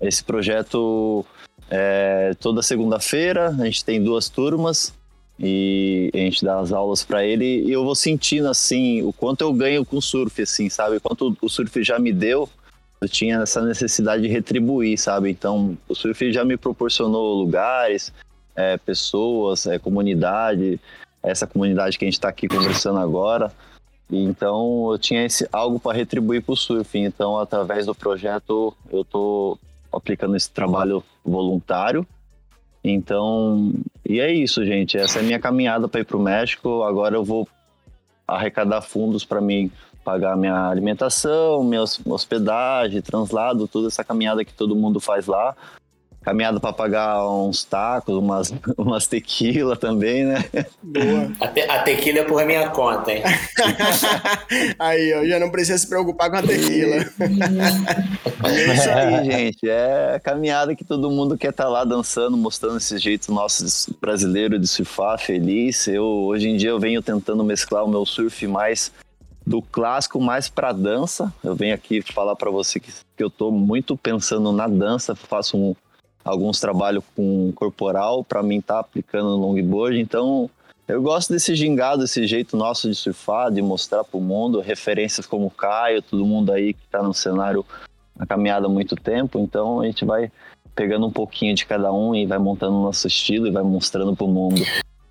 Esse 0.00 0.24
projeto 0.24 1.24
é 1.70 2.34
toda 2.40 2.60
segunda-feira 2.60 3.48
a 3.48 3.64
gente 3.64 3.84
tem 3.84 4.02
duas 4.02 4.28
turmas 4.28 4.92
e 5.38 6.10
a 6.12 6.18
gente 6.18 6.44
dá 6.44 6.58
as 6.58 6.72
aulas 6.72 7.02
para 7.02 7.24
ele 7.24 7.62
e 7.64 7.72
eu 7.72 7.84
vou 7.84 7.94
sentindo 7.94 8.48
assim 8.48 9.02
o 9.02 9.12
quanto 9.12 9.42
eu 9.42 9.52
ganho 9.52 9.84
com 9.84 10.00
surf, 10.00 10.42
assim, 10.42 10.68
sabe? 10.68 11.00
Quanto 11.00 11.36
o 11.40 11.48
surf 11.48 11.82
já 11.82 11.98
me 11.98 12.12
deu. 12.12 12.48
Eu 13.02 13.08
tinha 13.08 13.38
essa 13.38 13.60
necessidade 13.60 14.22
de 14.22 14.28
retribuir, 14.28 14.96
sabe? 14.96 15.28
Então, 15.28 15.76
o 15.88 15.94
surf 15.94 16.32
já 16.32 16.44
me 16.44 16.56
proporcionou 16.56 17.34
lugares, 17.34 18.12
é, 18.54 18.78
pessoas, 18.78 19.66
é, 19.66 19.76
comunidade, 19.76 20.78
essa 21.20 21.44
comunidade 21.44 21.98
que 21.98 22.04
a 22.04 22.06
gente 22.06 22.14
está 22.14 22.28
aqui 22.28 22.46
conversando 22.46 23.00
agora. 23.00 23.52
então 24.08 24.92
eu 24.92 24.98
tinha 25.00 25.24
esse, 25.24 25.48
algo 25.52 25.80
para 25.80 25.96
retribuir 25.96 26.42
para 26.42 26.52
o 26.52 26.56
surf. 26.56 26.96
Então, 26.96 27.40
através 27.40 27.86
do 27.86 27.94
projeto, 27.94 28.72
eu 28.88 29.02
estou 29.02 29.58
aplicando 29.92 30.36
esse 30.36 30.52
trabalho 30.52 31.02
voluntário. 31.24 32.06
Então, 32.84 33.72
e 34.08 34.20
é 34.20 34.32
isso, 34.32 34.64
gente. 34.64 34.96
Essa 34.96 35.18
é 35.18 35.22
a 35.22 35.24
minha 35.24 35.40
caminhada 35.40 35.88
para 35.88 36.02
ir 36.02 36.04
para 36.04 36.16
o 36.16 36.22
México. 36.22 36.84
Agora 36.84 37.16
eu 37.16 37.24
vou 37.24 37.48
arrecadar 38.28 38.80
fundos 38.80 39.24
para 39.24 39.40
mim 39.40 39.72
pagar 40.04 40.36
minha 40.36 40.68
alimentação, 40.68 41.62
minha 41.62 41.82
hospedagem, 41.82 43.00
translado, 43.00 43.68
toda 43.68 43.88
essa 43.88 44.04
caminhada 44.04 44.44
que 44.44 44.52
todo 44.52 44.76
mundo 44.76 45.00
faz 45.00 45.26
lá 45.26 45.54
caminhada 46.22 46.60
para 46.60 46.72
pagar 46.72 47.28
uns 47.28 47.64
tacos, 47.64 48.14
umas, 48.14 48.54
umas 48.78 49.06
tequila 49.06 49.76
também, 49.76 50.24
né? 50.24 50.44
Boa. 50.82 51.32
A, 51.40 51.48
te, 51.48 51.60
a 51.62 51.82
tequila 51.82 52.20
é 52.20 52.24
por 52.24 52.44
minha 52.46 52.70
conta, 52.70 53.12
hein? 53.12 53.22
aí, 54.78 55.12
ó, 55.14 55.26
já 55.26 55.38
não 55.38 55.50
precisa 55.50 55.78
se 55.78 55.88
preocupar 55.88 56.30
com 56.30 56.36
a 56.36 56.42
tequila. 56.42 56.96
é 58.44 58.74
isso 58.74 58.90
aí, 58.90 59.24
gente. 59.30 59.68
É 59.68 60.14
a 60.16 60.20
caminhada 60.20 60.74
que 60.74 60.84
todo 60.84 61.10
mundo 61.10 61.36
quer 61.36 61.50
estar 61.50 61.64
tá 61.64 61.70
lá 61.70 61.84
dançando, 61.84 62.36
mostrando 62.36 62.78
esse 62.78 62.96
jeito 62.98 63.32
nosso 63.32 63.94
brasileiro 64.00 64.58
de 64.58 64.68
surfar, 64.68 65.18
feliz. 65.18 65.88
Eu, 65.88 66.04
hoje 66.04 66.48
em 66.48 66.56
dia, 66.56 66.70
eu 66.70 66.80
venho 66.80 67.02
tentando 67.02 67.42
mesclar 67.42 67.84
o 67.84 67.88
meu 67.88 68.06
surf 68.06 68.46
mais 68.46 68.92
do 69.46 69.60
clássico 69.60 70.20
mais 70.20 70.48
para 70.48 70.72
dança. 70.72 71.32
Eu 71.42 71.54
venho 71.54 71.74
aqui 71.74 72.00
falar 72.02 72.36
para 72.36 72.50
você 72.50 72.78
que, 72.80 72.92
que 73.16 73.22
eu 73.22 73.28
estou 73.28 73.50
muito 73.50 73.96
pensando 73.96 74.52
na 74.52 74.66
dança, 74.66 75.14
faço 75.14 75.56
um, 75.56 75.76
alguns 76.24 76.60
trabalhos 76.60 77.04
com 77.14 77.52
corporal 77.52 78.24
para 78.24 78.42
mim 78.42 78.58
estar 78.58 78.74
tá 78.74 78.80
aplicando 78.80 79.30
no 79.30 79.36
longboard. 79.36 79.98
Então, 80.00 80.48
eu 80.86 81.02
gosto 81.02 81.32
desse 81.32 81.54
gingado, 81.54 82.02
desse 82.02 82.26
jeito 82.26 82.56
nosso 82.56 82.88
de 82.88 82.94
surfar, 82.94 83.50
de 83.50 83.62
mostrar 83.62 84.04
para 84.04 84.18
o 84.18 84.20
mundo 84.20 84.60
referências 84.60 85.26
como 85.26 85.46
o 85.46 85.50
Caio, 85.50 86.02
todo 86.02 86.24
mundo 86.26 86.52
aí 86.52 86.74
que 86.74 86.84
está 86.84 87.02
no 87.02 87.14
cenário 87.14 87.64
na 88.16 88.26
caminhada 88.26 88.66
há 88.66 88.70
muito 88.70 88.94
tempo. 88.94 89.38
Então, 89.38 89.80
a 89.80 89.86
gente 89.86 90.04
vai 90.04 90.30
pegando 90.74 91.06
um 91.06 91.10
pouquinho 91.10 91.54
de 91.54 91.66
cada 91.66 91.92
um 91.92 92.14
e 92.14 92.26
vai 92.26 92.38
montando 92.38 92.76
o 92.76 92.82
nosso 92.82 93.06
estilo 93.06 93.46
e 93.46 93.50
vai 93.50 93.62
mostrando 93.62 94.14
para 94.14 94.24
o 94.24 94.28
mundo. 94.28 94.62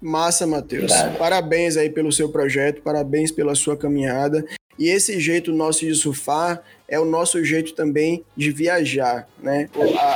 Massa, 0.01 0.47
Matheus. 0.47 0.91
Parabéns 1.19 1.77
aí 1.77 1.89
pelo 1.89 2.11
seu 2.11 2.29
projeto, 2.29 2.81
parabéns 2.81 3.31
pela 3.31 3.53
sua 3.53 3.77
caminhada. 3.77 4.43
E 4.79 4.89
esse 4.89 5.19
jeito 5.19 5.53
nosso 5.53 5.85
de 5.85 5.93
surfar 5.93 6.63
é 6.87 6.99
o 6.99 7.05
nosso 7.05 7.43
jeito 7.45 7.73
também 7.73 8.25
de 8.35 8.51
viajar, 8.51 9.27
né? 9.41 9.69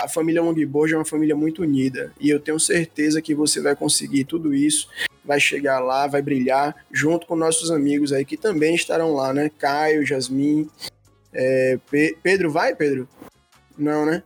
A, 0.04 0.10
família 0.10 0.42
Longboard 0.42 0.94
é 0.94 0.98
uma 0.98 1.06
família 1.06 1.36
muito 1.36 1.62
unida 1.62 2.12
e 2.20 2.30
eu 2.30 2.40
tenho 2.40 2.60
certeza 2.60 3.22
que 3.22 3.36
você 3.36 3.62
vai 3.62 3.76
conseguir 3.76 4.24
tudo 4.24 4.56
isso, 4.56 4.90
vai 5.24 5.40
chegar 5.40 5.80
lá, 5.80 6.08
vai 6.08 6.22
brilhar 6.22 6.76
junto 6.92 7.28
com 7.28 7.36
nossos 7.36 7.70
amigos 7.70 8.12
aí 8.12 8.26
que 8.26 8.38
também 8.38 8.74
estarão 8.74 9.14
lá, 9.14 9.34
né? 9.34 9.52
Caio, 9.58 10.06
Jasmin, 10.06 10.68
é, 11.32 11.78
Pe 11.92 12.18
Pedro, 12.24 12.50
vai, 12.50 12.74
Pedro? 12.74 13.08
Não, 13.78 14.06
né? 14.06 14.24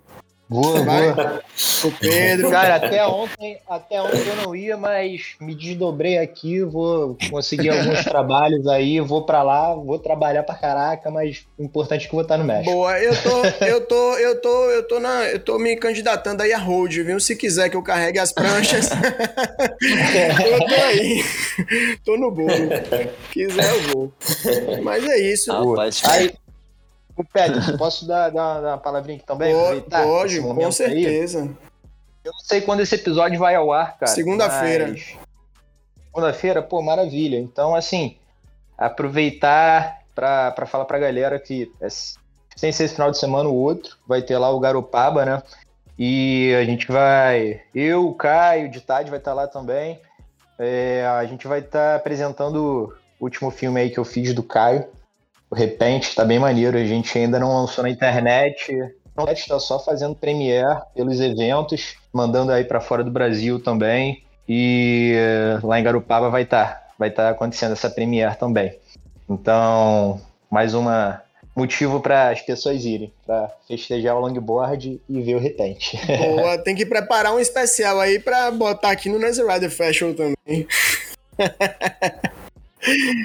Boa, 0.50 0.84
Vai. 0.84 1.14
boa. 1.14 1.44
O 1.84 1.92
Pedro. 1.92 2.50
Cara, 2.50 2.76
até 2.76 3.06
ontem, 3.06 3.60
até 3.70 4.02
ontem 4.02 4.28
eu 4.30 4.36
não 4.38 4.56
ia, 4.56 4.76
mas 4.76 5.36
me 5.40 5.54
desdobrei 5.54 6.18
aqui, 6.18 6.64
vou 6.64 7.16
conseguir 7.30 7.70
alguns 7.70 8.04
trabalhos 8.06 8.66
aí, 8.66 9.00
vou 9.00 9.26
para 9.26 9.44
lá, 9.44 9.76
vou 9.76 10.00
trabalhar 10.00 10.42
pra 10.42 10.56
caraca, 10.56 11.12
mas 11.12 11.46
o 11.56 11.64
importante 11.64 12.06
é 12.06 12.08
que 12.08 12.16
eu 12.16 12.18
vou 12.18 12.24
estar 12.24 12.38
no 12.38 12.46
México. 12.46 12.72
Boa, 12.72 12.98
eu 13.00 13.14
tô, 13.22 13.66
eu 13.66 13.82
tô, 13.86 14.18
eu 14.18 14.42
tô, 14.42 14.70
eu 14.72 14.88
tô 14.88 15.00
na, 15.00 15.26
eu 15.26 15.40
tô 15.40 15.60
me 15.60 15.76
candidatando 15.76 16.42
aí 16.42 16.52
a 16.52 16.58
hold, 16.58 16.96
viu? 16.96 17.20
Se 17.20 17.36
quiser 17.36 17.70
que 17.70 17.78
eu 17.78 17.84
carregue 17.84 18.18
as 18.18 18.32
pranchas, 18.32 18.90
eu 19.80 20.68
tô 20.68 20.76
aí. 20.84 21.24
Tô 22.04 22.18
no 22.18 22.32
bolo. 22.32 22.50
Quiser 23.32 23.70
eu 23.70 23.82
vou. 23.94 24.14
Mas 24.82 25.06
é 25.08 25.18
isso. 25.20 25.52
Rapaz, 25.52 26.02
aí, 26.06 26.32
o 27.22 27.78
posso 27.78 28.08
dar, 28.08 28.30
dar, 28.30 28.62
dar 28.62 28.70
uma 28.70 28.78
palavrinha 28.78 29.18
aqui 29.18 29.26
também? 29.26 29.54
Pode, 29.54 29.82
pode 29.82 30.41
com 30.41 30.72
certeza. 30.72 31.44
Aí? 31.44 31.50
Eu 32.24 32.32
não 32.32 32.40
sei 32.40 32.62
quando 32.62 32.82
esse 32.82 32.96
episódio 32.96 33.40
vai 33.40 33.56
ao 33.56 33.72
ar, 33.72 33.98
cara. 33.98 34.12
Segunda-feira. 34.12 34.88
Mas... 34.88 35.16
Segunda-feira, 36.06 36.62
pô, 36.62 36.82
maravilha. 36.82 37.38
Então, 37.38 37.76
assim, 37.76 38.18
aproveitar 38.78 40.00
para 40.16 40.66
falar 40.66 40.86
pra 40.86 41.00
galera 41.00 41.40
que 41.40 41.72
é, 41.80 41.88
sem 42.56 42.72
ser 42.72 42.86
esse 42.86 42.96
final 42.96 43.10
de 43.10 43.18
semana 43.18 43.48
o 43.48 43.56
outro, 43.56 43.98
vai 44.08 44.22
ter 44.22 44.38
lá 44.38 44.50
o 44.50 44.60
Garopaba, 44.60 45.26
né? 45.26 45.41
E 45.98 46.54
a 46.56 46.64
gente 46.66 46.88
vai. 46.91 47.62
Eu, 47.74 48.08
o 48.08 48.14
Caio, 48.14 48.70
de 48.70 48.82
tarde 48.82 49.10
vai 49.10 49.20
estar 49.20 49.34
lá 49.34 49.48
também. 49.48 50.00
É, 50.58 51.06
a 51.06 51.24
gente 51.26 51.48
vai 51.48 51.60
estar 51.60 51.96
apresentando 51.96 52.94
o 53.20 53.24
último 53.24 53.50
filme 53.50 53.80
aí 53.80 53.90
que 53.90 53.98
eu 53.98 54.06
fiz 54.06 54.34
do 54.34 54.44
Caio, 54.44 54.86
o 55.50 55.56
Repente, 55.56 56.16
tá 56.16 56.24
bem 56.24 56.40
maneiro. 56.40 56.78
A 56.78 56.86
gente 56.86 57.18
ainda 57.18 57.40
não 57.40 57.56
lançou 57.56 57.84
na 57.84 57.90
internet, 57.90 58.72
Nordeste 59.20 59.44
está 59.44 59.60
só 59.60 59.80
fazendo 59.80 60.16
premiere 60.16 60.80
pelos 60.96 61.20
eventos, 61.20 61.96
mandando 62.14 62.52
aí 62.52 62.64
para 62.64 62.80
fora 62.80 63.04
do 63.04 63.12
Brasil 63.12 63.60
também. 63.60 64.24
E 64.48 65.14
eh, 65.16 65.60
lá 65.62 65.80
em 65.80 65.84
Garupaba 65.84 66.30
vai 66.30 66.44
estar 66.44 66.66
tá, 66.66 66.88
vai 66.98 67.12
tá 67.12 67.30
acontecendo 67.30 67.74
essa 67.74 67.90
premiere 67.90 68.36
também. 68.36 68.78
Então, 69.30 70.22
mais 70.50 70.74
uma 70.74 71.22
motivo 71.56 72.00
para 72.00 72.30
as 72.30 72.42
pessoas 72.42 72.86
irem, 72.86 73.12
para 73.26 73.52
festejar 73.68 74.16
o 74.16 74.20
longboard 74.22 75.02
e 75.10 75.22
ver 75.22 75.36
o 75.36 75.40
retente. 75.40 76.00
Boa, 76.08 76.58
tem 76.64 76.74
que 76.74 76.86
preparar 76.86 77.34
um 77.34 77.40
especial 77.40 78.00
aí 78.00 78.18
para 78.18 78.50
botar 78.52 78.92
aqui 78.92 79.10
no 79.10 79.20
Nancy 79.20 79.46
Rider 79.46 79.70
Fashion 79.70 80.14
também. 80.14 80.66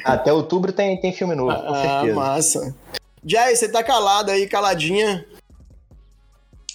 Até 0.05 0.33
outubro 0.33 0.73
tem, 0.73 1.01
tem 1.01 1.13
filme 1.13 1.35
novo, 1.35 1.55
com 1.55 1.75
ah, 1.75 1.83
certeza. 1.83 2.13
Ah, 2.13 2.15
massa. 2.15 2.75
Jay, 3.25 3.57
você 3.57 3.69
tá 3.69 3.83
calada 3.83 4.33
aí, 4.33 4.47
caladinha? 4.47 5.25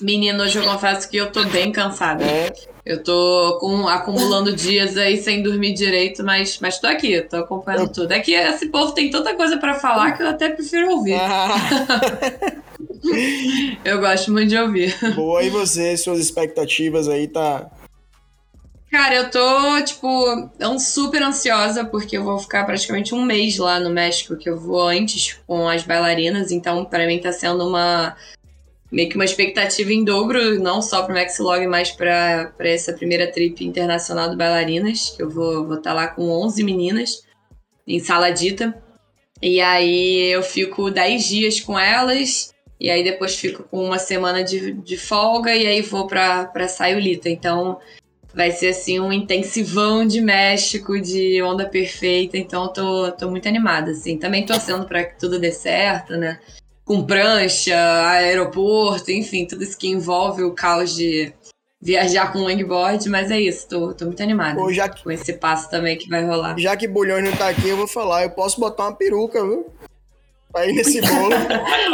Menino, 0.02 0.44
hoje 0.44 0.58
eu 0.58 0.64
confesso 0.64 1.10
que 1.10 1.18
eu 1.18 1.32
tô 1.32 1.44
bem 1.46 1.72
cansada. 1.72 2.24
É. 2.24 2.54
Eu 2.86 3.04
tô 3.04 3.58
com, 3.60 3.88
acumulando 3.88 4.56
dias 4.56 4.98
aí 4.98 5.18
sem 5.18 5.44
dormir 5.44 5.74
direito, 5.74 6.24
mas, 6.24 6.58
mas 6.60 6.80
tô 6.80 6.88
aqui, 6.88 7.22
tô 7.22 7.38
acompanhando 7.38 7.84
eu... 7.84 7.92
tudo. 7.92 8.12
É 8.12 8.20
que 8.20 8.34
esse 8.34 8.68
povo 8.68 8.94
tem 8.94 9.12
tanta 9.12 9.36
coisa 9.36 9.58
para 9.58 9.76
falar 9.76 10.14
que 10.14 10.24
eu 10.24 10.28
até 10.28 10.50
prefiro 10.50 10.90
ouvir. 10.92 11.16
Ah. 11.16 11.50
eu 13.84 14.00
gosto 14.00 14.32
muito 14.32 14.50
de 14.50 14.58
ouvir. 14.58 14.98
Boa, 15.16 15.44
e 15.44 15.50
você, 15.50 15.98
suas 15.98 16.20
expectativas 16.20 17.08
aí, 17.10 17.28
tá, 17.28 17.70
Cara, 18.92 19.16
eu 19.16 19.30
tô, 19.30 19.84
tipo, 19.84 20.50
super 20.80 21.22
ansiosa, 21.22 21.86
porque 21.86 22.18
eu 22.18 22.24
vou 22.24 22.40
ficar 22.40 22.66
praticamente 22.66 23.14
um 23.14 23.24
mês 23.24 23.58
lá 23.58 23.80
no 23.80 23.92
México, 23.92 24.36
que 24.36 24.50
eu 24.50 24.58
vou 24.58 24.82
antes 24.82 25.34
com 25.46 25.70
as 25.70 25.84
bailarinas, 25.84 26.52
então 26.52 26.84
para 26.84 27.06
mim 27.06 27.20
tá 27.20 27.32
sendo 27.32 27.68
uma. 27.68 28.18
meio 28.92 29.08
que 29.08 29.16
uma 29.16 29.26
expectativa 29.26 29.94
em 29.94 30.04
dobro, 30.04 30.60
não 30.60 30.82
só 30.82 31.04
pro 31.04 31.14
Maxilog, 31.14 31.68
mas 31.68 31.92
pra, 31.92 32.52
pra 32.58 32.68
essa 32.68 32.92
primeira 32.92 33.32
trip 33.32 33.64
internacional 33.64 34.28
do 34.32 34.36
bailarinas, 34.36 35.12
que 35.16 35.22
eu 35.22 35.30
vou 35.30 35.62
estar 35.62 35.68
vou 35.68 35.82
tá 35.82 35.94
lá 35.94 36.08
com 36.08 36.28
11 36.28 36.64
meninas, 36.64 37.24
em 37.88 38.00
Saladita. 38.00 38.76
E 39.40 39.62
aí 39.62 40.32
eu 40.32 40.42
fico 40.42 40.90
10 40.90 41.24
dias 41.26 41.60
com 41.62 41.78
elas, 41.78 42.52
e 42.80 42.90
aí 42.90 43.04
depois 43.04 43.36
fico 43.36 43.64
com 43.64 43.86
uma 43.86 44.00
semana 44.00 44.44
de, 44.44 44.74
de 44.74 44.98
folga, 44.98 45.56
e 45.56 45.68
aí 45.68 45.82
vou 45.84 46.08
pra, 46.08 46.46
pra 46.46 46.68
Sayulita. 46.68 47.30
Então 47.30 47.78
vai 48.40 48.52
ser 48.54 48.70
assim 48.70 49.02
um 49.02 49.12
intensivão 49.12 50.08
de 50.08 50.22
México, 50.22 50.98
de 50.98 51.44
onda 51.44 51.68
perfeita, 51.68 52.38
então 52.38 52.64
eu 52.64 52.70
tô, 52.70 53.12
tô 53.12 53.30
muito 53.30 53.50
animada, 53.50 53.92
assim. 53.92 54.18
Também 54.18 54.46
torcendo 54.46 54.86
para 54.86 55.04
que 55.04 55.20
tudo 55.20 55.38
dê 55.38 55.52
certo, 55.52 56.16
né? 56.16 56.40
Com 56.86 57.06
prancha, 57.06 57.76
aeroporto, 58.08 59.12
enfim, 59.12 59.46
tudo 59.46 59.62
isso 59.62 59.78
que 59.78 59.90
envolve 59.90 60.42
o 60.44 60.54
caos 60.54 60.96
de 60.96 61.34
viajar 61.82 62.32
com 62.32 62.40
longboard, 62.40 63.10
mas 63.10 63.30
é 63.30 63.42
isso, 63.42 63.68
tô, 63.68 63.94
tô 63.94 64.06
muito 64.06 64.24
animada 64.24 64.56
Pô, 64.56 64.72
já 64.72 64.88
que, 64.88 65.04
com 65.04 65.12
esse 65.12 65.34
passo 65.34 65.70
também 65.70 65.98
que 65.98 66.08
vai 66.08 66.26
rolar. 66.26 66.58
Já 66.58 66.78
que 66.78 66.88
Bulhões 66.88 67.26
não 67.26 67.36
tá 67.36 67.50
aqui, 67.50 67.68
eu 67.68 67.76
vou 67.76 67.88
falar, 67.88 68.24
eu 68.24 68.30
posso 68.30 68.58
botar 68.58 68.84
uma 68.84 68.96
peruca, 68.96 69.44
viu? 69.44 69.68
Pra 70.50 70.66
ir 70.66 70.76
nesse 70.76 71.02
bolo. 71.02 71.36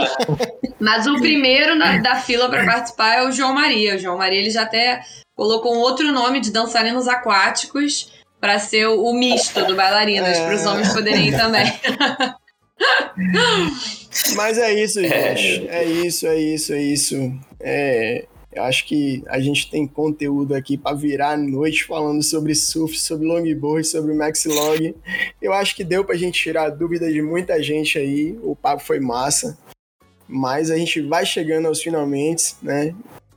mas 0.80 1.07
o 1.07 1.19
primeiro 1.19 1.76
na, 1.76 1.97
da 1.97 2.17
fila 2.17 2.47
para 2.49 2.63
participar 2.65 3.15
é 3.15 3.27
o 3.27 3.31
João 3.31 3.53
Maria. 3.53 3.95
O 3.95 3.97
João 3.97 4.17
Maria, 4.17 4.39
ele 4.39 4.51
já 4.51 4.61
até 4.61 5.01
colocou 5.35 5.75
um 5.75 5.79
outro 5.79 6.11
nome 6.11 6.39
de 6.39 6.51
dançarinos 6.51 7.07
aquáticos 7.07 8.13
para 8.39 8.59
ser 8.59 8.87
o, 8.87 9.13
misto 9.13 9.65
do 9.65 9.75
bailarinas, 9.75 10.37
é... 10.37 10.45
para 10.45 10.55
os 10.55 10.65
homens 10.65 10.93
poderem 10.93 11.29
ir 11.29 11.37
também. 11.37 11.65
Mas 14.35 14.57
é 14.57 14.73
isso, 14.73 14.99
é. 14.99 15.35
gente. 15.35 15.67
É, 15.67 15.83
é 15.83 15.83
isso, 15.83 16.27
é 16.27 16.37
isso, 16.37 16.73
é 16.73 16.81
isso. 16.81 17.33
É, 17.59 18.25
eu 18.55 18.63
acho 18.63 18.85
que 18.85 19.23
a 19.27 19.39
gente 19.39 19.69
tem 19.69 19.85
conteúdo 19.85 20.55
aqui 20.55 20.77
para 20.77 20.95
virar 20.95 21.31
a 21.31 21.37
noite 21.37 21.83
falando 21.83 22.23
sobre 22.23 22.55
surf, 22.55 22.97
sobre 22.97 23.27
longboard, 23.27 23.85
sobre 23.85 24.13
maxilog. 24.13 24.95
Eu 25.41 25.51
acho 25.51 25.75
que 25.75 25.83
deu 25.83 26.05
para 26.05 26.15
a 26.15 26.17
gente 26.17 26.41
tirar 26.41 26.65
a 26.65 26.69
dúvida 26.69 27.11
de 27.11 27.21
muita 27.21 27.61
gente 27.61 27.97
aí. 27.97 28.37
O 28.41 28.55
papo 28.55 28.81
foi 28.83 28.99
massa. 28.99 29.57
Mas 30.27 30.71
a 30.71 30.77
gente 30.77 31.01
vai 31.01 31.25
chegando 31.25 31.67
aos 31.67 31.81
finalmente, 31.81 32.55
né? 32.61 32.95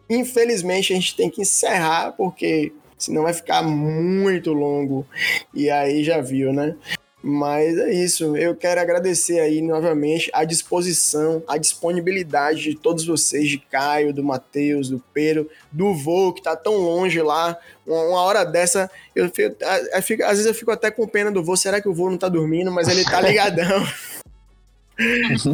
Infelizmente 0.09 0.93
a 0.93 0.97
gente 0.97 1.17
tem 1.17 1.29
que 1.29 1.43
encerrar 1.43 2.13
porque 2.13 2.73
senão 2.97 3.23
vai 3.23 3.33
ficar 3.33 3.63
muito 3.63 4.53
longo. 4.53 5.07
E 5.55 5.71
aí 5.71 6.03
já 6.03 6.21
viu, 6.21 6.53
né? 6.53 6.75
Mas 7.23 7.77
é 7.77 7.93
isso. 7.93 8.37
Eu 8.37 8.55
quero 8.55 8.81
agradecer 8.81 9.41
aí 9.41 9.61
novamente 9.61 10.31
a 10.33 10.45
disposição, 10.45 11.43
a 11.49 11.59
disponibilidade 11.59 12.63
de 12.63 12.75
todos 12.77 13.05
vocês, 13.05 13.49
de 13.49 13.59
Caio, 13.59 14.15
do 14.15 14.23
Matheus, 14.23 14.89
do 14.89 15.03
Pedro, 15.13 15.51
do 15.71 15.95
voo 15.95 16.33
que 16.33 16.43
tá 16.43 16.55
tão 16.55 16.77
longe 16.77 17.21
lá. 17.21 17.59
Uma, 17.85 18.23
hora 18.23 18.45
dessa, 18.45 18.91
eu 19.17 19.29
fico, 19.31 19.57
eu 19.93 20.03
fico, 20.03 20.23
às 20.23 20.31
vezes 20.31 20.47
eu 20.47 20.55
fico 20.55 20.71
até 20.71 20.91
com 20.91 21.09
pena 21.09 21.31
do 21.31 21.43
voo. 21.43 21.57
Será 21.57 21.81
que 21.81 21.89
o 21.89 21.95
voo 21.95 22.11
não 22.11 22.19
tá 22.19 22.29
dormindo? 22.29 22.71
Mas 22.71 22.89
ele 22.89 23.05
tá 23.05 23.21
ligadão. 23.23 23.85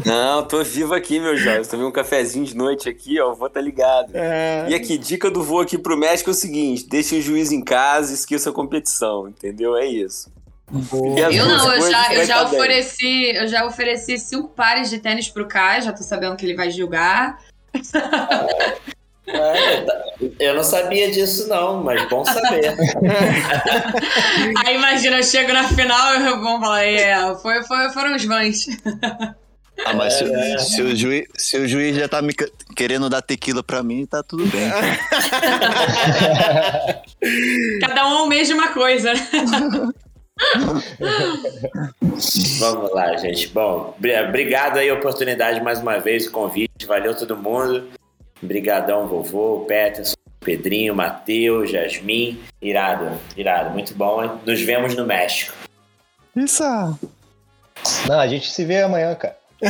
Não, 0.05 0.43
tô 0.47 0.63
vivo 0.65 0.95
aqui, 0.95 1.21
meu 1.21 1.37
jovem. 1.37 1.65
Tomei 1.65 1.87
um 1.87 1.93
cafezinho 1.93 2.47
de 2.47 2.57
noite 2.57 2.89
aqui, 2.89 3.21
ó. 3.21 3.35
Vou 3.35 3.51
tá 3.51 3.61
ligado. 3.61 4.11
É... 4.15 4.67
E 4.69 4.75
aqui, 4.75 4.97
dica 4.97 5.31
do 5.31 5.43
voo 5.43 5.61
aqui 5.61 5.77
pro 5.77 5.97
México 5.97 6.31
é 6.31 6.33
o 6.33 6.37
seguinte: 6.37 6.87
deixe 6.89 7.19
o 7.19 7.23
juiz 7.23 7.53
em 7.53 7.63
casa, 7.63 8.15
esqueça 8.15 8.51
a 8.51 8.53
competição, 8.53 9.29
entendeu? 9.29 9.77
É 9.77 9.87
isso. 9.87 10.33
Eu 10.73 11.47
não, 11.47 11.73
eu 11.75 11.91
já, 11.91 12.15
eu 12.15 12.25
já 12.25 12.43
ofereci, 12.43 13.37
eu 13.37 13.47
já 13.47 13.67
ofereci 13.67 14.19
cinco 14.19 14.49
pares 14.49 14.89
de 14.89 14.99
tênis 14.99 15.29
pro 15.29 15.47
Kai, 15.47 15.83
já 15.83 15.93
tô 15.93 16.03
sabendo 16.03 16.37
que 16.37 16.47
ele 16.47 16.57
vai 16.57 16.71
julgar. 16.71 17.39
É, 19.27 19.85
eu 20.39 20.55
não 20.55 20.63
sabia 20.63 21.11
disso, 21.11 21.49
não, 21.49 21.83
mas 21.83 22.07
bom 22.09 22.25
saber. 22.25 22.77
Aí 24.65 24.77
imagina, 24.77 25.19
eu 25.19 25.23
chego 25.23 25.53
na 25.53 25.69
final 25.69 26.15
e 26.15 26.31
vou 26.37 26.61
falar, 26.61 26.85
é, 26.85 27.35
foi, 27.37 27.63
foi, 27.65 27.91
foram 27.91 28.15
os 28.15 28.25
vãs. 28.25 28.67
Ah, 29.85 29.93
mas 29.95 30.15
se, 30.15 30.25
é. 30.25 30.59
se, 30.59 30.83
o 30.83 30.95
juiz, 30.95 31.27
se 31.37 31.59
o 31.59 31.67
juiz 31.67 31.97
já 31.97 32.09
tá 32.09 32.23
me 32.23 32.33
querendo 32.77 33.11
dar 33.11 33.23
tequila 33.23 33.61
pra 33.63 33.83
mim, 33.83 34.07
tá 34.07 34.23
tudo 34.23 34.47
bem. 34.47 34.71
Cada 37.81 38.07
um 38.07 38.19
almeja 38.19 38.55
uma 38.55 38.73
coisa. 38.73 39.13
Vamos 42.59 42.93
lá, 42.93 43.17
gente. 43.17 43.49
Bom, 43.49 43.97
obrigado 44.29 44.79
aí 44.79 44.91
a 44.91 44.95
oportunidade 44.95 45.61
mais 45.61 45.81
uma 45.81 45.99
vez, 45.99 46.27
o 46.27 46.31
convite. 46.31 46.87
Valeu 46.87 47.17
todo 47.17 47.37
mundo. 47.37 47.89
Brigadão, 48.45 49.07
vovô, 49.07 49.65
Peterson, 49.67 50.15
Pedrinho, 50.41 50.95
Matheus, 50.95 51.71
Jasmin. 51.71 52.41
Irado, 52.61 53.19
irado. 53.37 53.71
Muito 53.71 53.95
bom. 53.95 54.39
Nos 54.45 54.61
vemos 54.61 54.95
no 54.95 55.07
México. 55.07 55.55
Isso. 56.37 56.63
Não, 58.07 58.19
a 58.19 58.27
gente 58.27 58.51
se 58.51 58.65
vê 58.65 58.83
amanhã, 58.83 59.15
cara. 59.15 59.37
É. 59.63 59.69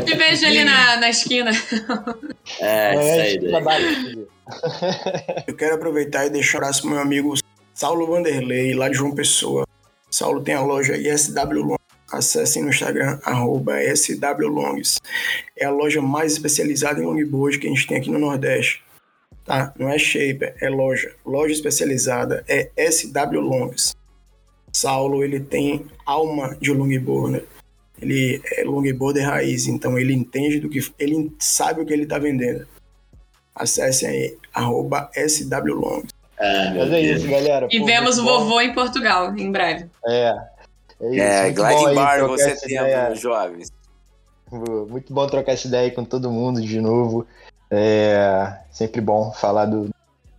Te 0.00 0.16
vejo 0.16 0.46
ali 0.46 0.64
na, 0.64 0.96
na 0.96 1.10
esquina. 1.10 1.50
É, 2.60 3.28
isso 3.28 3.44
aí. 3.44 4.26
Eu 5.46 5.56
quero 5.56 5.74
aproveitar 5.74 6.26
e 6.26 6.30
deixar 6.30 6.58
um 6.58 6.60
abraço 6.62 6.82
pro 6.82 6.90
meu 6.90 7.00
amigo 7.00 7.34
Saulo 7.74 8.06
Vanderlei, 8.06 8.74
lá 8.74 8.88
de 8.88 8.94
João 8.94 9.14
Pessoa. 9.14 9.66
Saulo 10.10 10.40
tem 10.40 10.54
a 10.54 10.62
loja 10.62 10.96
ISW 10.96 11.62
Long. 11.62 11.75
Acessem 12.10 12.62
no 12.62 12.70
Instagram, 12.70 13.18
arroba 13.24 13.74
SWLongs. 13.94 14.98
É 15.56 15.64
a 15.64 15.70
loja 15.70 16.00
mais 16.00 16.32
especializada 16.32 17.00
em 17.00 17.04
longboard 17.04 17.58
que 17.58 17.66
a 17.66 17.70
gente 17.70 17.86
tem 17.86 17.96
aqui 17.96 18.10
no 18.10 18.18
Nordeste. 18.18 18.82
Tá? 19.44 19.72
Não 19.78 19.88
é 19.88 19.98
shaper, 19.98 20.54
é 20.60 20.68
loja. 20.68 21.14
Loja 21.24 21.52
especializada 21.52 22.44
é 22.48 22.70
SW 22.90 23.40
Longs. 23.40 23.94
Saulo, 24.72 25.24
ele 25.24 25.40
tem 25.40 25.86
alma 26.04 26.56
de 26.60 26.72
longboard, 26.72 27.32
né? 27.32 27.42
Ele 28.00 28.42
é 28.52 28.62
longboarder 28.62 29.24
raiz, 29.24 29.66
então 29.66 29.98
ele 29.98 30.12
entende 30.12 30.60
do 30.60 30.68
que... 30.68 30.80
Ele 30.98 31.32
sabe 31.38 31.80
o 31.80 31.86
que 31.86 31.92
ele 31.92 32.02
está 32.02 32.18
vendendo. 32.18 32.66
Acessem 33.54 34.08
aí, 34.08 34.38
arroba 34.52 35.10
SWLongs. 35.16 36.16
Ah, 36.38 36.74
Mas 36.76 36.92
é 36.92 37.00
isso, 37.00 37.26
galera. 37.28 37.68
E 37.70 37.80
Pô, 37.80 37.86
vemos 37.86 38.18
o 38.18 38.24
vovô 38.24 38.60
em 38.60 38.74
Portugal, 38.74 39.34
em 39.36 39.50
breve. 39.50 39.86
É. 40.06 40.36
É, 41.00 41.08
isso. 41.08 41.20
é 41.20 41.50
Glide 41.50 41.94
Bar 41.94 42.26
você 42.26 42.56
tem, 42.56 43.16
jovens. 43.16 43.70
Muito 44.88 45.12
bom 45.12 45.26
trocar 45.26 45.52
essa 45.52 45.66
ideia 45.66 45.90
com 45.90 46.04
todo 46.04 46.30
mundo 46.30 46.60
de 46.60 46.80
novo. 46.80 47.26
É 47.70 48.58
sempre 48.70 49.00
bom 49.00 49.32
falar 49.32 49.66
do, 49.66 49.90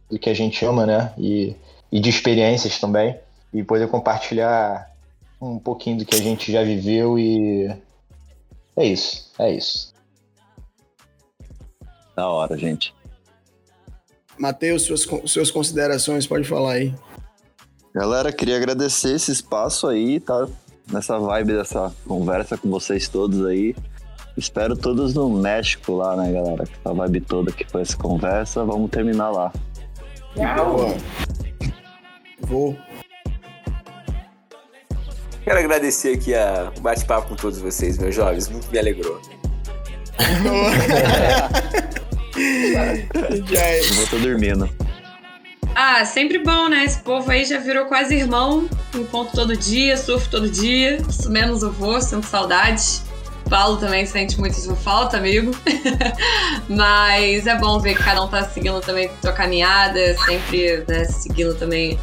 do 0.09 0.17
que 0.17 0.29
a 0.29 0.33
gente 0.33 0.63
ama, 0.65 0.85
né? 0.85 1.13
E, 1.17 1.55
e 1.91 1.99
de 1.99 2.09
experiências 2.09 2.79
também. 2.79 3.19
E 3.53 3.63
poder 3.63 3.87
compartilhar 3.89 4.89
um 5.41 5.59
pouquinho 5.59 5.97
do 5.97 6.05
que 6.05 6.15
a 6.15 6.21
gente 6.21 6.51
já 6.51 6.63
viveu 6.63 7.19
e 7.19 7.69
é 8.75 8.85
isso, 8.85 9.31
é 9.39 9.51
isso. 9.51 9.93
Da 12.15 12.29
hora, 12.29 12.57
gente. 12.57 12.93
Matheus, 14.37 14.83
suas, 14.83 15.07
suas 15.25 15.51
considerações, 15.51 16.27
pode 16.27 16.47
falar 16.47 16.73
aí. 16.73 16.95
Galera, 17.97 18.31
queria 18.31 18.57
agradecer 18.57 19.15
esse 19.15 19.31
espaço 19.31 19.87
aí, 19.87 20.19
tá? 20.19 20.47
Nessa 20.91 21.17
vibe 21.17 21.53
dessa 21.53 21.91
conversa 22.07 22.55
com 22.55 22.69
vocês 22.69 23.07
todos 23.09 23.43
aí. 23.43 23.75
Espero 24.37 24.77
todos 24.77 25.15
no 25.15 25.27
México 25.31 25.93
lá, 25.95 26.15
né, 26.15 26.31
galera? 26.31 26.63
A 26.85 26.93
vibe 26.93 27.21
toda 27.21 27.51
que 27.51 27.65
foi 27.65 27.81
essa 27.81 27.97
conversa, 27.97 28.63
vamos 28.63 28.91
terminar 28.91 29.31
lá. 29.31 29.51
Boa. 30.35 30.95
Vou. 32.41 32.77
Quero 35.43 35.57
agradecer 35.57 36.13
aqui 36.17 36.35
a- 36.35 36.71
o 36.77 36.81
bate-papo 36.81 37.29
com 37.29 37.35
todos 37.35 37.59
vocês, 37.59 37.97
meus 37.97 38.13
jovens. 38.13 38.47
Muito 38.47 38.69
me 38.71 38.77
alegrou. 38.77 39.19
Já 43.49 43.59
é. 43.59 43.79
Eu 43.79 43.93
vou 43.95 44.05
tô 44.07 44.19
dormindo. 44.19 44.69
Ah, 45.79 46.03
sempre 46.05 46.39
bom, 46.39 46.67
né? 46.69 46.85
Esse 46.85 46.97
povo 47.01 47.29
aí 47.29 47.45
já 47.45 47.59
virou 47.59 47.85
quase 47.85 48.15
irmão. 48.15 48.67
Encontro 48.95 49.35
todo 49.35 49.55
dia, 49.55 49.95
surfo 49.95 50.27
todo 50.27 50.49
dia. 50.49 50.97
Isso 51.07 51.29
menos 51.29 51.61
eu 51.61 51.71
vou, 51.71 52.01
sinto 52.01 52.25
saudades. 52.25 53.03
Paulo 53.47 53.77
também 53.77 54.03
sente 54.03 54.39
muito 54.39 54.55
sua 54.55 54.75
falta, 54.75 55.17
amigo. 55.17 55.51
Mas 56.67 57.45
é 57.45 57.55
bom 57.59 57.79
ver 57.79 57.95
que 57.95 58.03
cada 58.03 58.23
um 58.23 58.27
tá 58.27 58.43
seguindo 58.45 58.81
também 58.81 59.11
sua 59.21 59.31
caminhada, 59.31 60.17
sempre 60.25 60.83
né, 60.87 61.05
seguindo 61.05 61.53
também 61.53 61.99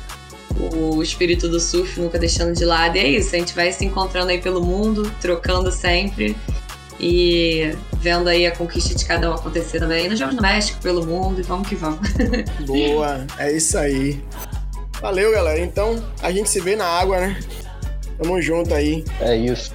o 0.56 1.02
espírito 1.02 1.48
do 1.48 1.58
surf, 1.58 2.00
nunca 2.00 2.16
deixando 2.16 2.54
de 2.54 2.64
lado. 2.64 2.96
E 2.96 3.00
é 3.00 3.08
isso, 3.08 3.34
a 3.34 3.38
gente 3.40 3.56
vai 3.56 3.72
se 3.72 3.84
encontrando 3.84 4.30
aí 4.30 4.40
pelo 4.40 4.62
mundo, 4.62 5.12
trocando 5.20 5.72
sempre. 5.72 6.36
E 7.00 7.74
vendo 7.98 8.28
aí 8.28 8.46
a 8.46 8.52
conquista 8.52 8.94
de 8.94 9.04
cada 9.04 9.30
um 9.30 9.34
acontecer 9.34 9.80
também 9.80 10.08
nos 10.08 10.18
Jogos 10.18 10.36
do 10.36 10.42
México, 10.42 10.80
pelo 10.80 11.04
mundo, 11.04 11.40
e 11.40 11.42
vamos 11.42 11.68
que 11.68 11.74
vamos. 11.74 12.00
Boa, 12.66 13.26
é 13.38 13.52
isso 13.52 13.76
aí. 13.76 14.22
Valeu, 15.00 15.32
galera. 15.32 15.60
Então, 15.60 16.02
a 16.22 16.30
gente 16.30 16.48
se 16.48 16.60
vê 16.60 16.76
na 16.76 16.86
água, 16.86 17.18
né? 17.18 17.38
Tamo 18.16 18.40
junto 18.40 18.72
aí. 18.72 19.04
É 19.20 19.36
isso. 19.36 19.72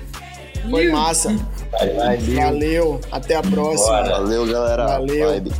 Foi 0.69 0.89
massa. 0.89 1.35
Valeu. 1.71 2.35
Valeu. 2.35 3.01
Até 3.11 3.35
a 3.35 3.41
próxima. 3.41 4.03
Valeu, 4.03 4.45
galera. 4.45 4.87
Valeu. 4.87 5.29
Vibe. 5.29 5.51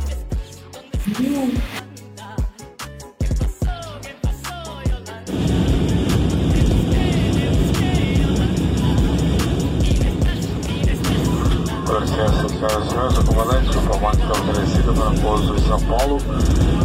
Está 14.08 14.32
oferecido 14.32 14.94
para 14.94 15.10
pouso 15.20 15.54
em 15.54 15.68
São 15.68 15.78
Paulo, 15.82 16.18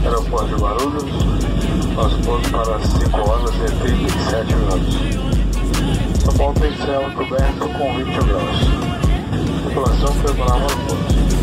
aeroporto 0.03 0.47
de 0.47 0.61
Guarulhos, 0.61 1.05
nosso 1.95 2.19
pouso 2.19 2.51
para 2.51 2.79
5 2.79 3.29
horas 3.29 3.55
e 3.55 3.71
37 3.79 4.55
minutos. 4.55 4.95
São 6.23 6.33
Paulo 6.33 6.53
tem 6.59 6.75
céu 6.85 7.09
coberto 7.15 7.69
com 7.69 7.95
20 7.95 8.15
graus. 8.27 8.57
Tripulação 9.63 10.13
preparada 10.17 10.65
para 10.65 10.75
o 10.75 10.79
pouso. 10.87 11.34